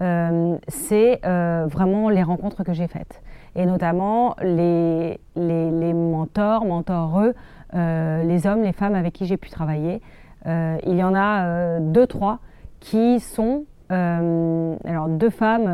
euh, 0.00 0.56
c'est 0.68 1.20
vraiment 1.24 2.10
les 2.10 2.22
rencontres 2.22 2.62
que 2.62 2.72
j'ai 2.72 2.86
faites. 2.86 3.20
Et 3.56 3.66
notamment 3.66 4.36
les, 4.40 5.18
les, 5.34 5.70
les 5.72 5.92
mentors, 5.92 6.64
mentoreux 6.64 7.34
les 7.72 8.46
hommes, 8.46 8.62
les 8.62 8.72
femmes 8.72 8.94
avec 8.94 9.12
qui 9.14 9.26
j'ai 9.26 9.36
pu 9.36 9.50
travailler. 9.50 10.00
Euh, 10.46 10.78
il 10.86 10.96
y 10.96 11.02
en 11.02 11.14
a 11.14 11.44
euh, 11.44 11.78
deux, 11.80 12.06
trois 12.06 12.38
qui 12.80 13.20
sont 13.20 13.64
alors 13.90 15.08
deux 15.08 15.30
femmes 15.30 15.68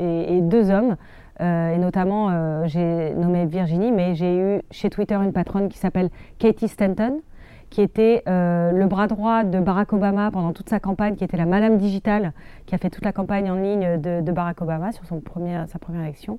et, 0.00 0.40
deux 0.40 0.70
hommes. 0.70 0.96
et 1.38 1.76
notamment, 1.76 2.64
j'ai 2.66 3.14
nommé 3.14 3.44
Virginie, 3.44 3.92
mais 3.92 4.14
j'ai 4.14 4.38
eu 4.38 4.62
chez 4.70 4.88
Twitter 4.88 5.16
une 5.16 5.34
patronne 5.34 5.68
qui 5.68 5.76
s'appelle 5.76 6.08
Katie 6.38 6.68
Stanton, 6.68 7.20
qui 7.68 7.82
était 7.82 8.22
le 8.26 8.86
bras 8.86 9.06
droit 9.06 9.44
de 9.44 9.60
Barack 9.60 9.92
Obama 9.92 10.30
pendant 10.30 10.54
toute 10.54 10.70
sa 10.70 10.80
campagne, 10.80 11.14
qui 11.14 11.24
était 11.24 11.36
la 11.36 11.44
Madame 11.44 11.76
Digitale, 11.76 12.32
qui 12.64 12.74
a 12.74 12.78
fait 12.78 12.88
toute 12.88 13.04
la 13.04 13.12
campagne 13.12 13.50
en 13.50 13.56
ligne 13.56 14.00
de, 14.00 14.32
Barack 14.32 14.62
Obama 14.62 14.90
sur 14.92 15.04
sa 15.04 15.16
première 15.20 15.66
élection, 16.00 16.38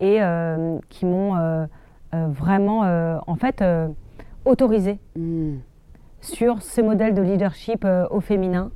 et 0.00 0.20
qui 0.88 1.04
m'ont 1.04 1.68
vraiment, 2.12 3.20
en 3.26 3.34
fait, 3.34 3.62
autorisé 4.46 4.98
hmm. 5.16 5.56
sur 6.20 6.62
ce 6.62 6.80
modèle 6.80 7.12
de 7.14 7.20
leadership 7.20 7.84
euh, 7.84 8.06
au 8.10 8.20
féminin, 8.20 8.70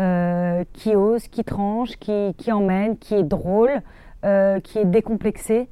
euh, 0.00 0.62
qui 0.74 0.94
ose, 0.94 1.26
qui 1.28 1.42
tranche, 1.42 1.96
qui, 1.96 2.34
qui 2.36 2.52
emmène, 2.52 2.98
qui 2.98 3.14
est 3.14 3.24
drôle, 3.24 3.80
euh, 4.24 4.60
qui 4.60 4.78
est 4.78 4.84
décomplexé, 4.84 5.68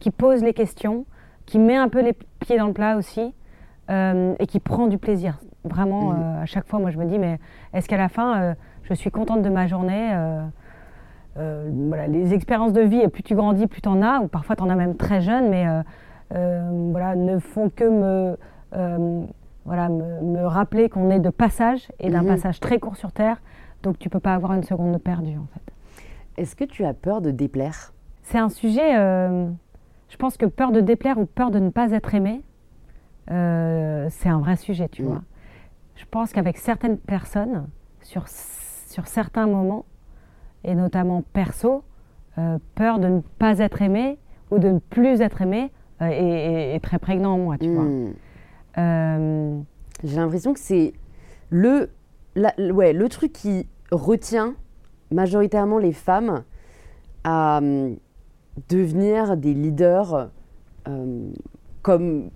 qui 0.00 0.10
pose 0.10 0.42
les 0.42 0.54
questions, 0.54 1.04
qui 1.44 1.58
met 1.58 1.76
un 1.76 1.90
peu 1.90 2.00
les 2.00 2.14
pieds 2.40 2.56
dans 2.56 2.66
le 2.66 2.72
plat 2.72 2.96
aussi, 2.96 3.34
et 3.90 4.46
qui 4.48 4.58
prend 4.58 4.86
du 4.86 4.96
plaisir. 4.96 5.38
Vraiment, 5.64 6.12
hmm. 6.12 6.38
à 6.40 6.46
chaque 6.46 6.66
fois, 6.66 6.78
moi 6.78 6.90
je 6.90 6.96
me 6.96 7.04
dis, 7.04 7.18
mais 7.18 7.38
est-ce 7.74 7.86
qu'à 7.86 7.98
la 7.98 8.08
fin, 8.08 8.54
je 8.84 8.94
suis 8.94 9.10
contente 9.10 9.42
de 9.42 9.50
ma 9.50 9.66
journée 9.66 10.16
voilà, 11.36 12.06
les 12.06 12.32
expériences 12.32 12.72
de 12.72 12.80
vie, 12.80 13.00
et 13.00 13.08
plus 13.08 13.22
tu 13.22 13.34
grandis, 13.34 13.66
plus 13.66 13.82
tu 13.82 13.88
en 13.90 14.00
as, 14.00 14.20
ou 14.20 14.28
parfois 14.28 14.56
tu 14.56 14.62
en 14.62 14.70
as 14.70 14.76
même 14.76 14.96
très 14.96 15.20
jeune, 15.20 15.50
mais 15.50 15.66
voilà, 16.30 17.14
ne 17.14 17.38
font 17.38 17.70
que 17.70 17.84
me, 17.84 18.36
euh, 18.76 19.24
voilà, 19.64 19.88
me, 19.88 20.46
rappeler 20.46 20.88
qu'on 20.88 21.10
est 21.10 21.20
de 21.20 21.30
passage 21.30 21.88
et 22.00 22.10
d'un 22.10 22.22
mhm. 22.22 22.28
passage 22.28 22.60
très 22.60 22.78
court 22.78 22.96
sur 22.96 23.12
Terre, 23.12 23.40
donc 23.82 23.98
tu 23.98 24.08
peux 24.08 24.20
pas 24.20 24.34
avoir 24.34 24.52
une 24.54 24.64
seconde 24.64 24.92
de 24.92 24.98
perdu 24.98 25.38
en 25.38 25.46
fait. 25.54 25.72
Est-ce 26.36 26.56
que 26.56 26.64
tu 26.64 26.84
as 26.84 26.94
peur 26.94 27.20
de 27.20 27.30
déplaire? 27.30 27.92
C'est 28.22 28.38
un 28.38 28.48
sujet, 28.48 28.98
euh, 28.98 29.48
je 30.08 30.16
pense 30.16 30.36
que 30.36 30.46
peur 30.46 30.72
de 30.72 30.80
déplaire 30.80 31.18
ou 31.18 31.26
peur 31.26 31.50
de 31.50 31.58
ne 31.58 31.70
pas 31.70 31.92
être 31.92 32.14
aimé, 32.14 32.42
c'est 33.26 34.28
un 34.28 34.38
vrai 34.38 34.56
sujet, 34.56 34.88
tu 34.88 35.02
vois. 35.02 35.22
Je 35.96 36.04
pense 36.10 36.32
qu'avec 36.32 36.58
certaines 36.58 36.98
personnes, 36.98 37.66
sur, 38.02 38.28
sur 38.28 39.06
certains 39.06 39.46
moments, 39.46 39.86
et 40.62 40.74
notamment 40.74 41.22
perso, 41.32 41.84
peur 42.74 42.98
de 42.98 43.08
ne 43.08 43.20
pas 43.38 43.60
être 43.60 43.80
aimé 43.80 44.18
ou 44.50 44.58
de 44.58 44.68
ne 44.68 44.78
plus 44.78 45.22
être 45.22 45.40
aimé, 45.40 45.70
est, 46.00 46.76
euh, 46.76 46.78
très 46.80 46.98
prégnant 46.98 47.34
en 47.34 47.38
moi, 47.38 47.56
tu 47.58 47.72
vois. 47.72 47.84
Hmm. 47.84 48.12
Euh, 48.78 49.58
J'ai 50.02 50.16
l'impression 50.16 50.52
que 50.52 50.60
c'est 50.60 50.92
le, 51.50 51.90
ouais, 52.36 52.92
le 52.92 53.08
truc 53.08 53.32
qui 53.32 53.66
retient 53.90 54.54
majoritairement 55.10 55.78
les 55.78 55.92
femmes 55.92 56.42
à 57.22 57.58
hum, 57.58 57.96
devenir 58.68 59.36
des 59.36 59.54
leaders 59.54 60.30
euh, 60.88 61.30
comme 61.82 62.30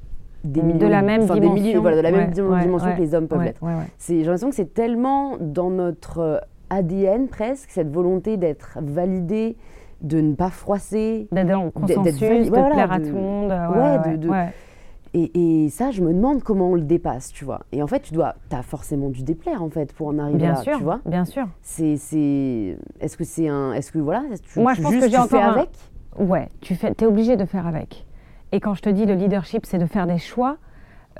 des 0.44 0.62
de 0.62 0.86
la 0.86 1.02
même 1.02 1.26
dimension, 1.26 1.80
voilà, 1.80 1.96
de 1.96 2.02
la 2.02 2.12
même 2.12 2.30
dimension 2.30 2.94
que 2.94 3.00
les 3.00 3.14
hommes 3.14 3.26
peuvent 3.26 3.42
l'être. 3.42 3.60
J'ai 3.98 4.22
l'impression 4.22 4.50
que 4.50 4.54
c'est 4.54 4.72
tellement 4.72 5.36
dans 5.40 5.70
notre 5.70 6.42
ADN 6.70 7.28
presque 7.28 7.70
cette 7.70 7.90
volonté 7.90 8.36
d'être 8.36 8.78
validé, 8.80 9.56
de 10.00 10.20
ne 10.20 10.34
pas 10.34 10.50
froisser. 10.50 11.28
D'être 11.32 11.58
en 11.58 11.70
consensus, 11.70 12.18
de 12.20 12.50
plaire 12.50 12.92
à 12.92 12.98
tout 12.98 13.06
le 13.06 13.12
monde. 13.12 13.50
Ouais, 13.50 14.16
de, 14.16 14.30
Et, 15.14 15.68
ça, 15.70 15.90
je 15.90 16.02
me 16.02 16.12
demande 16.12 16.42
comment 16.42 16.70
on 16.70 16.74
le 16.74 16.82
dépasse, 16.82 17.32
tu 17.32 17.44
vois. 17.44 17.60
Et 17.72 17.82
en 17.82 17.86
fait, 17.86 18.00
tu 18.00 18.14
dois, 18.14 18.34
as 18.52 18.62
forcément 18.62 19.08
dû 19.08 19.22
déplaire 19.22 19.62
en 19.62 19.70
fait 19.70 19.92
pour 19.92 20.08
en 20.08 20.18
arriver 20.18 20.38
bien 20.38 20.52
là, 20.52 20.56
sûr, 20.56 20.78
tu 20.78 20.84
vois. 20.84 21.00
Bien 21.04 21.24
sûr. 21.24 21.46
C'est, 21.62 21.96
est-ce 23.00 23.16
que 23.16 23.24
c'est 23.24 23.48
un, 23.48 23.72
est-ce 23.72 23.92
que 23.92 23.98
voilà, 23.98 24.22
tu, 24.42 24.60
Moi, 24.60 24.74
je 24.74 24.82
pense 24.82 24.94
que 24.94 25.08
j'ai 25.08 25.16
encore 25.16 25.28
fais 25.28 25.42
avec? 25.42 25.70
Ouais, 26.18 26.48
tu 26.60 26.74
fais, 26.74 26.92
es 26.98 27.04
obligé 27.04 27.36
de 27.36 27.44
faire 27.44 27.66
avec. 27.66 28.06
Et 28.52 28.60
quand 28.60 28.74
je 28.74 28.82
te 28.82 28.88
dis 28.88 29.06
le 29.06 29.14
leadership, 29.14 29.66
c'est 29.66 29.78
de 29.78 29.86
faire 29.86 30.06
des 30.06 30.18
choix. 30.18 30.56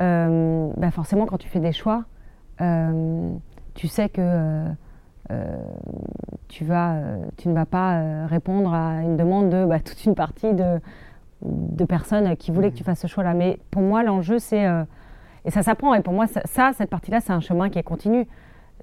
Euh, 0.01 0.68
bah 0.76 0.91
forcément, 0.91 1.26
quand 1.26 1.39
tu 1.39 1.49
fais 1.49 1.61
des 1.61 1.72
choix, 1.72 2.05
euh, 2.61 3.31
tu 3.74 3.89
sais 3.89 4.09
que 4.09 4.20
euh, 4.20 4.68
tu, 6.49 6.64
vas, 6.64 6.97
tu 7.37 7.49
ne 7.49 7.55
vas 7.55 7.66
pas 7.66 8.26
répondre 8.26 8.72
à 8.72 9.03
une 9.03 9.16
demande 9.16 9.51
de 9.51 9.64
bah, 9.64 9.81
toute 9.81 10.05
une 10.05 10.14
partie 10.14 10.55
de, 10.55 10.81
de 11.43 11.85
personnes 11.85 12.37
qui 12.37 12.51
voulaient 12.51 12.70
que 12.70 12.76
tu 12.76 12.85
fasses 12.85 13.01
ce 13.01 13.07
choix-là. 13.07 13.35
Mais 13.35 13.59
pour 13.70 13.83
moi, 13.83 14.03
l'enjeu, 14.03 14.39
c'est. 14.39 14.66
et 15.45 15.51
ça 15.51 15.62
s'apprend. 15.62 15.95
Et 15.95 16.01
pour 16.01 16.14
moi, 16.14 16.26
ça, 16.26 16.72
cette 16.72 16.91
partie-là, 16.91 17.20
c'est 17.20 17.33
un 17.33 17.41
chemin 17.41 17.68
qui 17.68 17.79
est 17.79 17.83
continu. 17.83 18.26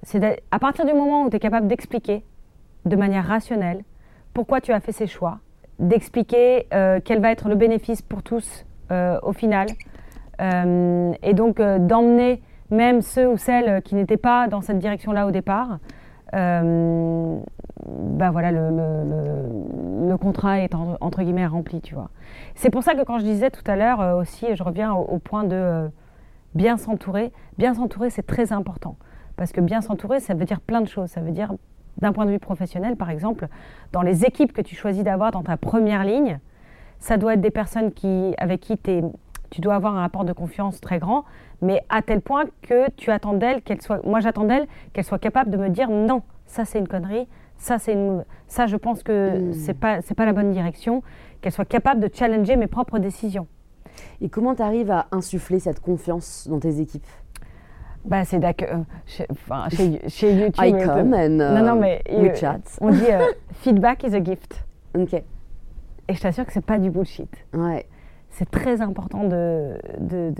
C'est 0.02 0.42
à 0.50 0.58
partir 0.58 0.84
du 0.84 0.92
moment 0.92 1.24
où 1.24 1.30
tu 1.30 1.36
es 1.36 1.40
capable 1.40 1.66
d'expliquer 1.66 2.24
de 2.84 2.96
manière 2.96 3.26
rationnelle 3.26 3.82
pourquoi 4.32 4.60
tu 4.60 4.72
as 4.72 4.80
fait 4.80 4.92
ces 4.92 5.06
choix, 5.06 5.38
d'expliquer 5.78 6.68
quel 7.04 7.20
va 7.20 7.32
être 7.32 7.48
le 7.48 7.56
bénéfice 7.56 8.02
pour 8.02 8.22
tous 8.22 8.64
au 8.90 9.32
final, 9.32 9.66
euh, 10.40 11.12
et 11.22 11.34
donc 11.34 11.60
euh, 11.60 11.78
d'emmener 11.78 12.42
même 12.70 13.00
ceux 13.00 13.28
ou 13.28 13.36
celles 13.36 13.80
qui 13.82 13.94
n'étaient 13.94 14.16
pas 14.16 14.48
dans 14.48 14.60
cette 14.60 14.78
direction-là 14.78 15.26
au 15.26 15.30
départ, 15.30 15.78
euh, 16.34 17.38
bah 17.86 18.30
voilà, 18.30 18.50
le, 18.52 20.16
contrat 20.18 20.60
est 20.60 20.74
entre 20.74 21.22
guillemets 21.22 21.46
rempli, 21.46 21.82
tu 21.82 21.94
vois. 21.94 22.08
C'est 22.54 22.70
pour 22.70 22.82
ça 22.82 22.94
que 22.94 23.02
quand 23.02 23.18
je 23.18 23.24
disais 23.24 23.50
tout 23.50 23.62
à 23.66 23.76
l'heure 23.76 24.16
aussi, 24.16 24.46
je 24.54 24.62
reviens 24.62 24.94
au, 24.94 25.18
point 25.18 25.44
de 25.44 25.90
bien 26.54 26.78
s'entourer. 26.78 27.32
Bien 27.58 27.74
s'entourer, 27.74 28.08
c'est 28.08 28.26
très 28.26 28.52
important. 28.52 28.96
Parce 29.36 29.52
que 29.52 29.60
bien 29.60 29.82
s'entourer, 29.82 30.20
ça 30.20 30.34
veut 30.34 30.46
dire 30.46 30.60
plein 30.60 30.80
de 30.80 30.88
choses. 30.88 31.10
Ça 31.10 31.20
veut 31.20 31.32
dire, 31.32 31.52
d'un 31.98 32.12
point 32.12 32.24
de 32.24 32.30
vue 32.30 32.38
professionnel, 32.38 32.96
par 32.96 33.10
exemple, 33.10 33.48
dans 33.92 34.02
les 34.02 34.24
équipes 34.24 34.52
que 34.52 34.62
tu 34.62 34.74
choisis 34.74 35.04
d'avoir 35.04 35.32
dans 35.32 35.42
ta 35.42 35.58
première 35.58 36.02
ligne, 36.04 36.40
ça 36.98 37.18
doit 37.18 37.34
être 37.34 37.40
des 37.42 37.50
personnes 37.50 37.92
qui, 37.92 38.34
avec 38.38 38.60
qui 38.60 38.78
tu 38.78 38.90
es 38.90 39.02
tu 39.50 39.60
dois 39.60 39.74
avoir 39.74 39.96
un 39.96 40.00
rapport 40.00 40.24
de 40.24 40.32
confiance 40.32 40.80
très 40.80 40.98
grand, 40.98 41.24
mais 41.62 41.82
à 41.88 42.02
tel 42.02 42.20
point 42.20 42.44
que 42.62 42.90
tu 42.96 43.10
attends 43.10 43.34
d'elle 43.34 43.62
qu'elle 43.62 43.80
soit. 43.80 44.04
Moi, 44.04 44.20
j'attends 44.20 44.44
d'elle 44.44 44.66
qu'elle 44.92 45.04
soit 45.04 45.18
capable 45.18 45.50
de 45.50 45.56
me 45.56 45.68
dire 45.68 45.90
non, 45.90 46.22
ça 46.46 46.64
c'est 46.64 46.78
une 46.78 46.88
connerie, 46.88 47.28
ça 47.56 47.78
c'est 47.78 47.92
une. 47.92 48.24
Ça, 48.48 48.66
je 48.66 48.76
pense 48.76 49.02
que 49.02 49.38
hmm. 49.38 49.52
c'est 49.52 49.74
pas 49.74 50.02
c'est 50.02 50.14
pas 50.14 50.26
la 50.26 50.32
bonne 50.32 50.50
direction. 50.50 51.02
Qu'elle 51.40 51.52
soit 51.52 51.66
capable 51.66 52.00
de 52.00 52.10
challenger 52.12 52.56
mes 52.56 52.66
propres 52.66 52.98
décisions. 52.98 53.46
Et 54.20 54.28
comment 54.28 54.54
tu 54.54 54.62
arrives 54.62 54.90
à 54.90 55.06
insuffler 55.12 55.58
cette 55.58 55.80
confiance 55.80 56.48
dans 56.48 56.58
tes 56.58 56.80
équipes? 56.80 57.06
Bah, 58.04 58.24
c'est 58.24 58.38
d'accord. 58.38 58.68
Euh, 58.70 58.82
chez, 59.04 59.26
enfin, 59.30 59.68
chez, 59.70 60.00
chez, 60.08 60.32
YouTube. 60.40 60.64
I 60.64 60.72
come 60.72 61.12
and 61.12 61.28
non, 61.28 61.62
non, 61.62 61.76
mais, 61.76 62.02
we 62.10 62.34
chat. 62.38 62.60
On 62.80 62.90
dit 62.90 63.10
euh, 63.10 63.26
feedback 63.52 64.04
is 64.04 64.14
a 64.14 64.22
gift. 64.22 64.64
Ok. 64.96 65.12
Et 65.14 66.14
je 66.14 66.20
t'assure 66.20 66.46
que 66.46 66.52
c'est 66.52 66.64
pas 66.64 66.78
du 66.78 66.90
bullshit. 66.90 67.30
Ouais 67.52 67.86
c'est 68.36 68.50
très 68.50 68.82
important 68.82 69.24
de, 69.24 69.78
de, 69.98 70.32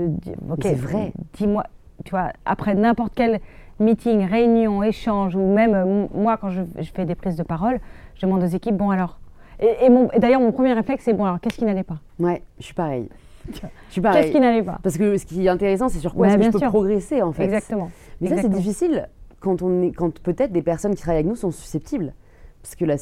c'est 0.61 0.75
vrai. 0.75 1.13
Dis-moi, 1.33 1.65
tu 2.05 2.11
vois, 2.11 2.31
après 2.45 2.75
n'importe 2.75 3.15
quel 3.15 3.41
meeting, 3.81 4.27
réunion, 4.27 4.83
échange, 4.83 5.35
ou 5.35 5.53
même 5.53 5.75
euh, 5.75 6.07
moi, 6.15 6.37
quand 6.37 6.51
je, 6.51 6.63
fais 6.95 7.07
des 7.07 7.15
prises 7.15 7.37
de 7.37 7.43
parole, 7.43 7.81
je 8.15 8.27
demande 8.27 8.43
aux 8.43 8.49
équipes, 8.49 8.77
bon 8.77 8.91
alors. 8.91 9.19
Et, 9.61 9.87
et, 9.87 10.19
d'ailleurs, 10.19 10.41
mon 10.41 10.53
premier 10.53 10.75
réflexe, 10.75 11.05
c'est 11.05 11.15
bon 11.15 11.25
alors, 11.25 11.41
qu'est-ce 11.41 11.57
qui 11.57 11.65
n'allait 11.65 11.85
pas? 11.85 11.99
Ouais, 12.19 12.43
je 12.59 12.65
suis 12.65 12.75
pareil. 12.75 13.09
Je 13.49 13.93
suis 13.93 14.01
pareil. 14.01 14.23
Qu'est-ce 14.23 14.33
qui 14.33 14.41
n'allait 14.41 14.65
pas? 14.65 14.81
Parce 14.83 14.99
que 14.99 15.17
ce 15.17 15.25
qui 15.25 15.47
est 15.47 15.49
intéressant, 15.49 15.89
c'est 15.89 16.01
sur 16.01 16.15
quoi 16.15 16.27
est-ce 16.27 16.37
que 16.37 16.43
je 16.43 16.51
peux 16.51 16.67
progresser, 16.67 17.23
en 17.23 17.31
fait. 17.31 17.45
Exactement. 17.45 17.91
Mais 18.21 18.29
ça, 18.29 18.43
c'est 18.43 18.49
difficile 18.49 19.09
quand, 19.39 19.63
on 19.63 19.83
est, 19.83 19.93
quand 19.93 20.19
peut-être 20.19 20.51
des 20.51 20.63
personnes 20.63 20.97
qui 20.97 21.03
travaillent 21.03 21.21
avec 21.21 21.29
nous 21.29 21.37
sont 21.37 21.53
susceptibles. 21.53 22.13
Parce 22.61 22.75
que 22.75 22.85
la, 22.85 22.97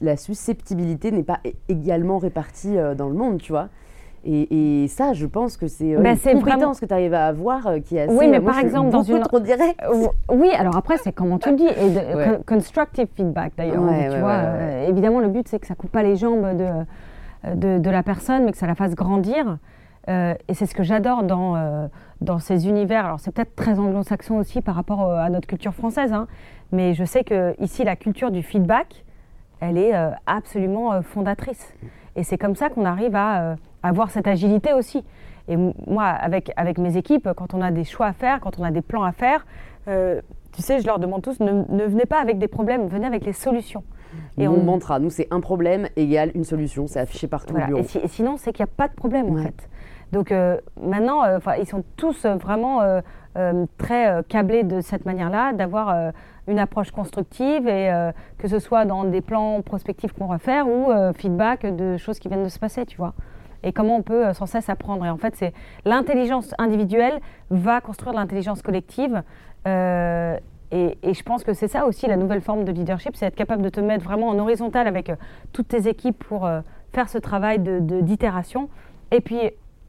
la 0.00 0.16
susceptibilité 0.16 1.10
n'est 1.10 1.24
pas 1.24 1.40
également 1.68 2.18
répartie 2.18 2.78
euh, 2.78 2.94
dans 2.94 3.08
le 3.08 3.16
monde, 3.16 3.42
tu 3.42 3.50
vois. 3.50 3.68
Et, 4.24 4.86
ça, 4.88 5.12
je 5.12 5.26
pense 5.26 5.56
que 5.56 5.66
c'est 5.66 5.96
euh, 5.96 6.00
bah, 6.00 6.12
une 6.30 6.42
compétence 6.42 6.78
que 6.78 6.86
tu 6.86 6.92
arrives 6.92 7.14
à 7.14 7.26
avoir 7.26 7.66
euh, 7.66 7.78
qui 7.80 7.96
est 7.96 8.02
assez... 8.02 8.14
Oui, 8.14 8.28
mais 8.28 8.40
par 8.40 8.58
exemple, 8.58 8.90
dans 8.90 9.02
une... 9.02 9.20
trop 9.20 9.40
direct. 9.40 9.80
Euh, 9.82 10.06
oui, 10.30 10.50
alors 10.56 10.76
après, 10.76 10.96
c'est 10.98 11.12
comment 11.12 11.38
tu 11.38 11.50
le 11.50 11.56
dis. 11.56 11.66
Et 11.66 12.44
constructive 12.46 13.08
feedback, 13.16 13.52
d'ailleurs. 13.56 13.82
tu 14.10 14.18
vois, 14.18 14.42
évidemment, 14.88 15.20
le 15.20 15.28
but, 15.28 15.48
c'est 15.48 15.58
que 15.58 15.66
ça 15.66 15.74
coupe 15.74 15.90
pas 15.90 16.02
les 16.02 16.16
jambes 16.16 16.56
de, 16.56 17.54
de, 17.54 17.78
de, 17.78 17.90
la 17.90 18.02
personne, 18.02 18.44
mais 18.44 18.52
que 18.52 18.58
ça 18.58 18.66
la 18.66 18.74
fasse 18.74 18.94
grandir. 18.94 19.58
et 20.08 20.54
c'est 20.54 20.66
ce 20.66 20.74
que 20.74 20.84
j'adore 20.84 21.24
dans, 21.24 21.88
dans 22.20 22.38
ces 22.38 22.68
univers. 22.68 23.04
Alors, 23.06 23.18
c'est 23.18 23.32
peut-être 23.32 23.56
très 23.56 23.78
anglo-saxon 23.80 24.36
aussi 24.36 24.60
par 24.60 24.76
rapport 24.76 25.10
à 25.10 25.30
notre 25.30 25.48
culture 25.48 25.74
française, 25.74 26.12
hein, 26.12 26.28
mais 26.70 26.94
je 26.94 27.04
sais 27.04 27.24
que 27.24 27.60
ici, 27.60 27.82
la 27.82 27.96
culture 27.96 28.30
du 28.30 28.42
feedback, 28.42 29.04
elle 29.60 29.78
est 29.78 29.92
absolument 30.26 31.02
fondatrice. 31.02 31.74
Et 32.14 32.22
c'est 32.22 32.38
comme 32.38 32.54
ça 32.54 32.68
qu'on 32.68 32.84
arrive 32.84 33.16
à 33.16 33.56
avoir 33.82 34.10
cette 34.10 34.26
agilité 34.26 34.72
aussi. 34.72 35.04
Et 35.48 35.56
moi, 35.56 36.04
avec, 36.04 36.52
avec 36.56 36.78
mes 36.78 36.96
équipes, 36.96 37.28
quand 37.36 37.54
on 37.54 37.60
a 37.60 37.70
des 37.70 37.84
choix 37.84 38.06
à 38.06 38.12
faire, 38.12 38.40
quand 38.40 38.58
on 38.58 38.62
a 38.62 38.70
des 38.70 38.82
plans 38.82 39.02
à 39.02 39.12
faire, 39.12 39.44
euh, 39.88 40.20
tu 40.52 40.62
sais, 40.62 40.80
je 40.80 40.86
leur 40.86 40.98
demande 40.98 41.22
tous, 41.22 41.40
ne, 41.40 41.64
ne, 41.68 41.84
venez 41.84 42.04
pas 42.04 42.20
avec 42.20 42.38
des 42.38 42.48
problèmes, 42.48 42.86
venez 42.86 43.06
avec 43.06 43.24
les 43.24 43.32
solutions. 43.32 43.82
Et 44.38 44.46
Mon 44.46 44.60
on... 44.60 44.62
mantra, 44.62 44.98
nous, 44.98 45.10
c'est 45.10 45.28
un 45.30 45.40
problème 45.40 45.88
égale 45.96 46.30
une 46.34 46.44
solution. 46.44 46.86
C'est 46.86 47.00
affiché 47.00 47.26
partout 47.26 47.54
voilà. 47.54 47.78
Et, 47.78 48.08
sinon, 48.08 48.36
c'est 48.36 48.52
qu'il 48.52 48.64
n'y 48.64 48.70
a 48.70 48.74
pas 48.76 48.88
de 48.88 48.94
problème, 48.94 49.30
en 49.30 49.42
fait. 49.42 49.68
Donc 50.12 50.30
euh, 50.30 50.58
maintenant, 50.80 51.24
euh, 51.24 51.38
ils 51.58 51.66
sont 51.66 51.82
tous 51.96 52.26
vraiment 52.26 52.80
très 53.78 54.22
câblés 54.28 54.62
de 54.62 54.82
cette 54.82 55.06
manière-là, 55.06 55.54
d'avoir 55.54 56.12
une 56.46 56.58
approche 56.58 56.90
constructive, 56.90 57.66
et 57.66 57.90
que 58.36 58.46
ce 58.46 58.58
soit 58.58 58.84
dans 58.84 59.04
des 59.04 59.22
plans 59.22 59.62
prospectifs 59.62 60.12
qu'on 60.12 60.26
va 60.26 60.38
faire 60.38 60.68
ou 60.68 60.92
feedback 61.14 61.64
de 61.64 61.96
choses 61.96 62.18
qui 62.18 62.28
viennent 62.28 62.44
de 62.44 62.50
se 62.50 62.58
passer, 62.58 62.84
tu 62.84 62.98
vois 62.98 63.14
et 63.62 63.72
comment 63.72 63.96
on 63.96 64.02
peut 64.02 64.26
euh, 64.26 64.34
sans 64.34 64.46
cesse 64.46 64.68
apprendre. 64.68 65.04
Et 65.04 65.10
en 65.10 65.16
fait, 65.16 65.34
c'est 65.36 65.52
l'intelligence 65.84 66.54
individuelle 66.58 67.20
va 67.50 67.80
construire 67.80 68.14
l'intelligence 68.14 68.62
collective. 68.62 69.22
Euh, 69.66 70.36
et, 70.70 70.96
je 71.02 71.22
pense 71.22 71.44
que 71.44 71.52
c'est 71.52 71.68
ça 71.68 71.86
aussi 71.86 72.06
la 72.06 72.16
nouvelle 72.16 72.40
forme 72.40 72.64
de 72.64 72.72
leadership, 72.72 73.14
c'est 73.14 73.26
être 73.26 73.34
capable 73.34 73.62
de 73.62 73.68
te 73.68 73.80
mettre 73.80 74.04
vraiment 74.04 74.28
en 74.28 74.38
horizontal 74.38 74.86
avec 74.86 75.10
euh, 75.10 75.16
toutes 75.52 75.68
tes 75.68 75.86
équipes 75.86 76.18
pour 76.18 76.48
faire 76.92 77.08
ce 77.10 77.18
travail 77.18 77.58
de, 77.58 77.78
d'itération. 78.00 78.68
et 79.10 79.20
puis, 79.20 79.38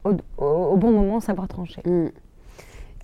au, 0.04 0.76
bon 0.76 0.90
moment, 0.90 1.20
savoir 1.20 1.48
trancher. 1.48 1.80
Mm. 1.86 2.08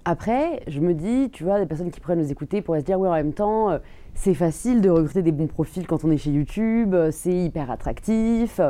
Après, 0.05 0.62
je 0.66 0.81
me 0.81 0.93
dis, 0.93 1.31
tu 1.31 1.45
vois, 1.45 1.59
des 1.59 1.66
personnes 1.66 1.91
qui 1.91 2.01
pourraient 2.01 2.16
nous 2.16 2.31
écouter 2.31 2.61
pourraient 2.61 2.81
se 2.81 2.85
dire, 2.85 3.01
oui, 3.01 3.09
en 3.09 3.12
même 3.12 3.33
temps, 3.33 3.79
c'est 4.15 4.35
facile 4.35 4.81
de 4.81 4.91
recruter 4.91 5.23
des 5.23 5.33
bons 5.33 5.47
profils 5.47 5.87
quand 5.87 6.05
on 6.05 6.11
est 6.11 6.19
chez 6.19 6.31
YouTube, 6.31 6.95
c'est 7.11 7.33
hyper 7.33 7.71
attractif 7.71 8.61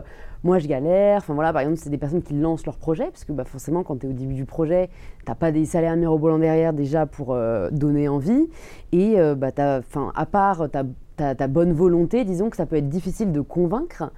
moi 0.43 0.59
je 0.59 0.67
galère. 0.67 1.19
Enfin 1.19 1.35
voilà, 1.35 1.53
par 1.53 1.63
exemple, 1.63 1.79
c'est 1.79 1.91
des 1.91 1.99
personnes 1.99 2.23
qui 2.23 2.35
lancent 2.35 2.67
leur 2.67 2.77
projet, 2.77 3.07
parce 3.07 3.25
que 3.25 3.33
bah, 3.33 3.45
forcément, 3.45 3.83
quand 3.83 3.99
tu 3.99 4.07
es 4.07 4.09
au 4.09 4.13
début 4.13 4.35
du 4.35 4.45
projet, 4.45 4.91
tu 5.27 5.35
pas 5.35 5.53
des 5.53 5.65
salaires 5.65 5.97
mirobolants 5.97 6.39
derrière 6.39 6.73
déjà 6.73 7.07
pour 7.07 7.33
euh, 7.33 7.71
donner 7.71 8.09
envie. 8.09 8.49
Et 8.93 9.19
euh, 9.19 9.35
bah, 9.35 9.51
à 9.57 10.27
part 10.27 10.69
ta, 10.71 11.49
bonne 11.49 11.73
volonté, 11.73 12.25
disons 12.25 12.51
que 12.51 12.57
ça 12.57 12.67
peut 12.67 12.77
être 12.77 12.89
difficile 12.89 13.33
de 13.33 13.41
convaincre. 13.41 14.11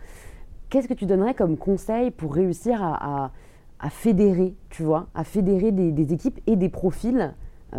Qu'est-ce 0.71 0.89
que 0.89 0.95
tu 0.95 1.05
donnerais 1.05 1.35
comme 1.35 1.57
conseil 1.57 2.11
pour 2.11 2.35
réussir 2.35 2.83
à, 2.83 3.31
à, 3.79 3.91
fédérer, 3.91 4.55
tu 4.71 4.85
vois, 4.85 5.09
à 5.15 5.25
fédérer 5.25 5.73
des, 5.73 6.13
équipes 6.15 6.41
et 6.47 6.57
des 6.57 6.69
profils 6.69 7.19
euh, 7.19 7.29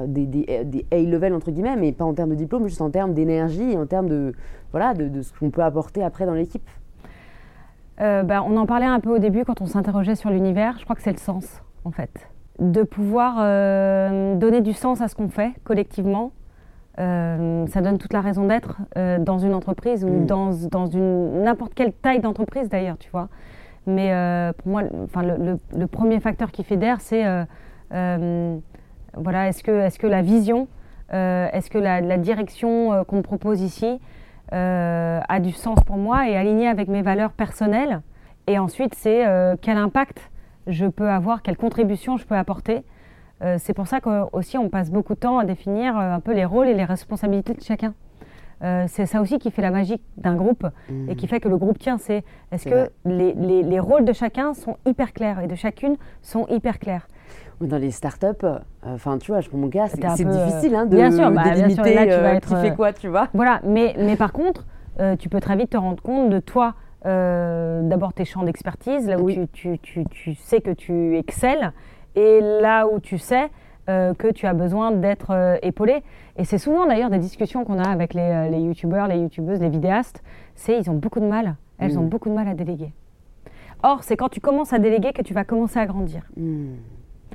des, 0.07 0.25
des, 0.25 0.63
des 0.65 0.85
A-level 0.91 1.33
entre 1.33 1.51
guillemets, 1.51 1.75
mais 1.75 1.91
pas 1.91 2.05
en 2.05 2.13
termes 2.13 2.29
de 2.29 2.35
diplôme, 2.35 2.67
juste 2.67 2.81
en 2.81 2.89
termes 2.89 3.13
d'énergie 3.13 3.71
et 3.71 3.77
en 3.77 3.85
termes 3.85 4.09
de, 4.09 4.33
voilà, 4.71 4.93
de, 4.93 5.07
de 5.07 5.21
ce 5.21 5.31
qu'on 5.37 5.49
peut 5.49 5.63
apporter 5.63 6.03
après 6.03 6.25
dans 6.25 6.33
l'équipe 6.33 6.67
euh, 8.01 8.23
bah, 8.23 8.43
on 8.45 8.57
en 8.57 8.65
parlait 8.65 8.85
un 8.85 8.99
peu 8.99 9.13
au 9.15 9.19
début 9.19 9.45
quand 9.45 9.61
on 9.61 9.67
s'interrogeait 9.67 10.15
sur 10.15 10.29
l'univers. 10.29 10.77
Je 10.79 10.83
crois 10.83 10.95
que 10.95 11.01
c'est 11.01 11.11
le 11.11 11.17
sens, 11.17 11.61
en 11.85 11.91
fait. 11.91 12.27
De 12.59 12.83
pouvoir 12.83 13.37
euh, 13.39 14.35
donner 14.35 14.61
du 14.61 14.73
sens 14.73 15.01
à 15.01 15.07
ce 15.07 15.15
qu'on 15.15 15.29
fait 15.29 15.51
collectivement. 15.63 16.31
Euh, 16.99 17.65
ça 17.67 17.81
donne 17.81 17.97
toute 17.97 18.13
la 18.13 18.21
raison 18.21 18.45
d'être 18.45 18.77
dans 19.19 19.39
une 19.39 19.55
entreprise 19.55 20.05
ou 20.05 20.09
mm. 20.09 20.25
dans, 20.25 20.51
dans 20.69 20.87
n'importe 20.87 21.73
quelle 21.73 21.91
taille 21.91 22.19
d'entreprise 22.19 22.69
d'ailleurs, 22.69 22.97
tu 22.97 23.09
vois. 23.09 23.29
Mais 23.85 24.13
pour 24.57 24.71
moi, 24.71 24.83
enfin, 25.03 25.23
le, 25.23 25.87
premier 25.87 26.19
facteur 26.19 26.51
qui 26.51 26.63
d'air, 26.77 27.01
c'est 27.01 27.25
voilà, 29.15 29.47
est-ce 29.49 29.63
que, 29.63 29.71
est 29.71 29.97
que 29.97 30.07
la 30.07 30.21
vision, 30.21 30.67
est-ce 31.11 31.69
que 31.69 31.77
la, 31.77 32.01
la 32.01 32.17
direction 32.17 33.03
qu'on 33.05 33.21
propose 33.21 33.61
ici, 33.61 33.99
euh, 34.53 35.19
a 35.27 35.39
du 35.39 35.51
sens 35.51 35.79
pour 35.83 35.97
moi 35.97 36.29
et 36.29 36.35
aligné 36.35 36.67
avec 36.67 36.87
mes 36.87 37.01
valeurs 37.01 37.31
personnelles. 37.31 38.01
Et 38.45 38.59
ensuite, 38.59 38.93
c'est 38.93 39.25
euh, 39.25 39.55
quel 39.59 39.77
impact 39.77 40.29
je 40.67 40.85
peux 40.85 41.09
avoir, 41.09 41.41
quelle 41.41 41.57
contribution 41.57 42.17
je 42.17 42.25
peux 42.25 42.35
apporter. 42.35 42.83
Euh, 43.41 43.55
c'est 43.57 43.73
pour 43.73 43.87
ça 43.87 43.99
qu'aussi 43.99 44.59
on 44.59 44.69
passe 44.69 44.91
beaucoup 44.91 45.15
de 45.15 45.19
temps 45.19 45.39
à 45.39 45.45
définir 45.45 45.97
un 45.97 46.19
peu 46.19 46.33
les 46.33 46.45
rôles 46.45 46.67
et 46.67 46.75
les 46.75 46.83
responsabilités 46.83 47.53
de 47.53 47.61
chacun. 47.61 47.95
c'est 48.61 49.05
ça 49.05 49.21
aussi 49.21 49.39
qui 49.39 49.49
fait 49.51 49.61
la 49.61 49.71
magie 49.71 49.99
d'un 50.17 50.35
groupe 50.35 50.65
mmh. 50.89 51.09
et 51.09 51.15
qui 51.15 51.27
fait 51.27 51.39
que 51.39 51.49
le 51.49 51.57
groupe 51.57 51.79
tient. 51.79 51.97
C'est 51.97 52.23
est-ce 52.51 52.65
que 52.69 52.89
les, 53.05 53.33
les, 53.33 53.63
les, 53.63 53.79
rôles 53.79 54.05
de 54.05 54.13
chacun 54.13 54.53
sont 54.53 54.77
hyper 54.85 55.13
clairs 55.13 55.39
et 55.39 55.47
de 55.47 55.55
chacune 55.55 55.97
sont 56.21 56.45
hyper 56.47 56.79
clairs 56.79 57.07
dans 57.67 57.77
les 57.77 57.91
startups, 57.91 58.45
enfin 58.83 59.17
tu 59.17 59.31
vois, 59.31 59.41
je 59.41 59.49
prends 59.49 59.57
mon 59.57 59.69
cas, 59.69 59.87
c'est 59.87 59.99
difficile 59.99 60.75
hein, 60.75 60.85
de 60.85 60.95
bien 60.95 61.11
sûr, 61.11 61.31
bah, 61.31 61.43
délimiter 61.43 61.81
bien 61.81 62.03
sûr, 62.03 62.21
là, 62.21 62.41
tu 62.41 62.55
fait 62.55 62.75
quoi, 62.75 62.93
tu 62.93 63.07
vois. 63.07 63.27
Voilà, 63.33 63.61
mais, 63.63 63.95
mais 63.97 64.15
par 64.15 64.33
contre, 64.33 64.65
tu 65.19 65.29
peux 65.29 65.39
très 65.39 65.55
vite 65.55 65.71
te 65.71 65.77
rendre 65.77 66.01
compte 66.01 66.29
de 66.29 66.39
toi, 66.39 66.75
d'abord 67.03 68.13
tes 68.13 68.25
champs 68.25 68.43
d'expertise, 68.43 69.07
là 69.07 69.19
où 69.19 69.31
tu, 69.31 69.47
tu, 69.47 69.79
tu, 69.79 70.05
tu, 70.09 70.35
sais 70.35 70.61
que 70.61 70.71
tu 70.71 71.17
excelles, 71.17 71.71
et 72.15 72.39
là 72.61 72.87
où 72.87 72.99
tu 72.99 73.17
sais 73.17 73.49
que 73.87 74.31
tu 74.31 74.45
as 74.45 74.53
besoin 74.53 74.91
d'être 74.91 75.59
épaulé. 75.61 76.03
Et 76.37 76.45
c'est 76.45 76.57
souvent 76.57 76.87
d'ailleurs 76.87 77.09
des 77.09 77.19
discussions 77.19 77.63
qu'on 77.63 77.79
a 77.79 77.87
avec 77.87 78.13
les, 78.13 78.49
les 78.49 78.59
youtubeurs, 78.59 79.07
les 79.07 79.17
youtubeuses, 79.17 79.59
les 79.59 79.69
vidéastes, 79.69 80.23
c'est 80.55 80.77
ils 80.77 80.89
ont 80.89 80.95
beaucoup 80.95 81.19
de 81.19 81.27
mal, 81.27 81.55
elles 81.77 81.97
ont 81.99 82.03
mm. 82.03 82.09
beaucoup 82.09 82.29
de 82.29 82.33
mal 82.33 82.47
à 82.47 82.53
déléguer. 82.53 82.93
Or, 83.83 84.03
c'est 84.03 84.15
quand 84.15 84.29
tu 84.29 84.39
commences 84.39 84.73
à 84.73 84.79
déléguer 84.79 85.11
que 85.11 85.21
tu 85.21 85.33
vas 85.33 85.43
commencer 85.43 85.77
à 85.77 85.85
grandir. 85.85 86.23
Mm. 86.37 86.75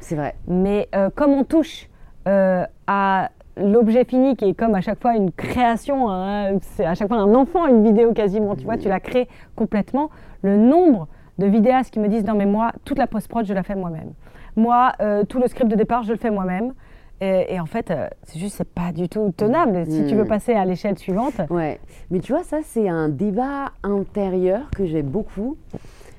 C'est 0.00 0.16
vrai. 0.16 0.34
Mais 0.46 0.88
euh, 0.94 1.10
comme 1.14 1.32
on 1.32 1.44
touche 1.44 1.88
euh, 2.26 2.64
à 2.86 3.30
l'objet 3.56 4.04
fini 4.04 4.36
qui 4.36 4.46
est 4.46 4.54
comme 4.54 4.74
à 4.74 4.80
chaque 4.80 5.00
fois 5.00 5.16
une 5.16 5.32
création, 5.32 6.10
hein, 6.10 6.58
c'est 6.60 6.84
à 6.84 6.94
chaque 6.94 7.08
fois 7.08 7.18
un 7.18 7.34
enfant, 7.34 7.66
une 7.66 7.84
vidéo 7.84 8.12
quasiment, 8.12 8.54
tu 8.56 8.64
vois, 8.64 8.76
tu 8.76 8.88
la 8.88 9.00
crées 9.00 9.28
complètement. 9.56 10.10
Le 10.42 10.56
nombre 10.56 11.08
de 11.38 11.46
vidéastes 11.46 11.92
qui 11.92 11.98
me 11.98 12.08
disent 12.08 12.24
non 12.24 12.34
mais 12.34 12.46
moi, 12.46 12.72
toute 12.84 12.98
la 12.98 13.06
post-prod, 13.06 13.46
je 13.46 13.54
la 13.54 13.62
fais 13.62 13.74
moi-même. 13.74 14.12
Moi, 14.56 14.92
euh, 15.00 15.24
tout 15.24 15.38
le 15.38 15.48
script 15.48 15.70
de 15.70 15.76
départ, 15.76 16.02
je 16.02 16.12
le 16.12 16.18
fais 16.18 16.30
moi-même. 16.30 16.72
Et, 17.20 17.58
en 17.58 17.66
fait, 17.66 17.92
c'est 18.22 18.38
juste, 18.38 18.58
c'est 18.58 18.72
pas 18.72 18.92
du 18.92 19.08
tout 19.08 19.34
tenable 19.36 19.86
si 19.86 20.06
tu 20.06 20.14
veux 20.14 20.22
mm. 20.22 20.28
passer 20.28 20.52
à 20.54 20.64
l'échelle 20.64 20.96
suivante. 20.96 21.40
Ouais, 21.50 21.80
mais 22.12 22.20
tu 22.20 22.32
vois, 22.32 22.44
ça, 22.44 22.58
c'est 22.62 22.88
un 22.88 23.08
débat 23.08 23.72
intérieur 23.82 24.70
que 24.70 24.86
j'ai 24.86 25.02
beaucoup 25.02 25.56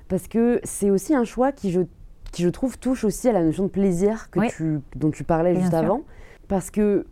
parce 0.10 0.28
que 0.28 0.60
c'est 0.64 0.90
aussi 0.90 1.16
un 1.16 1.24
choix 1.24 1.54
qui 1.54 1.72
je, 1.72 1.82
qui, 2.32 2.44
je 2.44 2.50
trouve, 2.50 2.78
touche 2.78 3.04
aussi 3.04 3.30
à 3.30 3.32
la 3.32 3.44
notion 3.44 3.64
de 3.64 3.70
plaisir 3.70 4.30
que 4.30 4.48
tu, 4.50 4.80
dont 4.96 5.12
tu 5.12 5.24
parlais 5.24 5.56
juste 5.56 5.74
avant. 5.74 6.02
Parce 6.48 6.72
que 6.72 7.06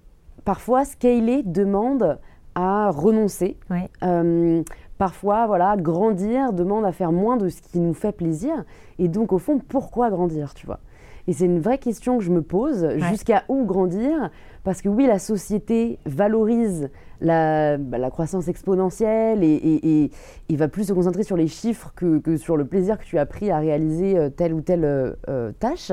parfois, 0.45 0.86
scaler 0.86 1.43
demande 1.43 2.20
à 2.55 2.89
renoncer. 2.89 3.57
Euh, 4.03 4.63
parfois, 4.97 5.45
voilà, 5.45 5.76
grandir 5.78 6.53
demande 6.53 6.86
à 6.86 6.91
faire 6.91 7.11
moins 7.11 7.38
de 7.38 7.49
ce 7.49 7.61
qui 7.61 7.80
nous 7.80 7.93
fait 7.93 8.11
plaisir. 8.11 8.65
Et 8.97 9.07
donc, 9.07 9.32
au 9.32 9.38
fond, 9.38 9.59
pourquoi 9.59 10.09
grandir, 10.09 10.53
tu 10.53 10.65
vois? 10.65 10.80
Et 11.28 11.34
c'est 11.34 11.45
une 11.45 11.59
vraie 11.59 11.78
question 11.78 12.18
que 12.18 12.24
je 12.24 12.32
me 12.32 12.41
pose, 12.41 12.88
jusqu'à 13.09 13.43
où 13.49 13.65
grandir? 13.65 14.32
Parce 14.63 14.82
que 14.82 14.89
oui, 14.89 15.05
la 15.05 15.20
société 15.20 15.99
valorise 16.05 16.89
la, 17.22 17.78
bah, 17.78 18.09
croissance 18.09 18.47
exponentielle 18.47 19.43
et, 19.43 20.11
il 20.49 20.57
va 20.57 20.68
plus 20.68 20.86
se 20.86 20.93
concentrer 20.93 21.24
sur 21.24 21.38
les 21.38 21.47
chiffres 21.47 21.91
que, 21.95 22.38
sur 22.38 22.57
le 22.57 22.65
plaisir 22.65 22.97
que 22.97 23.03
tu 23.03 23.18
as 23.18 23.26
pris 23.26 23.51
à 23.51 23.59
réaliser 23.59 24.18
euh, 24.18 24.30
telle 24.30 24.53
ou 24.53 24.61
telle 24.61 24.86
euh, 24.86 25.13
euh, 25.30 25.51
tâche. 25.59 25.91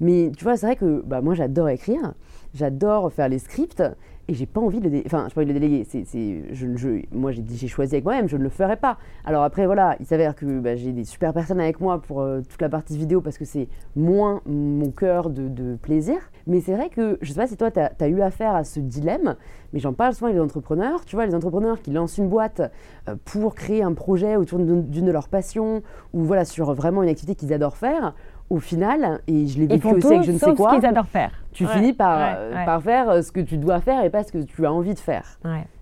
Mais 0.00 0.32
tu 0.36 0.44
vois, 0.44 0.56
c'est 0.56 0.66
vrai 0.66 0.76
que 0.76 1.02
bah, 1.06 1.20
moi 1.20 1.34
j'adore 1.34 1.68
écrire, 1.68 2.14
j'adore 2.54 3.12
faire 3.12 3.28
les 3.28 3.38
scripts, 3.38 3.82
et 4.28 4.34
j'ai 4.34 4.46
pas 4.46 4.60
envie 4.60 4.80
de 4.80 4.88
je 4.88 5.08
pas 5.08 5.24
envie 5.24 5.46
de 5.46 5.52
le 5.52 5.58
déléguer. 5.58 5.84
C'est 5.84 6.04
je, 6.52 6.76
je, 6.76 6.88
moi 7.12 7.32
j'ai 7.32 7.42
j'ai 7.48 7.68
choisi 7.68 7.94
avec 7.94 8.04
moi-même 8.04 8.28
je 8.28 8.36
ne 8.36 8.42
le 8.42 8.48
ferai 8.48 8.76
pas. 8.76 8.98
Alors 9.24 9.42
après 9.42 9.66
voilà 9.66 9.96
il 10.00 10.06
s'avère 10.06 10.34
que 10.36 10.60
bah, 10.60 10.76
j'ai 10.76 10.92
des 10.92 11.04
super 11.04 11.32
personnes 11.32 11.60
avec 11.60 11.80
moi 11.80 12.00
pour 12.00 12.20
euh, 12.20 12.40
toute 12.48 12.60
la 12.60 12.68
partie 12.68 12.96
vidéo 12.96 13.20
parce 13.20 13.38
que 13.38 13.44
c'est 13.44 13.68
moins 13.96 14.40
mon 14.46 14.90
cœur 14.90 15.30
de, 15.30 15.76
plaisir. 15.82 16.16
Mais 16.46 16.60
c'est 16.60 16.74
vrai 16.74 16.88
que 16.88 17.18
je 17.20 17.32
sais 17.32 17.40
pas 17.40 17.46
si 17.46 17.56
toi 17.56 17.70
tu 17.70 17.80
as, 17.80 18.08
eu 18.08 18.20
affaire 18.20 18.54
à 18.54 18.64
ce 18.64 18.80
dilemme 18.80 19.36
mais 19.72 19.80
j'en 19.80 19.92
parle 19.92 20.12
souvent 20.14 20.26
avec 20.26 20.36
les 20.36 20.44
entrepreneurs. 20.44 21.04
Tu 21.04 21.16
vois 21.16 21.26
les 21.26 21.34
entrepreneurs 21.34 21.80
qui 21.80 21.90
lancent 21.90 22.18
une 22.18 22.28
boîte 22.28 22.60
euh, 23.08 23.16
pour 23.24 23.54
créer 23.54 23.82
un 23.82 23.94
projet 23.94 24.36
autour 24.36 24.58
d'une 24.58 24.84
de 24.84 25.10
leurs 25.10 25.28
passions 25.28 25.82
ou 26.12 26.22
voilà 26.22 26.44
sur 26.44 26.72
vraiment 26.74 27.02
une 27.02 27.08
activité 27.08 27.34
qu'ils 27.34 27.52
adorent 27.52 27.76
faire 27.76 28.14
au 28.52 28.58
final, 28.58 29.20
et 29.26 29.46
je 29.46 29.60
l'ai 29.60 29.66
vécu 29.66 29.86
aussi 29.86 30.06
avec 30.08 30.24
je 30.24 30.32
ne 30.32 30.36
sais 30.36 30.54
quoi. 30.54 30.72
ce 30.72 30.76
qu'ils 30.76 30.86
adorent 30.86 31.08
faire. 31.08 31.30
Tu 31.52 31.66
finis 31.66 31.94
par, 31.94 32.18
euh, 32.20 32.64
par 32.66 32.82
faire 32.82 33.08
euh, 33.08 33.22
ce 33.22 33.32
que 33.32 33.40
tu 33.40 33.56
dois 33.56 33.80
faire 33.80 34.04
et 34.04 34.10
pas 34.10 34.24
ce 34.24 34.32
que 34.32 34.42
tu 34.42 34.66
as 34.66 34.72
envie 34.72 34.92
de 34.92 34.98
faire. 34.98 35.24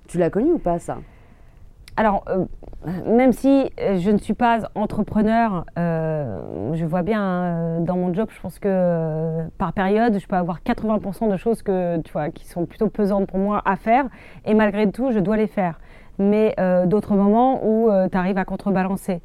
Tu 0.07 0.19
l'as 0.19 0.31
connu 0.31 0.53
ou 0.53 0.59
pas 0.59 0.79
ça? 0.79 0.99
Alors, 1.97 2.25
euh, 2.29 2.45
même 3.07 3.33
si 3.33 3.71
je 3.77 4.11
ne 4.11 4.19
suis 4.19 4.35
pas 4.35 4.61
entrepreneur, 4.77 5.65
je 5.77 6.85
vois 6.85 7.03
bien 7.03 7.21
hein, 7.21 7.81
dans 7.81 7.97
mon 7.97 8.15
job, 8.15 8.29
je 8.31 8.41
pense 8.41 8.61
que 8.61 9.49
par 9.59 9.73
période, 9.73 10.17
je 10.19 10.27
peux 10.27 10.37
avoir 10.37 10.61
80% 10.61 11.29
de 11.29 11.37
choses 11.37 11.63
que, 11.63 12.01
tu 12.03 12.13
vois, 12.13 12.31
qui 12.31 12.47
sont 12.47 12.67
plutôt 12.67 12.89
pesantes 12.89 13.27
pour 13.27 13.39
moi 13.39 13.63
à 13.65 13.75
faire. 13.75 14.07
Et 14.47 14.55
malgré 14.55 14.89
tout, 14.93 15.11
je 15.11 15.19
dois 15.19 15.37
les 15.37 15.49
faire. 15.49 15.81
Mais 16.21 16.55
d'autres 16.87 17.17
moments 17.17 17.67
où 17.67 17.91
tu 18.11 18.17
arrives 18.17 18.39
à 18.39 18.45
contrebalancer. 18.45 19.21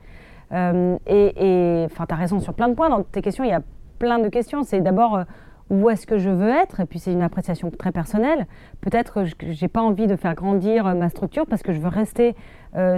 Euh, 0.51 0.97
et 1.07 1.85
enfin, 1.85 2.05
tu 2.07 2.13
as 2.13 2.17
raison 2.17 2.39
sur 2.39 2.53
plein 2.53 2.67
de 2.67 2.73
points. 2.73 2.89
Dans 2.89 3.03
tes 3.03 3.21
questions, 3.21 3.43
il 3.43 3.49
y 3.49 3.53
a 3.53 3.61
plein 3.99 4.19
de 4.19 4.29
questions. 4.29 4.63
C'est 4.63 4.81
d'abord 4.81 5.15
euh, 5.15 5.23
où 5.69 5.89
est-ce 5.89 6.05
que 6.05 6.17
je 6.17 6.29
veux 6.29 6.49
être? 6.49 6.79
Et 6.79 6.85
puis 6.85 6.99
c'est 6.99 7.11
une 7.11 7.23
appréciation 7.23 7.71
très 7.71 7.91
personnelle. 7.91 8.45
Peut-être 8.81 9.23
que 9.37 9.51
je 9.53 9.61
n'ai 9.61 9.67
pas 9.67 9.81
envie 9.81 10.07
de 10.07 10.15
faire 10.15 10.35
grandir 10.35 10.87
euh, 10.87 10.93
ma 10.93 11.09
structure 11.09 11.45
parce 11.47 11.63
que 11.63 11.73
je 11.73 11.79
veux 11.79 11.89
rester 11.89 12.35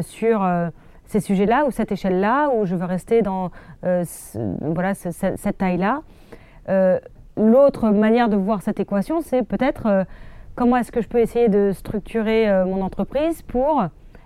sur 0.01 0.43
ces 1.05 1.19
sujets-là 1.19 1.65
ou 1.67 1.71
cette 1.71 1.91
échelle-là, 1.91 2.49
ou 2.49 2.65
je 2.65 2.75
veux 2.75 2.85
rester 2.85 3.21
dans 3.21 3.51
voilà, 3.83 4.95
cette 4.95 5.57
taille-là. 5.59 6.01
L'autre 7.37 7.91
manière 7.91 8.27
de 8.27 8.35
voir 8.35 8.63
cette 8.63 8.79
équation, 8.79 9.21
c'est 9.21 9.43
peut-être 9.43 10.07
comment 10.55 10.77
est-ce 10.77 10.91
que 10.91 10.99
je 10.99 11.07
peux 11.07 11.19
essayer 11.19 11.47
de 11.47 11.73
structurer 11.73 12.47
mon 12.65 12.81
entreprise 12.81 13.43
pour 13.43 13.83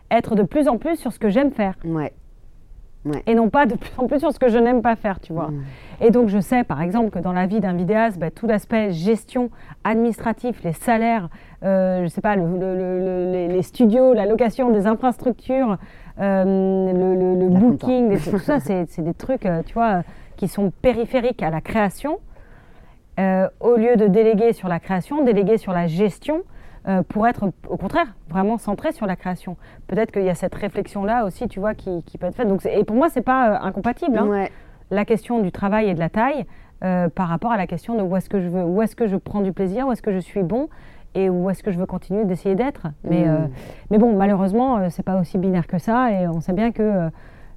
être 0.10 0.36
de 0.36 0.44
plus 0.44 0.70
en 0.70 0.78
plus 0.78 0.96
sur 0.96 1.12
ce 1.12 1.20
que 1.20 1.28
j'aime 1.28 1.52
faire. 1.52 1.76
Ouais 1.84 2.14
et 3.26 3.34
non 3.34 3.50
pas 3.50 3.66
de 3.66 3.76
plus 3.76 3.92
en 3.98 4.08
plus 4.08 4.20
sur 4.20 4.32
ce 4.32 4.40
que 4.40 4.50
je 4.50 4.58
n'aime 4.58 4.82
pas 4.82 4.96
faire, 4.96 5.20
tu 5.20 5.34
vois. 5.34 5.50
Et 6.02 6.12
donc 6.12 6.30
je 6.30 6.40
sais 6.40 6.64
par 6.64 6.82
exemple 6.82 7.10
que 7.10 7.20
dans 7.20 7.34
la 7.34 7.48
vie 7.48 7.60
d'un 7.60 7.74
vidéaste, 7.74 8.20
bah, 8.20 8.32
tout 8.32 8.48
l'aspect 8.48 8.92
gestion 8.92 9.50
administratif, 9.84 10.64
les 10.64 10.74
salaires, 10.74 11.30
euh, 11.64 12.04
je 12.04 12.08
sais 12.08 12.22
pas, 12.22 12.36
les 12.36 13.62
studios, 13.64 14.14
la 14.14 14.26
location 14.26 14.70
des 14.70 14.88
infrastructures, 14.88 15.78
euh, 16.20 16.94
le, 16.94 17.50
booking, 17.50 18.20
tout 18.30 18.40
ça, 18.40 18.60
c'est 18.60 19.00
des 19.00 19.14
trucs, 19.14 19.46
euh, 19.46 19.62
tu 19.66 19.74
vois, 19.74 20.04
qui 20.38 20.48
sont 20.48 20.72
périphériques 20.82 21.42
à 21.44 21.50
la 21.50 21.62
création. 21.62 22.20
Euh, 23.20 23.50
au 23.60 23.76
lieu 23.76 23.98
de 23.98 24.08
déléguer 24.08 24.54
sur 24.54 24.70
la 24.70 24.80
création, 24.80 25.24
déléguer 25.24 25.58
sur 25.58 25.74
la 25.74 25.86
gestion 25.86 26.44
euh, 26.88 27.04
pour 27.04 27.28
être 27.28 27.52
au 27.70 27.78
contraire 27.78 28.08
vraiment 28.28 28.58
centré 28.58 28.92
sur 28.92 29.06
la 29.06 29.16
création. 29.16 29.56
Peut-être 29.86 30.12
qu'il 30.12 30.24
y 30.24 30.30
a 30.30 30.36
cette 30.36 30.56
réflexion-là 30.56 31.26
aussi, 31.26 31.48
tu 31.48 31.60
vois, 31.60 31.76
qui, 31.76 32.02
peut 32.20 32.26
être 32.26 32.36
faite. 32.36 32.48
Donc, 32.48 32.66
et 32.66 32.84
pour 32.84 32.96
moi, 32.96 33.10
c'est 33.10 33.22
pas 33.22 33.52
euh, 33.52 33.68
incompatible. 33.68 34.18
Hein. 34.18 34.48
La 34.90 35.06
question 35.06 35.40
du 35.40 35.52
travail 35.52 35.90
et 35.90 35.94
de 35.94 36.00
la 36.00 36.10
taille 36.10 36.46
euh, 36.84 37.08
par 37.08 37.28
rapport 37.28 37.52
à 37.52 37.58
la 37.58 37.68
question 37.68 37.96
de 37.96 38.02
où 38.02 38.16
est-ce 38.16 38.30
que 38.30 38.42
je 38.42 38.48
veux, 38.48 38.64
où 38.64 38.82
est-ce 38.82 38.96
que 38.96 39.06
je 39.06 39.16
prends 39.16 39.42
du 39.42 39.54
plaisir, 39.54 39.88
où 39.88 39.92
est-ce 39.92 40.02
que 40.02 40.12
je 40.12 40.18
suis 40.18 40.42
bon 40.42 40.70
et 41.14 41.30
où 41.30 41.52
est-ce 41.52 41.62
que 41.62 41.72
je 41.72 41.78
veux 41.78 41.86
continuer 41.86 42.26
d'essayer 42.26 42.56
d'être. 42.56 42.88
Mais, 43.04 43.26
mm. 43.26 43.50
mais 43.92 43.98
bon, 44.00 44.16
malheureusement, 44.16 44.90
c'est 44.90 45.04
pas 45.04 45.20
aussi 45.20 45.38
binaire 45.38 45.68
que 45.68 45.78
ça 45.78 46.12
et 46.12 46.28
on 46.28 46.40
sait 46.42 46.54
bien 46.54 46.72
que 46.72 47.10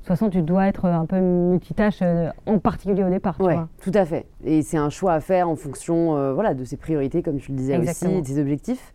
toute 0.06 0.18
façon, 0.18 0.30
tu 0.30 0.42
dois 0.42 0.66
être 0.66 0.84
un 0.84 1.06
peu 1.06 1.18
multitâche, 1.18 2.02
en 2.46 2.58
particulier 2.58 3.04
au 3.04 3.10
départ. 3.10 3.36
Oui, 3.40 3.54
tout 3.80 3.92
à 3.94 4.04
fait. 4.04 4.26
Et 4.44 4.62
c'est 4.62 4.76
un 4.76 4.90
choix 4.90 5.14
à 5.14 5.20
faire 5.20 5.48
en 5.48 5.56
fonction 5.56 6.34
voilà, 6.34 6.54
de 6.54 6.64
ses 6.64 6.76
priorités, 6.76 7.22
comme 7.22 7.38
tu 7.38 7.52
le 7.52 7.56
disais 7.56 7.78
aussi, 7.78 8.20
de 8.20 8.26
ses 8.26 8.38
objectifs. 8.38 8.92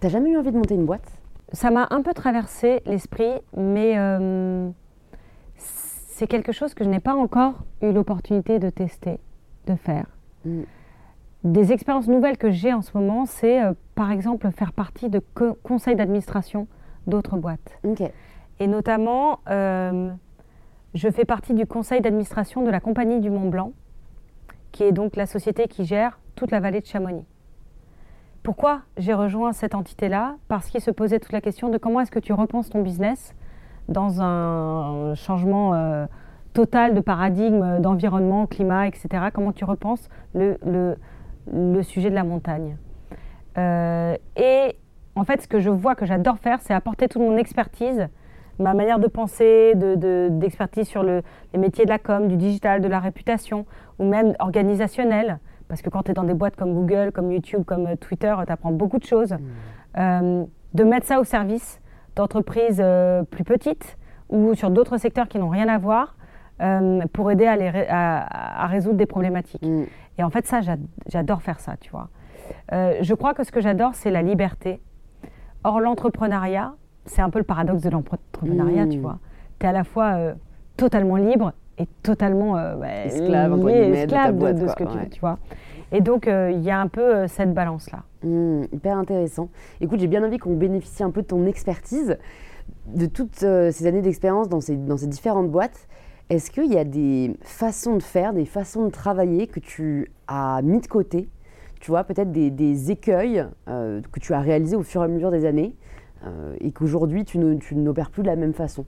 T'as 0.00 0.08
jamais 0.10 0.30
eu 0.30 0.36
envie 0.36 0.52
de 0.52 0.56
monter 0.56 0.74
une 0.74 0.84
boîte? 0.84 1.10
Ça 1.52 1.70
m'a 1.70 1.86
un 1.90 2.02
peu 2.02 2.12
traversé 2.12 2.82
l'esprit, 2.84 3.32
mais 3.56 3.96
euh, 3.96 4.68
c'est 5.56 6.26
quelque 6.26 6.52
chose 6.52 6.74
que 6.74 6.84
je 6.84 6.90
n'ai 6.90 7.00
pas 7.00 7.14
encore 7.14 7.64
eu 7.80 7.92
l'opportunité 7.92 8.58
de 8.58 8.70
tester, 8.70 9.20
de 9.66 9.74
faire. 9.76 10.06
Mm. 10.44 10.62
Des 11.44 11.72
expériences 11.72 12.08
nouvelles 12.08 12.38
que 12.38 12.50
j'ai 12.50 12.72
en 12.72 12.82
ce 12.82 12.96
moment, 12.96 13.24
c'est 13.24 13.62
euh, 13.62 13.72
par 13.94 14.10
exemple 14.10 14.50
faire 14.50 14.72
partie 14.72 15.10
de 15.10 15.22
conseils 15.62 15.94
d'administration 15.94 16.66
d'autres 17.06 17.36
boîtes. 17.36 17.78
Et 18.60 18.66
notamment, 18.66 19.40
euh, 19.48 20.10
je 20.94 21.08
fais 21.08 21.24
partie 21.24 21.54
du 21.54 21.66
conseil 21.66 22.00
d'administration 22.00 22.62
de 22.62 22.70
la 22.70 22.80
Compagnie 22.80 23.20
du 23.20 23.30
Mont 23.30 23.48
Blanc, 23.48 23.72
qui 24.72 24.84
est 24.84 24.92
donc 24.92 25.16
la 25.16 25.26
société 25.26 25.66
qui 25.66 25.84
gère 25.84 26.20
toute 26.36 26.50
la 26.50 26.60
vallée 26.60 26.80
de 26.80 26.86
Chamonix. 26.86 27.24
Pourquoi 28.42 28.82
j'ai 28.96 29.14
rejoint 29.14 29.52
cette 29.52 29.74
entité-là? 29.74 30.36
Parce 30.48 30.68
qu'il 30.68 30.80
se 30.80 30.90
posait 30.90 31.18
toute 31.18 31.32
la 31.32 31.40
question 31.40 31.68
de 31.68 31.78
comment 31.78 32.00
est-ce 32.00 32.10
que 32.10 32.18
tu 32.18 32.32
repenses 32.32 32.70
ton 32.70 32.82
business 32.82 33.34
dans 33.88 34.22
un 34.22 35.14
changement 35.14 35.74
euh, 35.74 36.06
total 36.52 36.94
de 36.94 37.00
paradigme, 37.00 37.80
d'environnement, 37.80 38.46
climat, 38.46 38.86
etc. 38.86 39.08
Comment 39.32 39.52
tu 39.52 39.64
repenses 39.64 40.08
le, 40.34 40.58
le, 41.50 41.82
sujet 41.82 42.10
de 42.10 42.14
la 42.14 42.24
montagne? 42.24 42.76
Euh, 43.58 44.16
Et 44.36 44.76
en 45.16 45.24
fait, 45.24 45.42
ce 45.42 45.48
que 45.48 45.58
je 45.58 45.70
vois 45.70 45.94
que 45.94 46.06
j'adore 46.06 46.38
faire, 46.38 46.60
c'est 46.60 46.74
apporter 46.74 47.08
toute 47.08 47.22
mon 47.22 47.36
expertise, 47.36 48.08
ma 48.58 48.74
manière 48.74 48.98
de 48.98 49.06
penser, 49.06 49.74
d'expertise 49.74 50.84
de, 50.84 50.90
sur 50.90 51.02
le, 51.02 51.22
les 51.52 51.58
métiers 51.58 51.84
de 51.84 51.90
la 51.90 51.98
com, 51.98 52.28
du 52.28 52.36
digital, 52.36 52.80
de 52.80 52.88
la 52.88 53.00
réputation, 53.00 53.66
ou 53.98 54.04
même 54.04 54.34
organisationnelle. 54.38 55.38
Parce 55.68 55.82
que 55.82 55.90
quand 55.90 56.04
tu 56.04 56.10
es 56.10 56.14
dans 56.14 56.24
des 56.24 56.34
boîtes 56.34 56.56
comme 56.56 56.74
Google, 56.74 57.10
comme 57.12 57.32
YouTube, 57.32 57.64
comme 57.64 57.86
euh, 57.86 57.96
Twitter, 57.96 58.34
tu 58.46 58.52
apprends 58.52 58.72
beaucoup 58.72 58.98
de 58.98 59.04
choses. 59.04 59.32
Hmm. 59.32 59.98
Euh, 59.98 60.44
de 60.74 60.84
mettre 60.84 61.06
ça 61.06 61.20
au 61.20 61.24
service 61.24 61.80
d'entreprises 62.16 62.80
euh, 62.82 63.22
plus 63.22 63.44
petites 63.44 63.96
ou 64.28 64.54
sur 64.54 64.70
d'autres 64.70 64.98
secteurs 64.98 65.28
qui 65.28 65.38
n'ont 65.38 65.48
rien 65.48 65.68
à 65.68 65.78
voir, 65.78 66.16
pour 67.12 67.30
aider 67.32 67.46
à, 67.46 68.66
résoudre 68.68 68.96
des 68.96 69.06
problématiques. 69.06 69.62
Mm. 69.62 69.84
Et 70.18 70.22
en 70.22 70.30
fait, 70.30 70.46
ça, 70.46 70.60
j'adore 71.08 71.42
faire 71.42 71.58
ça, 71.60 71.76
tu 71.78 71.90
vois. 71.90 72.08
je 72.72 73.14
crois 73.14 73.34
que 73.34 73.44
ce 73.44 73.52
que 73.52 73.60
j'adore, 73.60 73.94
c'est 73.94 74.10
la 74.10 74.22
liberté. 74.22 74.80
Or, 75.64 75.80
l'entrepreneuriat, 75.80 76.74
c'est 77.06 77.22
un 77.22 77.30
peu 77.30 77.38
le 77.38 77.44
paradoxe 77.44 77.82
de 77.82 77.90
l'entrepreneuriat, 77.90 78.86
tu 78.86 78.98
mm. 78.98 79.02
vois. 79.02 79.18
Tu 79.58 79.66
es 79.66 79.68
à 79.68 79.72
la 79.72 79.84
fois 79.84 80.34
totalement 80.76 81.16
libre 81.16 81.52
et 81.78 81.86
totalement 82.02 82.52
bah, 82.52 83.04
esclave, 83.04 83.58
de, 83.58 84.66
ce 84.66 84.74
que 84.74 84.84
tu, 84.84 85.10
tu 85.10 85.20
vois. 85.20 85.38
Et 85.94 86.00
donc, 86.00 86.26
euh, 86.26 86.50
il 86.52 86.60
y 86.62 86.72
a 86.72 86.80
un 86.80 86.88
peu 86.88 87.14
euh, 87.14 87.28
cette 87.28 87.54
balance-là. 87.54 88.02
Mmh, 88.24 88.64
hyper 88.72 88.98
intéressant. 88.98 89.48
Écoute, 89.80 90.00
j'ai 90.00 90.08
bien 90.08 90.24
envie 90.24 90.38
qu'on 90.38 90.56
bénéficie 90.56 91.04
un 91.04 91.10
peu 91.12 91.22
de 91.22 91.26
ton 91.28 91.46
expertise, 91.46 92.18
de 92.86 93.06
toutes 93.06 93.44
euh, 93.44 93.70
ces 93.70 93.86
années 93.86 94.02
d'expérience 94.02 94.48
dans 94.48 94.60
ces, 94.60 94.76
dans 94.76 94.96
ces 94.96 95.06
différentes 95.06 95.52
boîtes. 95.52 95.86
Est-ce 96.30 96.50
qu'il 96.50 96.72
y 96.72 96.78
a 96.78 96.84
des 96.84 97.36
façons 97.42 97.96
de 97.96 98.02
faire, 98.02 98.32
des 98.32 98.44
façons 98.44 98.86
de 98.86 98.90
travailler 98.90 99.46
que 99.46 99.60
tu 99.60 100.10
as 100.26 100.62
mis 100.62 100.80
de 100.80 100.86
côté? 100.88 101.28
Tu 101.80 101.92
vois, 101.92 102.02
peut-être 102.02 102.32
des, 102.32 102.90
écueils 102.90 103.44
que 103.66 104.20
tu 104.20 104.32
as 104.32 104.40
réalisés 104.40 104.74
au 104.74 104.82
fur 104.82 105.02
et 105.02 105.04
à 105.04 105.08
mesure 105.08 105.30
des 105.30 105.44
années 105.44 105.76
et 106.60 106.72
qu'aujourd'hui 106.72 107.24
tu 107.24 107.38
n'opères 107.38 108.10
plus 108.10 108.22
de 108.22 108.28
la 108.28 108.36
même 108.36 108.54
façon 108.54 108.84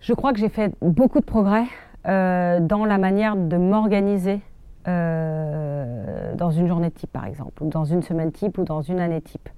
Je 0.00 0.12
crois 0.14 0.32
que 0.32 0.38
j'ai 0.38 0.48
fait 0.48 0.74
beaucoup 0.80 1.20
de 1.20 1.24
progrès 1.24 1.64
dans 2.04 2.84
la 2.86 2.98
manière 2.98 3.36
de 3.36 3.56
m'organiser 3.56 4.40
euh, 4.88 6.34
dans 6.34 6.50
une 6.50 6.66
journée 6.66 6.90
type, 6.90 7.12
par 7.12 7.26
exemple, 7.26 7.62
ou 7.62 7.68
dans 7.68 7.84
une 7.84 8.02
semaine 8.02 8.32
type, 8.32 8.58
ou 8.58 8.64
dans 8.64 8.82
une 8.82 8.98
année 8.98 9.20
type. 9.20 9.48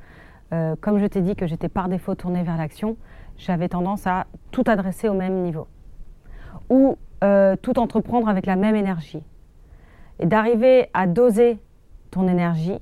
Euh, 0.52 0.76
comme 0.80 0.98
je 0.98 1.06
t'ai 1.06 1.22
dit 1.22 1.34
que 1.34 1.46
j'étais 1.46 1.70
par 1.70 1.88
défaut 1.88 2.14
tournée 2.14 2.42
vers 2.42 2.58
l'action, 2.58 2.96
j'avais 3.38 3.68
tendance 3.70 4.06
à 4.06 4.26
tout 4.50 4.64
adresser 4.66 5.08
au 5.08 5.14
même 5.14 5.40
niveau. 5.40 5.66
Ou 6.68 6.98
euh, 7.22 7.56
tout 7.56 7.78
entreprendre 7.78 8.28
avec 8.28 8.44
la 8.44 8.56
même 8.56 8.76
énergie. 8.76 9.22
Et 10.18 10.26
d'arriver 10.26 10.90
à 10.92 11.06
doser 11.06 11.58
ton 12.10 12.28
énergie, 12.28 12.78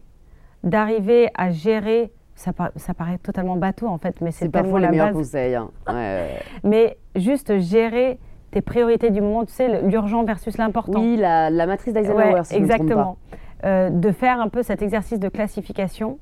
d'arriver 0.65 1.31
à 1.35 1.51
gérer 1.51 2.13
ça, 2.43 2.53
ça, 2.77 2.95
paraît 2.95 3.19
totalement 3.19 3.57
bateau 3.57 3.87
en 3.87 3.99
fait, 3.99 4.21
mais 4.21 4.33
c'est 4.33 4.49
parfois 4.49 4.81
la 4.81 4.91
meilleurs 4.91 5.13
conseils. 5.13 5.55
Hein. 5.55 5.71
mais 6.65 6.99
juste 7.15 7.59
gérer 7.59 8.19
tes 8.51 8.61
priorités 8.61 9.11
du 9.11 9.21
moment, 9.21 9.45
tu 9.45 9.53
sais, 9.53 9.83
l'urgent 9.83 10.25
versus 10.25 10.59
l'important. 10.59 11.01
Oui, 11.01 11.17
la, 11.17 11.51
matrice 11.67 11.95
d'Eisenhower, 11.95 12.45
si 12.45 12.55
Exactement. 12.55 13.17
Euh, 13.65 13.91
de 13.91 14.11
faire 14.11 14.41
un 14.41 14.49
peu 14.49 14.65
cet 14.65 14.83
exercice 14.83 15.21
de 15.21 15.29
classification 15.29 16.19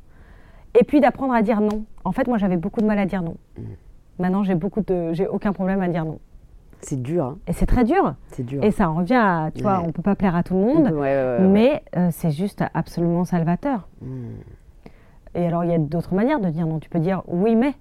et 0.78 0.84
puis 0.84 1.00
d'apprendre 1.00 1.32
à 1.32 1.40
dire 1.40 1.62
non. 1.62 1.84
En 2.04 2.12
fait, 2.12 2.28
moi, 2.28 2.36
j'avais 2.36 2.58
beaucoup 2.58 2.82
de 2.82 2.86
mal 2.86 2.98
à 2.98 3.06
dire 3.06 3.22
non. 3.22 3.36
Mm. 3.56 3.62
Maintenant, 4.18 4.42
j'ai 4.42 4.54
beaucoup 4.54 4.82
de, 4.82 5.14
j'ai 5.14 5.26
aucun 5.26 5.54
problème 5.54 5.80
à 5.80 5.88
dire 5.88 6.04
non. 6.04 6.18
C'est 6.82 7.00
dur. 7.00 7.24
Hein. 7.24 7.38
Et 7.46 7.54
c'est 7.54 7.66
très 7.66 7.84
dur. 7.84 8.14
C'est 8.28 8.44
dur. 8.44 8.62
Et 8.62 8.70
ça 8.70 8.90
en 8.90 8.96
revient 8.96 9.14
à, 9.14 9.50
tu 9.54 9.62
vois, 9.62 9.82
on 9.84 9.90
peut 9.90 10.02
pas 10.02 10.14
plaire 10.14 10.36
à 10.36 10.42
tout 10.42 10.54
le 10.54 10.60
monde, 10.60 10.92
mais 11.40 11.82
euh, 11.96 12.08
c'est 12.10 12.30
juste 12.30 12.62
absolument 12.74 13.24
salvateur. 13.24 13.88
Mm. 14.02 14.06
Et 15.34 15.46
alors, 15.46 15.64
il 15.64 15.70
y 15.70 15.74
a 15.74 15.78
d'autres 15.78 16.14
manières 16.14 16.40
de 16.40 16.48
dire 16.48 16.66
non. 16.66 16.78
Tu 16.78 16.88
peux 16.88 16.98
dire 16.98 17.22
oui, 17.28 17.54
mais 17.54 17.74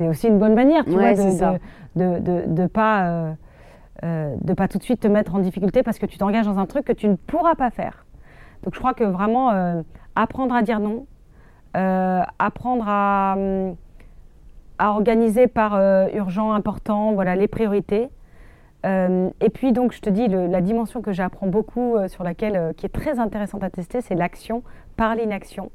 c'est 0.00 0.08
aussi 0.08 0.28
une 0.28 0.38
bonne 0.38 0.54
manière, 0.54 0.84
tu 0.84 0.92
vois, 0.92 1.12
de, 1.12 2.18
de, 2.20 2.44
de, 2.46 2.66
pas, 2.66 3.06
euh, 3.06 3.32
euh, 4.02 4.34
de 4.40 4.54
pas 4.54 4.66
tout 4.66 4.78
de 4.78 4.82
suite 4.82 5.00
te 5.00 5.08
mettre 5.08 5.34
en 5.34 5.40
difficulté 5.40 5.82
parce 5.82 5.98
que 5.98 6.06
tu 6.06 6.16
t'engages 6.16 6.46
dans 6.46 6.58
un 6.58 6.64
truc 6.64 6.86
que 6.86 6.92
tu 6.94 7.06
ne 7.06 7.16
pourras 7.16 7.54
pas 7.54 7.68
faire. 7.68 8.06
Donc 8.62 8.74
je 8.74 8.78
crois 8.78 8.94
que 8.94 9.04
vraiment 9.04 9.50
euh, 9.50 9.82
apprendre 10.16 10.54
à 10.54 10.62
dire 10.62 10.80
non, 10.80 11.04
apprendre 11.74 12.84
à, 12.86 13.36
à, 14.78 14.90
organiser 14.90 15.48
par 15.48 15.78
urgent, 16.14 16.52
important, 16.52 17.12
voilà 17.12 17.36
les 17.36 17.46
priorités. 17.46 18.08
et 18.84 19.50
puis 19.52 19.72
donc 19.72 19.92
je 19.92 20.00
te 20.00 20.08
dis 20.08 20.28
la 20.28 20.62
dimension 20.62 21.02
que 21.02 21.12
j'apprends 21.12 21.46
beaucoup 21.46 21.96
sur 22.08 22.24
laquelle 22.24 22.72
qui 22.78 22.86
est 22.86 22.90
très 22.90 23.18
intéressante 23.18 23.62
à 23.62 23.68
tester, 23.68 24.00
c'est 24.00 24.14
l'action 24.14 24.62
par 24.96 25.14
l'inaction 25.14 25.70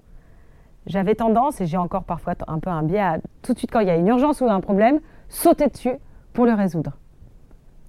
j'avais 0.88 1.16
tendance, 1.16 1.62
et 1.62 1.66
j'ai 1.66 1.78
encore 1.78 2.04
parfois 2.04 2.34
un 2.48 2.60
peu 2.60 2.70
un 2.70 2.84
biais, 2.84 3.00
à 3.00 3.18
tout 3.42 3.54
de 3.54 3.58
suite 3.58 3.72
quand 3.72 3.80
il 3.80 3.88
y 3.88 3.92
a 3.92 3.96
une 3.96 4.08
urgence 4.08 4.42
ou 4.42 4.46
un 4.46 4.60
problème, 4.60 5.00
sauter 5.30 5.68
dessus 5.68 5.96
pour 6.34 6.46
le 6.46 6.54
résoudre. 6.54 6.92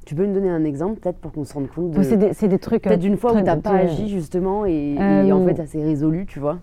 Tu 0.07 0.15
peux 0.15 0.25
nous 0.25 0.35
donner 0.35 0.51
un 0.51 0.65
exemple 0.65 1.01
peut-être 1.01 1.19
pour 1.19 1.33
qu'on 1.33 1.45
se 1.45 1.53
rende 1.53 1.69
compte 1.69 1.91
de... 1.91 2.03
C'est 2.03 2.17
des, 2.17 2.49
des, 2.49 2.59
trucs... 2.59 2.83
Peut-être 2.83 3.01
d'une 3.01 3.17
fois 3.17 3.33
où 3.33 3.39
tu 3.39 3.43
n'as 3.43 3.57
pas 3.57 3.71
agi 3.73 4.09
justement 4.09 4.65
et, 4.65 4.95
en 4.99 5.03
euh, 5.03 5.47
fait 5.47 5.57
ça 5.57 5.67
s'est 5.67 5.83
résolu, 5.83 6.27
tu 6.27 6.39
vois 6.39 6.59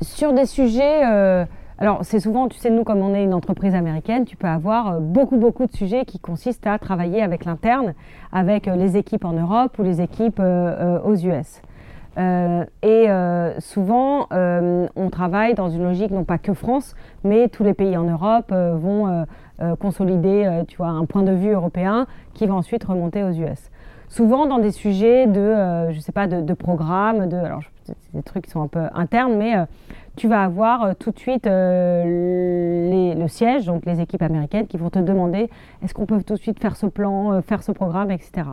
Sur 0.00 0.32
des 0.32 0.46
sujets... 0.46 1.06
Euh, 1.06 1.44
alors 1.78 2.00
c'est 2.02 2.20
souvent, 2.20 2.48
tu 2.48 2.58
sais, 2.58 2.70
nous 2.70 2.84
comme 2.84 3.02
on 3.02 3.14
est 3.14 3.22
une 3.22 3.34
entreprise 3.34 3.74
américaine, 3.74 4.24
tu 4.24 4.36
peux 4.36 4.48
avoir 4.48 4.94
euh, 4.94 4.98
beaucoup 4.98 5.36
beaucoup 5.36 5.66
de 5.66 5.72
sujets 5.72 6.06
qui 6.06 6.18
consistent 6.18 6.66
à 6.66 6.78
travailler 6.78 7.22
avec 7.22 7.44
l'interne, 7.44 7.94
avec 8.32 8.66
les 8.66 8.96
équipes 8.96 9.26
en 9.26 9.34
Europe 9.34 9.78
ou 9.78 9.82
les 9.82 10.00
équipes 10.00 10.40
aux 10.40 11.14
US. 11.14 11.60
Euh, 12.18 12.64
et 12.82 13.10
euh, 13.10 13.60
souvent, 13.60 14.26
euh, 14.32 14.86
on 14.96 15.10
travaille 15.10 15.54
dans 15.54 15.68
une 15.68 15.82
logique 15.82 16.10
non 16.10 16.24
pas 16.24 16.38
que 16.38 16.54
France, 16.54 16.94
mais 17.24 17.48
tous 17.48 17.62
les 17.62 17.74
pays 17.74 17.96
en 17.96 18.04
Europe 18.04 18.52
vont 18.52 19.26
consolider, 19.80 20.64
tu 20.68 20.76
vois, 20.76 20.88
un 20.88 21.06
point 21.06 21.22
de 21.22 21.32
vue 21.32 21.52
européen 21.52 22.06
qui 22.34 22.46
va 22.46 22.54
ensuite 22.54 22.84
remonter 22.84 23.22
aux 23.22 23.30
US. 23.30 23.70
Souvent 24.08 24.46
dans 24.46 24.58
des 24.58 24.70
sujets 24.70 25.26
de, 25.26 25.90
je 25.90 25.98
sais 25.98 26.12
pas, 26.12 26.26
de, 26.26 26.42
de 26.42 26.54
programmes, 26.54 27.26
de, 27.28 27.36
alors 27.36 27.62
des 28.12 28.22
trucs 28.22 28.44
qui 28.44 28.50
sont 28.50 28.60
un 28.60 28.68
peu 28.68 28.82
internes, 28.94 29.34
mais 29.36 29.54
tu 30.14 30.28
vas 30.28 30.42
avoir 30.42 30.94
tout 30.96 31.10
de 31.10 31.18
suite 31.18 31.46
le 31.46 33.26
siège, 33.28 33.64
donc 33.64 33.86
les 33.86 34.00
équipes 34.00 34.22
américaines, 34.22 34.66
qui 34.66 34.76
vont 34.76 34.90
te 34.90 34.98
demander 34.98 35.48
est-ce 35.82 35.94
qu'on 35.94 36.06
peut 36.06 36.22
tout 36.22 36.34
de 36.34 36.38
suite 36.38 36.60
faire 36.60 36.76
ce 36.76 36.86
plan, 36.86 37.40
faire 37.40 37.62
ce 37.62 37.72
programme, 37.72 38.10
etc. 38.10 38.44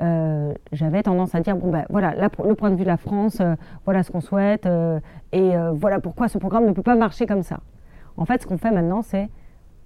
Euh, 0.00 0.54
j'avais 0.72 1.02
tendance 1.02 1.34
à 1.34 1.40
dire 1.40 1.56
bon 1.56 1.70
ben 1.70 1.84
voilà 1.90 2.14
le 2.14 2.54
point 2.54 2.70
de 2.70 2.74
vue 2.74 2.84
de 2.84 2.88
la 2.88 2.96
France, 2.96 3.38
euh, 3.40 3.54
voilà 3.84 4.02
ce 4.02 4.10
qu'on 4.10 4.22
souhaite 4.22 4.64
euh, 4.64 4.98
et 5.32 5.52
voilà 5.74 6.00
pourquoi 6.00 6.28
ce 6.28 6.38
programme 6.38 6.66
ne 6.66 6.72
peut 6.72 6.82
pas 6.82 6.94
marcher 6.94 7.26
comme 7.26 7.42
ça. 7.42 7.60
En 8.16 8.24
fait, 8.24 8.42
ce 8.42 8.46
qu'on 8.46 8.58
fait 8.58 8.70
maintenant, 8.70 9.02
c'est 9.02 9.28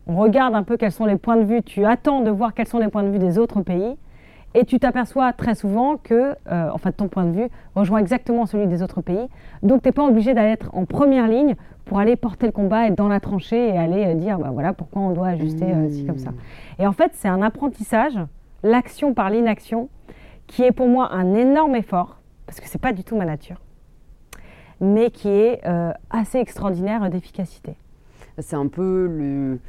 on 0.06 0.16
regarde 0.16 0.54
un 0.54 0.62
peu 0.62 0.76
quels 0.76 0.92
sont 0.92 1.06
les 1.06 1.16
points 1.16 1.36
de 1.36 1.44
vue, 1.44 1.62
tu 1.62 1.84
attends 1.84 2.20
de 2.20 2.30
voir 2.30 2.54
quels 2.54 2.66
sont 2.66 2.78
les 2.78 2.88
points 2.88 3.02
de 3.02 3.08
vue 3.08 3.18
des 3.18 3.38
autres 3.38 3.62
pays 3.62 3.96
et 4.56 4.64
tu 4.64 4.78
t'aperçois 4.78 5.32
très 5.32 5.56
souvent 5.56 5.96
que 5.96 6.34
en 6.48 6.78
fait 6.78 6.92
ton 6.92 7.08
point 7.08 7.24
de 7.24 7.32
vue 7.32 7.48
rejoint 7.74 7.98
exactement 7.98 8.46
celui 8.46 8.68
des 8.68 8.82
autres 8.82 9.00
pays. 9.00 9.28
Donc 9.62 9.82
tu 9.82 9.88
n'es 9.88 9.92
pas 9.92 10.04
obligé 10.04 10.32
d'aller 10.32 10.52
être 10.52 10.70
en 10.74 10.84
première 10.84 11.26
ligne 11.26 11.56
pour 11.84 11.98
aller 11.98 12.14
porter 12.14 12.46
le 12.46 12.52
combat, 12.52 12.86
être 12.86 12.94
dans 12.94 13.08
la 13.08 13.18
tranchée 13.18 13.68
et 13.68 13.76
aller 13.76 14.14
dire 14.14 14.38
bah, 14.38 14.50
voilà 14.52 14.72
pourquoi 14.72 15.02
on 15.02 15.10
doit 15.10 15.28
ajuster 15.28 15.66
ci 15.90 16.06
comme 16.06 16.18
ça. 16.18 16.30
Et 16.78 16.86
en 16.86 16.92
fait, 16.92 17.10
c'est 17.14 17.28
un 17.28 17.42
apprentissage, 17.42 18.18
l'action 18.64 19.14
par 19.14 19.30
l'inaction 19.30 19.88
qui 20.48 20.62
est 20.62 20.72
pour 20.72 20.88
moi 20.88 21.12
un 21.12 21.34
énorme 21.34 21.76
effort, 21.76 22.18
parce 22.46 22.58
que 22.58 22.68
ce 22.68 22.76
n'est 22.76 22.80
pas 22.80 22.92
du 22.92 23.04
tout 23.04 23.16
ma 23.16 23.24
nature, 23.24 23.60
mais 24.80 25.10
qui 25.10 25.28
est 25.28 25.64
euh, 25.66 25.92
assez 26.10 26.38
extraordinaire 26.38 27.08
d'efficacité. 27.10 27.76
C'est 28.38 28.56
un 28.56 28.66
peu 28.66 29.06
le, 29.06 29.60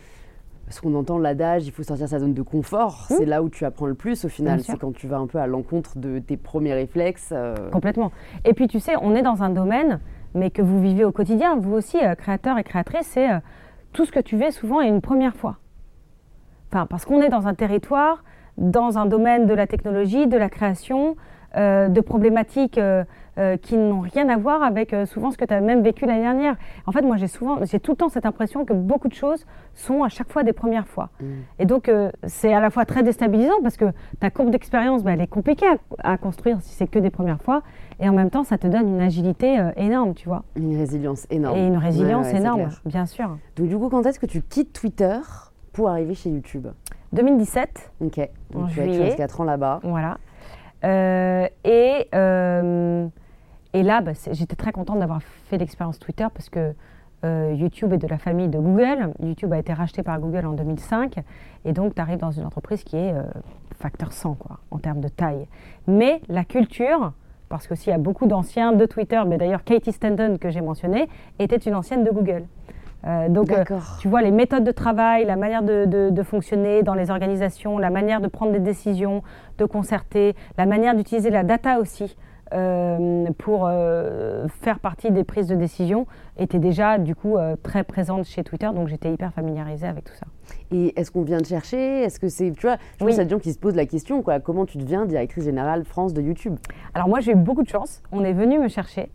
ce 0.69 0.81
qu'on 0.81 0.95
entend 0.95 1.19
l'adage, 1.19 1.67
il 1.67 1.71
faut 1.71 1.83
sortir 1.83 2.07
sa 2.07 2.19
zone 2.19 2.33
de 2.33 2.41
confort. 2.41 3.05
Mmh. 3.09 3.13
C'est 3.17 3.25
là 3.25 3.43
où 3.43 3.49
tu 3.49 3.63
apprends 3.63 3.85
le 3.85 3.93
plus 3.93 4.25
au 4.25 4.29
final. 4.29 4.61
C'est 4.61 4.79
quand 4.79 4.93
tu 4.93 5.07
vas 5.07 5.17
un 5.17 5.27
peu 5.27 5.37
à 5.37 5.45
l'encontre 5.45 5.99
de 5.99 6.17
tes 6.19 6.37
premiers 6.37 6.73
réflexes. 6.73 7.29
Euh. 7.31 7.69
Complètement. 7.69 8.11
Et 8.43 8.53
puis 8.53 8.67
tu 8.67 8.79
sais, 8.79 8.93
on 9.01 9.13
est 9.13 9.21
dans 9.21 9.43
un 9.43 9.49
domaine, 9.49 9.99
mais 10.33 10.49
que 10.49 10.61
vous 10.61 10.81
vivez 10.81 11.05
au 11.05 11.11
quotidien, 11.11 11.55
vous 11.57 11.73
aussi, 11.73 12.03
euh, 12.03 12.15
créateur 12.15 12.57
et 12.57 12.63
créatrice, 12.63 13.07
c'est 13.07 13.29
tout 13.93 14.05
ce 14.05 14.11
que 14.11 14.19
tu 14.19 14.37
fais 14.37 14.51
souvent 14.51 14.81
est 14.81 14.89
une 14.89 15.01
première 15.01 15.35
fois. 15.35 15.57
Enfin, 16.71 16.87
parce 16.87 17.05
qu'on 17.05 17.21
est 17.21 17.29
dans 17.29 17.47
un 17.47 17.53
territoire 17.53 18.23
dans 18.57 18.97
un 18.97 19.05
domaine 19.05 19.45
de 19.45 19.53
la 19.53 19.67
technologie, 19.67 20.27
de 20.27 20.37
la 20.37 20.49
création, 20.49 21.15
euh, 21.57 21.87
de 21.87 22.01
problématiques 22.01 22.77
euh, 22.77 23.05
euh, 23.37 23.55
qui 23.55 23.77
n'ont 23.77 24.01
rien 24.01 24.27
à 24.27 24.35
voir 24.35 24.61
avec 24.61 24.93
souvent 25.05 25.31
ce 25.31 25.37
que 25.37 25.45
tu 25.45 25.53
as 25.53 25.61
même 25.61 25.83
vécu 25.83 26.05
l'année 26.05 26.23
dernière. 26.23 26.57
En 26.85 26.91
fait, 26.91 27.01
moi, 27.01 27.15
j'ai 27.15 27.27
souvent, 27.27 27.63
j'ai 27.63 27.79
tout 27.79 27.91
le 27.91 27.97
temps 27.97 28.09
cette 28.09 28.25
impression 28.25 28.65
que 28.65 28.73
beaucoup 28.73 29.07
de 29.07 29.13
choses 29.13 29.45
sont 29.73 30.03
à 30.03 30.09
chaque 30.09 30.29
fois 30.29 30.43
des 30.43 30.51
premières 30.51 30.85
fois. 30.85 31.11
Mm. 31.21 31.25
Et 31.59 31.65
donc, 31.65 31.89
c'est 32.23 32.53
à 32.53 32.59
la 32.59 32.69
fois 32.69 32.83
très 32.83 33.03
déstabilisant 33.03 33.61
parce 33.63 33.77
que 33.77 33.85
ta 34.19 34.29
courbe 34.29 34.49
d'expérience, 34.49 35.03
bah, 35.03 35.13
elle 35.13 35.21
est 35.21 35.27
compliquée 35.27 35.65
à, 35.99 36.17
construire 36.17 36.61
si 36.61 36.73
c'est 36.73 36.87
que 36.87 36.99
des 36.99 37.09
premières 37.09 37.41
fois. 37.41 37.61
Et 38.01 38.09
en 38.09 38.13
même 38.13 38.29
temps, 38.29 38.43
ça 38.43 38.57
te 38.57 38.67
donne 38.67 38.89
une 38.89 39.01
agilité 39.01 39.57
énorme, 39.77 40.13
tu 40.13 40.27
vois. 40.27 40.43
Une 40.57 40.75
résilience 40.75 41.25
énorme. 41.29 41.57
Et 41.57 41.67
une 41.67 41.77
résilience 41.77 42.33
énorme, 42.33 42.67
bien 42.83 43.05
sûr. 43.05 43.37
Donc, 43.55 43.69
du 43.69 43.77
coup, 43.77 43.87
quand 43.87 44.05
est-ce 44.05 44.19
que 44.19 44.25
tu 44.25 44.41
quittes 44.41 44.73
Twitter 44.73 45.19
pour 45.71 45.89
arriver 45.89 46.15
chez 46.15 46.29
YouTube? 46.29 46.67
2017. 47.15 47.91
Ok. 48.01 48.29
Donc 48.51 48.69
tu, 48.69 48.75
juillet. 48.75 49.03
restes 49.05 49.17
4 49.17 49.41
ans 49.41 49.43
là-bas. 49.45 49.79
Voilà. 49.83 50.17
Euh, 50.83 51.47
et, 51.63 52.07
euh, 52.13 53.07
et 53.73 53.83
là, 53.83 54.01
bah, 54.01 54.11
j'étais 54.31 54.55
très 54.55 54.71
contente 54.71 54.99
d'avoir 54.99 55.21
fait 55.21 55.57
l'expérience 55.57 55.99
Twitter 55.99 56.27
parce 56.33 56.49
que 56.49 56.73
euh, 57.23 57.53
YouTube 57.55 57.93
est 57.93 57.97
de 57.97 58.07
la 58.07 58.17
famille 58.17 58.49
de 58.49 58.59
Google. 58.59 59.13
YouTube 59.21 59.51
a 59.53 59.57
été 59.57 59.73
racheté 59.73 60.03
par 60.03 60.19
Google 60.19 60.45
en 60.45 60.53
2005. 60.53 61.15
Et 61.63 61.73
donc, 61.73 61.95
tu 61.95 62.01
arrives 62.01 62.19
dans 62.19 62.31
une 62.31 62.45
entreprise 62.45 62.83
qui 62.83 62.97
est 62.97 63.13
facteur 63.79 64.11
100 64.11 64.35
quoi, 64.35 64.59
en 64.69 64.77
termes 64.77 65.01
de 65.01 65.07
taille. 65.07 65.47
Mais 65.87 66.21
la 66.29 66.43
culture, 66.43 67.13
parce 67.49 67.67
qu'il 67.67 67.89
y 67.89 67.93
a 67.93 67.97
beaucoup 67.97 68.27
d'anciens 68.27 68.73
de 68.73 68.85
Twitter, 68.85 69.21
mais 69.25 69.37
d'ailleurs 69.37 69.63
Katie 69.63 69.91
Standen 69.91 70.37
que 70.37 70.49
j'ai 70.49 70.61
mentionné, 70.61 71.07
était 71.39 71.57
une 71.57 71.75
ancienne 71.75 72.03
de 72.03 72.11
Google. 72.11 72.45
Donc, 73.29 73.51
tu 73.99 74.07
vois, 74.07 74.21
les 74.21 74.31
méthodes 74.31 74.63
de 74.63 74.71
travail, 74.71 75.25
la 75.25 75.35
manière 75.35 75.61
de, 75.61 75.85
de, 75.85 76.23
fonctionner 76.23 76.81
dans 76.81 76.95
les 76.95 77.11
organisations, 77.11 77.77
la 77.77 77.91
manière 77.91 78.19
de 78.19 78.27
prendre 78.27 78.51
des 78.51 78.59
décisions, 78.59 79.21
de 79.57 79.65
concerter, 79.65 80.35
la 80.57 80.65
manière 80.65 80.95
d'utiliser 80.95 81.29
la 81.29 81.43
data 81.43 81.79
aussi. 81.79 82.15
Euh, 82.53 83.25
pour 83.39 83.65
euh, 83.65 84.47
faire 84.61 84.79
partie 84.79 85.09
des 85.09 85.23
prises 85.23 85.47
de 85.47 85.55
décision 85.55 86.05
était 86.37 86.59
déjà 86.59 86.99
du 86.99 87.15
coup 87.15 87.37
euh, 87.37 87.55
très 87.63 87.83
présente 87.83 88.25
chez 88.25 88.43
Twitter, 88.43 88.69
donc 88.73 88.87
j'étais 88.87 89.11
hyper 89.11 89.33
familiarisée 89.33 89.87
avec 89.87 90.03
tout 90.03 90.13
ça. 90.13 90.27
Et 90.71 90.93
est-ce 90.99 91.09
qu'on 91.09 91.23
vient 91.23 91.39
de 91.39 91.45
chercher? 91.45 92.03
Est-ce 92.03 92.19
que 92.19 92.29
c'est, 92.29 92.51
tu 92.51 92.67
vois, 92.67 92.77
je 92.93 92.99
pense 92.99 93.09
qu'il 93.09 93.17
y 93.17 93.21
a 93.21 93.23
des 93.23 93.31
gens 93.31 93.39
qui 93.39 93.51
se 93.51 93.57
posent 93.57 93.75
la 93.75 93.87
question, 93.87 94.21
quoi, 94.21 94.39
comment 94.39 94.67
tu 94.67 94.77
deviens 94.77 95.07
directrice 95.07 95.43
générale 95.43 95.85
France 95.85 96.13
de 96.13 96.21
YouTube? 96.21 96.57
Alors 96.93 97.09
moi 97.09 97.19
j'ai 97.19 97.31
eu 97.31 97.35
beaucoup 97.35 97.63
de 97.63 97.67
chance, 97.67 98.03
on 98.11 98.23
est 98.23 98.33
venu 98.33 98.59
me 98.59 98.67
chercher. 98.67 99.09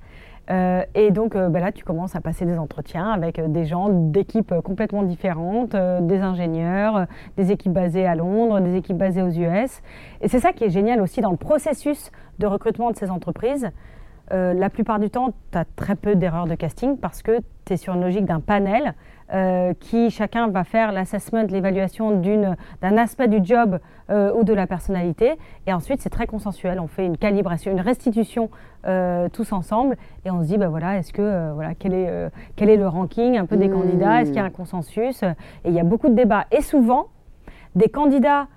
Euh, 0.51 0.83
et 0.95 1.11
donc 1.11 1.37
euh, 1.37 1.49
bah 1.49 1.61
là, 1.61 1.71
tu 1.71 1.85
commences 1.85 2.17
à 2.17 2.21
passer 2.21 2.45
des 2.45 2.59
entretiens 2.59 3.11
avec 3.11 3.39
euh, 3.39 3.47
des 3.47 3.67
gens 3.67 3.89
d'équipes 3.89 4.55
complètement 4.65 5.03
différentes, 5.03 5.77
des 5.77 6.21
ingénieurs, 6.21 7.07
des 7.37 7.53
équipes 7.53 7.73
basées 7.73 8.07
à 8.07 8.15
Londres, 8.15 8.61
des 8.61 8.77
équipes 8.77 8.97
basées 8.97 9.23
aux 9.23 9.31
US. 9.31 9.83
Et 10.21 10.29
c'est 10.29 10.41
ça 10.41 10.53
qui 10.53 10.65
est 10.65 10.71
génial 10.71 11.01
aussi 11.01 11.21
dans 11.21 11.31
le 11.31 11.37
processus 11.37 12.11
de 12.39 12.47
recrutement 12.47 12.91
de 12.91 12.97
ces 12.97 13.11
entreprises. 13.11 13.71
la 14.31 14.71
plupart 14.71 14.99
du 14.99 15.11
temps, 15.11 15.33
tu 15.53 15.59
as 15.59 15.65
très 15.77 15.97
peu 15.97 16.15
d'erreurs 16.15 16.47
de 16.47 16.55
casting 16.55 16.97
parce 16.97 17.23
que 17.23 17.41
tu 17.65 17.75
es 17.75 17.77
sur 17.77 17.95
une 17.95 18.01
logique 18.01 18.25
d'un 18.25 18.41
panel 18.41 18.95
euh, 19.33 19.75
qui 19.79 20.11
chacun 20.11 20.49
va 20.49 20.65
faire 20.65 20.91
l'assessment, 20.91 21.47
l'évaluation 21.51 22.21
d'un 22.21 22.97
aspect 22.97 23.29
du 23.29 23.39
job 23.45 23.79
euh, 24.11 24.33
ou 24.35 24.43
de 24.43 24.53
la 24.53 24.67
personnalité. 24.67 25.35
Et 25.69 25.73
ensuite, 25.73 26.01
c'est 26.01 26.11
très 26.11 26.27
consensuel. 26.27 26.81
On 26.81 26.89
fait 26.89 27.07
une 27.07 27.17
calibration, 27.17 27.71
une 27.71 27.81
restitution 27.81 28.51
euh, 28.87 29.29
tous 29.29 29.53
ensemble 29.53 29.97
et 30.25 30.33
on 30.33 30.41
se 30.43 30.47
dit, 30.47 30.59
bah 30.59 30.69
voilà, 30.69 30.99
est-ce 30.99 31.13
que 31.13 31.53
voilà, 31.53 31.77
quel 31.77 31.95
est 31.95 32.11
quel 32.57 32.71
est 32.71 32.77
le 32.77 32.89
ranking 32.89 33.39
un 33.39 33.47
peu 33.47 33.57
des 33.57 33.69
candidats? 33.69 34.23
Est-ce 34.23 34.31
qu'il 34.31 34.41
y 34.41 34.43
a 34.43 34.47
un 34.47 34.51
consensus? 34.51 35.23
Et 35.23 35.69
il 35.69 35.75
y 35.75 35.81
a 35.81 35.85
beaucoup 35.85 36.09
de 36.09 36.15
débats. 36.15 36.47
Et 36.51 36.61
souvent, 36.61 37.07
des 37.77 37.89
candidats 37.89 38.49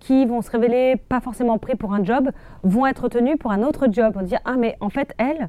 qui 0.00 0.26
vont 0.26 0.42
se 0.42 0.50
révéler 0.50 0.96
pas 0.96 1.20
forcément 1.20 1.56
prêts 1.56 1.76
pour 1.76 1.94
un 1.94 2.04
job 2.04 2.28
vont 2.62 2.86
être 2.86 3.08
tenus 3.08 3.38
pour 3.38 3.52
un 3.52 3.62
autre 3.62 3.86
job. 3.90 4.12
On 4.16 4.22
dit 4.22 4.36
ah 4.44 4.56
mais 4.58 4.76
en 4.80 4.90
fait 4.90 5.14
elle 5.16 5.48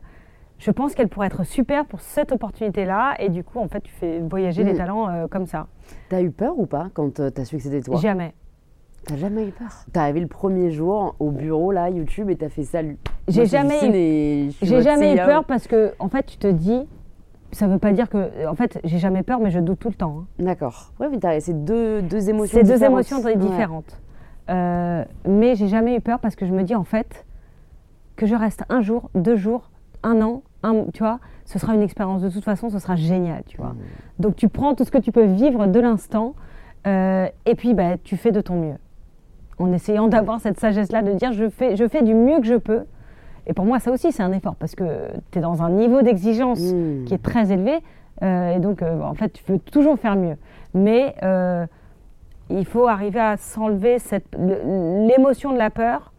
je 0.57 0.71
pense 0.71 0.95
qu'elle 0.95 1.09
pourrait 1.09 1.27
être 1.27 1.45
super 1.45 1.85
pour 1.85 2.01
cette 2.01 2.31
opportunité-là. 2.31 3.15
Et 3.19 3.29
du 3.29 3.43
coup, 3.43 3.59
en 3.59 3.67
fait, 3.67 3.81
tu 3.81 3.91
fais 3.91 4.19
voyager 4.19 4.63
les 4.63 4.73
mm. 4.73 4.77
talents 4.77 5.09
euh, 5.09 5.27
comme 5.27 5.45
ça. 5.45 5.67
T'as 6.09 6.21
eu 6.21 6.31
peur 6.31 6.57
ou 6.57 6.65
pas 6.65 6.89
quand 6.93 7.19
euh, 7.19 7.29
t'as 7.29 7.45
su 7.45 7.57
que 7.57 7.63
c'était 7.63 7.81
toi? 7.81 7.97
Jamais. 7.99 8.33
T'as 9.05 9.17
jamais 9.17 9.47
eu 9.47 9.51
peur? 9.51 9.85
T'es 9.91 9.99
arrivé 9.99 10.19
le 10.19 10.27
premier 10.27 10.71
jour 10.71 11.15
au 11.19 11.29
bureau, 11.29 11.71
là, 11.71 11.89
YouTube, 11.89 12.29
et 12.29 12.35
t'as 12.35 12.49
fait 12.49 12.63
salut. 12.63 12.97
J'ai 13.27 13.45
jamais, 13.45 14.47
eu... 14.47 14.51
j'ai 14.61 14.81
jamais 14.81 15.13
eu 15.13 15.17
peur 15.17 15.45
parce 15.45 15.67
que, 15.67 15.93
en 15.99 16.09
fait, 16.09 16.25
tu 16.25 16.37
te 16.37 16.47
dis, 16.47 16.87
ça 17.51 17.67
veut 17.67 17.77
pas 17.77 17.91
dire 17.91 18.09
que. 18.09 18.47
En 18.47 18.55
fait, 18.55 18.79
j'ai 18.83 18.97
jamais 18.97 19.23
peur, 19.23 19.39
mais 19.39 19.51
je 19.51 19.59
doute 19.59 19.79
tout 19.79 19.89
le 19.89 19.95
temps. 19.95 20.21
Hein. 20.21 20.43
D'accord. 20.43 20.91
Ouais, 20.99 21.07
mais 21.09 21.39
c'est 21.39 21.65
deux, 21.65 22.01
deux 22.01 22.29
émotions 22.29 22.57
C'est 22.57 22.67
deux 22.67 22.83
émotions 22.83 23.19
différentes. 23.35 24.01
Euh, 24.49 25.03
mais 25.27 25.55
j'ai 25.55 25.67
jamais 25.67 25.95
eu 25.95 26.01
peur 26.01 26.19
parce 26.19 26.35
que 26.35 26.45
je 26.45 26.53
me 26.53 26.63
dis, 26.63 26.75
en 26.75 26.83
fait, 26.83 27.25
que 28.15 28.25
je 28.25 28.35
reste 28.35 28.63
un 28.69 28.81
jour, 28.81 29.09
deux 29.13 29.35
jours, 29.35 29.69
un 30.05 30.21
an, 30.21 30.43
tu 30.93 30.99
vois, 30.99 31.19
ce 31.45 31.59
sera 31.59 31.75
une 31.75 31.81
expérience 31.81 32.21
de 32.21 32.29
toute 32.29 32.43
façon, 32.43 32.69
ce 32.69 32.79
sera 32.79 32.95
génial, 32.95 33.43
tu 33.45 33.57
vois. 33.57 33.69
Mmh. 33.69 33.77
Donc 34.19 34.35
tu 34.35 34.49
prends 34.49 34.73
tout 34.73 34.83
ce 34.83 34.91
que 34.91 34.97
tu 34.97 35.11
peux 35.11 35.25
vivre 35.25 35.67
de 35.67 35.79
l'instant 35.79 36.35
euh, 36.87 37.27
et 37.45 37.55
puis 37.55 37.73
bah, 37.73 37.97
tu 38.03 38.17
fais 38.17 38.31
de 38.31 38.41
ton 38.41 38.55
mieux. 38.59 38.77
En 39.57 39.71
essayant 39.71 40.07
d'avoir 40.07 40.41
cette 40.41 40.59
sagesse-là 40.59 41.01
de 41.01 41.13
dire 41.13 41.31
je 41.31 41.49
fais, 41.49 41.75
je 41.75 41.87
fais 41.87 42.03
du 42.03 42.13
mieux 42.13 42.39
que 42.39 42.47
je 42.47 42.55
peux. 42.55 42.83
Et 43.47 43.53
pour 43.53 43.65
moi, 43.65 43.79
ça 43.79 43.91
aussi, 43.91 44.11
c'est 44.11 44.23
un 44.23 44.31
effort 44.31 44.55
parce 44.55 44.73
que 44.75 44.83
tu 45.31 45.37
es 45.37 45.41
dans 45.41 45.61
un 45.61 45.69
niveau 45.69 46.01
d'exigence 46.01 46.59
mmh. 46.59 47.05
qui 47.05 47.13
est 47.13 47.23
très 47.23 47.51
élevé. 47.51 47.77
Euh, 48.23 48.55
et 48.55 48.59
donc, 48.59 48.81
euh, 48.81 49.01
en 49.01 49.13
fait, 49.13 49.29
tu 49.29 49.43
peux 49.43 49.59
toujours 49.59 49.99
faire 49.99 50.15
mieux. 50.15 50.35
Mais 50.73 51.15
il 52.49 52.65
faut 52.65 52.87
arriver 52.87 53.19
à 53.19 53.37
s'enlever 53.37 53.97
l'émotion 54.37 55.51
de 55.51 55.57
la 55.57 55.69
peur, 55.69 56.11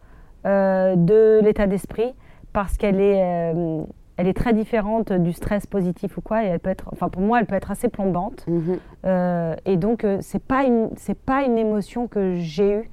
de 0.43 1.41
l'état 1.41 1.67
d'esprit 1.67 2.15
parce 2.57 2.75
qu'elle 2.75 2.99
est, 2.99 3.21
euh, 3.21 3.83
elle 4.17 4.27
est 4.27 4.33
très 4.33 4.51
différente 4.51 5.13
du 5.13 5.31
stress 5.31 5.67
positif 5.67 6.17
ou 6.17 6.21
quoi. 6.21 6.43
Et 6.43 6.47
elle 6.47 6.59
peut 6.59 6.71
être, 6.71 6.89
enfin 6.91 7.07
pour 7.07 7.21
moi, 7.21 7.39
elle 7.39 7.45
peut 7.45 7.53
être 7.53 7.69
assez 7.69 7.87
plombante. 7.87 8.47
Mhm. 8.47 8.79
Euh, 9.05 9.55
et 9.67 9.77
donc, 9.77 10.03
euh, 10.03 10.17
c'est 10.21 10.41
pas 10.41 10.63
une, 10.63 10.89
c'est 10.95 11.19
pas 11.19 11.43
une 11.43 11.59
émotion 11.59 12.07
que 12.07 12.33
j'ai 12.37 12.79
eue 12.79 12.89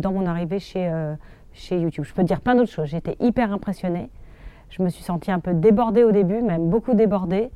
dans 0.00 0.12
mon 0.12 0.26
arrivée 0.26 0.58
chez, 0.58 0.92
chez 1.52 1.78
YouTube. 1.78 2.04
Je 2.04 2.12
peux 2.12 2.24
dire 2.24 2.40
plein 2.40 2.56
d'autres 2.56 2.72
choses. 2.72 2.88
J'étais 2.88 3.16
hyper 3.20 3.52
impressionnée. 3.52 4.10
Je 4.68 4.82
me 4.82 4.90
suis 4.90 5.04
sentie 5.04 5.30
un 5.30 5.38
peu 5.38 5.54
débordée 5.54 6.02
au 6.02 6.10
début, 6.10 6.42
même 6.42 6.68
beaucoup 6.68 6.94
débordée. 6.94 7.50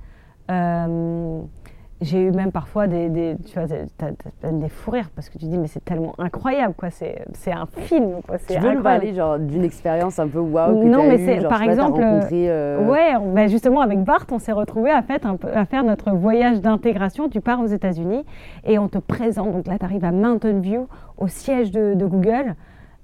J'ai 2.03 2.20
eu 2.20 2.32
même 2.32 2.50
parfois 2.50 2.88
des, 2.88 3.09
des 3.09 3.36
tu 3.46 3.57
vois, 3.59 3.68
des 3.68 4.68
fous 4.68 4.90
rires 4.90 5.11
parce 5.14 5.28
que 5.28 5.38
tu 5.38 5.46
dis 5.46 5.57
mais 5.57 5.68
c'est 5.68 5.84
tellement 5.84 6.14
incroyable 6.18 6.74
quoi, 6.76 6.90
c'est, 6.90 7.24
c'est 7.32 7.53
un 7.53 7.66
film 7.66 8.22
quoi. 8.26 8.38
C'est 8.38 8.57
tu 8.57 8.61
veux 8.61 8.74
me 8.74 8.82
parler 8.82 9.14
genre 9.14 9.38
d'une 9.38 9.62
expérience 9.62 10.18
un 10.18 10.26
peu 10.26 10.40
waouh 10.40 10.80
que 10.80 10.84
Non 10.84 11.05
mais 11.05 11.18
c'est 11.18 11.46
par 11.46 11.62
exemple, 11.62 12.00
euh, 12.03 12.84
ouais, 12.88 13.14
ben 13.32 13.48
justement 13.48 13.82
avec 13.82 14.03
Bart 14.03 14.26
on 14.32 14.40
s'est 14.40 14.53
retrouvé 14.53 14.90
à, 14.90 15.00
fait 15.03 15.24
un 15.24 15.36
peu, 15.36 15.48
à 15.55 15.64
faire 15.64 15.84
notre 15.84 16.11
voyage 16.11 16.61
d'intégration. 16.61 17.28
Tu 17.28 17.40
pars 17.40 17.61
aux 17.61 17.66
États-Unis 17.66 18.24
et 18.64 18.80
on 18.80 18.88
te 18.88 18.98
présente 18.98 19.53
donc 19.53 19.68
là 19.68 19.78
tu 19.78 19.84
arrives 19.84 20.05
à 20.05 20.11
Mountain 20.11 20.59
View 20.59 20.88
au 21.18 21.28
siège 21.28 21.70
de, 21.70 21.94
Google. 21.94 22.57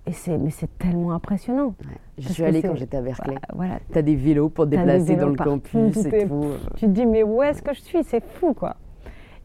Et 0.06 0.12
c'est, 0.12 0.38
mais 0.38 0.50
c'est 0.50 0.78
tellement 0.78 1.12
impressionnant. 1.12 1.74
Je 2.16 2.32
suis 2.32 2.42
allée 2.42 2.62
quand 2.62 2.74
j'étais 2.74 2.96
à 2.96 3.02
Berkeley. 3.02 3.36
Voilà, 3.54 3.74
tu 3.92 3.98
as 3.98 4.02
des 4.02 4.16
vélos 4.16 4.48
pour 4.48 4.64
te 4.64 4.70
déplacer 4.70 5.16
dans 5.16 5.28
le 5.28 5.36
campus 5.36 6.04
et 6.06 6.26
tout. 6.26 6.46
Tu 6.76 6.86
te 6.86 6.90
dis, 6.90 7.04
mais 7.04 7.22
où 7.22 7.42
est-ce 7.42 7.62
que 7.62 7.74
je 7.74 7.80
suis? 7.80 8.02
C'est 8.02 8.24
fou, 8.24 8.54
quoi 8.54 8.74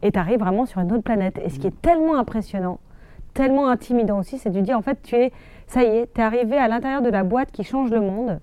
et 0.04 0.12
tu 0.12 0.18
arrives 0.18 0.38
vraiment 0.38 0.66
sur 0.66 0.80
une 0.80 0.92
autre 0.92 1.02
planète. 1.02 1.40
Et 1.44 1.48
ce 1.48 1.58
qui 1.58 1.66
est 1.66 1.82
tellement 1.82 2.16
impressionnant, 2.16 2.78
tellement 3.32 3.68
intimidant 3.68 4.20
aussi, 4.20 4.38
c'est 4.38 4.50
de 4.50 4.60
dire 4.60 4.78
en 4.78 4.82
fait, 4.82 4.98
tu 5.02 5.16
es, 5.16 5.32
ça 5.66 5.82
y 5.82 5.86
est, 5.86 6.14
tu 6.14 6.20
es 6.20 6.24
arrivé 6.24 6.56
à 6.56 6.68
l'intérieur 6.68 7.02
de 7.02 7.08
la 7.08 7.24
boîte 7.24 7.50
qui 7.50 7.64
change 7.64 7.90
le 7.90 8.00
monde. 8.00 8.38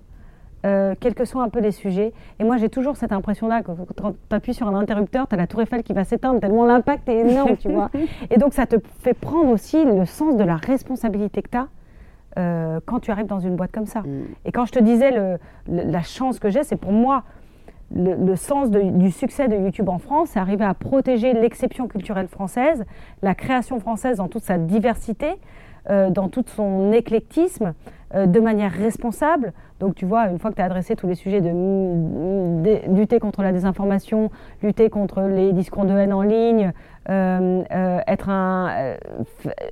Euh, 0.64 0.94
quels 1.00 1.14
que 1.14 1.24
soient 1.24 1.42
un 1.42 1.48
peu 1.48 1.58
les 1.58 1.72
sujets. 1.72 2.12
Et 2.38 2.44
moi, 2.44 2.56
j'ai 2.56 2.68
toujours 2.68 2.96
cette 2.96 3.10
impression-là, 3.10 3.62
quand 3.62 3.74
tu 3.74 4.04
appuies 4.30 4.54
sur 4.54 4.68
un 4.68 4.76
interrupteur, 4.76 5.26
tu 5.26 5.34
as 5.34 5.36
la 5.36 5.48
tour 5.48 5.60
Eiffel 5.60 5.82
qui 5.82 5.92
va 5.92 6.04
s'éteindre, 6.04 6.38
tellement 6.38 6.64
l'impact 6.64 7.08
est 7.08 7.18
énorme, 7.18 7.56
tu 7.56 7.68
vois. 7.68 7.90
Et 8.30 8.36
donc, 8.36 8.52
ça 8.54 8.66
te 8.66 8.76
fait 9.00 9.12
prendre 9.12 9.50
aussi 9.50 9.84
le 9.84 10.04
sens 10.04 10.36
de 10.36 10.44
la 10.44 10.54
responsabilité 10.54 11.42
que 11.42 11.50
tu 11.50 11.58
as 11.58 11.66
euh, 12.38 12.78
quand 12.86 13.00
tu 13.00 13.10
arrives 13.10 13.26
dans 13.26 13.40
une 13.40 13.56
boîte 13.56 13.72
comme 13.72 13.86
ça. 13.86 14.02
Mm. 14.02 14.22
Et 14.44 14.52
quand 14.52 14.64
je 14.64 14.70
te 14.70 14.78
disais 14.78 15.10
le, 15.10 15.38
la 15.66 16.02
chance 16.02 16.38
que 16.38 16.48
j'ai, 16.48 16.62
c'est 16.62 16.76
pour 16.76 16.92
moi, 16.92 17.24
le, 17.94 18.36
sens 18.36 18.70
du 18.70 19.10
succès 19.10 19.48
de 19.48 19.56
YouTube 19.56 19.88
en 19.88 19.98
France, 19.98 20.30
c'est 20.32 20.38
arriver 20.38 20.64
à 20.64 20.74
protéger 20.74 21.32
l'exception 21.32 21.88
culturelle 21.88 22.28
française, 22.28 22.84
la 23.22 23.34
création 23.34 23.80
française 23.80 24.18
dans 24.18 24.28
toute 24.28 24.44
sa 24.44 24.58
diversité, 24.58 25.34
euh, 25.90 26.10
dans 26.10 26.28
tout 26.28 26.44
son 26.46 26.92
éclectisme, 26.92 27.74
euh, 28.14 28.26
de 28.26 28.40
manière 28.40 28.70
responsable. 28.70 29.52
Donc 29.80 29.96
tu 29.96 30.06
vois, 30.06 30.28
une 30.28 30.38
fois 30.38 30.50
que 30.50 30.56
tu 30.56 30.62
as 30.62 30.66
adressé 30.66 30.94
tous 30.94 31.08
les 31.08 31.16
sujets 31.16 31.40
de, 31.40 32.94
lutter 32.94 33.18
contre 33.18 33.42
la 33.42 33.52
désinformation, 33.52 34.30
lutter 34.62 34.90
contre 34.90 35.22
les 35.22 35.52
discours 35.52 35.84
de 35.84 35.96
haine 35.96 36.12
en 36.12 36.22
ligne, 36.22 36.72
euh, 37.08 37.62
être 38.06 38.28
un, 38.28 38.94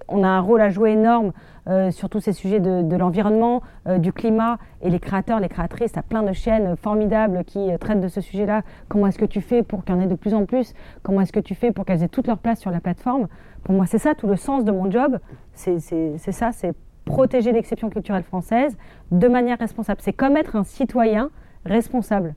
on 0.09 0.25
a 0.25 0.29
un 0.29 0.41
rôle 0.41 0.61
à 0.63 0.69
jouer 0.69 0.91
énorme 0.93 1.33
euh, 1.71 1.93
sur 1.93 2.09
tous 2.09 2.19
ces 2.19 2.33
sujets 2.33 2.59
de, 2.59 2.97
l'environnement, 2.97 3.63
euh, 3.87 3.99
du 3.99 4.13
climat. 4.13 4.59
Et 4.83 4.91
les 4.91 4.99
créateurs, 4.99 5.39
les 5.39 5.49
créatrices, 5.49 5.93
tu 5.93 5.99
as 6.01 6.03
plein 6.03 6.25
de 6.25 6.33
chaînes 6.33 6.75
formidables 6.77 7.45
qui 7.45 7.71
euh, 7.71 7.79
traitent 7.79 8.01
de 8.01 8.09
ce 8.09 8.21
sujet-là. 8.21 8.63
Comment 8.89 9.07
est-ce 9.07 9.19
que 9.19 9.25
tu 9.25 9.41
fais 9.41 9.63
pour 9.63 9.85
qu'il 9.85 9.95
y 9.95 9.99
en 9.99 10.01
ait 10.01 10.09
de 10.09 10.17
plus 10.17 10.35
en 10.35 10.47
plus? 10.47 10.75
Comment 11.05 11.21
est-ce 11.21 11.33
que 11.33 11.39
tu 11.39 11.55
fais 11.55 11.71
pour 11.71 11.85
qu'elles 11.85 12.03
aient 12.03 12.09
toute 12.09 12.27
leur 12.27 12.39
place 12.39 12.59
sur 12.59 12.73
la 12.73 12.81
plateforme? 12.81 13.29
Pour 13.63 13.77
moi, 13.77 13.87
c'est 13.87 13.99
ça 13.99 14.17
tout 14.17 14.27
le 14.27 14.35
sens 14.35 14.65
de 14.65 14.73
mon 14.73 14.91
job. 14.91 15.19
C'est 15.55 15.79
ça, 15.79 16.51
c'est 16.51 16.75
protéger 17.05 17.53
l'exception 17.53 17.89
culturelle 17.89 18.25
française 18.25 18.77
de 19.13 19.29
manière 19.29 19.59
responsable. 19.59 20.01
C'est 20.03 20.13
comme 20.13 20.37
être 20.37 20.57
un 20.57 20.65
citoyen 20.65 21.31
responsable. 21.65 22.35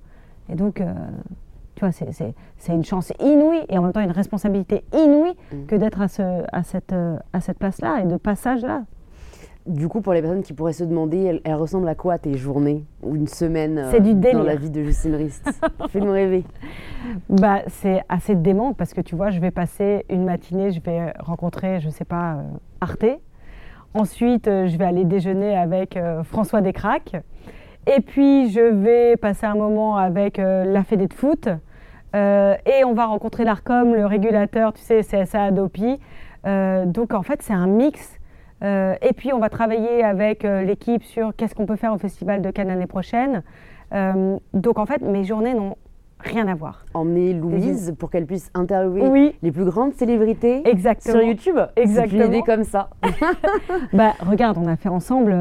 Et 0.50 0.56
donc, 0.56 0.76
tu 1.76 1.80
vois, 1.80 1.92
c'est 1.92 2.34
une 2.68 2.84
chance 2.84 3.12
inouïe 3.20 3.66
et 3.70 3.80
en 3.80 3.82
même 3.82 3.94
temps 3.94 4.02
une 4.02 4.12
responsabilité 4.12 4.84
inouïe 4.94 5.32
mmh. 5.52 5.66
que 5.66 5.76
d'être 5.76 6.02
à, 6.02 6.08
ce, 6.08 6.44
à 6.52 6.62
cette, 6.62 6.94
à 7.34 7.40
cette 7.40 7.58
place-là 7.58 8.02
et 8.02 8.06
de 8.06 8.18
passage-là. 8.18 8.84
Du 9.66 9.88
coup, 9.88 10.02
pour 10.02 10.12
les 10.12 10.22
personnes 10.22 10.44
qui 10.44 10.52
pourraient 10.52 10.74
se 10.74 10.84
demander, 10.84 11.40
elles, 11.44 11.56
ressemblent 11.56 11.88
à 11.88 11.96
quoi 11.96 12.18
tes 12.18 12.36
journées 12.36 12.84
ou 13.02 13.16
une 13.16 13.28
semaine 13.28 13.78
euh, 13.78 14.34
dans 14.34 14.44
la 14.44 14.56
vie 14.56 14.70
de 14.70 14.84
Justine 14.84 15.16
Rist? 15.16 15.50
Fais-nous 15.90 16.12
rêver. 16.12 16.44
Bah, 17.30 17.62
c'est 17.68 18.02
assez 18.10 18.36
dément 18.36 18.74
parce 18.74 18.94
que 18.94 19.00
tu 19.00 19.16
vois, 19.16 19.30
je 19.30 19.40
vais 19.40 19.52
passer 19.52 20.06
une 20.10 20.26
matinée, 20.26 20.72
je 20.72 20.82
vais 20.82 21.14
rencontrer, 21.20 21.80
je 21.80 21.88
ne 21.88 21.92
sais 21.92 22.04
pas, 22.04 22.34
euh, 22.34 22.42
Arte. 22.82 23.06
Ensuite, 23.94 24.50
euh, 24.50 24.68
je 24.68 24.78
vais 24.78 24.84
aller 24.84 25.06
déjeuner 25.06 25.56
avec 25.56 25.98
François 26.24 26.60
Descraques. 26.60 27.16
Et 27.88 28.02
puis, 28.02 28.50
je 28.50 28.60
vais 28.60 29.16
passer 29.16 29.46
un 29.46 29.56
moment 29.56 29.96
avec 29.96 30.38
la 30.38 30.84
Fédé 30.84 31.08
de 31.08 31.14
foot. 31.14 31.48
et 32.14 32.84
on 32.86 32.94
va 32.94 33.06
rencontrer 33.06 33.44
l'ARCOM, 33.46 33.94
le 33.94 34.06
régulateur, 34.06 34.74
tu 34.74 34.82
sais, 34.82 35.02
CSA 35.02 35.44
Adopi. 35.44 36.00
donc, 36.46 37.14
en 37.14 37.24
fait, 37.24 37.42
c'est 37.42 37.54
un 37.54 37.68
mix 37.68 38.20
euh, 38.64 38.96
et 39.02 39.14
puis, 39.14 39.34
on 39.34 39.40
va 39.40 39.50
travailler 39.50 40.04
avec 40.04 40.46
euh, 40.46 40.64
l'équipe 40.64 41.04
sur 41.04 41.36
qu'est-ce 41.36 41.56
qu'on 41.56 41.66
peut 41.66 41.76
faire 41.76 41.94
au 41.94 41.98
Festival 41.98 42.42
de 42.42 42.52
Cannes 42.52 42.70
l'année 42.70 42.88
prochaine. 42.88 43.44
Euh, 43.94 44.38
donc, 44.54 44.80
en 44.80 44.86
fait, 44.86 45.02
mes 45.02 45.24
journées 45.24 45.54
n'ont 45.54 45.76
rien 46.20 46.48
à 46.48 46.56
voir. 46.56 46.86
Emmener 46.94 47.34
Louise 47.34 47.94
pour 48.00 48.10
qu'elle 48.10 48.26
puisse 48.26 48.50
interviewer 48.54 49.36
les 49.42 49.52
plus 49.52 49.66
grandes 49.66 49.94
célébrités 49.94 50.66
Exactement. 50.66 51.20
sur 51.20 51.28
YouTube. 51.28 51.60
Exactement. 51.76 52.22
C'est 52.22 52.28
une 52.28 52.34
idée 52.34 52.44
comme 52.44 52.64
ça. 52.64 52.90
bah, 53.94 54.14
regarde, 54.22 54.58
on 54.58 54.68
a 54.68 54.78
fait 54.78 54.88
ensemble 54.88 55.36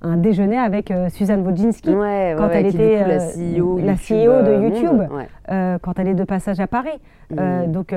un 0.00 0.16
déjeuner 0.16 0.56
avec 0.56 0.92
Suzanne 1.08 1.44
Wojcinski 1.44 1.90
quand 1.90 2.50
elle 2.50 2.66
était 2.66 3.04
la 3.04 3.18
CEO, 3.18 3.78
la 3.78 3.94
CEO 3.94 4.42
de 4.44 4.62
YouTube, 4.62 5.02
quand 5.82 5.98
elle 5.98 6.06
est 6.06 6.14
de 6.14 6.24
passage 6.24 6.60
à 6.60 6.68
Paris. 6.68 7.00
Mm. 7.30 7.72
donc, 7.72 7.92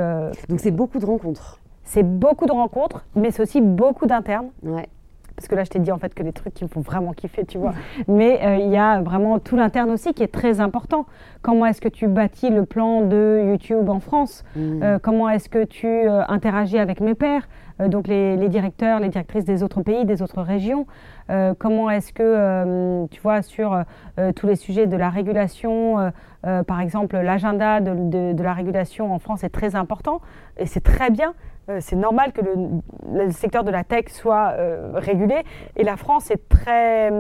donc 0.49 0.59
c'est 0.59 0.72
beaucoup 0.72 0.97
de 0.97 1.05
rencontres. 1.05 1.61
C'est 1.94 2.04
beaucoup 2.04 2.46
de 2.46 2.54
rencontres, 2.54 3.04
mais 3.18 3.32
c'est 3.32 3.42
aussi 3.42 3.60
beaucoup 3.60 4.06
d'internes. 4.06 4.48
Ouais 4.64 4.88
parce 5.42 5.48
que 5.48 5.56
là, 5.56 5.64
je 5.64 5.72
t'ai 5.72 5.80
dit 5.80 5.92
en 5.92 5.98
fait 5.98 6.14
que 6.14 6.22
les 6.22 6.34
trucs 6.34 6.54
qui 6.54 6.64
me 6.64 6.70
font 6.70 6.82
vraiment 6.82 7.14
kiffer, 7.14 7.46
tu 7.46 7.58
vois. 7.58 7.74
Mais 8.08 8.46
euh, 8.46 8.58
il 8.58 8.70
y 8.70 8.78
a 8.78 9.02
vraiment 9.02 9.39
tout 9.39 9.56
l'interne 9.56 9.89
aussi 9.89 10.14
qui 10.14 10.22
est 10.22 10.32
très 10.32 10.60
important. 10.60 11.08
Comment 11.42 11.66
est-ce 11.66 11.82
que 11.82 11.89
tu 11.89 12.08
bâtis 12.08 12.52
le 12.52 12.66
plan 12.66 13.02
de 13.02 13.42
YouTube 13.48 13.89
en 13.89 14.00
France? 14.00 14.44
Mmh. 14.56 14.84
euh, 14.84 15.00
Comment 15.02 15.30
est-ce 15.30 15.50
que 15.50 15.64
tu 15.64 15.88
euh, 15.88 16.22
interagis 16.28 16.78
avec 16.78 17.02
mes 17.02 17.16
pairs? 17.16 17.48
Donc 17.88 18.08
les, 18.08 18.38
directeurs, 18.48 19.00
les 19.00 19.10
directrices 19.10 19.46
des 19.46 19.64
autres 19.64 19.82
pays, 19.82 20.06
des 20.06 20.22
autres 20.22 20.44
régions. 20.44 20.86
comment 21.58 21.89
est-ce 21.89 22.14
que, 22.14 23.08
tu 23.08 23.20
vois, 23.22 23.42
sur 23.42 23.76
tous 24.36 24.46
les 24.46 24.56
sujets 24.56 24.86
de 24.86 24.96
la 24.96 25.10
régulation, 25.10 26.12
par 26.44 26.80
exemple, 26.80 27.18
l'agenda 27.18 27.80
de, 27.82 28.44
la 28.44 28.54
régulation 28.54 29.12
en 29.12 29.18
France 29.18 29.44
est 29.44 29.50
très 29.50 29.76
important 29.76 30.22
et 30.58 30.68
c'est 30.68 30.84
très 30.84 31.10
bien. 31.10 31.34
Euh, 31.70 31.78
c'est 31.80 31.95
normal 31.95 32.32
que 32.34 32.41
le, 32.41 33.32
secteur 33.32 33.64
de 33.64 33.72
la 33.72 33.84
tech 33.84 34.05
soit 34.09 34.53
euh, 34.57 34.91
régulé. 34.95 35.43
Et 35.76 35.84
la 35.84 35.97
France 35.97 36.32
est 36.32 36.49
très 36.49 37.12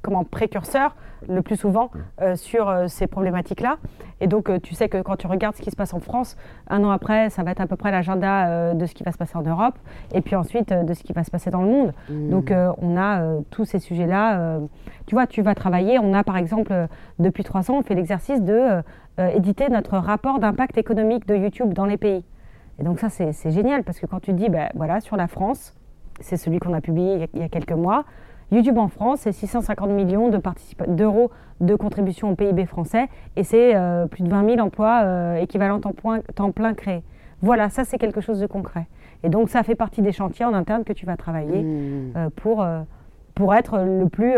comment, 0.00 0.24
précurseur, 0.24 0.96
le 1.28 1.42
plus 1.42 1.56
souvent, 1.56 1.90
euh, 2.20 2.34
sur 2.34 2.74
ces 2.88 3.06
problématiques-là. 3.06 3.76
Et 4.20 4.26
donc, 4.26 4.50
tu 4.62 4.74
sais 4.74 4.88
que 4.88 5.00
quand 5.00 5.16
tu 5.16 5.26
regardes 5.28 5.54
ce 5.54 5.62
qui 5.62 5.70
se 5.70 5.76
passe 5.76 5.94
en 5.94 6.00
France, 6.00 6.36
un 6.68 6.82
an 6.82 6.90
après, 6.90 7.30
ça 7.30 7.44
va 7.44 7.52
être 7.52 7.60
à 7.60 7.66
peu 7.66 7.76
près 7.76 7.90
l'agenda 7.92 8.74
de 8.74 8.86
ce 8.86 8.94
qui 8.94 9.02
va 9.02 9.12
se 9.12 9.18
passer 9.18 9.36
en 9.36 9.42
Europe, 9.42 9.74
et 10.14 10.20
puis 10.20 10.36
ensuite 10.36 10.72
de 10.72 10.94
ce 10.94 11.02
qui 11.02 11.12
va 11.12 11.24
se 11.24 11.30
passer 11.30 11.50
dans 11.50 11.62
le 11.62 11.68
monde. 11.68 11.92
Mmh. 12.08 12.30
Donc, 12.30 12.52
on 12.78 12.96
a 12.96 13.22
tous 13.50 13.64
ces 13.64 13.80
sujets-là. 13.80 14.58
tu 15.06 15.16
vois, 15.16 15.26
tu 15.26 15.42
vas 15.42 15.56
travailler. 15.56 15.98
On 16.00 16.14
a, 16.14 16.22
par 16.22 16.36
exemple, 16.36 16.72
depuis 17.18 17.42
trois 17.42 17.70
ans, 17.70 17.78
on 17.78 17.82
fait 17.82 17.94
l'exercice 17.94 18.42
de 18.42 18.82
éditer 19.18 19.68
notre 19.68 19.98
rapport 19.98 20.38
d'impact 20.38 20.78
économique 20.78 21.26
de 21.26 21.34
YouTube 21.36 21.72
dans 21.72 21.86
les 21.86 21.96
pays. 21.96 22.24
Et 22.78 22.84
donc 22.84 22.98
ça, 22.98 23.08
c'est 23.10 23.50
génial 23.50 23.84
parce 23.84 24.00
que 24.00 24.06
quand 24.06 24.20
tu 24.20 24.32
dis, 24.32 24.48
ben, 24.48 24.68
voilà, 24.74 25.00
sur 25.00 25.16
la 25.16 25.28
France, 25.28 25.74
c'est 26.20 26.36
celui 26.36 26.58
qu'on 26.58 26.72
a 26.74 26.80
publié 26.80 27.28
il 27.34 27.40
y 27.40 27.44
a 27.44 27.48
quelques 27.48 27.72
mois, 27.72 28.04
YouTube 28.52 28.76
en 28.76 28.88
France, 28.88 29.20
c'est 29.22 29.32
650 29.32 29.90
millions 29.90 30.28
d'euros 30.28 31.30
de, 31.60 31.74
contribution 31.74 32.30
au 32.30 32.34
PIB 32.34 32.66
français 32.66 33.08
et 33.34 33.44
c'est 33.44 33.74
euh, 33.74 34.06
plus 34.06 34.22
de 34.22 34.28
20 34.28 34.56
000 34.56 34.60
emplois 34.60 35.00
euh, 35.04 35.36
équivalents 35.36 35.80
temps, 35.80 35.94
temps, 36.34 36.52
plein 36.52 36.74
créés. 36.74 37.02
Voilà, 37.40 37.70
ça 37.70 37.84
c'est 37.84 37.96
quelque 37.96 38.20
chose 38.20 38.40
de 38.40 38.46
concret. 38.46 38.86
Et 39.22 39.30
donc 39.30 39.48
ça 39.48 39.62
fait 39.62 39.74
partie 39.74 40.02
des 40.02 40.12
chantiers 40.12 40.44
en 40.44 40.52
interne 40.52 40.84
que 40.84 40.92
tu 40.92 41.06
vas 41.06 41.16
travailler 41.16 41.62
mmh. 41.62 42.12
euh, 42.16 42.30
pour, 42.36 42.66
pour 43.34 43.54
être 43.54 43.78
le 43.78 44.08
plus 44.08 44.34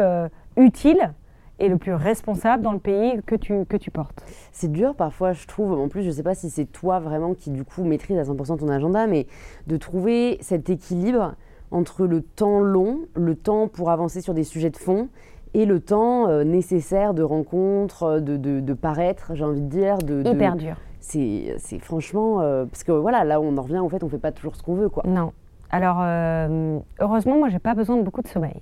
utile 0.57 1.13
et 1.59 1.69
le 1.69 1.77
plus 1.77 1.95
responsable 1.95 2.63
dans 2.63 2.73
le 2.73 2.79
pays 2.79 3.21
que 3.27 3.35
tu, 3.35 3.65
que 3.65 3.77
tu 3.77 3.91
portes. 3.91 4.25
C'est 4.53 4.71
dur 4.71 4.95
parfois, 4.95 5.33
je 5.33 5.47
trouve. 5.47 5.73
En 5.73 5.89
plus, 5.89 6.03
je 6.03 6.09
ne 6.09 6.13
sais 6.13 6.23
pas 6.23 6.35
si 6.35 6.51
c'est 6.51 6.67
toi 6.67 6.99
vraiment 6.99 7.35
qui, 7.35 7.51
du 7.51 7.65
coup, 7.65 7.85
maîtrise 7.85 8.19
à 8.19 8.23
100% 8.23 8.59
ton 8.59 8.69
agenda, 8.69 9.07
mais 9.07 9.27
de 9.67 9.77
trouver 9.77 10.39
cet 10.41 10.71
équilibre 10.71 11.35
entre 11.71 12.07
le 12.07 12.23
temps 12.23 12.61
long, 12.61 13.01
le 13.15 13.35
temps 13.35 13.69
pour 13.69 13.91
avancer 13.91 14.21
sur 14.21 14.35
des 14.35 14.45
sujets 14.45 14.71
de 14.71 14.77
fond, 14.77 15.09
et 15.55 15.67
le 15.67 15.81
temps 15.81 16.29
euh, 16.29 16.43
nécessaire 16.43 17.15
de 17.15 17.23
rencontre, 17.23 18.19
de, 18.19 18.37
de, 18.37 18.75
paraître, 18.75 19.35
j'ai 19.35 19.45
envie 19.45 19.61
de 19.61 19.69
dire. 19.69 19.99
De, 19.99 20.23
Hyper 20.27 20.57
dur. 20.57 20.77
C'est 21.01 21.79
franchement. 21.81 22.41
Euh, 22.41 22.65
parce 22.65 22.83
que 22.83 22.93
voilà, 22.93 23.25
là, 23.25 23.41
on 23.41 23.57
en 23.57 23.63
revient, 23.63 23.79
en 23.79 23.89
fait, 23.89 24.03
on 24.03 24.07
ne 24.07 24.11
fait 24.11 24.19
pas 24.19 24.33
toujours 24.33 24.57
ce 24.57 24.63
qu'on 24.63 24.75
veut, 24.75 24.89
quoi. 24.89 25.05
Non. 25.07 25.33
Alors, 25.71 25.99
euh, 26.01 26.79
heureusement, 27.01 27.39
moi, 27.39 27.49
j'ai 27.49 27.59
pas 27.59 27.75
besoin 27.75 27.97
de 27.97 28.03
beaucoup 28.03 28.23
de 28.23 28.29
sommeil. 28.29 28.61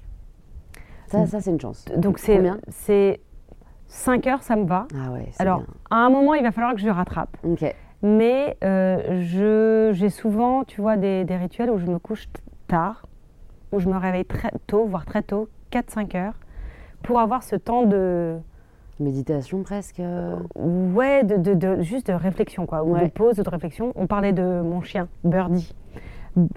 Ça, 1.13 1.41
c'est 1.41 1.51
une 1.51 1.61
chance. 1.61 1.85
Donc, 1.97 2.19
c'est 2.19 3.21
5 3.87 4.27
heures, 4.27 4.43
ça 4.43 4.57
me 4.57 4.65
va. 4.65 4.87
Ah 4.95 5.13
ouais, 5.13 5.31
Alors, 5.39 5.63
à 5.91 5.97
un 5.97 6.11
moment, 6.11 6.35
il 6.35 6.43
va 6.43 6.51
falloir 6.51 6.75
que 6.75 6.81
je 6.81 6.89
rattrape. 6.89 7.37
Ok. 7.45 7.65
Mais 8.03 8.57
euh, 8.65 9.93
j'ai 9.93 10.11
souvent, 10.11 10.65
tu 10.65 10.81
vois, 10.81 10.97
des, 10.97 11.25
des, 11.25 11.37
rituels 11.37 11.71
où 11.71 11.79
je 11.79 11.87
me 11.87 11.99
couche 11.99 12.29
tard, 12.67 13.07
où 13.71 13.79
je 13.79 13.89
me 13.89 13.97
réveille 13.97 14.25
très 14.25 14.51
tôt, 14.67 14.87
voire 14.87 15.05
très 15.05 15.23
tôt, 15.23 15.49
4-5 15.71 16.17
heures, 16.17 16.35
pour 17.03 17.21
avoir 17.21 17.43
ce 17.43 17.55
temps 17.55 17.85
de... 17.85 18.39
Méditation 18.99 19.63
presque 19.63 20.01
euh. 20.01 20.37
Ouais, 20.57 21.23
de, 21.23 21.37
de, 21.37 21.55
de, 21.55 21.83
juste 21.83 22.09
de 22.09 22.13
réflexion, 22.13 22.67
quoi, 22.67 22.85
ou 22.85 22.97
de 22.97 23.07
pause, 23.07 23.37
de 23.37 23.49
réflexion. 23.49 23.93
On 23.95 24.07
parlait 24.07 24.33
de 24.33 24.61
mon 24.63 24.81
chien, 24.83 25.09
Birdie. 25.23 25.75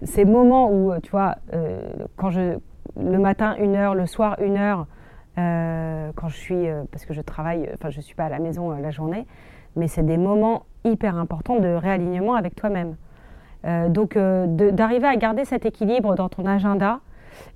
Ces 0.04 0.26
moments 0.26 0.72
où, 0.72 0.94
tu 1.02 1.12
vois, 1.12 1.36
euh, 1.54 1.82
quand 2.18 2.32
je, 2.32 2.58
le 3.00 3.18
matin 3.18 3.56
une 3.60 3.76
heure, 3.76 3.96
le 3.96 4.06
soir 4.06 4.38
une 4.42 4.58
heure, 4.58 4.88
euh, 5.38 6.12
quand 6.16 6.30
je 6.30 6.38
suis, 6.38 6.68
euh, 6.68 6.84
parce 6.92 7.06
que 7.06 7.14
je 7.14 7.22
travaille, 7.22 7.70
enfin 7.74 7.90
je 7.90 7.98
ne 7.98 8.02
suis 8.02 8.16
pas 8.16 8.26
à 8.26 8.30
la 8.30 8.40
maison 8.40 8.72
euh, 8.72 8.80
la 8.80 8.92
journée, 8.92 9.28
mais 9.76 9.88
c'est 9.88 10.06
des 10.06 10.18
moments 10.18 10.66
hyper 10.86 11.18
importants 11.18 11.60
de 11.60 11.68
réalignement 11.68 12.36
avec 12.36 12.56
toi-même. 12.56 12.96
donc 13.90 14.16
d'arriver 14.16 15.08
à 15.08 15.16
garder 15.16 15.44
cet 15.44 15.66
équilibre 15.66 16.14
dans 16.16 16.30
ton 16.30 16.46
agenda. 16.46 17.00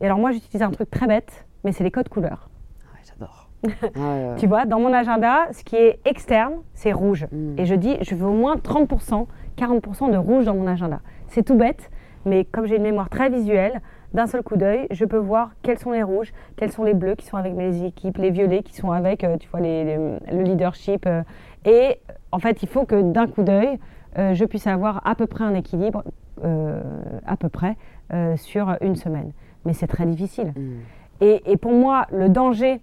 Et 0.01 0.05
alors 0.05 0.17
moi 0.17 0.31
j'utilise 0.31 0.63
un 0.63 0.71
truc 0.71 0.89
très 0.89 1.05
bête, 1.05 1.45
mais 1.63 1.71
c'est 1.71 1.83
les 1.83 1.91
codes 1.91 2.09
couleurs. 2.09 2.49
Ah 2.91 2.97
j'adore. 3.07 3.49
Ah 3.95 4.35
tu 4.37 4.47
vois, 4.47 4.65
dans 4.65 4.79
mon 4.79 4.91
agenda, 4.91 5.47
ce 5.51 5.63
qui 5.63 5.75
est 5.75 5.99
externe, 6.05 6.55
c'est 6.73 6.91
rouge. 6.91 7.27
Hmm. 7.31 7.53
Et 7.59 7.65
je 7.65 7.75
dis, 7.75 7.97
je 8.01 8.15
veux 8.15 8.25
au 8.25 8.33
moins 8.33 8.55
30%, 8.55 9.27
40% 9.55 10.11
de 10.11 10.17
rouge 10.17 10.45
dans 10.45 10.55
mon 10.55 10.65
agenda. 10.65 10.99
C'est 11.27 11.43
tout 11.43 11.55
bête, 11.55 11.91
mais 12.25 12.43
comme 12.43 12.65
j'ai 12.65 12.77
une 12.77 12.83
mémoire 12.83 13.09
très 13.09 13.29
visuelle, 13.29 13.79
d'un 14.13 14.27
seul 14.27 14.41
coup 14.41 14.57
d'œil, 14.57 14.87
je 14.91 15.05
peux 15.05 15.17
voir 15.17 15.51
quels 15.61 15.77
sont 15.77 15.91
les 15.91 16.03
rouges, 16.03 16.33
quels 16.55 16.71
sont 16.71 16.83
les 16.83 16.93
bleus 16.93 17.15
qui 17.15 17.25
sont 17.25 17.37
avec 17.37 17.53
mes 17.53 17.85
équipes, 17.85 18.17
les 18.17 18.31
violets 18.31 18.63
qui 18.63 18.73
sont 18.73 18.91
avec, 18.91 19.23
euh, 19.23 19.37
tu 19.37 19.47
vois, 19.49 19.59
le 19.59 20.41
leadership. 20.43 21.05
Euh. 21.05 21.21
et 21.65 21.99
en 22.31 22.39
fait, 22.39 22.63
il 22.63 22.69
faut 22.69 22.85
que 22.85 23.01
d'un 23.01 23.27
coup 23.27 23.43
d'œil, 23.43 23.79
euh, 24.17 24.33
je 24.33 24.45
puisse 24.45 24.67
avoir 24.67 25.05
à 25.07 25.15
peu 25.15 25.27
près 25.27 25.43
un 25.43 25.53
équilibre, 25.53 26.03
à 27.25 27.35
peu 27.35 27.49
près, 27.49 27.75
sur 28.37 28.75
une 28.81 28.95
semaine. 28.95 29.33
Mais 29.65 29.73
c'est 29.73 29.87
très 29.87 30.05
difficile. 30.05 30.53
Mm. 30.55 30.79
Et, 31.21 31.51
et, 31.51 31.57
pour 31.57 31.73
moi, 31.73 32.05
le 32.13 32.29
danger 32.29 32.79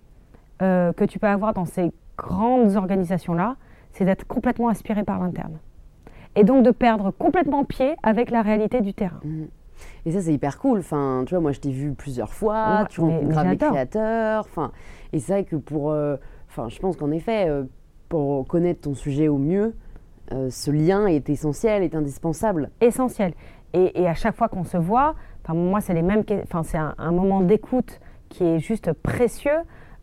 que 0.61 1.05
tu 1.07 1.19
peux 1.19 1.27
avoir 1.27 1.55
dans 1.55 1.65
ces 1.65 1.91
grandes 2.19 2.77
organisations-là, 2.77 3.57
c'est 3.93 4.05
d'être 4.05 4.27
complètement 4.27 4.69
aspiré 4.69 5.05
par 5.05 5.19
l'interne. 5.21 5.59
Et 6.35 6.45
donc 6.45 6.63
de 6.65 6.71
perdre 6.71 7.11
complètement 7.13 7.65
pied 7.65 7.97
avec 8.03 8.31
la 8.31 8.43
réalité 8.43 8.83
du 8.83 8.93
terrain. 8.93 9.21
Mm. 9.25 9.45
Et 10.05 10.13
ça, 10.13 10.21
c'est 10.21 10.33
hyper 10.33 10.59
cool. 10.59 10.79
Enfin, 10.79 11.25
tu 11.27 11.35
vois, 11.35 11.41
moi, 11.41 11.53
je 11.53 11.61
t'ai 11.61 11.71
vu 11.71 11.93
plusieurs 11.93 12.33
fois, 12.33 12.87
tu 12.89 13.01
rencontres 13.01 13.45
des 13.45 13.57
créateurs. 13.57 14.45
Enfin, 14.45 14.73
et 15.13 15.19
c'est 15.19 15.33
vrai 15.33 15.45
que 15.45 15.57
pour. 15.57 15.91
Euh, 15.91 16.17
enfin, 16.49 16.69
je 16.69 16.79
pense 16.79 16.97
qu'en 16.97 17.11
effet, 17.11 17.49
euh, 17.49 17.65
pour 18.09 18.47
connaître 18.47 18.83
ton 18.83 18.95
sujet 18.95 19.29
au 19.29 19.39
mieux, 19.39 19.75
euh, 20.33 20.51
ce 20.51 20.71
lien 20.71 21.07
est 21.07 21.29
essentiel, 21.29 21.83
est 21.83 21.95
indispensable. 21.95 22.71
Essentiel. 22.81 23.35
Et, 23.73 24.09
à 24.09 24.15
chaque 24.15 24.35
fois 24.35 24.49
qu'on 24.49 24.65
se 24.65 24.79
voit, 24.79 25.15
moi, 25.51 25.83
c'est 25.83 25.93
les 25.93 26.03
mêmes. 26.03 26.23
Enfin, 26.45 26.63
c'est 26.63 26.79
un, 26.79 27.13
moment 27.13 27.43
d'écoute 27.43 28.01
qui 28.31 28.45
est 28.45 28.59
juste 28.59 28.93
précieux. 28.93 29.59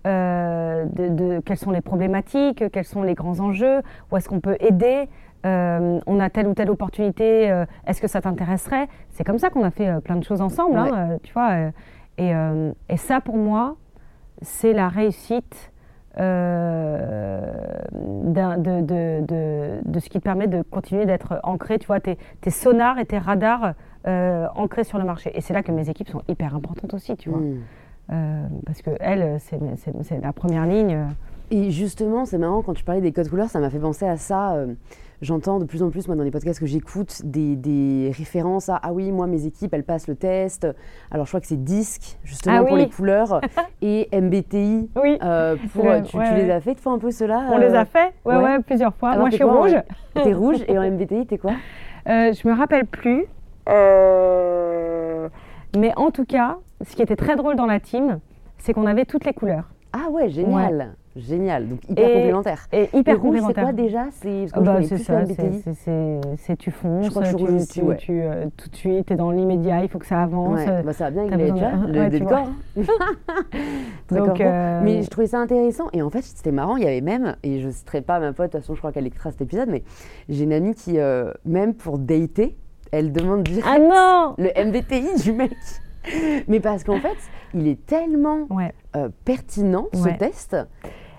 de, 0.06 1.10
de, 1.10 1.40
quelles 1.40 1.58
sont 1.58 1.72
les 1.72 1.82
problématiques, 1.82 2.64
quels 2.72 2.86
sont 2.86 3.02
les 3.02 3.16
grands 3.16 3.40
enjeux, 3.40 3.82
où 4.12 4.18
est-ce 4.18 4.30
qu'on 4.30 4.42
peut 4.42 4.58
aider, 4.60 5.10
euh, 5.46 6.00
on 6.06 6.20
a 6.20 6.30
telle 6.30 6.48
ou 6.48 6.54
telle 6.54 6.70
opportunité, 6.70 7.52
euh, 7.52 7.66
est-ce 7.86 8.02
que 8.02 8.08
ça 8.08 8.22
t'intéresserait? 8.22 8.88
C'est 9.10 9.26
comme 9.26 9.40
ça 9.40 9.50
qu'on 9.50 9.64
a 9.64 9.72
fait 9.72 9.90
euh, 9.90 10.00
plein 10.00 10.16
de 10.16 10.24
choses 10.24 10.40
ensemble, 10.42 10.78
hein, 10.78 11.18
tu 11.22 11.34
vois. 11.34 11.72
Et, 12.18 12.32
et, 12.90 12.98
ça, 12.98 13.22
pour 13.22 13.38
moi, 13.38 13.76
c'est 14.42 14.72
la 14.72 14.88
réussite 14.88 15.72
de, 16.18 17.42
de, 18.82 19.82
de, 19.84 20.00
ce 20.00 20.10
qui 20.10 20.20
te 20.20 20.24
permet 20.24 20.48
de 20.48 20.62
continuer 20.62 21.06
d'être 21.06 21.40
ancré, 21.42 21.80
tu 21.80 21.88
vois, 21.88 22.00
tes, 22.00 22.20
tes, 22.42 22.52
sonars 22.52 23.00
et 23.00 23.06
tes 23.06 23.18
radars 23.18 23.74
ancrés 24.06 24.84
sur 24.84 25.00
le 25.00 25.06
marché. 25.06 25.32
Et 25.36 25.42
c'est 25.42 25.54
là 25.54 25.64
que 25.64 25.72
mes 25.72 25.90
équipes 25.90 26.10
sont 26.10 26.22
hyper 26.28 26.56
importantes 26.56 26.94
aussi, 26.94 27.18
tu 27.18 27.30
vois. 27.30 27.40
Hmm. 27.40 28.50
parce 28.66 28.82
que 28.84 28.92
elles, 29.00 29.40
c'est 29.40 30.22
la 30.22 30.34
première 30.34 30.68
ligne. 30.68 31.08
Et 31.50 31.72
justement, 31.72 32.26
c'est 32.26 32.38
marrant, 32.38 32.62
quand 32.62 32.74
tu 32.74 32.84
parlais 32.84 33.02
des 33.02 33.12
codes 33.12 33.30
couleurs, 33.30 33.50
ça 33.50 33.60
m'a 33.60 33.72
fait 33.72 33.80
penser 33.80 34.06
à 34.06 34.18
ça 34.18 34.56
j'entends 35.24 35.60
de 35.60 35.66
plus 35.66 35.82
en 35.82 35.90
plus, 35.90 36.08
moi, 36.08 36.16
dans 36.16 36.24
les 36.24 36.32
podcasts 36.32 36.60
que 36.60 36.66
j'écoute, 36.66 37.22
des, 37.24 38.12
références 38.16 38.70
à 38.70 38.80
Ah 38.84 38.94
oui, 38.94 39.12
moi, 39.12 39.26
mes 39.28 39.46
équipes, 39.46 39.74
elles 39.74 39.84
passent 39.84 40.08
le 40.08 40.16
test. 40.16 40.68
Alors, 41.10 41.26
je 41.26 41.32
crois 41.32 41.40
que 41.40 41.48
c'est 41.48 41.64
DISC, 41.64 42.20
justement, 42.24 42.60
ah 42.60 42.64
pour 42.64 42.78
les 42.78 42.90
couleurs, 42.90 43.42
et 43.82 44.08
MBTI. 44.14 44.90
Oui. 45.02 45.18
Euh, 45.24 45.56
pour, 45.74 45.84
tu, 46.04 46.18
les 46.18 46.52
as 46.52 46.62
fait, 46.62 46.80
fois 46.80 46.94
un 46.94 47.00
peu 47.00 47.12
cela 47.12 47.46
On 47.52 47.58
les 47.58 47.74
a 47.74 47.86
fait, 47.86 48.14
ouais, 48.26 48.36
ouais, 48.36 48.60
plusieurs 48.60 48.94
fois. 48.94 49.16
moi, 49.18 49.30
je 49.30 49.36
suis 49.36 49.44
rouge. 49.44 49.76
T'es 50.14 50.34
rouge, 50.34 50.64
et 50.68 50.78
en 50.78 50.84
MBTI, 50.84 51.26
t'es 51.26 51.38
quoi? 51.38 51.54
Euh, 52.06 52.34
Je 52.34 52.46
me 52.46 52.54
rappelle 52.54 52.86
plus. 52.86 53.28
Euh, 53.70 55.30
mais 55.78 55.94
en 55.96 56.12
tout 56.12 56.26
cas, 56.26 56.58
ce 56.86 56.98
qui 56.98 57.02
était 57.02 57.16
très 57.16 57.38
drôle 57.38 57.56
dans 57.56 57.66
la 57.66 57.80
team, 57.80 58.20
c'est 58.58 58.74
qu'on 58.74 58.86
avait 58.86 59.06
toutes 59.06 59.24
les 59.24 59.32
couleurs. 59.32 59.70
Ah 59.94 60.10
ouais, 60.10 60.30
génial. 60.30 60.96
Génial, 61.16 61.70
donc 61.70 61.80
hyper 61.88 62.12
complémentaire. 62.12 62.68
Et 62.72 62.90
hyper 62.92 63.20
complémentaire. 63.20 63.56
C'est 63.56 63.62
quoi 63.62 63.84
déjà 63.84 64.06
C'est 64.12 64.46
bah, 64.60 64.82
ça, 64.82 65.26
c'est 66.38 66.58
tu 66.58 66.72
fonces, 66.72 67.10
tu, 67.10 67.82
tu, 67.82 67.98
tu, 67.98 68.22
euh, 68.22 68.46
tout 68.58 68.70
de 68.70 68.76
suite, 68.76 69.06
tu 69.06 69.14
es 69.14 69.16
dans 69.16 69.30
l'immédiat, 69.30 69.84
il 69.84 69.90
faut 69.90 70.00
que 70.00 70.08
ça 70.08 70.24
avance. 70.24 70.60
Ouais, 70.60 70.82
bah, 70.82 70.94
ça 70.94 71.06
va 71.06 71.12
bien 71.12 71.32
avec 71.32 71.54
les 71.54 72.02
le 72.02 72.10
décor. 72.10 72.48
donc, 74.10 74.42
euh... 74.42 74.82
Mais 74.84 75.04
je 75.04 75.10
trouvais 75.10 75.28
ça 75.28 75.40
intéressant 75.40 75.88
et 75.94 76.02
en 76.02 76.10
fait 76.10 76.24
c'était 76.24 76.52
marrant, 76.52 76.78
il 76.78 76.84
y 76.84 76.88
avait 76.88 77.02
même, 77.02 77.36
et 77.44 77.60
je 77.60 77.68
ne 77.68 77.72
citerai 77.72 78.02
pas 78.02 78.20
ma 78.20 78.34
pote, 78.34 78.48
de 78.48 78.52
toute 78.54 78.62
façon 78.62 78.74
je 78.74 78.80
crois 78.80 78.92
qu'elle 78.92 79.06
écoutera 79.06 79.30
cet 79.30 79.42
épisode, 79.42 79.70
mais 79.70 79.84
j'ai 80.30 80.46
une 80.46 80.54
amie 80.54 80.74
qui, 80.74 80.98
euh, 80.98 81.32
même 81.46 81.76
pour 81.76 82.00
dater, 82.00 82.58
elle 82.92 83.12
demande 83.12 83.44
direct 83.44 83.68
ah 83.70 83.78
non 83.78 84.36
le 84.40 84.50
MBTI 84.66 85.22
du 85.22 85.34
mec. 85.34 85.52
mais 86.48 86.60
parce 86.60 86.84
qu'en 86.84 87.00
fait, 87.00 87.18
il 87.54 87.68
est 87.68 87.86
tellement 87.86 88.48
pertinent 89.26 89.88
ce 89.94 90.10
test 90.18 90.58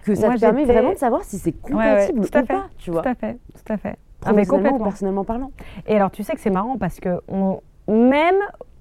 que 0.04 0.14
ça 0.14 0.34
te 0.34 0.40
permet 0.40 0.64
vraiment 0.64 0.92
de 0.92 0.98
savoir 0.98 1.24
si 1.24 1.38
c'est 1.38 1.52
compatible 1.52 2.20
ou 2.20 2.26
pas, 2.26 2.66
tu 2.78 2.90
vois. 2.90 3.02
Tout 3.02 3.08
à 3.08 3.14
fait, 3.14 3.38
tout 3.54 3.72
à 3.72 3.76
fait. 3.76 3.96
Ah, 4.24 4.32
mais 4.32 4.46
complètement. 4.46 4.84
personnellement 4.84 5.24
parlant. 5.24 5.50
Et 5.86 5.96
alors, 5.96 6.10
tu 6.10 6.22
sais 6.22 6.34
que 6.34 6.40
c'est 6.40 6.50
marrant 6.50 6.78
parce 6.78 6.98
que 7.00 7.20
on, 7.28 7.60
même, 7.88 8.36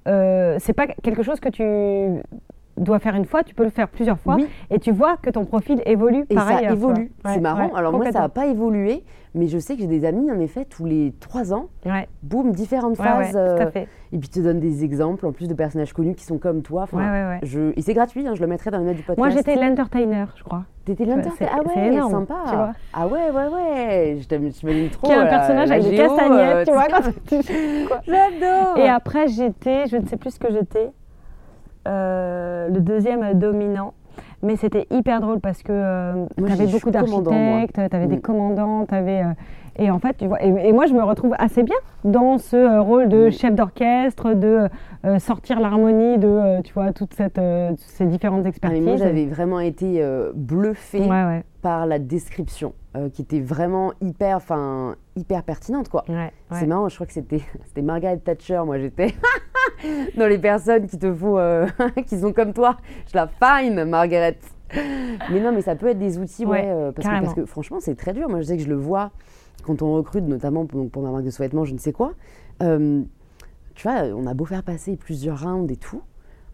euh, 0.07 0.57
c'est 0.59 0.73
pas 0.73 0.87
quelque 0.87 1.23
chose 1.23 1.39
que 1.39 1.49
tu 1.49 2.21
dois 2.77 2.99
faire 2.99 3.15
une 3.15 3.25
fois, 3.25 3.43
tu 3.43 3.53
peux 3.53 3.63
le 3.63 3.69
faire 3.69 3.87
plusieurs 3.87 4.19
fois 4.19 4.37
et 4.69 4.79
tu 4.79 4.91
vois 4.91 5.17
que 5.17 5.29
ton 5.29 5.45
profil 5.45 5.81
évolue 5.85 6.25
et 6.29 6.35
ça 6.35 6.61
évolue. 6.63 7.11
c'est 7.25 7.39
marrant. 7.39 7.73
Alors 7.75 7.93
moi, 7.93 8.11
ça 8.11 8.21
n'a 8.21 8.29
pas 8.29 8.47
évolué, 8.47 9.03
mais 9.35 9.47
je 9.47 9.57
sais 9.57 9.75
que 9.75 9.81
j'ai 9.81 9.87
des 9.87 10.05
amis, 10.05 10.29
en 10.31 10.39
effet, 10.39 10.65
tous 10.65 10.85
les 10.85 11.13
trois 11.19 11.53
ans, 11.53 11.69
boum, 12.21 12.51
différentes 12.51 12.97
phases. 12.97 13.35
Euh, 13.35 13.69
et 14.11 14.17
puis, 14.19 14.29
tu 14.29 14.39
te 14.39 14.43
donnes 14.43 14.59
des 14.59 14.83
exemples, 14.83 15.25
en 15.25 15.31
plus 15.31 15.47
de 15.47 15.55
personnages 15.55 15.91
connus 15.93 16.13
qui 16.13 16.23
sont 16.23 16.37
comme 16.37 16.61
toi. 16.61 16.85
Je... 17.41 17.73
Et 17.75 17.81
c'est 17.81 17.93
gratuit, 17.93 18.27
hein, 18.27 18.35
je 18.35 18.41
le 18.41 18.47
mettrai 18.47 18.69
dans 18.69 18.77
les 18.77 18.85
notes 18.85 18.95
du 18.95 19.01
podcast. 19.01 19.17
Moi, 19.17 19.29
j'étais 19.29 19.55
l'entertainer, 19.55 20.27
je 20.35 20.43
crois. 20.43 20.65
T'étais 20.85 21.05
l'entertainer 21.05 21.51
Ah 21.53 21.61
ouais, 21.65 21.87
énorme, 21.87 22.11
sympa. 22.11 22.43
Tu 22.47 22.55
vois. 22.55 22.73
Ah 22.93 23.07
ouais, 23.07 23.31
ouais, 23.31 23.47
ouais. 23.47 24.17
Je 24.19 24.27
t'imagine 24.27 24.89
trop. 24.89 25.07
Qui 25.07 25.13
est 25.13 25.15
un 25.15 25.25
personnage 25.25 25.71
avec 25.71 25.83
des 25.89 25.95
castagnettes, 25.95 26.55
euh, 26.55 26.65
tu 26.65 26.71
vois. 26.71 27.99
J'adore. 28.05 28.77
Et 28.77 28.89
après, 28.89 29.27
j'étais, 29.29 29.87
je 29.87 29.97
ne 29.97 30.05
sais 30.05 30.17
plus 30.17 30.31
ce 30.31 30.39
que 30.39 30.51
j'étais. 30.51 30.91
Euh, 31.87 32.69
le 32.69 32.81
deuxième 32.81 33.37
dominant. 33.39 33.93
Mais 34.43 34.57
c'était 34.57 34.85
hyper 34.91 35.21
drôle 35.21 35.39
parce 35.39 35.63
que 35.63 35.71
euh, 35.71 36.25
tu 36.37 36.51
avais 36.51 36.67
beaucoup 36.67 36.91
d'architectes, 36.91 37.75
tu 37.89 37.95
avais 37.95 38.07
des 38.07 38.17
mm. 38.17 38.21
commandants, 38.21 38.85
tu 38.85 38.93
avais. 38.93 39.23
Euh, 39.79 39.83
et 39.83 39.91
en 39.91 39.99
fait, 39.99 40.17
tu 40.17 40.27
vois, 40.27 40.41
et, 40.41 40.71
moi, 40.71 40.85
je 40.85 40.93
me 40.93 41.03
retrouve 41.03 41.33
assez 41.37 41.63
bien 41.63 41.75
dans 42.03 42.37
ce 42.37 42.79
rôle 42.79 43.09
de 43.09 43.29
chef 43.29 43.55
d'orchestre, 43.55 44.33
de 44.33 44.67
sortir 45.19 45.59
l'harmonie 45.59 46.17
de, 46.17 46.61
tu 46.61 46.73
vois, 46.73 46.93
toutes 46.93 47.13
cette, 47.13 47.39
ces 47.77 48.05
différentes 48.05 48.45
expertises. 48.45 48.83
Ah, 48.85 48.89
moi, 48.89 48.97
j'avais 48.97 49.25
vraiment 49.25 49.59
été 49.59 50.05
bluffée 50.33 51.09
par 51.61 51.85
la 51.85 51.99
description, 51.99 52.73
qui 53.13 53.21
était 53.21 53.39
vraiment 53.39 53.93
hyper, 54.01 54.37
enfin, 54.37 54.95
hyper 55.15 55.43
pertinente, 55.43 55.89
quoi. 55.89 56.03
C'est 56.51 56.67
marrant, 56.67 56.89
je 56.89 56.95
crois 56.95 57.07
que 57.07 57.13
c'était 57.13 57.41
Margaret 57.81 58.17
Thatcher. 58.17 58.61
Moi, 58.65 58.79
j'étais 58.79 59.13
dans 60.17 60.27
les 60.27 60.37
personnes 60.37 60.87
qui 60.87 60.97
te 60.97 61.13
font, 61.13 61.37
euh, 61.37 61.65
qui 62.07 62.19
sont 62.19 62.33
comme 62.33 62.53
toi. 62.53 62.77
Je 63.11 63.17
la 63.17 63.27
fine, 63.27 63.85
Margaret. 63.85 64.37
Mais 65.31 65.39
non, 65.39 65.51
mais 65.51 65.61
ça 65.61 65.75
peut 65.75 65.87
être 65.87 65.99
des 65.99 66.17
outils, 66.17 66.45
ouais, 66.45 66.63
euh, 66.65 66.91
parce, 66.91 67.33
que, 67.33 67.45
franchement, 67.45 67.77
c'est 67.79 67.95
très 67.95 68.13
dur. 68.13 68.27
Moi, 68.27 68.41
je 68.41 68.47
sais 68.47 68.57
que 68.57 68.63
je 68.63 68.69
le 68.69 68.75
vois 68.75 69.11
quand 69.63 69.81
on 69.81 69.93
recrute, 69.95 70.25
notamment 70.25 70.65
pour, 70.65 70.89
pour 70.89 71.01
ma 71.01 71.11
marque 71.11 71.25
de 71.25 71.29
sous-vêtements, 71.29 71.65
je 71.65 71.73
ne 71.73 71.79
sais 71.79 71.93
quoi. 71.93 72.13
Euh, 72.61 73.01
tu 73.75 73.87
vois, 73.87 74.03
on 74.15 74.27
a 74.27 74.33
beau 74.33 74.45
faire 74.45 74.63
passer 74.63 74.95
plusieurs 74.95 75.41
rounds 75.41 75.71
et 75.71 75.77
tout, 75.77 76.01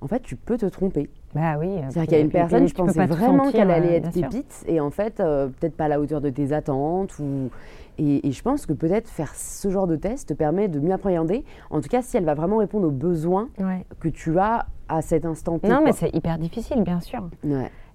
en 0.02 0.08
fait, 0.08 0.22
tu 0.22 0.36
peux 0.36 0.58
te 0.58 0.66
tromper. 0.66 1.10
Bah 1.36 1.58
oui. 1.60 1.68
C'est-à-dire 1.90 2.04
qu'il 2.04 2.14
y 2.14 2.22
a 2.22 2.24
une 2.24 2.32
personne, 2.32 2.68
je 2.68 2.74
pensais 2.74 3.06
vraiment 3.06 3.52
qu'elle 3.52 3.70
allait 3.70 3.98
être 3.98 4.12
pépite, 4.12 4.64
et 4.68 4.80
en 4.80 4.90
fait, 4.90 5.18
peut-être 5.18 5.76
pas 5.76 5.86
à 5.86 5.90
la 5.90 6.00
hauteur 6.00 6.22
de 6.22 6.30
tes 6.30 6.54
attentes, 6.54 7.20
ou 7.20 7.50
et, 8.00 8.32
je 8.32 8.42
pense 8.42 8.66
que 8.66 8.74
peut-être 8.74 9.10
faire 9.10 9.36
ce 9.36 9.70
genre 9.70 9.86
de 9.86 9.98
test 9.98 10.30
te 10.30 10.34
permet 10.34 10.70
de 10.70 10.80
mieux 10.80 10.94
appréhender, 10.94 11.44
en 11.70 11.82
tout 11.82 11.90
cas 11.90 12.02
si 12.02 12.16
elle 12.16 12.24
va 12.24 12.34
vraiment 12.34 12.58
répondre 12.58 12.88
aux 12.88 12.92
besoins 12.92 13.50
que 14.00 14.08
tu 14.08 14.40
as 14.40 14.68
à 14.88 15.02
cet 15.02 15.26
instant 15.26 15.60
T. 15.60 15.68
Non, 15.68 15.82
mais 15.84 15.92
c'est 15.92 16.14
hyper 16.16 16.38
difficile, 16.38 16.82
bien 16.84 17.02
sûr. 17.02 17.30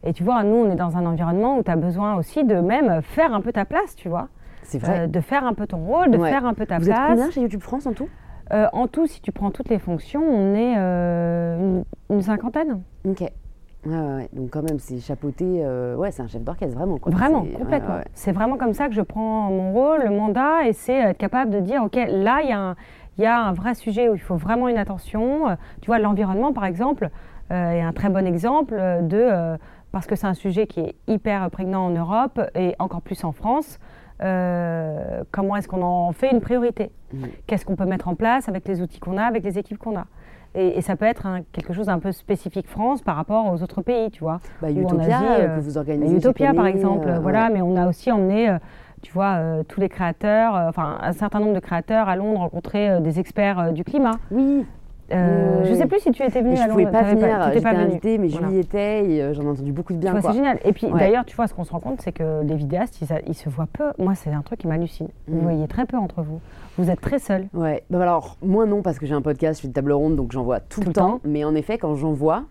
Et 0.05 0.13
tu 0.13 0.23
vois, 0.23 0.45
nous, 0.45 0.57
on 0.57 0.71
est 0.71 0.77
dans 0.77 0.97
un 0.97 1.07
environnement 1.07 1.59
où 1.59 1.63
tu 1.63 1.71
as 1.71 1.77
besoin 1.77 2.17
aussi 2.17 2.45
de 2.45 2.57
même 2.57 3.01
faire 3.01 3.33
un 3.33 3.41
peu 3.41 3.53
ta 3.53 3.65
place, 3.65 3.97
tu 3.97 4.11
vois. 4.11 4.29
C'est 4.65 4.79
vrai. 4.79 5.01
Euh, 5.01 5.07
de 5.07 5.21
faire 5.21 5.45
un 5.45 5.55
peu 5.55 5.67
ton 5.67 5.79
rôle, 5.79 6.11
de 6.11 6.19
faire 6.19 6.45
un 6.45 6.55
peu 6.55 6.67
ta 6.67 6.79
place. 6.81 6.83
Vous 6.85 6.91
êtes 6.91 7.09
combien 7.09 7.31
chez 7.31 7.41
YouTube 7.41 7.63
France 7.63 7.87
en 7.87 7.93
tout? 7.93 8.09
Euh, 8.53 8.67
En 8.73 8.89
tout, 8.89 9.07
si 9.07 9.21
tu 9.23 9.33
prends 9.33 9.51
toutes 9.51 9.69
les 9.69 9.79
fonctions, 9.79 10.23
on 10.23 10.55
est 10.55 10.75
euh, 10.77 11.57
une, 11.59 11.85
une, 12.17 12.23
cinquantaine. 12.23 12.83
Ok. 13.05 13.21
Ouais, 13.21 13.95
ouais, 13.95 14.29
Donc 14.33 14.51
quand 14.51 14.63
même, 14.63 14.79
c'est 14.79 14.99
chapeauté. 14.99 15.45
Euh, 15.47 15.95
ouais, 15.97 16.11
c'est 16.11 16.23
un 16.23 16.27
chef 16.27 16.43
d'orchestre, 16.43 16.75
vraiment. 16.77 16.99
Vraiment, 17.05 17.45
complètement. 17.45 17.99
c'est 18.15 18.33
vraiment 18.33 18.57
comme 18.57 18.73
ça 18.73 18.89
que 18.89 18.95
je 18.95 19.03
prends 19.03 19.51
mon 19.51 19.73
rôle, 19.73 20.03
le 20.05 20.11
mandat, 20.11 20.67
et 20.67 20.73
c'est 20.73 20.95
être 20.95 21.19
capable 21.19 21.51
de 21.51 21.61
dire, 21.61 21.83
OK, 21.85 21.97
là, 21.97 22.41
il 22.43 22.49
y, 22.49 22.53
a 22.53 22.59
un, 22.59 22.77
y 23.19 23.27
a 23.27 23.39
un 23.39 23.53
vrai 23.53 23.75
sujet 23.75 24.09
où 24.09 24.15
il 24.15 24.21
faut 24.21 24.37
vraiment 24.37 24.69
une 24.69 24.79
attention. 24.79 25.57
Tu 25.83 25.87
vois, 25.87 25.99
l'environnement, 25.99 26.53
par 26.55 26.65
exemple, 26.65 27.11
euh, 27.51 27.71
est 27.73 27.83
un 27.83 27.93
très 27.93 28.09
bon 28.09 28.27
exemple 28.27 28.75
de... 29.03 29.59
parce 29.93 30.07
que 30.07 30.17
c'est 30.17 30.27
un 30.27 30.35
sujet 30.35 30.67
qui 30.67 30.81
est 30.81 30.95
hyper 31.07 31.51
prégnant 31.51 31.85
en 31.87 31.91
Europe 31.91 32.41
et 32.55 32.75
encore 32.79 33.03
plus 33.03 33.23
en 33.25 33.33
France. 33.33 33.79
Comment 34.19 35.57
est-ce 35.57 35.69
qu'on 35.69 35.83
en 35.83 36.13
fait 36.13 36.31
une 36.31 36.41
priorité 36.41 36.91
mmh. 37.13 37.25
Qu'est-ce 37.47 37.65
qu'on 37.65 37.77
peut 37.77 37.85
mettre 37.85 38.09
en 38.09 38.15
place 38.15 38.49
avec 38.49 38.67
les 38.69 38.81
outils 38.81 39.01
qu'on 39.01 39.19
a, 39.19 39.25
avec 39.25 39.45
les 39.45 39.59
équipes 39.59 39.79
qu'on 39.79 39.99
a 39.99 40.07
et, 40.55 40.81
ça 40.83 40.95
peut 40.95 41.05
être 41.05 41.27
quelque 41.53 41.73
chose 41.73 41.87
d'un 41.87 41.99
peu 41.99 42.13
spécifique 42.13 42.69
France 42.69 43.03
par 43.03 43.17
rapport 43.17 43.53
aux 43.53 43.63
autres 43.63 43.83
pays, 43.83 44.11
tu 44.11 44.21
vois. 44.21 44.39
Bah, 44.63 44.71
Utopia, 44.71 45.23
euh, 45.23 45.57
que 45.57 45.61
vous 45.61 45.79
organisez. 45.79 46.17
Utopia, 46.17 46.55
par 46.55 46.67
exemple, 46.67 47.09
euh, 47.09 47.19
voilà, 47.19 47.51
mais 47.51 47.61
on 47.61 47.77
a 47.77 47.89
aussi 47.89 48.13
emmené 48.13 48.49
euh, 48.49 48.59
tu 49.03 49.13
vois, 49.13 49.39
tous 49.69 49.81
les 49.81 49.91
créateurs, 49.91 50.55
enfin 50.55 50.97
un 51.03 51.13
certain 51.13 51.39
nombre 51.39 51.53
de 51.53 51.61
créateurs 51.61 52.09
à 52.09 52.17
Londres 52.17 52.41
rencontrer 52.41 53.03
des 53.03 53.21
experts 53.21 53.75
du 53.75 53.85
climat. 53.85 54.13
Oui. 54.31 54.65
Euh, 55.13 55.65
Je 55.65 55.71
ne 55.71 55.77
sais 55.77 55.87
plus 55.87 56.01
si 56.01 56.11
tu 56.11 56.23
étais 56.23 56.41
venu 56.41 56.57
à 56.57 56.67
Londres. 56.67 56.81
Je 56.81 56.85
ne 56.85 56.87
pouvais 56.87 56.91
pas 56.91 57.03
venir, 57.03 57.53
j'étais 57.53 57.67
invitée, 57.67 58.19
mais 58.19 58.29
voilà. 58.29 58.49
je 58.49 58.55
y 58.55 58.59
étais 58.59 59.11
et 59.11 59.23
euh, 59.23 59.35
j'en 59.35 59.43
ai 59.43 59.49
entendu 59.49 59.73
beaucoup 59.73 59.93
de 59.93 59.99
bien. 59.99 60.19
C'est 60.21 60.33
génial. 60.33 60.59
Et 60.65 60.73
puis 60.73 60.87
d'ailleurs, 60.87 61.25
tu 61.25 61.37
vois, 61.37 61.47
ce 61.47 61.55
qu'on 61.55 61.65
se 61.65 61.73
rend 61.73 61.81
compte, 61.81 62.01
c'est 62.01 62.13
que 62.13 62.43
les 62.43 62.57
vidéastes, 62.57 63.01
ils, 63.27 63.35
se 63.35 63.49
voient 63.49 63.69
peu. 63.73 63.93
Moi, 63.99 64.15
c'est 64.15 64.31
un 64.31 64.43
truc 64.43 64.61
qui 64.61 64.67
m'hallucine. 64.67 65.09
Vous 65.29 65.39
mm. 65.39 65.43
voyez 65.43 65.69
très 65.69 65.87
peu 65.87 65.97
entre 65.97 66.23
vous. 66.23 66.41
Vous 66.79 66.91
êtes 66.91 67.01
très 67.01 67.19
seuls. 67.19 67.47
Ouais. 67.55 67.85
Bah, 67.91 68.03
alors, 68.03 68.37
moi 68.43 68.67
non, 68.67 68.83
parce 68.83 68.99
que 68.99 69.07
j'ai 69.07 69.15
un 69.15 69.23
podcast, 69.23 69.61
je 69.61 69.63
fais 69.63 69.69
de 69.69 69.73
table 69.73 69.93
ronde, 69.93 70.17
donc 70.17 70.33
j'en 70.33 70.43
vois 70.43 70.61
tout, 70.61 70.81
le 70.81 70.93
temps. 70.93 71.21
Mais 71.25 71.45
en 71.45 71.55
effet, 71.55 71.79
quand 71.79 71.95
j'en 71.95 72.13
vois, 72.13 72.45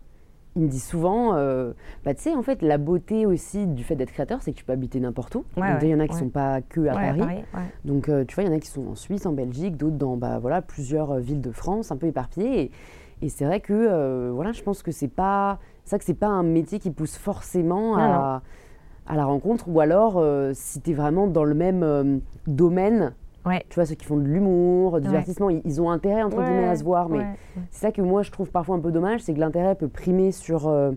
il 0.55 0.63
me 0.63 0.67
dit 0.67 0.79
souvent, 0.79 1.35
euh, 1.35 1.73
bah, 2.05 2.13
tu 2.13 2.23
sais, 2.23 2.35
en 2.35 2.43
fait, 2.43 2.61
la 2.61 2.77
beauté 2.77 3.25
aussi 3.25 3.65
du 3.65 3.83
fait 3.83 3.95
d'être 3.95 4.11
créateur, 4.11 4.41
c'est 4.41 4.51
que 4.51 4.57
tu 4.57 4.63
peux 4.63 4.73
habiter 4.73 4.99
n'importe 4.99 5.35
où. 5.35 5.45
il 5.57 5.87
y 5.87 5.95
en 5.95 5.99
a 5.99 6.07
qui 6.07 6.13
ne 6.13 6.19
sont 6.19 6.29
pas 6.29 6.61
que 6.61 6.87
à 6.87 6.93
Paris. 6.93 7.43
Donc, 7.85 8.09
euh, 8.09 8.23
tu 8.25 8.35
vois, 8.35 8.43
il 8.43 8.47
y 8.47 8.49
en 8.53 8.55
a 8.55 8.59
qui 8.59 8.69
sont 8.69 8.87
en 8.87 8.95
Suisse, 8.95 9.25
en 9.25 9.33
Belgique, 9.33 9.77
d'autres 9.77 9.97
dans 9.97 10.15
bah, 10.15 10.37
voilà, 10.39 10.61
plusieurs 10.61 11.11
euh, 11.11 11.19
villes 11.19 11.41
de 11.41 11.51
France, 11.51 11.91
un 11.91 11.97
peu 11.97 12.07
éparpillées. 12.07 12.71
Et, 13.21 13.29
c'est 13.29 13.45
vrai 13.45 13.61
que, 13.61 14.29
voilà, 14.31 14.51
je 14.51 14.61
pense 14.63 14.83
que 14.83 14.91
c'est 14.91 15.07
pas, 15.07 15.59
ça 15.85 15.97
que 15.97 16.03
c'est 16.03 16.13
pas 16.13 16.27
un 16.27 16.43
métier 16.43 16.77
qui 16.77 16.91
pousse 16.91 17.15
forcément 17.15 17.95
à, 17.97 18.41
à, 19.07 19.15
la 19.15 19.23
rencontre, 19.23 19.69
ou 19.69 19.79
alors, 19.79 20.21
si 20.53 20.81
tu 20.81 20.91
es 20.91 20.93
vraiment 20.93 21.27
dans 21.27 21.45
le 21.45 21.55
même 21.55 22.19
domaine, 22.47 23.13
tu 23.43 23.75
vois, 23.75 23.85
ceux 23.85 23.95
qui 23.95 24.05
font 24.05 24.17
de 24.17 24.23
l'humour, 24.23 24.99
du 25.01 25.07
divertissement, 25.07 25.49
ils, 25.49 25.81
ont 25.81 25.91
intérêt, 25.91 26.23
entre 26.23 26.41
guillemets, 26.41 26.67
à 26.67 26.75
se 26.75 26.83
voir. 26.83 27.09
Mais 27.09 27.25
c'est 27.71 27.81
ça 27.87 27.91
que 27.91 28.01
moi, 28.01 28.21
je 28.21 28.31
trouve 28.31 28.51
parfois 28.51 28.75
un 28.75 28.79
peu 28.79 28.91
dommage, 28.91 29.21
c'est 29.21 29.33
que 29.33 29.39
l'intérêt 29.39 29.75
peut 29.75 29.87
primer 29.87 30.31
sur, 30.31 30.67
euh, 30.67 30.91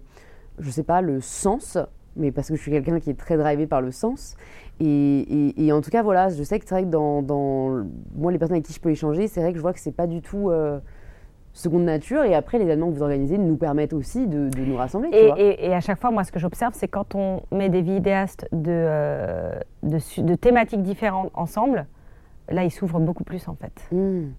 je 0.59 0.70
sais 0.70 0.82
pas, 0.82 1.01
le 1.01 1.20
sens, 1.20 1.78
mais 2.16 2.32
parce 2.32 2.49
que 2.49 2.57
je 2.57 2.62
suis 2.62 2.70
quelqu'un 2.70 3.01
qui 3.01 3.11
est 3.11 3.18
très 3.18 3.36
drivé 3.36 3.66
par 3.66 3.80
le 3.80 3.90
sens. 3.90 4.36
Et, 4.80 5.70
en 5.72 5.80
tout 5.80 5.90
cas, 5.90 6.03
voilà, 6.03 6.28
je 6.28 6.42
sais 6.42 6.59
que 6.59 6.66
c'est 6.66 6.74
vrai 6.74 6.84
que 6.84 6.88
dans, 6.88 7.84
moi, 8.14 8.32
les 8.32 8.38
personnes 8.38 8.57
avec 8.57 8.66
qui 8.66 8.72
je 8.72 8.80
peux 8.80 8.90
échanger, 8.90 9.26
c'est 9.28 9.40
vrai 9.40 9.53
que 9.53 9.57
je 9.57 9.62
vois 9.62 9.72
que 9.72 9.80
c'est 9.80 9.92
pas 9.94 10.07
du 10.07 10.20
tout 10.20 10.51
euh, 10.51 10.78
seconde 11.53 11.84
nature. 11.84 12.24
Et 12.24 12.34
après, 12.34 12.59
les 12.59 12.64
événements 12.64 12.90
que 12.90 12.97
vous 12.97 13.03
organisez 13.03 13.38
nous 13.38 13.57
permettent 13.57 13.94
aussi 13.94 14.26
de, 14.26 14.51
nous 14.59 14.76
rassembler. 14.76 15.11
Et, 15.12 15.72
à 15.72 15.80
chaque 15.80 16.01
fois, 16.01 16.11
moi, 16.11 16.24
ce 16.24 16.32
que 16.32 16.38
j'observe, 16.38 16.74
c'est 16.74 16.88
quand 16.88 17.14
on 17.14 17.42
met 17.51 17.68
des 17.68 17.82
vidéastes 17.82 18.47
de, 18.53 18.70
euh, 18.70 19.59
de, 19.82 20.34
thématiques 20.34 20.82
différentes 20.82 21.30
ensemble, 21.34 21.86
là, 22.51 22.64
il 22.64 22.70
s'ouvre 22.70 23.01
beaucoup 23.01 23.24
plus 23.24 23.49
en 23.49 23.55
fait. 23.55 23.88
Hmm. 23.92 24.30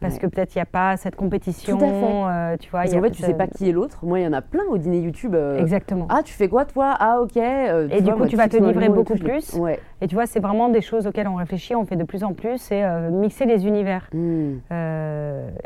Parce 0.00 0.18
que 0.18 0.26
peut-être 0.26 0.54
il 0.54 0.58
n'y 0.58 0.62
a 0.62 0.66
pas 0.66 0.96
cette 0.96 1.14
compétition. 1.14 1.76
Tout 1.76 1.84
à 1.84 1.88
fait. 1.88 1.94
Euh, 1.94 2.56
tu 2.58 2.70
vois, 2.70 2.80
Parce 2.80 2.94
en 2.94 3.02
fait, 3.02 3.10
tu 3.10 3.22
sais 3.22 3.34
pas 3.34 3.46
qui 3.46 3.68
est 3.68 3.72
l'autre. 3.72 3.98
Moi, 4.02 4.20
il 4.20 4.24
y 4.24 4.26
en 4.26 4.32
a 4.32 4.40
plein 4.40 4.64
au 4.70 4.78
dîner 4.78 5.00
YouTube. 5.00 5.34
Euh, 5.34 5.58
Exactement. 5.58 6.06
Ah, 6.08 6.22
tu 6.24 6.32
fais 6.32 6.48
quoi 6.48 6.64
toi? 6.64 6.94
Ah, 6.98 7.20
ok. 7.20 7.36
Euh, 7.36 7.88
et 7.90 8.00
du 8.00 8.10
coup, 8.12 8.26
tu 8.26 8.36
vas 8.36 8.48
te 8.48 8.56
livrer 8.56 8.88
beaucoup 8.88 9.16
plus. 9.16 9.54
Ouais. 9.54 9.78
Et 10.00 10.06
tu 10.06 10.14
vois, 10.14 10.26
c'est 10.26 10.40
vraiment 10.40 10.70
des 10.70 10.80
choses 10.80 11.06
auxquelles 11.06 11.28
on 11.28 11.34
réfléchit, 11.34 11.74
on 11.74 11.84
fait 11.84 11.96
de 11.96 12.04
plus 12.04 12.24
en 12.24 12.32
plus, 12.32 12.58
c'est 12.58 12.82
mixer 13.10 13.44
les 13.44 13.66
univers. 13.66 14.08
Hmm. 14.12 14.58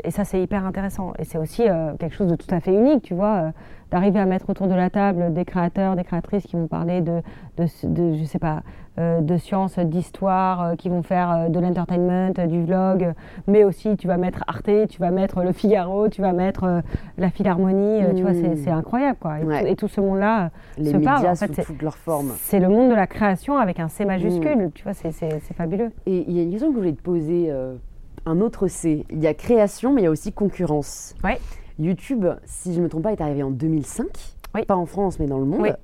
et 0.03 0.11
ça, 0.11 0.25
c'est 0.25 0.41
hyper 0.41 0.65
intéressant. 0.65 1.13
Et 1.17 1.23
c'est 1.23 1.37
aussi 1.37 1.63
quelque 1.99 2.15
chose 2.15 2.27
de 2.27 2.35
tout 2.35 2.53
à 2.53 2.59
fait 2.59 2.73
unique, 2.73 3.03
tu 3.03 3.13
vois 3.13 3.51
d'arriver 3.95 4.19
à 4.19 4.25
mettre 4.25 4.49
autour 4.49 4.67
de 4.67 4.73
la 4.73 4.89
table 4.89 5.33
des 5.33 5.45
créateurs, 5.45 5.95
des 5.95 6.03
créatrices 6.03 6.43
qui 6.43 6.57
vont 6.57 6.67
parler 6.67 6.99
de, 6.99 7.21
de, 7.57 7.63
de 7.85 8.17
je 8.17 8.25
sais 8.25 8.39
pas, 8.39 8.61
euh, 8.97 9.21
de 9.21 9.37
sciences, 9.37 9.79
d'histoire, 9.79 10.61
euh, 10.61 10.75
qui 10.75 10.89
vont 10.89 11.01
faire 11.01 11.31
euh, 11.31 11.47
de 11.47 11.57
l'entertainment, 11.61 12.33
du 12.45 12.65
vlog, 12.65 13.13
mais 13.47 13.63
aussi 13.63 13.95
tu 13.95 14.07
vas 14.07 14.17
mettre 14.17 14.43
Arte, 14.47 14.89
tu 14.89 14.99
vas 14.99 15.11
mettre 15.11 15.43
Le 15.43 15.53
Figaro, 15.53 16.09
tu 16.09 16.21
vas 16.21 16.33
mettre 16.33 16.81
la 17.17 17.29
Philharmonie, 17.29 18.01
tu 18.17 18.23
vois, 18.23 18.33
c'est 18.33 18.69
hmm. 18.69 18.77
incroyable 18.77 19.17
quoi. 19.21 19.39
Et, 19.65 19.77
tout, 19.77 19.87
ce 19.87 20.01
monde-là 20.01 20.49
se 20.77 20.97
parle. 20.97 21.25
En 21.27 21.35
fait, 21.35 21.63
toutes 21.63 21.81
leurs 21.81 21.97
formes. 21.97 22.33
C'est 22.41 22.59
le 22.59 22.67
monde 22.67 22.89
de 22.89 22.95
la 22.95 23.07
création 23.07 23.57
avec 23.57 23.79
un 23.79 23.87
C 23.87 24.03
majuscule, 24.03 24.57
hmm. 24.57 24.71
tu 24.73 24.83
vois, 24.83 24.93
c'est 24.93 25.39
fabuleux. 25.55 25.91
Et 26.05 26.25
il 26.27 26.35
y 26.35 26.39
a 26.41 26.43
une 26.43 26.51
question 26.51 26.67
que 26.67 26.73
je 26.73 26.79
voulais 26.79 26.93
te 26.93 27.01
poser, 27.01 27.49
un 28.25 28.41
autre 28.41 28.67
C. 28.67 29.05
Il 29.09 29.23
y 29.23 29.27
a 29.27 29.33
création, 29.33 29.93
mais 29.93 30.01
il 30.01 30.03
y 30.03 30.07
a 30.07 30.11
aussi 30.11 30.33
concurrence. 30.33 31.15
Ouais. 31.23 31.39
YouTube, 31.79 32.25
si 32.45 32.73
je 32.73 32.79
ne 32.79 32.85
me 32.85 32.89
trompe 32.89 33.03
pas, 33.03 33.11
est 33.11 33.21
arrivé 33.21 33.43
en 33.43 33.51
2005. 33.51 34.07
Pas 34.67 34.75
en 34.75 34.85
France, 34.85 35.19
mais 35.19 35.27
dans 35.27 35.39
le 35.39 35.45
monde. 35.45 35.77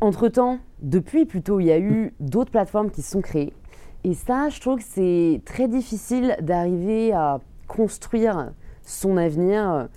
Entre-temps, 0.00 0.58
depuis 0.80 1.26
plutôt, 1.26 1.60
il 1.60 1.66
y 1.66 1.72
a 1.72 1.78
eu 1.78 2.14
d'autres 2.20 2.50
plateformes 2.50 2.90
qui 2.90 3.02
se 3.02 3.10
sont 3.10 3.20
créées. 3.20 3.52
Et 4.04 4.14
ça, 4.14 4.48
je 4.48 4.60
trouve 4.60 4.78
que 4.78 4.84
c'est 4.84 5.42
très 5.44 5.68
difficile 5.68 6.36
d'arriver 6.40 7.12
à 7.12 7.40
construire 7.66 8.52
son 8.82 9.16
avenir 9.16 9.88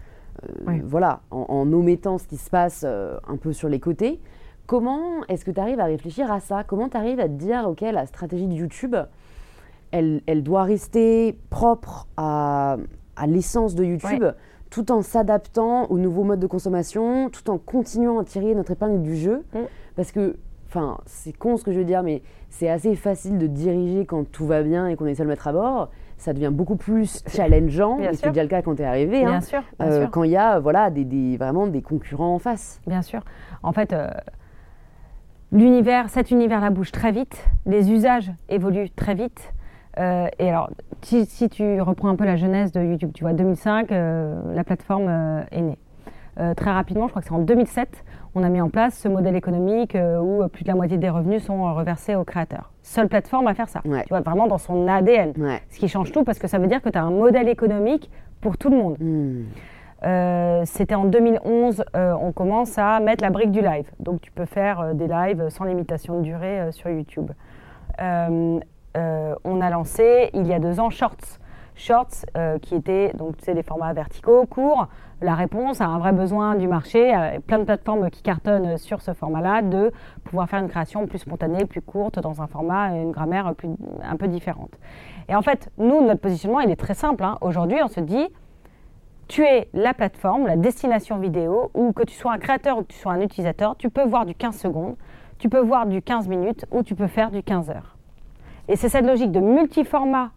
euh, 0.67 0.79
voilà, 0.83 1.21
en, 1.31 1.71
omettant 1.71 2.17
ce 2.17 2.27
qui 2.27 2.37
se 2.37 2.49
passe 2.49 2.83
euh, 2.85 3.17
un 3.27 3.37
peu 3.37 3.53
sur 3.53 3.69
les 3.69 3.79
côtés. 3.79 4.19
Comment 4.67 5.23
est-ce 5.27 5.43
que 5.45 5.51
tu 5.51 5.59
arrives 5.59 5.79
à 5.79 5.85
réfléchir 5.85 6.31
à 6.31 6.39
ça? 6.39 6.63
Comment 6.63 6.89
tu 6.89 6.97
arrives 6.97 7.19
à 7.19 7.27
te 7.27 7.33
dire, 7.33 7.67
OK, 7.67 7.81
la 7.81 8.05
stratégie 8.05 8.47
de 8.47 8.53
YouTube, 8.53 8.95
elle, 9.91 10.21
doit 10.43 10.63
rester 10.63 11.37
propre 11.49 12.07
à, 12.17 12.77
l'essence 13.27 13.75
de 13.75 13.83
YouTube 13.83 14.23
tout 14.69 14.91
en 14.91 15.01
s'adaptant 15.01 15.85
aux 15.87 15.97
nouveaux 15.97 16.23
modes 16.23 16.39
de 16.39 16.47
consommation, 16.47 17.29
tout 17.29 17.49
en 17.49 17.57
continuant 17.57 18.19
à 18.19 18.23
tirer 18.23 18.53
notre 18.53 18.71
épingle 18.71 19.01
du 19.01 19.15
jeu. 19.15 19.43
Mm. 19.53 19.59
Parce 19.95 20.11
que, 20.11 20.37
enfin, 20.67 20.99
c'est 21.05 21.33
con 21.33 21.57
ce 21.57 21.63
que 21.63 21.71
je 21.71 21.79
veux 21.79 21.85
dire, 21.85 22.03
mais 22.03 22.21
c'est 22.49 22.69
assez 22.69 22.95
facile 22.95 23.37
de 23.37 23.47
diriger 23.47 24.05
quand 24.05 24.29
tout 24.29 24.45
va 24.45 24.63
bien 24.63 24.87
et 24.87 24.95
qu'on 24.95 25.05
essaie 25.05 25.23
de 25.23 25.27
le 25.27 25.33
mettre 25.33 25.47
à 25.47 25.53
bord. 25.53 25.89
Ça 26.17 26.33
devient 26.33 26.51
beaucoup 26.51 26.75
plus 26.75 27.23
challengeant, 27.27 27.99
et 27.99 28.13
c'est 28.13 28.29
déjà 28.29 28.43
le 28.43 28.49
cas 28.49 28.61
quand 28.61 28.75
tu 28.75 28.81
es 28.81 28.85
arrivé. 28.85 29.21
Bien, 29.21 29.35
hein, 29.35 29.41
sûr, 29.41 29.63
euh, 29.81 30.07
Quand 30.07 30.23
il 30.23 30.31
y 30.31 30.37
a 30.37 30.59
voilà, 30.59 30.89
des, 30.89 31.37
vraiment 31.37 31.67
des 31.67 31.81
concurrents 31.81 32.35
en 32.35 32.39
face. 32.39 32.81
Bien 32.85 33.01
sûr. 33.01 33.21
En 33.63 33.71
fait, 33.71 33.93
euh, 33.93 34.09
l'univers, 35.51 36.09
cet 36.09 36.29
univers-là 36.31 36.69
bouge 36.69 36.91
très 36.91 37.11
vite, 37.11 37.43
les 37.65 37.91
usages 37.91 38.31
évoluent 38.49 38.89
très 38.91 39.15
vite. 39.15 39.53
Euh, 39.99 40.27
et 40.39 40.49
alors, 40.49 40.69
si, 41.01 41.49
tu 41.49 41.81
reprends 41.81 42.09
un 42.09 42.15
peu 42.15 42.25
la 42.25 42.35
genèse 42.35 42.71
de 42.71 42.81
YouTube, 42.81 43.11
tu 43.13 43.23
vois, 43.23 43.33
2005, 43.33 43.91
euh, 43.91 44.53
la 44.53 44.63
plateforme 44.63 45.07
euh, 45.07 45.41
est 45.51 45.61
née. 45.61 45.77
très 46.55 46.71
rapidement, 46.71 47.07
je 47.07 47.11
crois 47.11 47.21
que 47.21 47.27
c'est 47.27 47.33
en 47.33 47.39
2007, 47.39 48.03
on 48.35 48.43
a 48.43 48.49
mis 48.49 48.61
en 48.61 48.69
place 48.69 48.97
ce 48.97 49.07
modèle 49.09 49.35
économique 49.35 49.97
où 50.21 50.47
plus 50.47 50.63
de 50.63 50.69
la 50.69 50.75
moitié 50.75 50.97
des 50.97 51.09
revenus 51.09 51.43
sont 51.43 51.73
reversés 51.73 52.15
aux 52.15 52.23
créateurs. 52.23 52.71
Seule 52.81 53.09
plateforme 53.09 53.47
à 53.47 53.53
faire 53.53 53.67
ça. 53.67 53.81
Tu 53.83 53.89
vois, 54.09 54.21
vraiment 54.21 54.47
dans 54.47 54.57
son 54.57 54.87
ADN. 54.87 55.33
Ce 55.69 55.79
qui 55.79 55.89
change 55.89 56.11
tout 56.11 56.23
parce 56.23 56.39
que 56.39 56.47
ça 56.47 56.59
veut 56.59 56.67
dire 56.67 56.81
que 56.81 56.89
tu 56.89 56.97
as 56.97 57.03
un 57.03 57.11
modèle 57.11 57.49
économique 57.49 58.09
pour 58.39 58.57
tout 58.57 58.69
le 58.69 58.77
monde. 58.77 58.97
Hmm. 58.99 60.63
C'était 60.63 60.95
en 60.95 61.05
2011, 61.05 61.83
on 61.93 62.31
commence 62.31 62.77
à 62.77 63.01
mettre 63.01 63.23
la 63.23 63.31
brique 63.31 63.51
du 63.51 63.61
live. 63.61 63.89
Donc 63.99 64.21
tu 64.21 64.31
peux 64.31 64.45
faire 64.45 64.95
des 64.95 65.07
lives 65.07 65.49
sans 65.49 65.65
limitation 65.65 66.19
de 66.19 66.23
durée 66.23 66.71
sur 66.71 66.89
YouTube. 66.89 67.31
Euh, 68.97 69.35
on 69.43 69.61
a 69.61 69.69
lancé 69.69 70.29
il 70.33 70.47
y 70.47 70.53
a 70.53 70.59
deux 70.59 70.79
ans 70.79 70.89
Shorts. 70.89 71.39
Shorts, 71.75 72.25
euh, 72.35 72.59
qui 72.59 72.75
étaient 72.75 73.13
donc 73.13 73.37
des 73.37 73.63
formats 73.63 73.93
verticaux, 73.93 74.45
courts. 74.45 74.87
La 75.21 75.33
réponse 75.33 75.79
à 75.79 75.85
un 75.85 75.97
vrai 75.97 76.11
besoin 76.11 76.55
du 76.55 76.67
marché, 76.67 77.15
euh, 77.15 77.39
plein 77.39 77.59
de 77.59 77.63
plateformes 77.63 78.09
qui 78.09 78.21
cartonnent 78.21 78.77
sur 78.77 79.01
ce 79.01 79.13
format-là, 79.13 79.61
de 79.61 79.91
pouvoir 80.25 80.49
faire 80.49 80.59
une 80.59 80.67
création 80.67 81.07
plus 81.07 81.19
spontanée, 81.19 81.65
plus 81.65 81.81
courte, 81.81 82.19
dans 82.19 82.41
un 82.41 82.47
format, 82.47 82.89
une 82.97 83.11
grammaire 83.11 83.53
un 84.03 84.15
peu 84.17 84.27
différente. 84.27 84.71
Et 85.29 85.35
en 85.35 85.41
fait, 85.41 85.69
nous, 85.77 86.05
notre 86.05 86.19
positionnement, 86.19 86.59
il 86.59 86.69
est 86.69 86.75
très 86.75 86.95
simple. 86.95 87.23
Hein. 87.23 87.37
Aujourd'hui, 87.39 87.77
on 87.81 87.87
se 87.87 88.01
dit, 88.01 88.27
tu 89.29 89.43
es 89.43 89.69
la 89.73 89.93
plateforme, 89.93 90.47
la 90.47 90.57
destination 90.57 91.17
vidéo, 91.17 91.71
ou 91.73 91.93
que 91.93 92.03
tu 92.03 92.15
sois 92.15 92.33
un 92.33 92.39
créateur 92.39 92.77
ou 92.77 92.81
que 92.81 92.91
tu 92.91 92.97
sois 92.97 93.13
un 93.13 93.21
utilisateur, 93.21 93.77
tu 93.77 93.89
peux 93.89 94.03
voir 94.03 94.25
du 94.25 94.35
15 94.35 94.57
secondes, 94.57 94.95
tu 95.37 95.47
peux 95.47 95.61
voir 95.61 95.85
du 95.85 96.01
15 96.01 96.27
minutes, 96.27 96.65
ou 96.71 96.83
tu 96.83 96.95
peux 96.95 97.07
faire 97.07 97.31
du 97.31 97.41
15 97.41 97.69
heures. 97.69 97.98
Et 98.69 98.75
c'est 98.75 98.87
cette 98.87 99.05
logique 99.05 99.31
de 99.31 99.39
multi-format 99.39 100.29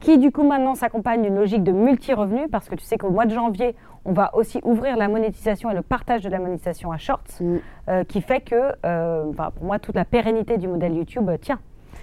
qui, 0.00 0.18
du 0.18 0.30
coup, 0.30 0.46
maintenant 0.46 0.74
s'accompagne 0.74 1.22
d'une 1.22 1.34
logique 1.34 1.64
de 1.64 1.72
multi-revenus, 1.72 2.48
parce 2.52 2.68
que 2.68 2.74
tu 2.74 2.84
sais 2.84 2.98
qu'au 2.98 3.10
mois 3.10 3.24
de 3.24 3.34
janvier, 3.34 3.74
on 4.04 4.12
va 4.12 4.34
aussi 4.34 4.60
ouvrir 4.64 4.96
la 4.98 5.08
monétisation 5.08 5.70
et 5.70 5.74
le 5.74 5.82
partage 5.82 6.22
de 6.22 6.28
la 6.28 6.38
monétisation 6.38 6.92
à 6.92 6.98
Shorts, 6.98 7.24
mm. 7.40 7.56
euh, 7.88 8.04
qui 8.04 8.20
fait 8.20 8.42
que, 8.42 8.74
euh, 8.84 9.32
pour 9.32 9.64
moi, 9.64 9.78
toute 9.78 9.94
la 9.94 10.04
pérennité 10.04 10.58
du 10.58 10.68
modèle 10.68 10.94
YouTube 10.94 11.28
euh, 11.28 11.38
tient. 11.38 11.58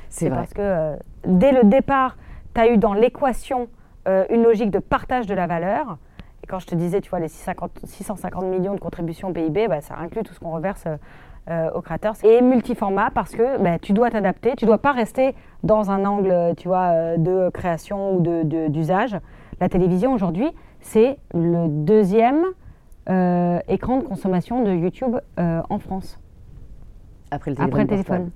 C'est 0.10 0.30
parce 0.30 0.54
que 0.54 0.96
dès 1.26 1.52
le 1.52 1.64
départ, 1.64 2.18
tu 2.56 2.62
as 2.62 2.72
eu 2.72 2.78
dans 2.78 2.94
l'équation 2.94 3.68
une 4.30 4.42
logique 4.42 4.72
de 4.72 4.80
partage 4.80 5.28
de 5.28 5.34
la 5.34 5.48
valeur. 5.48 5.98
Et 6.42 6.48
quand 6.48 6.60
je 6.60 6.68
te 6.68 6.76
disais, 6.76 7.02
tu 7.02 7.10
vois, 7.10 7.20
les 7.20 7.28
650 7.28 8.46
millions 8.46 8.74
de 8.74 8.80
contributions 8.80 9.28
au 9.28 9.34
PIB, 9.34 9.68
bah, 9.68 9.82
ça 9.82 9.96
inclut 9.98 10.24
tout 10.24 10.34
ce 10.34 10.40
qu'on 10.40 10.52
reverse 10.52 10.88
euh, 11.50 11.72
aux 11.74 11.82
créateurs. 11.82 12.16
Et 12.26 12.42
multiformat 12.42 13.10
parce 13.12 13.32
que 13.32 13.58
bah, 13.64 13.80
tu 13.80 13.94
dois 13.94 14.10
t'adapter, 14.10 14.54
tu 14.58 14.66
ne 14.66 14.68
dois 14.68 14.80
pas 14.80 14.92
rester 14.92 15.34
dans 15.64 15.92
un 15.92 16.04
angle 16.04 16.54
tu 16.58 16.68
vois, 16.68 16.88
euh, 16.88 17.18
de 17.18 17.50
création 17.52 18.18
ou 18.18 18.44
d'usage. 18.70 19.14
De, 19.14 19.20
la 19.62 19.70
télévision 19.70 20.12
aujourd'hui, 20.12 20.50
c'est 20.82 21.18
le 21.34 21.70
deuxième 21.70 22.44
euh, 23.10 23.60
écran 23.70 24.00
de 24.00 24.04
consommation 24.04 24.62
de 24.62 24.74
YouTube 24.74 25.16
en 25.38 25.80
France. 25.80 26.20
Après 27.32 27.52
le 27.52 27.56
téléphone. 27.56 27.74
Après 27.74 27.84
le 27.84 27.90
téléphone. 27.90 28.32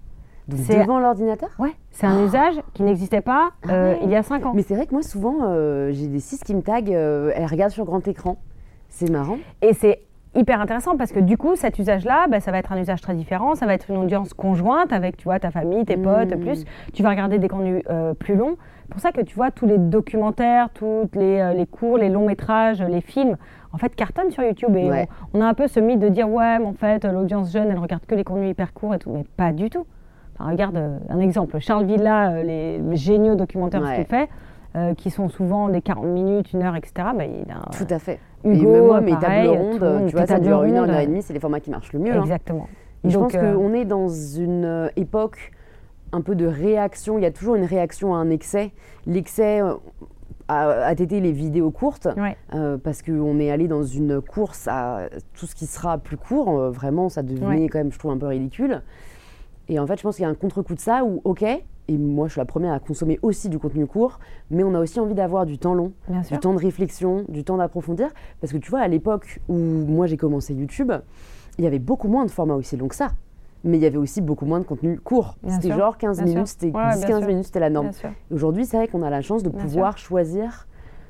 devant 0.47 0.99
l'ordinateur? 0.99 1.49
Ouais, 1.59 1.73
c'est 1.91 2.07
un 2.07 2.25
usage 2.25 2.61
qui 2.73 2.83
n'existait 2.83 3.19
pas 3.19 3.51
ah 3.67 3.95
il 4.03 4.09
y 4.09 4.15
a 4.15 4.23
5 4.23 4.45
ans. 4.45 4.53
Mais 4.55 4.63
c'est 4.63 4.75
vrai 4.75 4.85
que 4.85 4.93
moi, 4.93 5.03
souvent, 5.03 5.53
j'ai 5.91 6.07
des 6.07 6.21
cis 6.21 6.39
qui 6.39 6.55
me 6.55 6.61
taguent, 6.61 6.91
elles 6.91 7.45
regardent 7.45 7.73
sur 7.73 7.83
grand 7.83 8.07
écran. 8.07 8.37
C'est 8.87 9.09
marrant. 9.09 9.37
Et 9.61 9.73
c'est 9.73 10.01
hyper 10.35 10.61
intéressant 10.61 10.95
parce 10.97 11.11
que 11.11 11.19
du 11.19 11.37
coup, 11.37 11.55
cet 11.55 11.77
usage-là, 11.79 12.27
bah, 12.29 12.39
ça 12.39 12.51
va 12.51 12.59
être 12.59 12.71
un 12.71 12.77
usage 12.77 13.01
très 13.01 13.13
différent. 13.13 13.55
Ça 13.55 13.65
va 13.65 13.73
être 13.73 13.89
une 13.89 13.97
audience 13.97 14.33
conjointe 14.33 14.93
avec, 14.93 15.17
tu 15.17 15.25
vois, 15.25 15.39
ta 15.39 15.51
famille, 15.51 15.85
tes 15.85 15.97
potes, 15.97 16.35
mmh. 16.35 16.39
plus. 16.39 16.65
Tu 16.93 17.03
vas 17.03 17.09
regarder 17.09 17.37
des 17.39 17.47
contenus 17.47 17.83
euh, 17.89 18.13
plus 18.13 18.35
longs. 18.35 18.57
C'est 18.83 18.89
pour 18.91 19.01
ça 19.01 19.11
que 19.11 19.21
tu 19.21 19.35
vois 19.35 19.51
tous 19.51 19.65
les 19.65 19.77
documentaires, 19.77 20.69
tous 20.73 21.09
les, 21.13 21.39
euh, 21.39 21.53
les, 21.53 21.65
cours, 21.65 21.97
les 21.97 22.09
longs 22.09 22.25
métrages, 22.25 22.81
les 22.81 23.01
films, 23.01 23.37
en 23.73 23.77
fait, 23.77 23.93
cartonnent 23.95 24.31
sur 24.31 24.43
YouTube. 24.43 24.75
Et 24.75 25.07
on, 25.33 25.41
a 25.41 25.45
un 25.45 25.53
peu 25.53 25.67
ce 25.67 25.79
mythe 25.79 25.99
de 25.99 26.09
dire, 26.09 26.29
ouais, 26.29 26.59
mais 26.59 26.65
en 26.65 26.73
fait, 26.73 27.05
l'audience 27.05 27.51
jeune, 27.51 27.69
elle 27.69 27.79
regarde 27.79 28.05
que 28.05 28.15
les 28.15 28.23
contenus 28.23 28.51
hyper 28.51 28.73
courts 28.73 28.95
et 28.95 28.99
tout. 28.99 29.11
Mais 29.11 29.25
pas 29.37 29.51
du 29.51 29.69
tout. 29.69 29.85
regarde 30.39 30.77
euh, 30.77 30.97
un 31.09 31.19
exemple. 31.19 31.59
Charles 31.59 31.85
Villa, 31.85 32.41
les 32.43 32.81
géniaux 32.93 33.35
documentaires 33.35 33.83
qu'il 33.95 34.05
fait. 34.05 34.29
qui 34.95 35.09
sont 35.09 35.27
souvent 35.27 35.67
des 35.67 35.81
40 35.81 36.05
minutes, 36.05 36.53
une 36.53 36.63
heure, 36.63 36.75
etc. 36.77 37.09
Bah, 37.15 37.25
il 37.25 37.51
a, 37.51 37.69
Tout 37.77 37.93
à 37.93 37.99
fait. 37.99 38.19
Hugo, 38.43 38.71
mais 38.71 38.81
moi, 38.81 39.01
mes 39.01 39.17
tables 39.17 39.49
rondes, 39.49 40.07
tu 40.07 40.15
vois, 40.15 40.25
ça 40.25 40.39
dure 40.39 40.63
une 40.63 40.75
heure, 40.75 40.85
une 40.85 40.91
heure 40.91 40.99
et 40.99 41.07
demie, 41.07 41.21
c'est 41.21 41.33
les 41.33 41.39
formats 41.39 41.59
qui 41.59 41.69
marchent 41.69 41.93
le 41.93 41.99
mieux. 41.99 42.13
Hein. 42.13 42.21
Exactement. 42.21 42.67
Et 43.03 43.09
je 43.09 43.17
pense 43.17 43.33
euh, 43.35 43.55
qu'on 43.55 43.73
est 43.73 43.85
dans 43.85 44.09
une 44.09 44.65
euh, 44.65 44.89
époque 44.95 45.51
un 46.11 46.21
peu 46.21 46.35
de 46.35 46.45
réaction. 46.45 47.17
Il 47.17 47.23
y 47.23 47.25
a 47.25 47.31
toujours 47.31 47.55
une 47.55 47.65
réaction 47.65 48.13
à 48.13 48.17
un 48.17 48.29
excès. 48.29 48.71
L'excès 49.07 49.61
euh, 49.61 49.75
a, 50.47 50.91
été 50.91 51.19
les 51.19 51.31
vidéos 51.31 51.71
courtes, 51.71 52.07
parce 52.83 53.01
qu'on 53.01 53.39
est 53.39 53.49
allé 53.49 53.67
dans 53.67 53.83
une 53.83 54.21
course 54.21 54.67
à 54.67 55.07
tout 55.33 55.45
ce 55.45 55.55
qui 55.55 55.65
sera 55.65 55.97
plus 55.97 56.17
court. 56.17 56.69
vraiment, 56.71 57.09
ça 57.09 57.23
devenait 57.23 57.69
quand 57.69 57.79
même, 57.79 57.91
je 57.91 57.97
trouve, 57.97 58.11
un 58.11 58.17
peu 58.17 58.27
ridicule. 58.27 58.81
Et 59.69 59.79
en 59.79 59.87
fait, 59.87 59.97
je 59.97 60.03
pense 60.03 60.17
qu'il 60.17 60.23
y 60.23 60.25
a 60.25 60.29
un 60.29 60.35
contre-coup 60.35 60.75
de 60.75 60.79
ça 60.81 61.05
où, 61.05 61.21
ok, 61.23 61.45
et 61.91 61.97
moi 61.97 62.27
je 62.27 62.33
suis 62.33 62.39
la 62.39 62.45
première 62.45 62.73
à 62.73 62.79
consommer 62.79 63.19
aussi 63.21 63.49
du 63.49 63.59
contenu 63.59 63.85
court, 63.85 64.19
mais 64.49 64.63
on 64.63 64.73
a 64.73 64.79
aussi 64.79 64.99
envie 64.99 65.13
d'avoir 65.13 65.45
du 65.45 65.57
temps 65.57 65.73
long, 65.73 65.91
du 66.29 66.37
temps 66.39 66.53
de 66.53 66.59
réflexion, 66.59 67.25
du 67.27 67.43
temps 67.43 67.57
d'approfondir. 67.57 68.09
Parce 68.39 68.53
que 68.53 68.57
tu 68.57 68.69
vois, 68.69 68.79
à 68.79 68.87
l'époque 68.87 69.39
où 69.49 69.55
moi 69.55 70.07
j'ai 70.07 70.17
commencé 70.17 70.53
YouTube, 70.53 70.91
il 71.57 71.63
y 71.63 71.67
avait 71.67 71.79
beaucoup 71.79 72.07
moins 72.07 72.25
de 72.25 72.31
formats 72.31 72.55
aussi 72.55 72.77
longs 72.77 72.87
que 72.87 72.95
ça. 72.95 73.11
Mais 73.63 73.77
il 73.77 73.83
y 73.83 73.85
avait 73.85 73.97
aussi 73.97 74.21
beaucoup 74.21 74.45
moins 74.45 74.59
de 74.59 74.65
contenu 74.65 74.97
court. 74.99 75.35
C'était 75.47 75.71
genre 75.71 75.97
15 75.97 76.23
minutes, 76.23 76.47
c'était 76.47 76.71
10-15 76.71 77.27
minutes, 77.27 77.45
c'était 77.45 77.59
la 77.59 77.69
norme. 77.69 77.91
Aujourd'hui, 78.31 78.65
c'est 78.65 78.77
vrai 78.77 78.87
qu'on 78.87 79.03
a 79.03 79.09
la 79.09 79.21
chance 79.21 79.43
de 79.43 79.49
pouvoir 79.49 79.97
choisir 79.97 80.67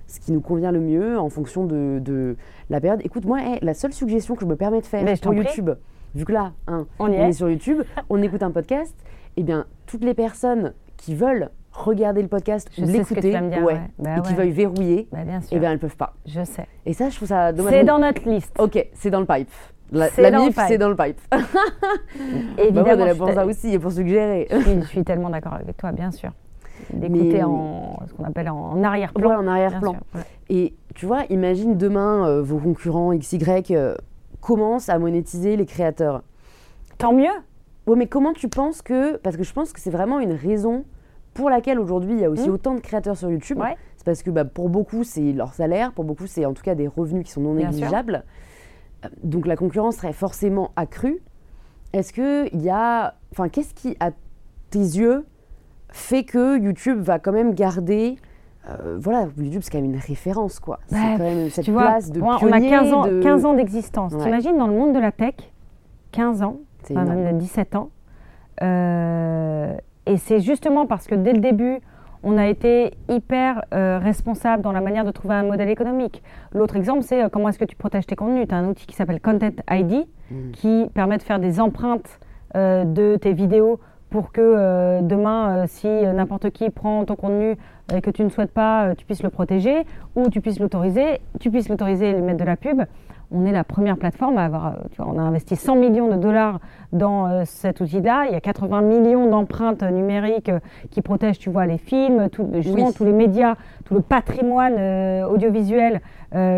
ce 0.08 0.20
qui 0.20 0.34
nous 0.34 0.42
convient 0.42 0.74
le 0.74 0.82
mieux 0.82 1.18
en 1.18 1.30
fonction 1.30 1.66
de, 1.66 2.36
la 2.70 2.82
période. 2.82 3.02
Écoute, 3.06 3.26
moi, 3.26 3.40
la 3.62 3.74
seule 3.74 3.94
suggestion 3.94 4.36
que 4.36 4.42
je 4.42 4.46
me 4.46 4.56
permets 4.56 4.82
de 4.82 4.86
faire 4.86 5.06
pour 5.22 5.34
YouTube, 5.34 5.72
vu 6.14 6.26
que 6.26 6.34
là, 6.34 6.52
hein, 6.68 6.88
on, 7.00 7.08
est. 7.08 7.32
sur 7.32 7.50
YouTube, 7.50 7.84
on 8.10 8.22
écoute 8.22 8.44
un 8.44 8.52
podcast, 8.52 8.94
eh 9.38 9.44
bien, 9.44 9.66
toutes 9.88 10.04
les 10.04 10.14
personnes 10.14 10.74
qui 10.98 11.16
veulent 11.16 11.50
regarder 11.72 12.22
le 12.22 12.28
podcast 12.28 12.70
ou 12.78 12.86
l'écouter, 12.86 13.38
ouais, 13.62 13.82
bah 13.98 14.18
et 14.18 14.22
qui 14.22 14.34
veulent 14.34 14.50
verrouiller, 14.50 15.08
bah, 15.12 15.20
eh 15.52 15.60
bien, 15.60 15.72
elles 15.72 15.80
peuvent 15.80 15.96
pas. 15.96 16.14
Je 16.26 16.44
sais. 16.44 16.68
Et 16.86 16.94
ça, 16.94 17.10
je 17.10 17.16
trouve 17.16 17.30
ça 17.30 17.54
dommage. 17.54 17.74
C'est 17.74 17.84
dans 17.84 18.00
notre 18.00 18.28
liste. 18.28 18.54
Ok, 18.60 18.88
c'est 18.94 19.10
dans 19.10 19.22
le 19.22 19.26
pipe. 19.26 19.50
La, 19.92 20.08
la 20.18 20.32
MIF, 20.32 20.58
c'est 20.68 20.78
dans 20.78 20.90
le 20.90 20.96
pipe. 20.96 21.20
Évidemment. 22.58 22.84
Bah, 22.84 22.94
est 22.94 23.08
là 23.08 23.16
pour 23.16 23.32
ça 23.32 23.46
aussi 23.46 23.74
et 23.74 23.80
pour 23.80 23.92
suggérer. 23.92 24.48
je, 24.50 24.86
suis, 24.88 25.04
tellement 25.04 25.30
d'accord 25.30 25.54
avec 25.54 25.76
toi, 25.76 25.92
bien 25.92 26.12
sûr. 26.12 26.32
D'écouter 26.94 27.44
en 27.44 28.00
ce 28.08 28.14
qu'on 28.14 28.24
appelle 28.24 28.50
en 28.50 28.82
arrière-plan. 28.84 29.40
en 29.40 29.48
arrière-plan. 29.48 29.98
Et 30.50 30.74
tu 30.96 31.06
vois, 31.06 31.24
imagine 31.30 31.78
demain 31.78 32.28
euh, 32.28 32.42
vos 32.42 32.58
concurrents 32.58 33.14
XY 33.14 33.40
euh, 33.72 33.96
commencent 34.40 34.90
à 34.90 34.98
monétiser 34.98 35.58
les 35.58 35.66
créateurs. 35.66 36.24
Tant 36.98 37.14
mieux 37.14 37.30
Ouais, 37.88 37.96
mais 37.96 38.08
comment 38.08 38.34
tu 38.34 38.48
penses 38.48 38.82
que. 38.82 39.18
Parce 39.18 39.38
que 39.38 39.44
je 39.44 39.54
pense 39.54 39.74
que 39.74 39.80
c'est 39.80 39.90
vraiment 39.90 40.20
une 40.20 40.34
raison 40.34 40.86
pour 41.34 41.50
laquelle 41.50 41.80
aujourd'hui 41.80 42.14
il 42.14 42.20
y 42.20 42.26
a 42.26 42.30
aussi 42.30 42.50
Mm. 42.50 42.54
autant 42.54 42.74
de 42.76 42.80
créateurs 42.80 43.18
sur 43.18 43.32
YouTube. 43.32 43.58
Ouais. 43.60 43.76
C'est 43.98 44.06
parce 44.06 44.22
que 44.24 44.30
bah, 44.32 44.46
pour 44.46 44.70
beaucoup, 44.70 45.04
c'est 45.04 45.32
leur 45.32 45.54
salaire, 45.54 45.92
pour 45.94 46.04
beaucoup, 46.04 46.28
c'est 46.28 46.46
en 46.46 46.54
tout 46.54 46.64
cas 46.64 46.76
des 46.76 46.88
revenus 46.88 47.26
qui 47.26 47.32
sont 47.32 47.42
non 47.42 47.54
Bien 47.54 47.70
négligeables. 47.70 48.24
Euh, 49.06 49.10
Donc 49.24 49.48
la 49.48 49.56
concurrence 49.56 49.96
serait 49.98 50.14
forcément 50.14 50.72
accrue. 50.76 51.20
Est-ce 51.94 52.14
qu'il 52.14 52.62
y 52.62 52.70
a. 52.70 53.16
Enfin, 53.32 53.50
qu'est-ce 53.50 53.74
qui, 53.74 53.96
à 54.00 54.12
tes 54.70 54.80
yeux, 54.80 55.26
fait 55.92 56.24
que 56.24 56.58
YouTube 56.60 57.00
va 57.02 57.20
quand 57.20 57.32
même 57.34 57.54
garder. 57.54 58.18
euh, 58.70 58.98
voilà, 59.00 59.28
YouTube, 59.38 59.62
c'est 59.64 59.72
quand 59.72 59.82
même 59.82 59.92
une 59.92 60.00
référence, 60.00 60.60
quoi. 60.60 60.80
C'est 60.88 60.96
Bah, 60.96 61.02
quand 61.18 61.24
même 61.24 61.50
cette 61.50 61.66
tu 61.66 61.72
vois, 61.72 61.82
place 61.82 62.12
de 62.12 62.22
on 62.22 62.30
a 62.30 62.38
pionnier. 62.38 62.70
15 62.70 62.94
ans, 62.94 63.08
de- 63.08 63.20
15 63.22 63.46
ans 63.46 63.54
d'existence. 63.56 64.14
Ouais. 64.14 64.20
T'imagines 64.24 64.56
dans 64.58 64.68
le 64.68 64.74
monde 64.74 64.94
de 64.94 65.00
la 65.00 65.12
tech, 65.12 65.34
15 66.12 66.44
ans, 66.44 66.58
C'est 66.84 66.98
enfin, 66.98 67.06
énorme. 67.06 67.24
même 67.24 67.38
17 67.38 67.76
ans. 67.76 67.90
Euh, 68.62 69.74
et 70.06 70.18
c'est 70.18 70.40
justement 70.40 70.86
parce 70.86 71.08
que 71.08 71.16
dès 71.16 71.34
le 71.34 71.40
début, 71.40 71.80
on 72.24 72.38
a 72.38 72.48
été 72.48 72.94
hyper 73.10 73.64
euh, 73.74 73.98
responsable 74.00 74.62
dans 74.62 74.72
la 74.72 74.82
manière 74.82 75.06
de 75.06 75.12
trouver 75.12 75.36
un 75.36 75.44
modèle 75.44 75.70
économique. 75.70 76.22
L'autre 76.54 76.76
exemple, 76.76 77.02
c'est 77.02 77.24
euh, 77.24 77.30
comment 77.30 77.50
est-ce 77.50 77.58
que 77.60 77.66
tu 77.66 77.76
protèges 77.76 78.06
tes 78.06 78.16
contenus? 78.16 78.48
Tu 78.48 78.54
as 78.54 78.58
un 78.60 78.68
outil 78.68 78.86
qui 78.86 78.96
s'appelle 78.96 79.20
Content 79.22 79.52
ID 79.70 80.06
Mm. 80.32 80.52
qui 80.54 80.88
permet 80.94 81.18
de 81.18 81.24
faire 81.24 81.40
des 81.40 81.60
empreintes 81.60 82.20
euh, 82.56 82.86
de 82.86 83.18
tes 83.18 83.34
vidéos 83.34 83.82
pour 84.10 84.32
que 84.32 85.02
demain, 85.02 85.66
si 85.68 85.88
n'importe 85.88 86.52
qui 86.52 86.70
prend 86.70 87.04
ton 87.04 87.16
contenu 87.18 87.58
et 87.94 88.00
que 88.02 88.10
tu 88.10 88.24
ne 88.24 88.30
souhaites 88.30 88.52
pas, 88.54 88.96
tu 88.96 89.06
puisses 89.06 89.24
le 89.24 89.30
protéger 89.30 89.86
ou 90.16 90.30
tu 90.30 90.40
puisses 90.40 90.60
l'autoriser, 90.60 91.20
tu 91.42 91.52
puisses 91.52 91.68
l'autoriser 91.68 92.10
et 92.10 92.14
lui 92.14 92.22
mettre 92.22 92.40
de 92.40 92.46
la 92.46 92.56
pub. 92.56 92.82
On 93.34 93.46
est 93.46 93.52
la 93.54 93.64
première 93.64 93.96
plateforme 93.98 94.38
à 94.38 94.44
avoir, 94.46 94.68
euh, 94.68 94.72
tu 94.92 95.02
vois, 95.02 95.12
on 95.14 95.18
a 95.18 95.22
investi 95.22 95.56
100 95.56 95.76
millions 95.76 96.10
de 96.10 96.18
dollars 96.18 96.60
dans 96.92 97.28
euh, 97.28 97.44
cet 97.46 97.80
outil-là. 97.80 98.26
Il 98.28 98.34
y 98.34 98.36
a 98.36 98.42
80 98.42 98.82
millions 98.82 99.30
d'empreintes 99.30 99.84
numériques 99.84 100.50
euh, 100.50 100.60
qui 100.90 101.02
protègent, 101.02 101.40
tu 101.40 101.50
vois, 101.50 101.66
les 101.66 101.78
films, 101.78 102.30
tout, 102.30 102.48
justement 102.56 102.88
Oui. 102.88 102.94
tous 102.94 103.06
les 103.06 103.14
médias, 103.14 103.56
tout 103.86 103.94
le 103.94 104.02
patrimoine 104.02 104.76
audiovisuel 105.26 106.02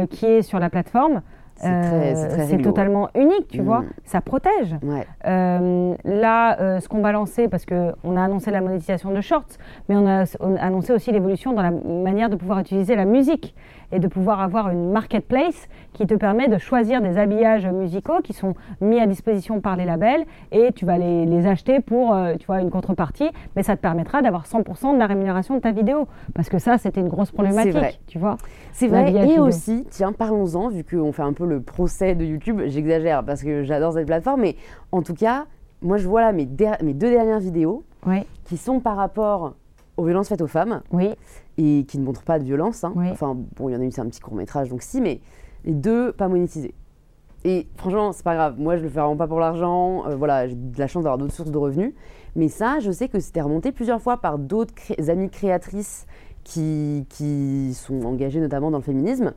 qui 0.09 0.25
est 0.25 0.41
sur 0.41 0.59
la 0.59 0.69
plateforme. 0.69 1.21
C'est 1.55 2.61
totalement 2.61 3.09
unique, 3.15 3.47
tu 3.49 3.61
Mm. 3.61 3.65
vois. 3.65 3.83
Ça 4.03 4.21
protège. 4.21 4.75
Ouais. 4.83 5.05
Euh, 5.25 5.93
là, 6.03 6.59
euh, 6.59 6.79
ce 6.79 6.89
qu'on 6.89 7.01
va 7.01 7.11
lancer, 7.11 7.47
parce 7.47 7.65
qu'on 7.65 8.17
a 8.17 8.21
annoncé 8.23 8.51
la 8.51 8.61
monétisation 8.61 9.11
de 9.11 9.21
shorts, 9.21 9.45
mais 9.87 9.95
on 9.95 10.07
a, 10.07 10.23
on 10.39 10.55
a 10.55 10.59
annoncé 10.59 10.93
aussi 10.93 11.11
l'évolution 11.11 11.53
dans 11.53 11.61
la 11.61 11.71
manière 11.71 12.29
de 12.29 12.35
pouvoir 12.35 12.59
utiliser 12.59 12.95
la 12.95 13.05
musique 13.05 13.55
et 13.93 13.99
de 13.99 14.07
pouvoir 14.07 14.41
avoir 14.41 14.69
une 14.69 14.91
marketplace 14.91 15.69
qui 15.93 16.07
te 16.07 16.15
permet 16.15 16.47
de 16.47 16.57
choisir 16.57 17.01
des 17.01 17.17
habillages 17.17 17.67
musicaux 17.67 18.21
qui 18.23 18.33
sont 18.33 18.55
mis 18.81 18.99
à 18.99 19.05
disposition 19.05 19.61
par 19.61 19.75
les 19.75 19.85
labels 19.85 20.25
et 20.51 20.71
tu 20.73 20.85
vas 20.85 20.97
les, 20.97 21.25
les 21.25 21.45
acheter 21.45 21.79
pour 21.79 22.13
euh, 22.13 22.35
tu 22.39 22.47
vois, 22.47 22.61
une 22.61 22.71
contrepartie, 22.71 23.29
mais 23.55 23.63
ça 23.63 23.75
te 23.75 23.81
permettra 23.81 24.21
d'avoir 24.21 24.45
100% 24.45 24.95
de 24.95 24.99
la 24.99 25.05
rémunération 25.05 25.55
de 25.55 25.59
ta 25.59 25.71
vidéo. 25.71 26.07
Parce 26.33 26.49
que 26.49 26.57
ça, 26.57 26.77
c'était 26.77 27.01
une 27.01 27.09
grosse 27.09 27.31
problématique, 27.31 27.73
vrai. 27.73 27.93
tu 28.07 28.17
vois. 28.17 28.37
C'est 28.71 28.87
vrai. 28.87 29.11
Et 29.11 29.25
vidéo. 29.25 29.45
aussi, 29.45 29.85
tiens, 29.89 30.11
parlons-en, 30.11 30.69
vu 30.69 30.83
qu'on 30.83 31.11
fait 31.11 31.21
un 31.21 31.33
peu 31.33 31.45
le 31.45 31.61
procès 31.61 32.15
de 32.15 32.25
YouTube, 32.25 32.61
j'exagère 32.65 33.23
parce 33.23 33.43
que 33.43 33.63
j'adore 33.63 33.93
cette 33.93 34.07
plateforme, 34.07 34.41
mais 34.41 34.55
en 34.91 35.01
tout 35.03 35.13
cas, 35.13 35.45
moi 35.81 35.97
je 35.97 36.07
vois 36.07 36.21
là 36.21 36.31
mes, 36.31 36.45
deux 36.45 37.11
dernières 37.11 37.39
vidéos 37.39 37.83
qui 38.45 38.57
sont 38.57 38.79
par 38.79 38.97
rapport 38.97 39.53
aux 39.97 40.05
violences 40.05 40.29
faites 40.29 40.41
aux 40.41 40.47
femmes 40.47 40.81
oui, 40.91 41.09
et 41.57 41.85
qui 41.87 41.99
ne 41.99 42.03
montrent 42.05 42.23
pas 42.23 42.39
de 42.39 42.43
violence. 42.43 42.83
hein. 42.83 42.93
Oui. 42.95 43.09
Enfin, 43.11 43.35
bon, 43.55 43.69
il 43.69 43.73
y 43.73 43.75
en 43.75 43.81
a 43.81 43.83
une, 43.83 43.91
c'est 43.91 44.01
un 44.01 44.07
petit 44.07 44.19
court 44.21 44.35
métrage, 44.35 44.69
donc 44.69 44.81
si, 44.81 45.01
mais 45.01 45.21
les 45.65 45.73
deux 45.73 46.11
pas 46.11 46.27
monétisés. 46.27 46.73
Et 47.45 47.67
franchement, 47.75 48.11
c'est 48.13 48.23
pas 48.23 48.35
grave. 48.35 48.55
Moi, 48.57 48.77
je 48.77 48.83
le 48.83 48.89
fais 48.89 48.99
vraiment 48.99 49.17
pas 49.17 49.27
pour 49.27 49.39
l'argent. 49.39 50.05
Euh, 50.07 50.15
voilà, 50.15 50.47
j'ai 50.47 50.55
de 50.55 50.79
la 50.79 50.87
chance 50.87 51.03
d'avoir 51.03 51.17
d'autres 51.17 51.33
sources 51.33 51.51
de 51.51 51.57
revenus. 51.57 51.93
Mais 52.37 52.47
ça, 52.47 52.79
je 52.79 52.89
sais 52.89 53.09
que 53.09 53.19
c'était 53.19 53.41
remonté 53.41 53.71
plusieurs 53.73 54.01
fois 54.01 54.15
par 54.17 54.39
d'autres 54.39 54.73
cré- 54.73 54.95
amies 55.09 55.29
créatrices 55.29 56.05
qui, 56.45 57.05
qui 57.09 57.73
sont 57.73 58.03
engagées 58.05 58.39
notamment 58.39 58.71
dans 58.71 58.77
le 58.77 58.83
féminisme. 58.83 59.33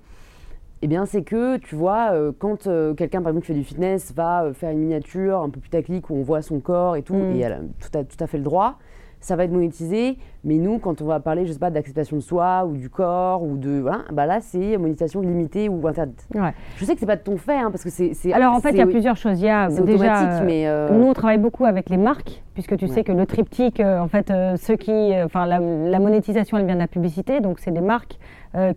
Eh 0.83 0.87
bien, 0.89 1.05
c'est 1.07 1.23
que, 1.23 1.57
tu 1.57 1.75
vois, 1.75 2.11
euh, 2.13 2.33
quand 2.39 2.67
euh, 2.69 2.95
quelqu'un, 2.95 3.23
par 3.23 3.31
exemple, 3.31 3.47
qui 3.47 3.53
fait 3.53 3.59
du 3.59 3.65
fitness, 3.65 4.13
va 4.15 4.53
faire 4.55 4.71
une 4.71 4.79
miniature 4.79 5.39
un 5.41 5.51
peu 5.51 5.59
putaclic 5.59 6.09
où 6.11 6.15
on 6.15 6.23
voit 6.23 6.43
son 6.43 6.61
corps 6.61 6.97
et 6.97 7.03
tout, 7.03 7.15
Mm. 7.15 7.33
et 7.35 7.39
elle 7.41 7.53
a 7.53 7.59
tout 7.59 7.99
à, 7.99 8.05
tout 8.05 8.17
à 8.23 8.27
fait 8.27 8.39
le 8.39 8.45
droit, 8.45 8.79
ça 9.21 9.35
va 9.37 9.45
être 9.45 9.53
monétisé. 9.53 10.19
Mais 10.47 10.55
nous, 10.59 10.79
quand 10.79 11.03
on 11.03 11.07
va 11.07 11.19
parler, 11.21 11.45
je 11.45 11.53
sais 11.53 11.59
pas, 11.59 11.71
d'acceptation 11.71 12.17
de 12.17 12.23
soi 12.23 12.65
ou 12.65 12.77
du 12.77 12.89
corps 12.89 13.43
ou 13.43 13.57
de. 13.57 13.81
Voilà, 13.81 14.05
bah 14.13 14.27
là, 14.27 14.39
c'est 14.41 14.79
monétisation 14.79 15.21
limitée 15.21 15.69
ou 15.69 15.87
interdite. 15.89 16.25
ouais. 16.35 16.55
Je 16.77 16.85
sais 16.85 16.95
que 16.95 17.01
c'est 17.01 17.07
pas 17.07 17.17
de 17.17 17.21
ton 17.23 17.37
fait, 17.37 17.57
hein, 17.59 17.71
parce 17.73 17.83
que 17.83 17.91
c'est. 17.91 18.33
Alors 18.33 18.55
en 18.55 18.61
fait, 18.61 18.71
il 18.71 18.77
y 18.79 18.81
a 18.81 18.87
plusieurs 18.87 19.17
choses. 19.17 19.41
Il 19.41 19.47
y 19.47 19.51
a 19.51 19.69
déjà, 19.69 20.39
euh, 20.41 20.45
mais. 20.47 20.69
euh, 20.69 20.89
Nous, 20.93 21.05
on 21.07 21.13
travaille 21.15 21.39
beaucoup 21.39 21.65
avec 21.65 21.91
les 21.91 21.97
marques, 21.97 22.43
puisque 22.55 22.77
tu 22.77 22.85
Ouais. 22.87 22.91
sais 22.93 23.03
que 23.05 23.11
le 23.13 23.27
triptyque, 23.27 23.81
euh, 23.81 23.99
en 23.99 24.07
fait, 24.09 24.31
euh, 24.31 24.57
ceux 24.57 24.77
qui, 24.77 25.13
enfin, 25.25 25.47
la, 25.47 25.59
la 25.59 25.99
monétisation, 25.99 26.57
elle 26.59 26.67
vient 26.67 26.77
de 26.77 26.81
la 26.81 26.87
publicité, 26.87 27.41
donc 27.41 27.59
c'est 27.59 27.73
des 27.73 27.81
marques 27.81 28.17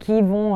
qui 0.01 0.21
vont 0.21 0.55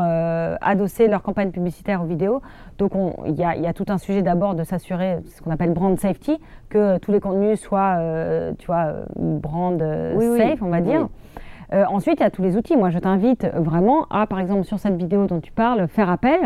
adosser 0.60 1.08
leur 1.08 1.22
campagne 1.22 1.52
publicitaire 1.52 2.02
aux 2.02 2.06
vidéos. 2.06 2.42
Donc, 2.78 2.94
on- 2.94 3.14
il 3.26 3.36
y, 3.36 3.44
a- 3.46 3.56
il 3.56 3.62
y 3.64 3.68
a 3.68 3.72
tout 3.74 3.86
un 3.88 3.98
sujet 3.98 4.22
d'abord 4.22 4.54
de 4.54 4.66
s'assurer, 4.66 5.20
ce 5.34 5.42
qu'on 5.42 5.52
appelle 5.52 5.72
brand 5.72 5.98
safety, 5.98 6.38
que 6.68 6.98
tous 6.98 7.14
les 7.14 7.22
contenus 7.22 7.58
soient, 7.62 8.00
tu 8.60 8.66
vois, 8.66 8.88
brand 9.16 9.82
oui. 10.18 10.38
safe, 10.38 10.62
on 10.62 10.68
va 10.70 10.82
dire. 10.82 11.03
Euh, 11.74 11.86
ensuite, 11.90 12.20
il 12.20 12.24
y 12.24 12.26
a 12.26 12.30
tous 12.30 12.44
les 12.44 12.56
outils. 12.58 12.78
Moi, 12.78 12.90
je 12.92 13.00
t'invite 13.00 13.46
vraiment 13.56 14.06
à, 14.12 14.28
par 14.28 14.40
exemple, 14.40 14.64
sur 14.64 14.78
cette 14.80 14.96
vidéo 14.96 15.26
dont 15.26 15.40
tu 15.40 15.52
parles, 15.52 15.88
faire 15.88 16.10
appel. 16.10 16.40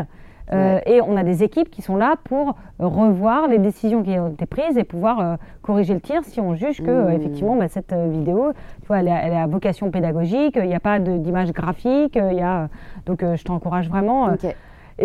Euh, 0.53 0.75
Ouais. 0.75 0.83
Et 0.85 1.01
on 1.01 1.17
a 1.17 1.23
des 1.23 1.43
équipes 1.43 1.69
qui 1.69 1.81
sont 1.81 1.97
là 1.97 2.15
pour 2.23 2.55
revoir 2.79 3.49
les 3.49 3.57
décisions 3.57 4.01
qui 4.01 4.17
ont 4.17 4.29
été 4.29 4.45
prises 4.45 4.77
et 4.77 4.85
pouvoir 4.85 5.19
euh, 5.19 5.35
corriger 5.61 5.93
le 5.93 5.99
tir 5.99 6.21
si 6.23 6.39
on 6.39 6.55
juge 6.55 6.81
que, 6.81 6.89
Mmh. 6.89 7.11
effectivement, 7.11 7.55
bah, 7.57 7.67
cette 7.67 7.93
vidéo, 7.93 8.53
tu 8.81 8.87
vois, 8.87 8.99
elle, 9.01 9.09
a, 9.09 9.21
elle 9.25 9.33
a 9.33 9.45
vocation 9.47 9.91
pédagogique, 9.91 10.55
il 10.55 10.67
n'y 10.69 10.75
a 10.75 10.79
pas 10.79 10.99
d'image 10.99 11.51
graphique, 11.51 12.15
il 12.15 12.37
y 12.37 12.41
a, 12.41 12.69
donc 13.05 13.25
je 13.25 13.43
t'encourage 13.43 13.89
vraiment. 13.89 14.29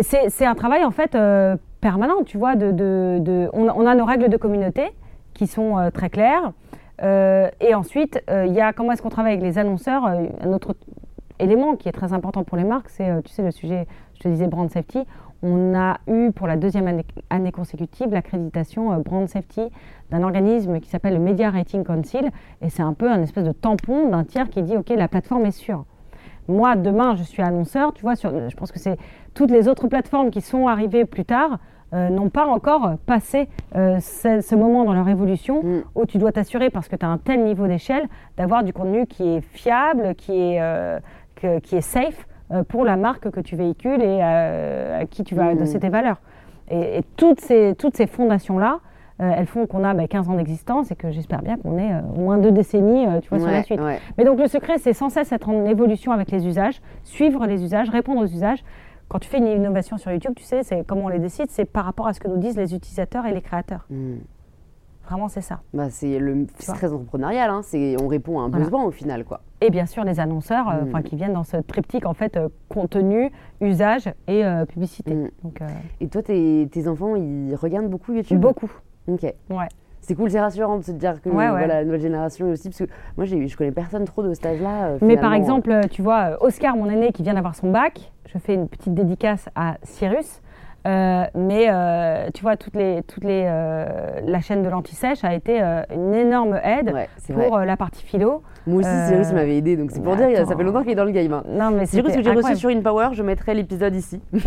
C'est 0.01 0.45
un 0.45 0.55
travail 0.55 0.85
en 0.85 0.91
fait 0.91 1.17
permanent, 1.81 2.23
tu 2.25 2.37
vois. 2.37 2.55
De, 2.55 2.71
de- 2.71 3.17
de- 3.19 3.49
on, 3.51 3.67
a- 3.67 3.73
on 3.75 3.85
a 3.85 3.95
nos 3.95 4.05
règles 4.05 4.29
de 4.29 4.37
communauté 4.37 4.93
qui 5.33 5.45
sont 5.47 5.75
très 5.93 6.09
claires. 6.09 6.53
Euh, 7.01 7.49
et 7.59 7.73
ensuite, 7.73 8.21
euh, 8.29 8.45
il 8.45 8.53
y 8.53 8.61
a 8.61 8.73
comment 8.73 8.91
est-ce 8.91 9.01
qu'on 9.01 9.09
travaille 9.09 9.33
avec 9.33 9.43
les 9.43 9.57
annonceurs. 9.57 10.05
euh, 10.05 10.25
un 10.41 10.53
autre 10.53 10.75
élément 11.39 11.75
qui 11.75 11.89
est 11.89 11.93
très 11.93 12.13
important 12.13 12.43
pour 12.43 12.57
les 12.57 12.63
marques, 12.63 12.89
c'est, 12.89 13.21
tu 13.23 13.31
sais, 13.31 13.41
le 13.41 13.51
sujet, 13.51 13.87
je 14.15 14.19
te 14.19 14.27
disais, 14.27 14.47
brand 14.47 14.69
safety. 14.69 14.99
On 15.41 15.75
a 15.75 15.97
eu 16.07 16.31
pour 16.31 16.47
la 16.47 16.55
deuxième 16.55 16.87
année, 16.87 17.51
consécutive 17.51 18.07
l'accréditation 18.11 18.97
brand 18.99 19.27
safety 19.27 19.63
d'un 20.09 20.23
organisme 20.23 20.79
qui 20.79 20.89
s'appelle 20.89 21.13
le 21.13 21.19
Media 21.19 21.49
Rating 21.49 21.83
Council. 21.83 22.29
Et 22.61 22.69
c'est 22.69 22.83
un 22.83 22.93
peu 22.93 23.11
un 23.11 23.21
espèce 23.21 23.43
de 23.43 23.51
tampon 23.51 24.09
d'un 24.09 24.23
tiers 24.23 24.49
qui 24.49 24.61
dit, 24.61 24.77
OK, 24.77 24.89
la 24.89 25.09
plateforme 25.09 25.45
est 25.45 25.51
sûre. 25.51 25.83
Moi, 26.47 26.75
demain, 26.75 27.15
je 27.15 27.23
suis 27.23 27.41
annonceur, 27.41 27.93
tu 27.93 28.03
vois, 28.03 28.13
je 28.15 28.55
pense 28.55 28.71
que 28.71 28.79
c'est 28.79 28.97
toutes 29.33 29.51
les 29.51 29.67
autres 29.67 29.87
plateformes 29.87 30.29
qui 30.29 30.39
sont 30.39 30.67
arrivées 30.67 31.03
plus 31.03 31.25
tard 31.25 31.59
euh, 31.93 32.09
n'ont 32.09 32.29
pas 32.29 32.45
encore 32.45 32.93
passé 33.05 33.47
euh, 33.75 33.99
ce, 33.99 34.41
ce 34.41 34.55
moment 34.55 34.83
dans 34.83 34.93
leur 34.93 35.07
évolution 35.09 35.61
Mm. 35.63 35.81
où 35.95 36.05
tu 36.05 36.17
dois 36.17 36.31
t'assurer, 36.31 36.69
parce 36.69 36.87
que 36.87 36.95
tu 36.95 37.05
as 37.05 37.09
un 37.09 37.17
tel 37.17 37.43
niveau 37.43 37.67
d'échelle, 37.67 38.03
d'avoir 38.37 38.63
du 38.63 38.73
contenu 38.73 39.05
qui 39.07 39.27
est 39.35 39.41
fiable, 39.41 40.15
qui 40.15 40.31
est, 40.33 40.61
euh, 40.61 40.99
que- 41.35 41.59
qui 41.59 41.75
est 41.75 41.81
safe 41.81 42.27
pour 42.67 42.83
la 42.85 42.97
marque 42.97 43.29
que 43.31 43.39
tu 43.39 43.55
véhicules 43.55 44.01
et 44.03 44.21
à 44.21 45.05
qui 45.09 45.23
tu 45.23 45.33
vas 45.35 45.45
Mm. 45.45 45.49
adosser 45.57 45.79
tes 45.79 45.89
valeurs. 45.89 46.17
Et, 46.69 46.99
et 46.99 47.03
toutes 47.17 47.39
ces, 47.41 47.73
toutes 47.77 47.95
ces 47.97 48.05
fondations-là, 48.07 48.79
elles 49.19 49.45
font 49.45 49.67
qu'on 49.67 49.83
a 49.83 49.93
bah, 49.93 50.07
15 50.07 50.27
ans 50.29 50.33
d'existence 50.35 50.91
et 50.91 50.95
que 50.95 51.11
j'espère 51.11 51.41
bien 51.43 51.55
qu'on 51.57 51.77
ait 51.77 51.93
euh, 51.93 52.01
au 52.17 52.21
moins 52.21 52.37
deux 52.39 52.51
décennies 52.51 53.05
tu 53.21 53.29
vois, 53.29 53.39
sur 53.39 53.47
la 53.49 53.63
suite. 53.63 53.79
ouais. 53.79 53.99
Mais 54.17 54.23
donc 54.25 54.39
le 54.39 54.47
secret, 54.47 54.77
c'est 54.79 54.93
sans 54.93 55.09
cesse 55.09 55.31
être 55.31 55.47
en 55.49 55.65
évolution 55.65 56.11
avec 56.11 56.31
les 56.31 56.45
usages, 56.47 56.81
suivre 57.03 57.45
les 57.45 57.63
usages, 57.63 57.89
répondre 57.89 58.21
aux 58.21 58.25
usages. 58.27 58.63
Quand 59.09 59.19
tu 59.19 59.29
fais 59.29 59.37
une 59.37 59.47
innovation 59.47 59.97
sur 59.97 60.11
YouTube, 60.11 60.33
tu 60.35 60.43
sais, 60.43 60.63
c'est 60.63 60.85
comment 60.85 61.05
on 61.05 61.09
les 61.09 61.19
décide, 61.19 61.47
c'est 61.49 61.65
par 61.65 61.85
rapport 61.85 62.07
à 62.07 62.13
ce 62.13 62.19
que 62.19 62.27
nous 62.27 62.37
disent 62.37 62.57
les 62.57 62.73
utilisateurs 62.73 63.25
et 63.25 63.33
les 63.33 63.41
créateurs. 63.41 63.85
Mm. 63.89 64.15
Vraiment, 65.05 65.27
c'est 65.27 65.41
ça. 65.41 65.59
Bah, 65.73 65.89
c'est 65.89 66.17
très 66.65 66.93
entrepreneurial, 66.93 67.49
hein. 67.49 67.61
on 68.01 68.07
répond 68.07 68.39
à 68.39 68.43
un 68.43 68.49
Voilà. 68.49 68.63
besoin 68.65 68.83
au 68.85 68.91
final, 68.91 69.25
quoi. 69.25 69.41
Et 69.59 69.69
bien 69.69 69.85
sûr, 69.85 70.05
les 70.05 70.19
annonceurs, 70.21 70.69
euh, 70.69 70.81
Mm. 70.81 70.87
enfin, 70.87 71.01
qui 71.01 71.15
viennent 71.17 71.33
dans 71.33 71.43
ce 71.43 71.57
triptyque 71.57 72.05
en 72.05 72.13
fait 72.13 72.37
euh, 72.37 72.47
contenu, 72.69 73.29
usage 73.59 74.07
et 74.27 74.45
euh, 74.45 74.65
publicité. 74.65 75.13
Mm. 75.13 75.29
Donc 75.43 75.61
euh, 75.61 75.67
Et 75.99 76.07
toi, 76.07 76.23
tes, 76.23 76.67
tes 76.71 76.87
enfants, 76.87 77.15
ils 77.17 77.53
regardent 77.55 77.89
beaucoup 77.89 78.13
YouTube? 78.13 78.39
Beaucoup. 78.39 78.71
Ok. 79.07 79.23
Ouais. 79.49 79.67
C'est 80.05 80.15
cool, 80.15 80.29
c'est 80.29 80.39
rassurant 80.41 80.77
de 80.77 80.83
se 80.83 80.91
dire 80.91 81.21
que 81.21 81.29
Ouais, 81.29 81.45
ouais. 81.45 81.49
voilà, 81.49 81.67
la 81.79 81.85
nouvelle 81.85 82.01
génération 82.01 82.49
aussi, 82.51 82.69
parce 82.69 82.79
que 82.79 82.83
moi, 83.15 83.25
je 83.25 83.55
connais 83.57 83.71
personne 83.71 84.03
trop 84.03 84.21
de 84.21 84.33
cet 84.33 84.45
âge-là. 84.45 84.85
euh, 84.87 84.97
Mais 85.01 85.15
par 85.17 85.33
exemple, 85.33 85.71
euh, 85.71 85.81
tu 85.89 86.01
vois, 86.01 86.31
euh, 86.33 86.37
Oscar, 86.41 86.75
mon 86.75 86.89
aîné, 86.89 87.11
qui 87.13 87.23
vient 87.23 87.33
d'avoir 87.35 87.55
son 87.55 87.71
bac, 87.71 88.11
je 88.31 88.37
fais 88.37 88.53
une 88.53 88.67
petite 88.67 88.93
dédicace 88.93 89.47
à 89.55 89.75
Cyrus. 89.83 90.41
Euh, 90.85 91.23
mais 91.33 91.67
euh, 91.69 92.27
tu 92.33 92.41
vois, 92.41 92.57
toutes 92.57 92.75
les, 92.75 93.01
toutes 93.03 93.23
les, 93.23 93.45
euh, 93.47 94.19
la 94.25 94.41
chaîne 94.41 94.63
de 94.63 94.67
l'anti-sèche 94.67 95.23
a 95.23 95.33
été 95.33 95.61
une 95.95 96.13
énorme 96.13 96.59
aide 96.61 96.91
Ouais, 96.93 97.07
pour 97.47 97.59
la 97.59 97.77
partie 97.77 98.03
philo. 98.03 98.43
Moi 98.67 98.81
aussi, 98.81 98.89
Cyrus 99.07 99.31
m'avait 99.31 99.55
aidé, 99.55 99.77
donc 99.77 99.91
c'est 99.91 100.03
pour 100.03 100.17
dire, 100.17 100.45
ça 100.45 100.55
fait 100.57 100.63
longtemps 100.63 100.81
qu'il 100.81 100.91
est 100.91 100.95
dans 100.95 101.05
le 101.05 101.11
game. 101.11 101.31
hein. 101.31 101.43
Non, 101.47 101.71
mais 101.71 101.85
Cyrus 101.85 102.13
que 102.13 102.21
j'ai 102.21 102.31
reçu 102.31 102.57
sur 102.57 102.69
InPower, 102.69 103.09
je 103.13 103.23
mettrai 103.23 103.53
l'épisode 103.53 103.95
ici. 103.95 104.19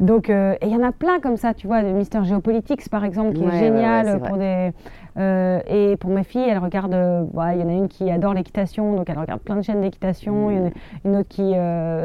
Donc, 0.00 0.28
et 0.28 0.58
il 0.62 0.68
y 0.68 0.76
en 0.76 0.82
a 0.82 0.92
plein 0.92 1.20
comme 1.20 1.36
ça, 1.36 1.54
tu 1.54 1.66
vois, 1.66 1.82
de 1.82 1.88
Mister 1.88 2.20
Géopolitiques 2.24 2.88
par 2.88 3.04
exemple, 3.04 3.34
qui 3.34 3.44
est 3.44 3.58
génial 3.58 4.20
pour 4.20 4.36
des. 4.36 4.72
et 5.16 5.96
pour 5.96 6.10
mes 6.10 6.24
filles, 6.24 6.46
elles 6.48 6.58
regardent. 6.58 7.28
Il 7.54 7.60
y 7.60 7.62
en 7.62 7.68
a 7.68 7.72
une 7.72 7.88
qui 7.88 8.10
adore 8.10 8.34
l'équitation, 8.34 8.94
donc 8.94 9.08
elle 9.08 9.18
regarde 9.18 9.40
plein 9.40 9.56
de 9.56 9.62
chaînes 9.62 9.80
d'équitation. 9.80 10.50
Une, 10.50 10.70
une, 11.04 11.16
autre 11.16 11.28
qui. 11.28 11.54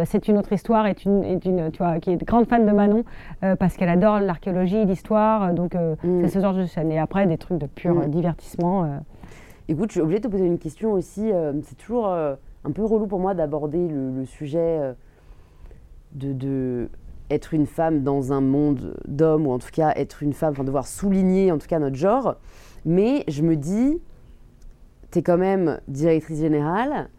c'est 0.05 0.27
une 0.27 0.37
autre 0.37 0.53
histoire, 0.53 0.85
est 0.87 1.05
une, 1.05 1.23
est 1.23 1.45
une, 1.45 1.71
tu 1.71 1.79
vois, 1.79 1.99
qui 1.99 2.11
est 2.11 2.23
grande 2.23 2.47
fan 2.47 2.65
de 2.65 2.71
Manon 2.71 3.03
parce 3.59 3.75
qu'elle 3.75 3.89
adore 3.89 4.19
l'archéologie, 4.19 4.85
l'histoire. 4.85 5.53
Donc, 5.53 5.75
c'est 6.03 6.29
ce 6.29 6.39
genre 6.39 6.53
de 6.53 6.65
chaîne. 6.65 6.91
Et 6.91 6.99
après, 6.99 7.25
des 7.27 7.37
trucs 7.37 7.57
de 7.57 7.67
pur 7.67 8.07
divertissement. 8.07 8.99
Écoute, 9.69 9.89
je 9.89 9.93
suis 9.93 10.01
obligée 10.01 10.19
de 10.19 10.23
te 10.23 10.31
poser 10.31 10.47
une 10.47 10.57
question 10.57 10.93
aussi. 10.93 11.31
Euh, 11.31 11.53
c'est 11.61 11.77
toujours 11.77 12.07
euh, 12.07 12.33
un 12.65 12.71
peu 12.71 12.83
relou 12.83 13.05
pour 13.05 13.19
moi 13.19 13.35
d'aborder 13.35 13.87
le, 13.87 14.25
sujet 14.25 14.57
euh, 14.57 14.93
de, 16.13 16.89
être 17.29 17.53
une 17.53 17.65
femme 17.65 18.03
dans 18.03 18.33
un 18.33 18.41
monde 18.41 18.95
d'hommes, 19.07 19.47
ou 19.47 19.51
en 19.51 19.59
tout 19.59 19.69
cas 19.71 19.93
être 19.95 20.23
une 20.23 20.33
femme, 20.33 20.51
enfin 20.51 20.63
devoir 20.63 20.87
souligner 20.87 21.51
en 21.51 21.57
tout 21.57 21.67
cas 21.67 21.79
notre 21.79 21.95
genre. 21.95 22.35
Mais 22.85 23.23
je 23.27 23.41
me 23.43 23.55
dis, 23.55 24.01
tu 25.11 25.19
es 25.19 25.21
quand 25.21 25.37
même 25.37 25.79
directrice 25.87 26.39
générale. 26.39 27.09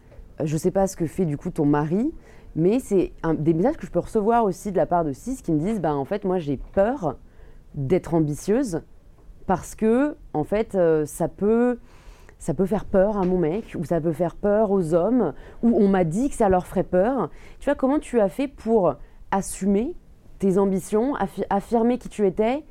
Je 0.43 0.57
sais 0.57 0.71
pas 0.71 0.87
ce 0.87 0.95
que 0.95 1.05
fait 1.05 1.25
du 1.25 1.37
coup 1.37 1.49
ton 1.49 1.65
mari, 1.65 2.11
mais 2.55 2.79
c'est 2.79 3.13
des 3.37 3.53
messages 3.53 3.77
que 3.77 3.85
je 3.85 3.91
peux 3.91 3.99
recevoir 3.99 4.43
aussi 4.43 4.71
de 4.71 4.77
la 4.77 4.85
part 4.85 5.05
de 5.05 5.13
Cis 5.13 5.41
qui 5.41 5.51
me 5.51 5.59
disent, 5.59 5.79
bah 5.79 5.93
en 5.93 6.05
fait 6.05 6.25
moi 6.25 6.39
j'ai 6.39 6.57
peur 6.57 7.17
d'être 7.75 8.13
ambitieuse 8.13 8.81
parce 9.45 9.75
que 9.75 10.17
en 10.33 10.43
fait 10.43 10.77
ça 11.05 11.27
peut 11.27 11.79
ça 12.41 12.55
peut 12.55 12.65
faire 12.65 12.85
peur 12.85 13.17
à 13.17 13.23
mon 13.23 13.37
mec, 13.37 13.77
ou 13.79 13.85
ça 13.85 14.01
peut 14.01 14.13
faire 14.13 14.35
peur 14.35 14.71
aux 14.71 14.95
hommes, 14.95 15.33
ou 15.61 15.77
on 15.77 15.87
m'a 15.87 16.03
dit 16.03 16.27
que 16.27 16.35
ça 16.35 16.49
leur 16.49 16.65
ferait 16.65 16.83
peur. 16.83 17.29
Tu 17.59 17.65
vois, 17.65 17.75
comment 17.75 17.99
tu 17.99 18.19
as 18.19 18.29
fait 18.29 18.47
pour 18.47 18.95
assumer 19.29 19.95
tes 20.41 20.57
ambitions, 20.57 21.13
affirmer 21.51 21.99
qui 21.99 22.09
tu 22.09 22.25
étais, 22.25 22.63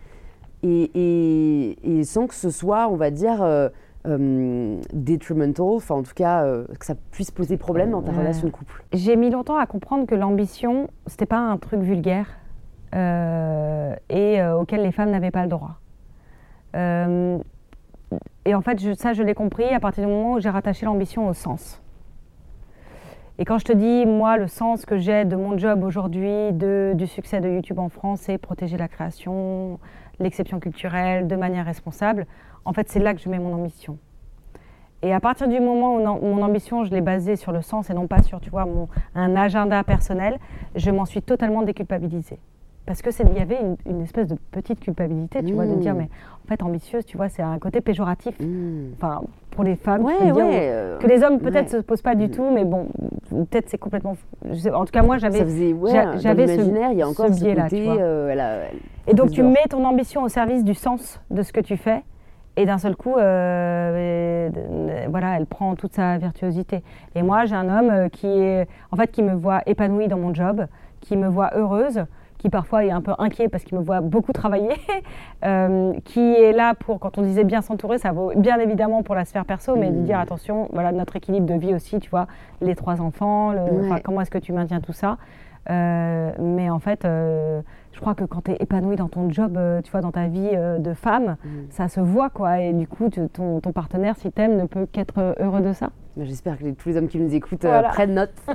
et, 0.62 2.02
sans 2.04 2.26
que 2.26 2.34
ce 2.34 2.50
soit, 2.50 2.88
on 2.88 2.96
va 2.96 3.10
dire, 3.10 3.42
euh, 3.42 3.68
euh, 4.06 4.80
detrimental, 4.92 5.76
enfin 5.76 5.94
en 5.94 6.02
tout 6.02 6.14
cas, 6.14 6.44
euh, 6.44 6.66
que 6.78 6.84
ça 6.84 6.94
puisse 7.12 7.30
poser 7.30 7.56
problème 7.56 7.92
dans 7.92 8.02
ta 8.02 8.12
relation 8.12 8.48
de 8.48 8.52
couple. 8.52 8.84
J'ai 8.92 9.14
mis 9.16 9.30
longtemps 9.30 9.56
à 9.56 9.66
comprendre 9.66 10.06
que 10.06 10.16
l'ambition, 10.16 10.88
c'était 11.06 11.26
pas 11.26 11.38
un 11.38 11.56
truc 11.56 11.80
vulgaire 11.80 12.26
et 12.92 14.42
auquel 14.58 14.82
les 14.82 14.90
femmes 14.90 15.10
n'avaient 15.12 15.30
pas 15.30 15.44
le 15.44 15.48
droit. 15.48 15.78
Et 18.44 18.54
en 18.54 18.62
fait, 18.62 18.94
ça, 18.96 19.12
je 19.12 19.22
l'ai 19.22 19.34
compris 19.34 19.72
à 19.72 19.78
partir 19.78 20.04
du 20.04 20.10
moment 20.10 20.32
où 20.32 20.40
j'ai 20.40 20.50
rattaché 20.50 20.86
l'ambition 20.86 21.28
au 21.28 21.32
sens. 21.32 21.80
Et 23.40 23.46
quand 23.46 23.58
je 23.58 23.64
te 23.64 23.72
dis, 23.72 24.04
moi, 24.04 24.36
le 24.36 24.48
sens 24.48 24.84
que 24.84 24.98
j'ai 24.98 25.24
de 25.24 25.34
mon 25.34 25.56
job 25.56 25.82
aujourd'hui, 25.82 26.52
du 26.52 27.06
succès 27.06 27.40
de 27.40 27.48
YouTube 27.48 27.78
en 27.78 27.88
France, 27.88 28.20
c'est 28.20 28.36
protéger 28.36 28.76
la 28.76 28.86
création, 28.86 29.78
l'exception 30.18 30.60
culturelle 30.60 31.26
de 31.26 31.36
manière 31.36 31.64
responsable, 31.64 32.26
en 32.66 32.74
fait, 32.74 32.90
c'est 32.90 32.98
là 32.98 33.14
que 33.14 33.20
je 33.22 33.30
mets 33.30 33.38
mon 33.38 33.54
ambition. 33.54 33.96
Et 35.00 35.14
à 35.14 35.20
partir 35.20 35.48
du 35.48 35.58
moment 35.58 35.94
où 35.94 36.26
mon 36.26 36.42
ambition, 36.42 36.84
je 36.84 36.90
l'ai 36.90 37.00
basée 37.00 37.36
sur 37.36 37.50
le 37.50 37.62
sens 37.62 37.88
et 37.88 37.94
non 37.94 38.06
pas 38.06 38.22
sur, 38.22 38.40
tu 38.40 38.50
vois, 38.50 38.66
mon, 38.66 38.88
un 39.14 39.34
agenda 39.36 39.82
personnel, 39.84 40.38
je 40.76 40.90
m'en 40.90 41.06
suis 41.06 41.22
totalement 41.22 41.62
déculpabilisée 41.62 42.38
parce 42.86 43.02
que 43.02 43.10
il 43.22 43.38
y 43.38 43.40
avait 43.40 43.58
une, 43.86 44.02
espèce 44.02 44.26
de 44.26 44.36
petite 44.50 44.80
culpabilité, 44.80 45.42
tu 45.44 45.52
vois, 45.52 45.66
de 45.66 45.74
dire 45.74 45.94
mmh. 45.94 45.98
mais 45.98 46.08
en 46.44 46.48
fait 46.48 46.62
ambitieuse, 46.62 47.04
tu 47.04 47.16
vois, 47.16 47.28
c'est 47.28 47.42
un 47.42 47.58
côté 47.58 47.80
péjoratif. 47.80 48.34
Mmh. 48.40 48.94
Enfin, 48.96 49.22
pour 49.50 49.64
les 49.64 49.76
femmes, 49.76 50.06
euh, 50.08 50.98
que 50.98 51.06
les 51.06 51.22
hommes 51.22 51.38
peut-être 51.38 51.70
se 51.70 51.76
posent 51.76 52.02
pas 52.02 52.14
du 52.14 52.26
mmh. 52.26 52.30
tout, 52.30 52.50
mais 52.52 52.64
bon, 52.64 52.88
peut-être 53.28 53.68
c'est 53.68 53.78
complètement. 53.78 54.16
en 54.74 54.84
tout 54.84 54.92
cas, 54.92 55.02
moi 55.02 55.18
j'avais. 55.18 55.38
j'avais 55.38 56.46
ce, 56.46 56.60
il 56.92 56.98
y 56.98 57.02
a 57.02 57.08
encore 57.08 57.28
ce, 57.28 57.40
biais 57.40 57.54
là. 57.54 57.68
Tu 57.68 57.82
vois. 57.84 57.96
Euh, 57.98 58.66
et 59.06 59.14
donc 59.14 59.30
tu 59.30 59.42
mets 59.42 59.66
ton 59.68 59.84
ambition 59.84 60.22
au 60.22 60.28
service 60.28 60.64
du 60.64 60.74
sens 60.74 61.20
de 61.30 61.42
ce 61.42 61.52
que 61.52 61.60
tu 61.60 61.76
fais. 61.76 62.02
Et 62.56 62.66
d'un 62.66 62.78
seul 62.78 62.96
coup, 62.96 63.14
euh, 63.16 64.50
voilà, 65.08 65.36
elle 65.36 65.46
prend 65.46 65.76
toute 65.76 65.94
sa 65.94 66.18
virtuosité. 66.18 66.82
Et 67.14 67.22
moi, 67.22 67.44
j'ai 67.44 67.54
un 67.54 67.68
homme 67.68 68.10
qui 68.10 68.26
est, 68.26 68.66
en 68.90 68.96
fait, 68.96 69.10
qui 69.12 69.22
me 69.22 69.34
voit 69.34 69.62
épanouie 69.66 70.08
dans 70.08 70.18
mon 70.18 70.34
job, 70.34 70.66
qui 71.00 71.16
me 71.16 71.28
voit 71.28 71.52
heureuse, 71.54 72.04
qui 72.40 72.48
parfois 72.48 72.84
est 72.84 72.90
un 72.90 73.02
peu 73.02 73.12
inquiet 73.18 73.48
parce 73.48 73.64
qu'il 73.64 73.76
me 73.76 73.82
voit 73.82 74.00
beaucoup 74.00 74.32
travailler, 74.32 74.70
euh, 75.44 75.92
qui 76.04 76.20
est 76.20 76.52
là 76.52 76.74
pour, 76.74 76.98
quand 76.98 77.18
on 77.18 77.22
disait 77.22 77.44
bien 77.44 77.60
s'entourer, 77.60 77.98
ça 77.98 78.12
vaut 78.12 78.32
bien 78.34 78.58
évidemment 78.58 79.02
pour 79.02 79.14
la 79.14 79.26
sphère 79.26 79.44
perso, 79.44 79.76
mais 79.76 79.90
de 79.90 80.00
dire 80.00 80.16
mmh. 80.16 80.22
attention, 80.22 80.68
voilà 80.72 80.90
notre 80.90 81.16
équilibre 81.16 81.46
de 81.46 81.54
vie 81.54 81.74
aussi, 81.74 82.00
tu 82.00 82.08
vois, 82.08 82.26
les 82.62 82.74
trois 82.74 83.02
enfants, 83.02 83.54
comment 84.02 84.22
est-ce 84.22 84.30
que 84.30 84.38
tu 84.38 84.52
maintiens 84.54 84.80
tout 84.80 84.94
ça. 84.94 85.18
Euh, 85.68 86.32
mais 86.38 86.70
en 86.70 86.78
fait, 86.78 87.04
euh, 87.04 87.60
je 87.92 88.00
crois 88.00 88.14
que 88.14 88.24
quand 88.24 88.42
tu 88.42 88.52
es 88.52 88.56
épanouie 88.60 88.96
dans 88.96 89.08
ton 89.08 89.30
job, 89.30 89.58
tu 89.82 89.90
vois, 89.90 90.00
dans 90.00 90.12
ta 90.12 90.28
vie 90.28 90.50
de 90.78 90.94
femme, 90.94 91.36
mmh. 91.42 91.48
ça 91.70 91.88
se 91.88 92.00
voit, 92.00 92.30
quoi. 92.30 92.60
Et 92.60 92.72
du 92.72 92.86
coup, 92.86 93.08
ton, 93.10 93.60
ton 93.60 93.72
partenaire, 93.72 94.16
si 94.16 94.30
t'aimes, 94.30 94.56
ne 94.56 94.66
peut 94.66 94.86
qu'être 94.86 95.34
heureux 95.40 95.60
de 95.60 95.72
ça. 95.72 95.90
Bah, 96.16 96.24
j'espère 96.26 96.58
que 96.58 96.70
tous 96.72 96.88
les 96.88 96.96
hommes 96.96 97.08
qui 97.08 97.18
nous 97.18 97.34
écoutent 97.34 97.64
euh, 97.64 97.82
prennent 97.82 98.14
note. 98.14 98.34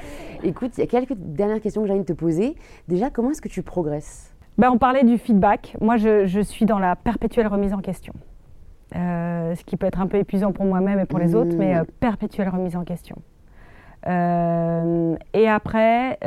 Écoute, 0.44 0.72
il 0.76 0.80
y 0.80 0.84
a 0.84 0.86
quelques 0.86 1.14
dernières 1.14 1.60
questions 1.60 1.82
que 1.82 1.88
j'ai 1.88 1.94
envie 1.94 2.04
de 2.04 2.12
te 2.12 2.12
poser. 2.12 2.56
Déjà, 2.88 3.10
comment 3.10 3.30
est-ce 3.30 3.42
que 3.42 3.48
tu 3.48 3.62
progresses? 3.62 4.34
Ben, 4.58 4.70
On 4.70 4.78
parlait 4.78 5.04
du 5.04 5.18
feedback. 5.18 5.76
Moi, 5.80 5.96
je, 5.96 6.40
suis 6.42 6.66
dans 6.66 6.78
la 6.78 6.94
perpétuelle 6.94 7.46
remise 7.46 7.72
en 7.72 7.80
question. 7.80 8.12
Euh, 8.94 9.54
ce 9.54 9.64
qui 9.64 9.76
peut 9.76 9.86
être 9.86 10.00
un 10.00 10.06
peu 10.06 10.18
épuisant 10.18 10.52
pour 10.52 10.66
moi-même 10.66 11.00
et 11.00 11.06
pour 11.06 11.18
les 11.18 11.34
autres, 11.34 11.56
mais 11.56 11.76
euh, 11.76 11.84
perpétuelle 11.98 12.48
remise 12.48 12.76
en 12.76 12.84
question. 12.84 13.16
et 14.06 15.48
après, 15.48 16.18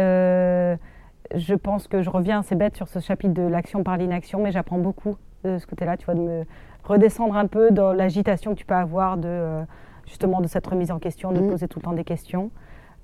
je 1.36 1.56
pense 1.56 1.88
que 1.88 2.02
je 2.02 2.10
reviens, 2.10 2.42
c'est 2.42 2.56
bête, 2.56 2.76
sur 2.76 2.88
ce 2.88 3.00
chapitre 3.00 3.34
de 3.34 3.44
l'action 3.44 3.84
par 3.84 3.98
l'inaction, 3.98 4.42
mais 4.42 4.52
j'apprends 4.52 4.80
beaucoup 4.80 5.16
de 5.44 5.58
ce 5.58 5.68
côté-là, 5.68 5.98
tu 5.98 6.06
vois, 6.06 6.16
de 6.16 6.22
me 6.22 6.44
redescendre 6.84 7.36
un 7.36 7.48
peu 7.48 7.72
dans 7.72 7.94
l'agitation 7.94 8.54
que 8.54 8.60
tu 8.60 8.66
peux 8.66 8.74
avoir 8.76 9.18
de 9.18 9.64
justement 10.08 10.42
de 10.42 10.48
cette 10.48 10.66
remise 10.66 10.92
en 10.92 11.00
question, 11.00 11.32
de 11.32 11.40
mm. 11.40 11.50
poser 11.50 11.68
tout 11.68 11.80
le 11.80 11.84
temps 11.84 11.94
des 11.94 12.04
questions. 12.04 12.50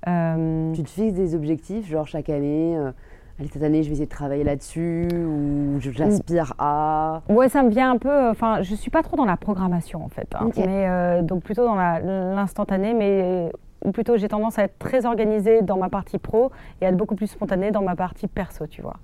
Euh, 0.08 0.72
tu 0.72 0.82
te 0.82 0.90
fixes 0.90 1.14
des 1.14 1.34
objectifs, 1.34 1.88
genre 1.88 2.06
chaque 2.06 2.28
année 2.28 2.76
euh, 2.76 2.90
Allez, 3.38 3.48
cette 3.48 3.64
année, 3.64 3.82
je 3.82 3.88
vais 3.88 3.94
essayer 3.94 4.06
de 4.06 4.10
travailler 4.10 4.44
là-dessus 4.44 5.08
ou 5.12 5.80
j'aspire 5.80 6.54
à? 6.56 7.22
Ouais, 7.28 7.48
ça 7.48 7.64
me 7.64 7.70
vient 7.70 7.90
un 7.90 7.98
peu. 7.98 8.08
Euh, 8.08 8.30
enfin, 8.30 8.62
je 8.62 8.76
suis 8.76 8.92
pas 8.92 9.02
trop 9.02 9.16
dans 9.16 9.24
la 9.24 9.36
programmation 9.36 10.04
en 10.04 10.08
fait, 10.08 10.28
hein. 10.38 10.50
mais 10.56 11.22
donc 11.22 11.42
plutôt 11.42 11.64
dans 11.64 11.74
l'instantané, 11.74 12.94
mais 12.94 13.50
ou 13.84 13.92
plutôt 13.92 14.16
j'ai 14.16 14.28
tendance 14.28 14.58
à 14.58 14.64
être 14.64 14.78
très 14.78 15.06
organisée 15.06 15.62
dans 15.62 15.76
ma 15.76 15.88
partie 15.88 16.18
pro 16.18 16.50
et 16.80 16.86
à 16.86 16.88
être 16.88 16.96
beaucoup 16.96 17.14
plus 17.14 17.28
spontanée 17.28 17.70
dans 17.70 17.82
ma 17.82 17.96
partie 17.96 18.26
perso, 18.26 18.66
tu 18.66 18.82
vois. 18.82 18.96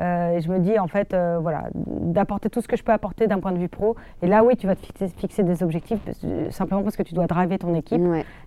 Euh, 0.00 0.36
et 0.36 0.40
je 0.40 0.50
me 0.50 0.58
dis, 0.58 0.78
en 0.78 0.88
fait, 0.88 1.12
euh, 1.12 1.38
voilà, 1.40 1.64
d'apporter 1.74 2.48
tout 2.48 2.60
ce 2.60 2.68
que 2.68 2.76
je 2.76 2.82
peux 2.82 2.92
apporter 2.92 3.26
d'un 3.26 3.40
point 3.40 3.52
de 3.52 3.58
vue 3.58 3.68
pro. 3.68 3.96
Et 4.22 4.26
là, 4.26 4.42
oui, 4.42 4.56
tu 4.56 4.66
vas 4.66 4.74
te 4.74 4.84
fixer, 4.84 5.42
des 5.42 5.62
objectifs 5.62 6.00
simplement 6.50 6.82
parce 6.82 6.96
que 6.96 7.02
tu 7.02 7.14
dois 7.14 7.26
driver 7.26 7.58
ton 7.58 7.74
équipe. 7.74 8.02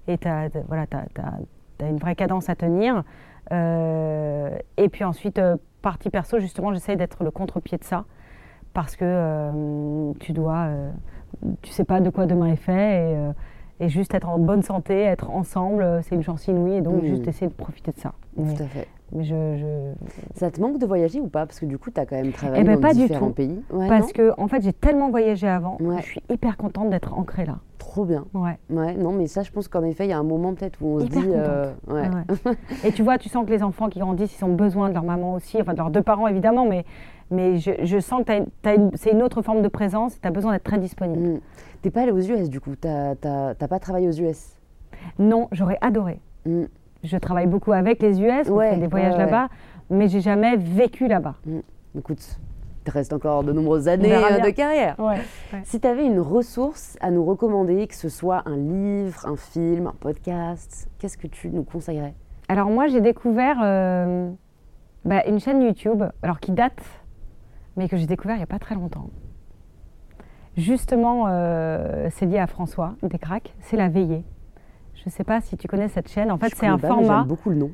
Et 0.08 0.18
tu 0.18 0.28
as, 0.28 0.50
voilà, 0.68 0.86
as, 0.94 1.86
une 1.86 1.98
vraie 1.98 2.16
cadence 2.16 2.50
à 2.50 2.56
tenir. 2.56 3.04
Euh, 3.52 4.58
et 4.78 4.90
puis 4.90 5.04
ensuite, 5.04 5.40
partie 5.82 6.10
perso, 6.10 6.40
justement, 6.40 6.74
j'essaye 6.74 6.98
d'être 6.98 7.24
le 7.24 7.32
contre-pied 7.32 7.78
de 7.78 7.84
ça. 7.84 8.06
Parce 8.74 8.96
que 8.98 10.14
tu 10.20 10.34
dois, 10.34 10.68
tu 11.62 11.72
sais 11.72 11.86
pas 11.86 12.02
de 12.02 12.10
quoi 12.10 12.26
demain 12.26 12.48
est 12.48 12.58
fait. 12.58 13.12
Et, 13.12 13.32
et 13.80 13.90
juste 13.90 14.14
être 14.14 14.30
en 14.30 14.40
bonne 14.40 14.62
santé, 14.62 15.02
être 15.02 15.30
ensemble, 15.30 16.02
c'est 16.04 16.16
une 16.16 16.24
chance 16.24 16.48
inouïe. 16.48 16.76
Et 16.78 16.82
donc, 16.82 17.04
mmh. 17.04 17.08
juste 17.08 17.28
essayer 17.28 17.48
de 17.48 17.54
profiter 17.54 17.92
de 17.92 18.00
ça. 18.00 18.14
Tout 18.36 18.64
à 18.64 18.68
fait. 18.68 18.88
Mais 19.12 19.24
je, 19.24 19.94
Ça 20.34 20.50
te 20.52 20.60
manque 20.60 20.80
de 20.80 20.86
voyager 20.86 21.20
ou 21.20 21.28
pas? 21.28 21.46
Parce 21.46 21.60
que 21.60 21.66
du 21.66 21.78
coup, 21.78 21.92
tu 21.92 22.00
as 22.00 22.06
quand 22.06 22.16
même 22.16 22.32
travaillé 22.32 22.62
eh 22.62 22.66
ben, 22.66 22.80
dans 22.80 22.90
différents 22.90 23.32
pays. 23.32 23.62
parce 23.70 24.12
que, 24.12 24.34
en 24.38 24.48
fait, 24.48 24.62
j'ai 24.62 24.74
tellement 24.74 25.10
voyagé 25.10 25.48
avant, 25.48 25.78
je 25.80 26.06
suis 26.06 26.22
hyper 26.30 26.58
contente 26.58 26.90
d'être 26.90 27.18
ancrée 27.18 27.46
là. 27.46 27.60
Trop 27.78 28.04
bien. 28.04 28.26
Ouais. 28.34 28.58
ouais. 28.70 28.96
Non, 28.96 29.14
mais 29.14 29.28
ça, 29.28 29.44
je 29.44 29.52
pense 29.52 29.68
qu'en 29.68 29.84
effet, 29.84 30.06
il 30.06 30.10
y 30.10 30.14
a 30.14 30.18
un 30.18 30.24
moment 30.24 30.54
peut-être 30.54 30.80
où 30.82 30.98
on 30.98 31.00
se 31.00 31.06
dit. 31.06 31.24
Euh, 31.28 31.72
ouais. 31.88 32.10
Et 32.84 32.92
tu 32.92 33.04
vois, 33.04 33.18
tu 33.18 33.30
sens 33.30 33.46
que 33.46 33.52
les 33.52 33.64
enfants 33.64 33.90
qui 33.90 34.00
grandissent, 34.00 34.38
ils 34.38 34.44
ont 34.44 34.54
besoin 34.54 34.90
de 34.90 34.94
leur 34.94 35.04
maman 35.04 35.34
aussi, 35.34 35.62
enfin 35.62 35.74
de 35.74 35.78
leurs 35.78 35.92
deux 35.92 36.02
parents 36.02 36.28
évidemment, 36.28 36.66
mais, 36.66 36.84
mais 37.32 37.58
je, 37.58 37.72
je 37.84 38.00
sens 38.00 38.24
que 38.26 38.34
c'est 38.96 39.12
une 39.12 39.22
autre 39.22 39.42
forme 39.42 39.62
de 39.62 39.68
présence, 39.68 40.20
tu 40.20 40.28
as 40.28 40.32
besoin 40.32 40.52
d'être 40.52 40.64
très 40.64 40.80
disponible. 40.80 41.22
Tu 41.22 41.30
mm. 41.30 41.42
T'es 41.84 41.90
pas 41.92 42.02
allée 42.02 42.12
aux 42.12 42.20
US 42.20 42.50
du 42.50 42.60
coup, 42.60 42.76
t'as 42.76 43.16
pas 43.16 43.80
travaillé 43.80 44.08
aux 44.08 44.20
US 44.20 44.58
Non, 45.20 45.48
j'aurais 45.52 45.78
adoré. 45.82 46.20
Mm 46.46 46.64
je 47.06 47.18
travaille 47.18 47.48
beaucoup 47.48 47.72
avec 47.72 48.02
les 48.02 48.22
US, 48.22 48.50
on 48.50 48.60
fait 48.60 48.78
des 48.78 48.88
voyages 48.88 49.18
là-bas, 49.18 49.50
mais 49.90 50.08
j'ai 50.08 50.22
jamais 50.22 50.58
vécu 50.58 51.08
là-bas. 51.08 51.36
Mm. 51.46 51.60
Écoute, 51.98 52.40
il 52.82 52.84
te 52.84 52.92
reste 52.92 53.14
encore 53.14 53.44
de 53.44 53.52
nombreuses 53.52 53.88
années 53.88 54.14
euh, 54.14 54.40
de 54.40 54.50
carrière. 54.50 54.96
Si 55.64 55.80
tu 55.80 55.88
avais 55.88 56.06
une 56.06 56.20
ressource 56.20 56.98
à 57.02 57.12
nous 57.12 57.24
recommander, 57.26 57.88
que 57.88 57.96
ce 57.96 58.10
soit 58.10 58.44
un 58.46 58.58
livre, 58.58 59.26
un 59.26 59.36
film, 59.36 59.88
un 59.88 59.96
podcast, 60.00 60.90
qu'est-ce 61.00 61.18
que 61.18 61.28
tu 61.28 61.50
nous 61.50 61.64
conseillerais? 61.64 62.14
Alors 62.48 62.70
moi, 62.70 62.88
j'ai 62.88 63.02
découvert 63.02 63.58
euh, 63.64 64.30
bah, 65.04 65.26
une 65.26 65.40
chaîne 65.40 65.62
YouTube, 65.62 66.04
alors 66.22 66.40
qui 66.40 66.52
date, 66.52 66.84
mais 67.76 67.88
que 67.88 67.98
j'ai 67.98 68.06
découvert 68.06 68.36
il 68.36 68.40
n'y 68.40 68.44
a 68.44 68.48
pas 68.48 68.60
très 68.60 68.76
longtemps. 68.76 69.10
Justement, 70.58 71.26
euh, 71.28 72.08
c'est 72.12 72.26
lié 72.26 72.38
à 72.38 72.48
François 72.48 72.96
Descraques, 73.04 73.54
c'est 73.62 73.78
La 73.78 73.90
Veillée. 73.90 74.24
Je 75.06 75.12
ne 75.12 75.14
sais 75.14 75.24
pas 75.24 75.40
si 75.40 75.56
tu 75.56 75.68
connais 75.68 75.88
cette 75.88 76.10
chaîne. 76.10 76.32
En 76.32 76.38
fait, 76.38 76.54
c'est 76.56 76.66
un 76.66 76.78
format 76.78 77.24
beaucoup 77.24 77.52
le 77.52 77.56
nom. 77.56 77.72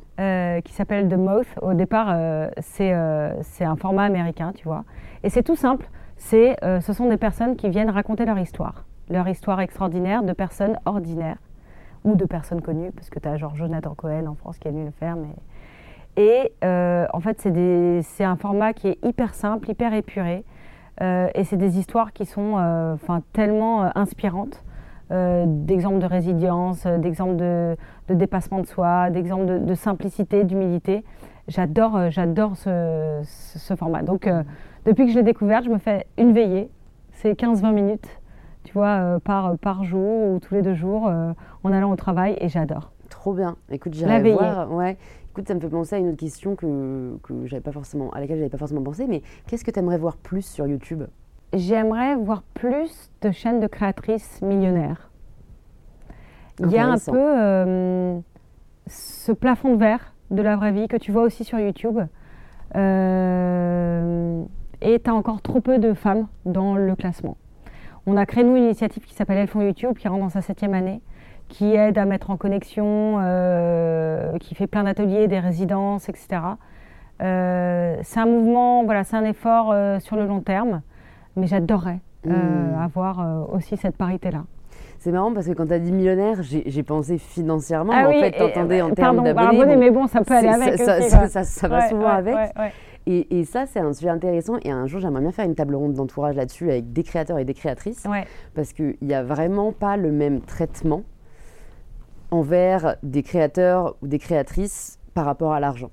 qui 0.62 0.74
s'appelle 0.74 1.08
The 1.08 1.18
Mouth. 1.18 1.48
Au 1.62 1.74
départ, 1.74 2.16
c'est 2.60 2.92
un 2.92 3.76
format 3.78 4.04
américain, 4.04 4.52
tu 4.54 4.66
vois. 4.66 4.84
Et 5.24 5.30
c'est 5.30 5.44
tout 5.44 5.56
simple. 5.56 5.90
C'est, 6.18 6.58
ce 6.62 6.94
sont 6.94 7.08
des 7.08 7.18
personnes 7.18 7.56
qui 7.56 7.70
viennent 7.70 7.90
raconter 7.90 8.26
leur 8.26 8.38
histoire, 8.38 8.86
leur 9.10 9.28
histoire 9.30 9.62
extraordinaire 9.62 10.24
de 10.24 10.34
personnes 10.34 10.78
ordinaires 10.86 11.38
ou 12.04 12.16
de 12.16 12.26
personnes 12.26 12.62
connues, 12.62 12.92
parce 12.92 13.10
que 13.10 13.20
tu 13.20 13.28
as 13.30 13.38
genre 13.38 13.56
Jonathan 13.56 13.96
Cohen 13.96 14.26
en 14.28 14.36
France 14.36 14.58
qui 14.60 14.68
a 14.68 14.72
dû 14.72 14.84
le 14.84 14.92
faire, 14.92 15.16
mais 15.16 15.34
et 16.18 16.52
euh, 16.64 17.08
en 17.14 17.20
fait, 17.20 17.40
c'est 18.04 18.24
un 18.24 18.36
format 18.36 18.74
qui 18.74 18.90
est 18.90 19.06
hyper 19.06 19.34
simple, 19.34 19.70
hyper 19.70 19.94
épuré. 19.94 20.44
Euh, 21.02 21.30
et 21.34 21.46
c'est 21.46 21.58
des 21.58 21.80
histoires 21.80 22.14
qui 22.14 22.26
sont 22.26 22.56
euh, 22.58 22.96
tellement 23.34 23.96
inspirantes. 23.96 24.64
D'exemples 25.12 26.00
de 26.00 26.06
résilience, 26.06 26.86
d'exemples 26.86 27.36
de, 27.36 27.76
dépassement 28.10 28.60
de 28.60 28.66
soi, 28.66 29.10
d'exemples 29.10 29.66
de, 29.66 29.74
simplicité, 29.76 30.44
d'humilité. 30.44 31.04
J'adore, 31.48 32.10
j'adore 32.10 32.56
ce, 32.56 33.22
ce, 33.24 33.76
format. 33.76 34.04
Donc, 34.04 34.30
depuis 34.86 35.06
que 35.06 35.12
je 35.12 35.18
l'ai 35.18 35.24
découvert, 35.24 35.64
je 35.64 35.70
me 35.70 35.80
fais 35.80 36.06
une 36.18 36.34
veillée. 36.34 36.70
C'est 37.12 37.34
15-20 37.34 37.74
minutes, 37.74 38.08
tu 38.64 38.74
vois, 38.74 39.20
par, 39.24 39.58
par 39.58 39.84
jour 39.84 40.32
ou 40.32 40.40
tous 40.40 40.54
les 40.54 40.62
deux 40.62 40.76
jours 40.76 41.12
en 41.64 41.72
allant 41.74 41.92
au 41.92 41.96
travail 41.98 42.38
et 42.40 42.48
j'adore. 42.48 42.92
Trop 43.10 43.34
bien. 43.34 43.58
Écoute, 43.70 43.94
j'irai 43.94 44.32
voir. 44.32 44.72
Ouais. 44.72 44.98
Écoute, 45.32 45.48
ça 45.48 45.54
me 45.54 45.62
fait 45.62 45.70
penser 45.70 45.96
à 45.96 46.00
une 46.00 46.10
autre 46.10 46.18
question 46.18 46.58
que, 46.58 47.18
que 47.24 47.46
j'avais 47.46 47.62
pas 47.62 47.72
forcément, 47.72 48.10
à 48.12 48.20
laquelle 48.20 48.38
j'avais 48.38 48.50
pas 48.50 48.58
forcément 48.58 48.84
pensé, 48.84 49.08
mais 49.08 49.22
qu'est-ce 49.48 49.64
que 49.64 49.72
tu 49.72 49.80
aimerais 49.80 49.98
voir 49.98 50.18
plus 50.18 50.42
sur 50.42 50.68
YouTube? 50.68 51.04
J'aimerais 51.54 52.16
voir 52.16 52.44
plus 52.54 53.12
de 53.22 53.32
chaînes 53.32 53.60
de 53.60 53.68
créatrices 53.68 54.42
millionnaires. 54.42 55.10
Il 56.60 56.72
y 56.72 56.78
a 56.78 56.86
un 56.86 56.98
peu 56.98 57.18
euh, 57.18 58.20
ce 58.88 59.32
plafond 59.34 59.74
de 59.74 59.80
verre 59.80 60.14
de 60.30 60.42
la 60.42 60.56
vraie 60.56 60.72
vie 60.72 60.88
que 60.88 60.96
tu 60.96 61.12
vois 61.12 61.24
aussi 61.24 61.44
sur 61.44 61.60
YouTube. 61.60 62.00
Euh, 62.76 64.44
et 64.82 65.00
tu 65.00 65.10
as 65.10 65.14
encore 65.14 65.42
trop 65.42 65.60
peu 65.60 65.78
de 65.78 65.94
femmes 65.94 66.28
dans 66.46 66.76
le 66.76 66.96
classement. 66.96 67.36
On 68.06 68.16
a 68.16 68.26
créé, 68.26 68.46
nous, 68.46 68.56
une 68.56 68.64
initiative 68.64 69.04
qui 69.04 69.14
s'appelle 69.14 69.38
Elles 69.38 69.48
font 69.48 69.62
YouTube, 69.62 69.98
qui 69.98 70.08
rentre 70.08 70.22
dans 70.22 70.30
sa 70.30 70.42
septième 70.42 70.74
année 70.74 71.02
qui 71.50 71.76
aide 71.76 71.98
à 71.98 72.06
mettre 72.06 72.30
en 72.30 72.38
connexion, 72.38 73.18
euh, 73.20 74.38
qui 74.38 74.56
fait 74.56 74.68
plein 74.68 74.86
d'ateliers, 74.86 75.28
des 75.28 75.40
résidences, 75.40 76.08
etc. 76.08 76.40
C'est 77.20 78.20
un 78.20 78.26
mouvement, 78.26 78.86
voilà, 78.86 79.04
c'est 79.04 79.18
un 79.18 79.26
effort 79.26 79.76
sur 80.00 80.16
le 80.16 80.26
long 80.26 80.40
terme, 80.40 80.82
mais 81.36 81.48
j'adorerais 81.48 82.00
mmh. 82.26 82.32
avoir 82.80 83.50
aussi 83.54 83.78
cette 83.78 83.98
parité-là. 83.98 84.44
C'est 85.02 85.12
marrant 85.12 85.34
parce 85.34 85.48
que 85.48 85.54
quand 85.54 85.66
tu 85.66 85.74
as 85.74 85.80
dit 85.80 85.92
millionnaire, 85.92 86.44
j'ai 86.44 86.84
pensé 86.84 87.18
financièrement. 87.18 87.92
Ah 87.96 88.08
en 88.08 88.12
fait, 88.12 88.34
tu 88.34 88.44
entendais 88.44 88.84
en 88.84 88.92
termes 88.92 89.24
d'abonnés. 89.24 89.76
mais 89.76 89.90
bon, 89.90 90.06
ça 90.06 90.24
peut 90.24 90.36
aller 90.36 90.48
avec. 90.48 90.78
Ça, 90.78 91.00
aussi, 91.00 91.10
ça, 91.10 91.68
va 91.68 91.90
souvent 91.90 92.08
avec. 92.08 92.36
Et, 93.08 93.40
et, 93.40 93.46
ça, 93.46 93.66
c'est 93.66 93.80
un 93.80 93.94
sujet 93.94 94.10
intéressant. 94.10 94.58
Et 94.64 94.70
un 94.70 94.86
jour, 94.86 95.00
j'aimerais 95.00 95.22
bien 95.22 95.32
faire 95.32 95.46
une 95.46 95.56
table 95.56 95.74
ronde 95.74 95.94
d'entourage 95.94 96.36
là-dessus 96.36 96.70
avec 96.70 96.94
des 96.94 97.02
créateurs 97.02 97.40
et 97.40 97.46
des 97.46 97.56
créatrices. 97.56 98.06
Parce 98.54 98.74
qu'il 98.74 98.96
n'y 99.02 99.16
a 99.16 99.24
vraiment 99.24 99.72
pas 99.72 99.98
le 99.98 100.12
même 100.12 100.42
traitement 100.42 101.02
envers 102.30 102.96
des 103.02 103.24
créateurs 103.24 103.96
ou 104.04 104.08
des 104.08 104.20
créatrices 104.20 105.00
par 105.16 105.26
rapport 105.26 105.54
à 105.54 105.60
l'argent. 105.60 105.90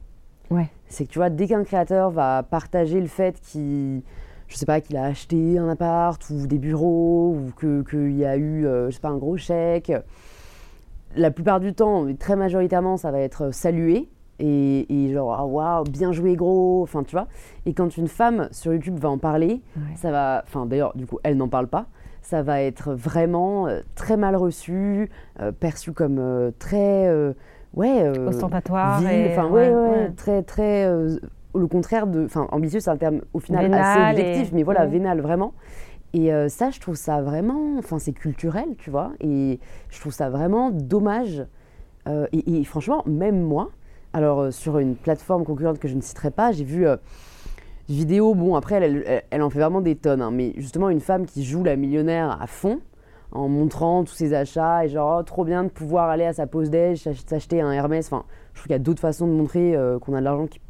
Ouais. 0.51 0.69
C'est 0.87 1.07
que 1.07 1.11
tu 1.11 1.19
vois, 1.19 1.31
dès 1.31 1.47
qu'un 1.47 1.65
créateur 1.65 2.11
va 2.11 2.43
partager 2.43 3.01
le 3.01 3.07
fait 3.07 3.41
qu'il, 3.41 4.03
je 4.49 4.57
sais 4.57 4.67
pas, 4.67 4.81
qu'il 4.81 4.97
a 4.97 5.05
acheté 5.05 5.59
un 5.59 5.69
appart 5.69 6.23
ou 6.31 6.47
des 6.47 6.59
bureaux 6.59 7.37
ou 7.37 7.85
qu'il 7.85 8.17
y 8.17 8.25
a 8.25 8.37
eu, 8.37 8.67
euh, 8.67 8.91
je 8.91 8.95
sais 8.95 9.01
pas, 9.01 9.11
un 9.11 9.19
gros 9.19 9.37
chèque, 9.37 9.93
la 11.17 11.31
plupart 11.31 11.61
du 11.61 11.75
temps, 11.75 12.07
très 12.19 12.37
majoritairement, 12.37 12.97
ça 12.97 13.11
va 13.11 13.21
être 13.21 13.53
salué. 13.53 14.09
Et, 14.41 15.11
genre, 15.13 15.35
ah, 15.37 15.45
waouh, 15.45 15.83
bien 15.83 16.13
joué 16.13 16.37
gros, 16.37 16.83
enfin 16.85 17.03
tu 17.03 17.17
vois. 17.17 17.27
Et 17.67 17.75
quand 17.75 17.97
une 17.97 18.07
femme 18.07 18.49
sur 18.53 18.73
YouTube 18.73 18.97
va 18.97 19.11
en 19.11 19.19
parler, 19.19 19.61
ça 19.97 20.13
va, 20.13 20.45
enfin 20.47 20.65
d'ailleurs, 20.65 20.93
du 20.97 21.07
coup, 21.07 21.19
elle 21.25 21.37
n'en 21.37 21.49
parle 21.49 21.67
pas, 21.67 21.87
ça 22.23 22.43
va 22.43 22.63
être 22.63 22.93
vraiment 22.93 23.67
euh, 23.67 23.81
très 23.97 24.17
mal 24.17 24.37
reçu, 24.37 25.11
euh, 25.41 25.51
perçu 25.51 25.93
comme 25.93 26.19
euh, 26.21 26.53
très 26.59 27.11
ouais 27.75 28.09
ostentatoire, 28.27 28.99
enfin 28.99 29.49
ouais, 29.49 29.75
ouais, 29.75 30.11
très 30.17 30.43
très 30.45 30.89
le 31.59 31.67
contraire 31.67 32.07
de, 32.07 32.25
enfin 32.25 32.47
ambitieux, 32.51 32.81
c'est 32.81 32.91
un 32.91 32.97
terme 32.97 33.21
au 33.33 33.41
final 33.41 33.73
assez 33.73 34.21
objectif, 34.21 34.53
mais 34.53 34.63
voilà 34.63 34.87
vénal 34.87 35.21
vraiment. 35.21 35.55
Et 36.15 36.31
ça, 36.49 36.71
je 36.71 36.81
trouve 36.81 36.95
ça 36.95 37.21
vraiment, 37.21 37.77
enfin 37.79 37.99
c'est 37.99 38.13
culturel, 38.13 38.77
tu 38.79 38.91
vois, 38.91 39.13
et 39.21 39.61
je 39.91 40.01
trouve 40.01 40.13
ça 40.13 40.31
vraiment 40.31 40.71
dommage. 40.71 41.45
Et, 42.33 42.59
et, 42.61 42.65
franchement, 42.65 43.03
même 43.07 43.43
moi, 43.43 43.69
alors 44.15 44.51
sur 44.51 44.79
une 44.79 44.97
plateforme 44.97 45.45
concurrente 45.45 45.79
que 45.79 45.89
je 45.89 45.95
ne 45.95 46.01
citerai 46.01 46.31
pas, 46.31 46.51
j'ai 46.53 46.65
vu 46.65 46.87
vidéo, 47.89 48.35
bon, 48.35 48.55
après, 48.55 48.77
elle, 48.77 49.23
elle, 49.31 49.43
en 49.43 49.51
fait 49.51 49.61
vraiment 49.61 49.81
des 49.81 49.97
tonnes, 49.97 50.23
hein, 50.23 50.31
mais 50.31 50.53
justement, 50.57 50.91
une 50.91 51.01
femme 51.01 51.27
qui 51.27 51.45
joue 51.45 51.65
la 51.65 51.77
millionnaire 51.77 52.39
à 52.41 52.47
fond, 52.47 52.81
en 53.33 53.49
montrant 53.49 54.05
tous 54.05 54.15
ses 54.15 54.35
achats, 54.35 54.85
et 54.85 54.89
genre, 54.89 55.19
oh, 55.21 55.23
trop 55.23 55.45
bien 55.45 55.65
de 55.65 55.69
pouvoir 55.69 56.09
aller 56.09 56.25
à 56.25 56.33
sa 56.33 56.47
pause 56.47 56.71
déj, 56.71 57.09
s'acheter 57.27 57.61
un 57.61 57.73
Hermès. 57.73 58.07
Enfin, 58.07 58.25
je 58.53 58.61
trouve 58.61 58.67
qu'il 58.67 58.73
y 58.73 58.77
a 58.77 58.81
d'autres 58.81 59.01
façons 59.01 59.27
de 59.27 59.33
montrer 59.33 59.77
euh, 59.77 59.99
qu'on 59.99 60.15
a 60.15 60.21
de 60.21 60.25
l'argent 60.25 60.47
qui, 60.47 60.61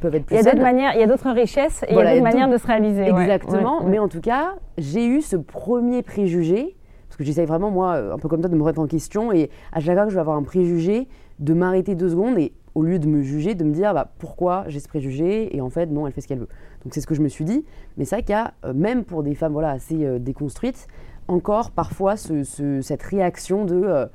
peuvent 0.00 0.14
être 0.14 0.26
plus 0.26 0.36
Il 0.36 0.44
y 0.44 0.46
a 0.46 0.50
d'autres 0.50 0.62
manières, 0.62 0.92
il 0.94 1.00
y 1.00 1.02
a 1.02 1.06
d'autres 1.06 1.30
richesses 1.30 1.82
et 1.84 1.92
il 1.92 1.96
y 1.96 2.00
a 2.00 2.12
d'autres 2.12 2.22
manières 2.22 2.48
de 2.48 2.56
se 2.56 2.66
réaliser. 2.66 3.08
Exactement, 3.08 3.82
mais 3.84 3.98
en 3.98 4.08
tout 4.08 4.20
cas, 4.20 4.54
j'ai 4.78 5.06
eu 5.06 5.20
ce 5.20 5.36
premier 5.36 6.02
préjugé, 6.02 6.76
parce 7.08 7.16
que 7.16 7.24
j'essaye 7.24 7.46
vraiment, 7.46 7.70
moi, 7.70 7.96
un 8.12 8.18
peu 8.18 8.28
comme 8.28 8.40
toi, 8.40 8.50
de 8.50 8.56
me 8.56 8.62
remettre 8.62 8.80
en 8.80 8.86
question, 8.86 9.32
et 9.32 9.50
à 9.72 9.80
chaque 9.80 9.94
fois 9.94 10.04
que 10.04 10.10
je 10.10 10.14
vais 10.14 10.20
avoir 10.20 10.36
un 10.36 10.42
préjugé, 10.42 11.08
de 11.38 11.54
m'arrêter 11.54 11.94
deux 11.94 12.10
secondes 12.10 12.38
et 12.38 12.52
au 12.74 12.82
lieu 12.82 12.98
de 12.98 13.06
me 13.06 13.22
juger, 13.22 13.54
de 13.54 13.64
me 13.64 13.72
dire 13.72 13.94
bah, 13.94 14.12
pourquoi 14.18 14.64
j'ai 14.68 14.80
ce 14.80 14.88
préjugé 14.88 15.54
et 15.56 15.60
en 15.60 15.70
fait 15.70 15.86
non, 15.86 16.06
elle 16.06 16.12
fait 16.12 16.20
ce 16.20 16.28
qu'elle 16.28 16.40
veut. 16.40 16.48
Donc 16.84 16.94
c'est 16.94 17.00
ce 17.00 17.06
que 17.06 17.14
je 17.14 17.22
me 17.22 17.28
suis 17.28 17.44
dit. 17.44 17.64
Mais 17.96 18.04
c'est 18.04 18.16
vrai 18.16 18.22
qu'il 18.22 18.32
y 18.32 18.38
a, 18.38 18.52
euh, 18.64 18.72
même 18.74 19.04
pour 19.04 19.22
des 19.22 19.34
femmes 19.34 19.52
voilà, 19.52 19.70
assez 19.70 20.04
euh, 20.04 20.18
déconstruites, 20.18 20.88
encore 21.28 21.70
parfois 21.70 22.16
cette 22.16 23.02
réaction 23.02 23.64
de 23.64 23.74
euh, 23.74 24.06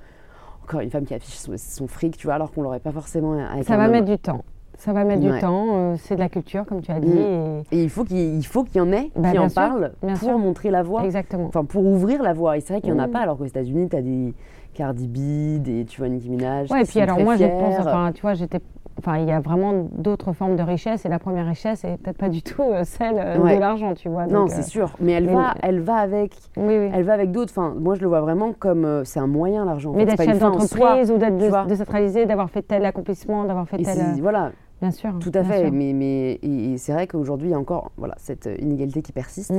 encore 0.64 0.82
une 0.82 0.92
femme 0.92 1.06
qui 1.06 1.14
affiche 1.14 1.40
son, 1.58 1.88
fric, 1.88 2.18
tu 2.18 2.28
vois, 2.28 2.36
alors 2.36 2.52
qu'on 2.52 2.62
l'aurait 2.62 2.80
pas 2.80 2.92
forcément 2.92 3.34
avec 3.34 3.66
Ça 3.66 3.78
va 3.78 3.88
mettre 3.88 4.06
du 4.06 4.20
temps. 4.20 4.44
Ça 4.80 4.94
va 4.94 5.04
mettre 5.04 5.22
du 5.22 5.40
temps, 5.40 5.96
c'est 5.98 6.16
de 6.16 6.20
la 6.20 6.30
culture, 6.30 6.66
comme 6.66 6.82
tu 6.82 6.92
as 6.92 7.00
dit. 7.00 7.08
Mm. 7.08 7.64
Et... 7.72 7.84
il 7.84 7.90
faut 7.90 8.04
qu'il 8.06 8.42
y 8.76 8.80
en 8.80 8.92
ait 8.92 9.12
bah, 9.16 9.32
qui 9.32 9.38
en 9.38 9.50
parlent 9.50 9.92
pour 10.20 10.40
montrer 10.40 10.72
la 10.72 10.84
voie. 10.84 11.04
Exactement. 11.04 11.46
Enfin, 11.46 11.66
pour 11.66 11.86
ouvrir 11.86 12.24
la 12.24 12.34
voie. 12.34 12.58
Et 12.58 12.62
c'est 12.62 12.74
vrai 12.74 12.82
qu'il 12.82 12.94
n'y 12.94 13.00
en 13.00 13.04
a 13.04 13.08
mm. 13.08 13.12
pas, 13.12 13.20
alors 13.20 13.38
qu'aux 13.38 13.46
États-unis, 13.46 13.90
tu 13.90 13.96
as 13.96 14.02
des 14.02 14.34
Cardi 14.74 15.08
B, 15.08 15.62
des, 15.62 15.86
tu 15.86 16.00
vois, 16.00 16.10
Nicki 16.10 16.30
Minaj. 16.30 16.72
Ouais, 16.72 16.84
et 16.84 16.86
puis 16.86 17.02
alors 17.02 17.20
moi, 17.20 17.36
je 17.36 17.46
pense, 17.46 17.80
enfin, 17.80 18.12
tu 18.14 18.22
vois, 18.22 18.34
j'étais. 18.34 18.60
Enfin, 18.98 19.18
il 19.18 19.30
y 19.30 19.32
a 19.32 19.40
vraiment 19.40 19.88
d'autres 19.94 20.34
formes 20.34 20.58
de 20.58 20.64
richesse 20.64 21.06
et 21.06 21.10
la 21.10 21.20
première 21.20 21.48
richesse 21.48 21.86
est 21.86 21.98
peut-être 21.98 22.18
pas 22.18 22.28
du 22.28 22.42
tout 22.42 22.64
euh, 22.64 22.84
celle 22.84 23.16
euh, 23.18 23.38
de 23.38 23.60
l'argent, 23.60 23.94
tu 23.94 24.10
vois. 24.10 24.28
non, 24.28 24.48
c'est 24.48 24.60
euh, 24.60 24.64
sûr, 24.64 24.94
mais 25.00 25.14
elle 25.14 25.30
va, 25.30 25.54
elle 25.62 25.80
va 25.80 25.96
avec, 25.96 26.34
oui, 26.58 26.78
oui. 26.78 26.90
elle 26.94 27.04
va 27.04 27.14
avec 27.14 27.32
d'autres. 27.32 27.54
Enfin, 27.56 27.74
moi, 27.80 27.96
je 27.96 28.02
le 28.02 28.08
vois 28.08 28.20
vraiment 28.20 28.52
comme 28.52 29.04
c'est 29.06 29.22
un 29.22 29.28
moyen 29.28 29.64
l'argent. 29.64 29.94
Mais 29.96 30.06
d'être 30.06 30.22
chef 30.22 30.40
d'entreprise 30.40 31.12
ou 31.12 31.18
d'être 31.18 31.66
décentralisé, 31.68 32.26
d'avoir 32.26 32.50
fait 32.50 32.62
tel 32.62 32.86
accomplissement, 32.86 33.46
d'avoir 33.46 33.68
fait 33.70 33.78
tel. 33.78 33.98
Voilà, 34.22 34.52
Bien 34.82 34.92
sûr. 34.92 35.20
Tout 35.20 35.32
à 35.34 35.44
fait. 35.44 35.70
Mais, 35.72 35.94
mais 35.94 36.40
c'est 36.78 36.94
vrai 36.94 37.08
qu'aujourd'hui, 37.08 37.50
il 37.50 37.52
y 37.52 37.54
a 37.56 37.60
encore 37.60 37.92
voilà, 37.98 38.16
cette 38.18 38.50
inégalité 38.60 39.02
qui 39.02 39.12
persiste. 39.12 39.54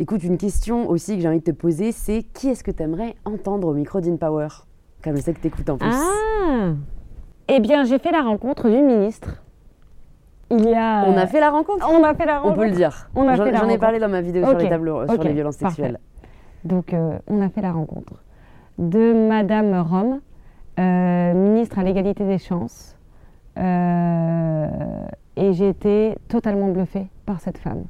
Écoute, 0.00 0.24
une 0.24 0.38
question 0.38 0.88
aussi 0.88 1.16
que 1.16 1.22
j'ai 1.22 1.28
envie 1.28 1.38
de 1.38 1.44
te 1.44 1.50
poser, 1.52 1.92
c'est 1.92 2.22
qui 2.22 2.48
est-ce 2.48 2.64
que 2.64 2.70
tu 2.70 2.82
aimerais 2.82 3.14
entendre 3.24 3.68
au 3.68 3.74
micro 3.74 4.00
d'InPower? 4.00 4.48
Comme 5.04 5.16
je 5.16 5.20
sais 5.20 5.32
que 5.34 5.40
tu 5.40 5.46
écoutes 5.46 5.70
en 5.70 5.78
plus. 5.78 5.88
Ah 5.92 6.72
Eh 7.48 7.60
bien, 7.60 7.84
j'ai 7.84 7.98
fait 7.98 8.10
la 8.10 8.22
rencontre 8.22 8.68
d'une 8.68 8.86
ministre. 8.86 9.42
Il 10.50 10.64
y 10.64 10.74
a... 10.74 11.04
On 11.06 11.16
a 11.16 11.26
fait 11.26 11.40
la 11.40 11.50
rencontre? 11.50 11.88
On 11.88 12.02
a 12.02 12.14
fait 12.14 12.26
la 12.26 12.38
rencontre. 12.38 12.54
On 12.54 12.60
peut 12.60 12.68
le 12.68 12.74
dire. 12.74 13.08
J'en 13.14 13.68
ai 13.68 13.78
parlé 13.78 13.98
dans 13.98 14.08
ma 14.08 14.20
vidéo 14.20 14.46
sur 14.46 14.58
les 14.58 14.68
tableaux, 14.68 15.06
sur 15.06 15.22
les 15.22 15.32
violences 15.32 15.56
sexuelles. 15.56 15.98
Donc, 16.64 16.92
euh, 16.92 17.18
on 17.28 17.40
a 17.40 17.48
fait 17.48 17.62
la 17.62 17.72
rencontre 17.72 18.24
de 18.78 19.28
Madame 19.28 19.74
Rome, 19.80 20.20
euh, 20.78 21.34
ministre 21.34 21.78
à 21.78 21.84
l'égalité 21.84 22.26
des 22.26 22.38
chances, 22.38 22.92
euh, 22.92 23.05
et 23.56 25.52
j'ai 25.52 25.68
été 25.68 26.16
totalement 26.28 26.68
bluffée 26.68 27.08
par 27.24 27.40
cette 27.40 27.58
femme. 27.58 27.84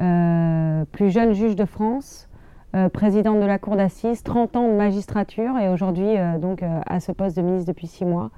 Euh, 0.00 0.84
plus 0.92 1.10
jeune 1.10 1.32
juge 1.34 1.56
de 1.56 1.64
France, 1.64 2.28
euh, 2.74 2.88
présidente 2.88 3.40
de 3.40 3.46
la 3.46 3.58
cour 3.58 3.76
d'assises, 3.76 4.22
30 4.22 4.56
ans 4.56 4.68
de 4.68 4.74
magistrature 4.74 5.58
et 5.58 5.68
aujourd'hui 5.68 6.16
donc 6.40 6.62
à 6.62 7.00
ce 7.00 7.12
poste 7.12 7.36
de 7.36 7.42
ministre 7.42 7.68
depuis 7.68 7.86
6 7.86 8.04
mois. 8.04 8.30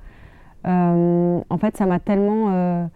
en 0.64 1.58
fait, 1.60 1.76
ça 1.76 1.86
m'a 1.86 1.98
tellement 1.98 2.88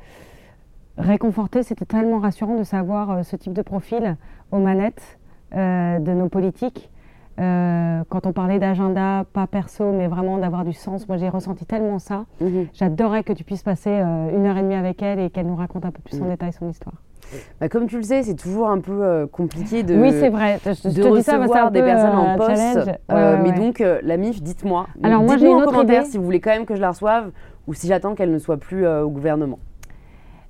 réconfortée, 0.98 1.62
c'était 1.62 1.86
tellement 1.86 2.18
rassurant 2.18 2.56
de 2.56 2.64
savoir 2.64 3.24
ce 3.24 3.36
type 3.36 3.52
de 3.52 3.62
profil 3.62 4.16
aux 4.50 4.58
manettes 4.58 5.18
de 5.52 6.12
nos 6.12 6.28
politiques. 6.28 6.90
Euh, 7.38 8.02
quand 8.08 8.26
on 8.26 8.32
parlait 8.32 8.58
d'agenda, 8.58 9.24
pas 9.32 9.46
perso, 9.46 9.92
mais 9.92 10.08
vraiment 10.08 10.38
d'avoir 10.38 10.64
du 10.64 10.72
sens, 10.72 11.08
moi 11.08 11.16
j'ai 11.16 11.28
ressenti 11.28 11.64
tellement 11.64 11.98
ça. 11.98 12.24
Mhm. 12.40 12.66
J'adorais 12.74 13.22
que 13.22 13.32
tu 13.32 13.44
puisses 13.44 13.62
passer 13.62 13.90
euh, 13.90 14.36
une 14.36 14.46
heure 14.46 14.56
et 14.56 14.62
demie 14.62 14.74
avec 14.74 15.02
elle 15.02 15.20
et 15.20 15.30
qu'elle 15.30 15.46
nous 15.46 15.56
raconte 15.56 15.84
un 15.84 15.90
peu 15.90 16.02
plus 16.02 16.20
en 16.20 16.24
mhm. 16.24 16.32
détail 16.32 16.52
son 16.52 16.68
histoire. 16.68 16.96
bah, 17.60 17.68
comme 17.68 17.86
tu 17.86 17.96
le 17.96 18.02
sais, 18.02 18.22
c'est 18.24 18.34
toujours 18.34 18.68
un 18.68 18.80
peu 18.80 19.02
euh, 19.02 19.26
compliqué 19.26 19.82
de, 19.82 19.96
oui, 19.96 20.12
c'est 20.12 20.28
vrai. 20.28 20.58
Je, 20.64 20.88
de 20.88 21.02
recevoir 21.02 21.70
des 21.70 21.82
personnes 21.82 22.18
en 22.18 22.36
poste. 22.36 22.90
mais 23.08 23.52
donc, 23.52 23.78
la 23.78 24.16
MIF, 24.16 24.42
dites-moi. 24.42 24.86
Alors, 25.02 25.22
moi, 25.22 25.36
j'ai 25.38 25.46
une 25.46 25.56
autre 25.56 25.66
commentaire 25.66 26.04
si 26.04 26.18
vous 26.18 26.24
voulez 26.24 26.40
quand 26.40 26.50
même 26.50 26.66
que 26.66 26.74
je 26.74 26.80
la 26.80 26.90
reçoive 26.90 27.30
ou 27.66 27.74
si 27.74 27.86
j'attends 27.86 28.14
qu'elle 28.14 28.32
ne 28.32 28.38
soit 28.38 28.56
plus 28.56 28.86
au 28.86 29.08
gouvernement. 29.08 29.58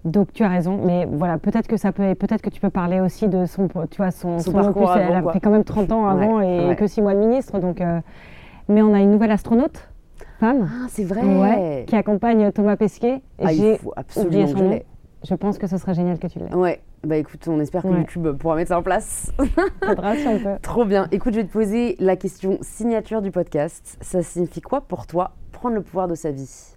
Donc 0.05 0.32
tu 0.32 0.44
as 0.44 0.48
raison, 0.48 0.81
mais 0.82 1.06
voilà, 1.10 1.39
peut-être 1.39 1.66
que 1.66 1.77
ça 1.77 1.93
peut, 1.93 2.14
peut-être 2.14 2.40
que 2.40 2.51
tu 2.51 2.60
peux 2.60 2.70
parler 2.70 3.01
aussi 3.01 3.28
de 3.28 3.44
son, 3.44 3.68
tu 3.68 3.98
vois, 3.98 4.10
son, 4.10 4.39
son, 4.39 4.52
parcours 4.52 4.97
elle 4.97 5.12
a 5.12 5.32
fait 5.32 5.40
quand 5.40 5.51
même 5.51 5.64
30 5.64 5.93
ans 5.93 6.06
avant 6.06 6.40
et 6.40 6.74
que 6.77 6.86
6 6.86 7.02
mois 7.02 7.14
de 7.14 7.18
ministre, 7.18 7.59
donc. 7.59 7.82
mais 8.68 8.82
on 8.82 8.94
a 8.94 9.01
une 9.01 9.10
nouvelle 9.10 9.32
astronaute 9.32 9.90
femme. 10.40 10.68
Ah, 10.70 10.86
c'est 10.89 11.05
vrai. 11.05 11.85
qui 11.86 11.94
accompagne 11.94 12.51
Thomas 12.51 12.77
Pesquet. 12.77 13.22
Ah, 13.43 13.52
il 13.52 13.77
faut 13.77 13.93
absolument 13.94 14.47
son 14.47 14.56
nom. 14.56 14.81
Je 15.22 15.35
pense 15.35 15.59
que 15.59 15.66
ce 15.66 15.77
serait 15.77 15.93
génial 15.93 16.18
que 16.18 16.27
tu 16.27 16.39
l'aies. 16.39 16.55
Ouais, 16.55 16.81
bah 17.05 17.18
écoute, 17.18 17.47
on 17.47 17.60
espère 17.60 17.82
que 17.82 17.89
YouTube 17.89 18.27
pourra 18.39 18.56
mettre 18.56 18.68
ça 18.68 18.78
en 18.78 18.82
place. 18.82 19.31
Faudra 19.85 20.16
si 20.16 20.27
on 20.27 20.39
peut. 20.39 20.56
Trop 20.62 20.86
bien. 20.86 21.09
Écoute, 21.12 21.35
je 21.35 21.40
vais 21.40 21.47
te 21.47 21.52
poser 21.52 21.94
la 21.98 22.16
question 22.16 22.56
signature 22.62 23.20
du 23.20 23.31
podcast. 23.31 23.98
Ça 24.01 24.22
signifie 24.22 24.62
quoi 24.62 24.81
pour 24.81 25.06
toi 25.06 25.32
prendre 25.52 25.74
le 25.74 25.82
pouvoir 25.82 26.09
de 26.09 26.14
sa 26.14 26.31
vie? 26.31 26.74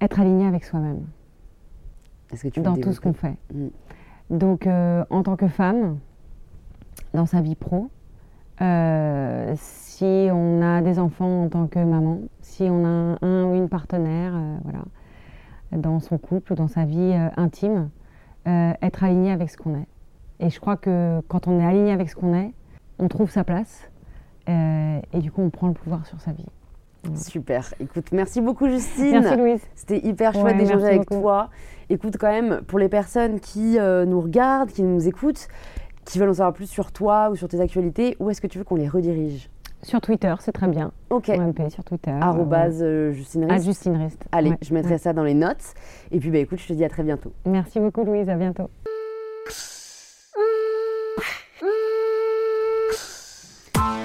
Être 0.00 0.20
aligné 0.20 0.46
avec 0.46 0.64
soi-même. 0.64 1.04
Est-ce 2.32 2.44
que 2.44 2.48
tu 2.48 2.60
Dans 2.60 2.76
tout 2.76 2.92
ce 2.92 3.00
qu'on 3.00 3.12
fait. 3.12 3.36
Mm. 3.52 3.68
Donc, 4.30 4.66
euh, 4.66 5.04
en 5.10 5.22
tant 5.22 5.36
que 5.36 5.48
femme, 5.48 5.98
dans 7.14 7.26
sa 7.26 7.40
vie 7.40 7.54
pro, 7.54 7.90
euh, 8.60 9.52
si 9.56 10.28
on 10.32 10.62
a 10.62 10.80
des 10.80 10.98
enfants 10.98 11.44
en 11.44 11.48
tant 11.48 11.66
que 11.66 11.78
maman, 11.78 12.20
si 12.40 12.64
on 12.64 12.84
a 12.84 13.18
un, 13.24 13.44
ou 13.44 13.54
une 13.54 13.68
partenaire, 13.68 14.32
euh, 14.34 14.56
voilà, 14.64 14.84
dans 15.72 16.00
son 16.00 16.18
couple 16.18 16.52
ou 16.52 16.56
dans 16.56 16.68
sa 16.68 16.84
vie 16.84 17.14
intime, 17.36 17.90
être 18.46 19.02
aligné 19.02 19.32
avec 19.32 19.50
ce 19.50 19.56
qu'on 19.56 19.74
est. 19.74 19.88
Et 20.38 20.50
je 20.50 20.60
crois 20.60 20.76
que 20.76 21.20
quand 21.26 21.48
on 21.48 21.58
est 21.58 21.64
aligné 21.64 21.90
avec 21.90 22.08
ce 22.08 22.14
qu'on 22.14 22.34
est, 22.34 22.52
on 23.00 23.08
trouve 23.08 23.28
sa 23.28 23.42
place 23.42 23.90
et 24.46 25.18
du 25.18 25.32
coup 25.32 25.42
on 25.42 25.50
prend 25.50 25.66
le 25.66 25.74
pouvoir 25.74 26.06
sur 26.06 26.20
sa 26.20 26.30
vie. 26.30 26.46
Super. 27.14 27.72
Écoute, 27.80 28.06
merci 28.12 28.40
beaucoup 28.40 28.68
Justine. 28.68 29.20
Merci 29.20 29.36
Louise. 29.36 29.60
C'était 29.74 30.06
hyper 30.06 30.32
chouette 30.32 30.56
d'échanger 30.56 30.86
avec 30.86 31.06
toi. 31.06 31.50
Écoute 31.88 32.16
quand 32.18 32.30
même, 32.30 32.62
pour 32.66 32.78
les 32.78 32.88
personnes 32.88 33.40
qui 33.40 33.78
nous 33.78 34.20
regardent, 34.20 34.70
qui 34.70 34.82
nous 34.82 35.06
écoutent, 35.06 35.48
qui 36.04 36.18
veulent 36.18 36.30
en 36.30 36.34
savoir 36.34 36.52
plus 36.52 36.68
sur 36.68 36.92
toi 36.92 37.30
ou 37.30 37.36
sur 37.36 37.48
tes 37.48 37.60
actualités, 37.60 38.16
où 38.18 38.30
est-ce 38.30 38.40
que 38.40 38.46
tu 38.46 38.58
veux 38.58 38.64
qu'on 38.64 38.76
les 38.76 38.88
redirige? 38.88 39.50
Sur 39.82 40.00
Twitter, 40.00 40.34
c'est 40.40 40.52
très 40.52 40.68
bien. 40.68 40.90
Ok. 41.10 41.30
Sur 41.68 41.84
Twitter. 41.84 42.10
Arrobase 42.10 42.82
euh, 42.82 43.12
Justine 43.12 43.44
Rist. 43.44 43.64
Justine 43.64 43.96
Rist. 43.96 44.24
Allez, 44.32 44.52
je 44.60 44.74
mettrai 44.74 44.98
ça 44.98 45.12
dans 45.12 45.22
les 45.22 45.34
notes. 45.34 45.74
Et 46.10 46.18
puis, 46.18 46.30
bah, 46.30 46.38
écoute, 46.38 46.58
je 46.58 46.66
te 46.66 46.72
dis 46.72 46.84
à 46.84 46.88
très 46.88 47.02
bientôt. 47.02 47.32
Merci 47.44 47.78
beaucoup, 47.78 48.02
Louise. 48.02 48.28
À 48.28 48.34
bientôt. 48.34 48.68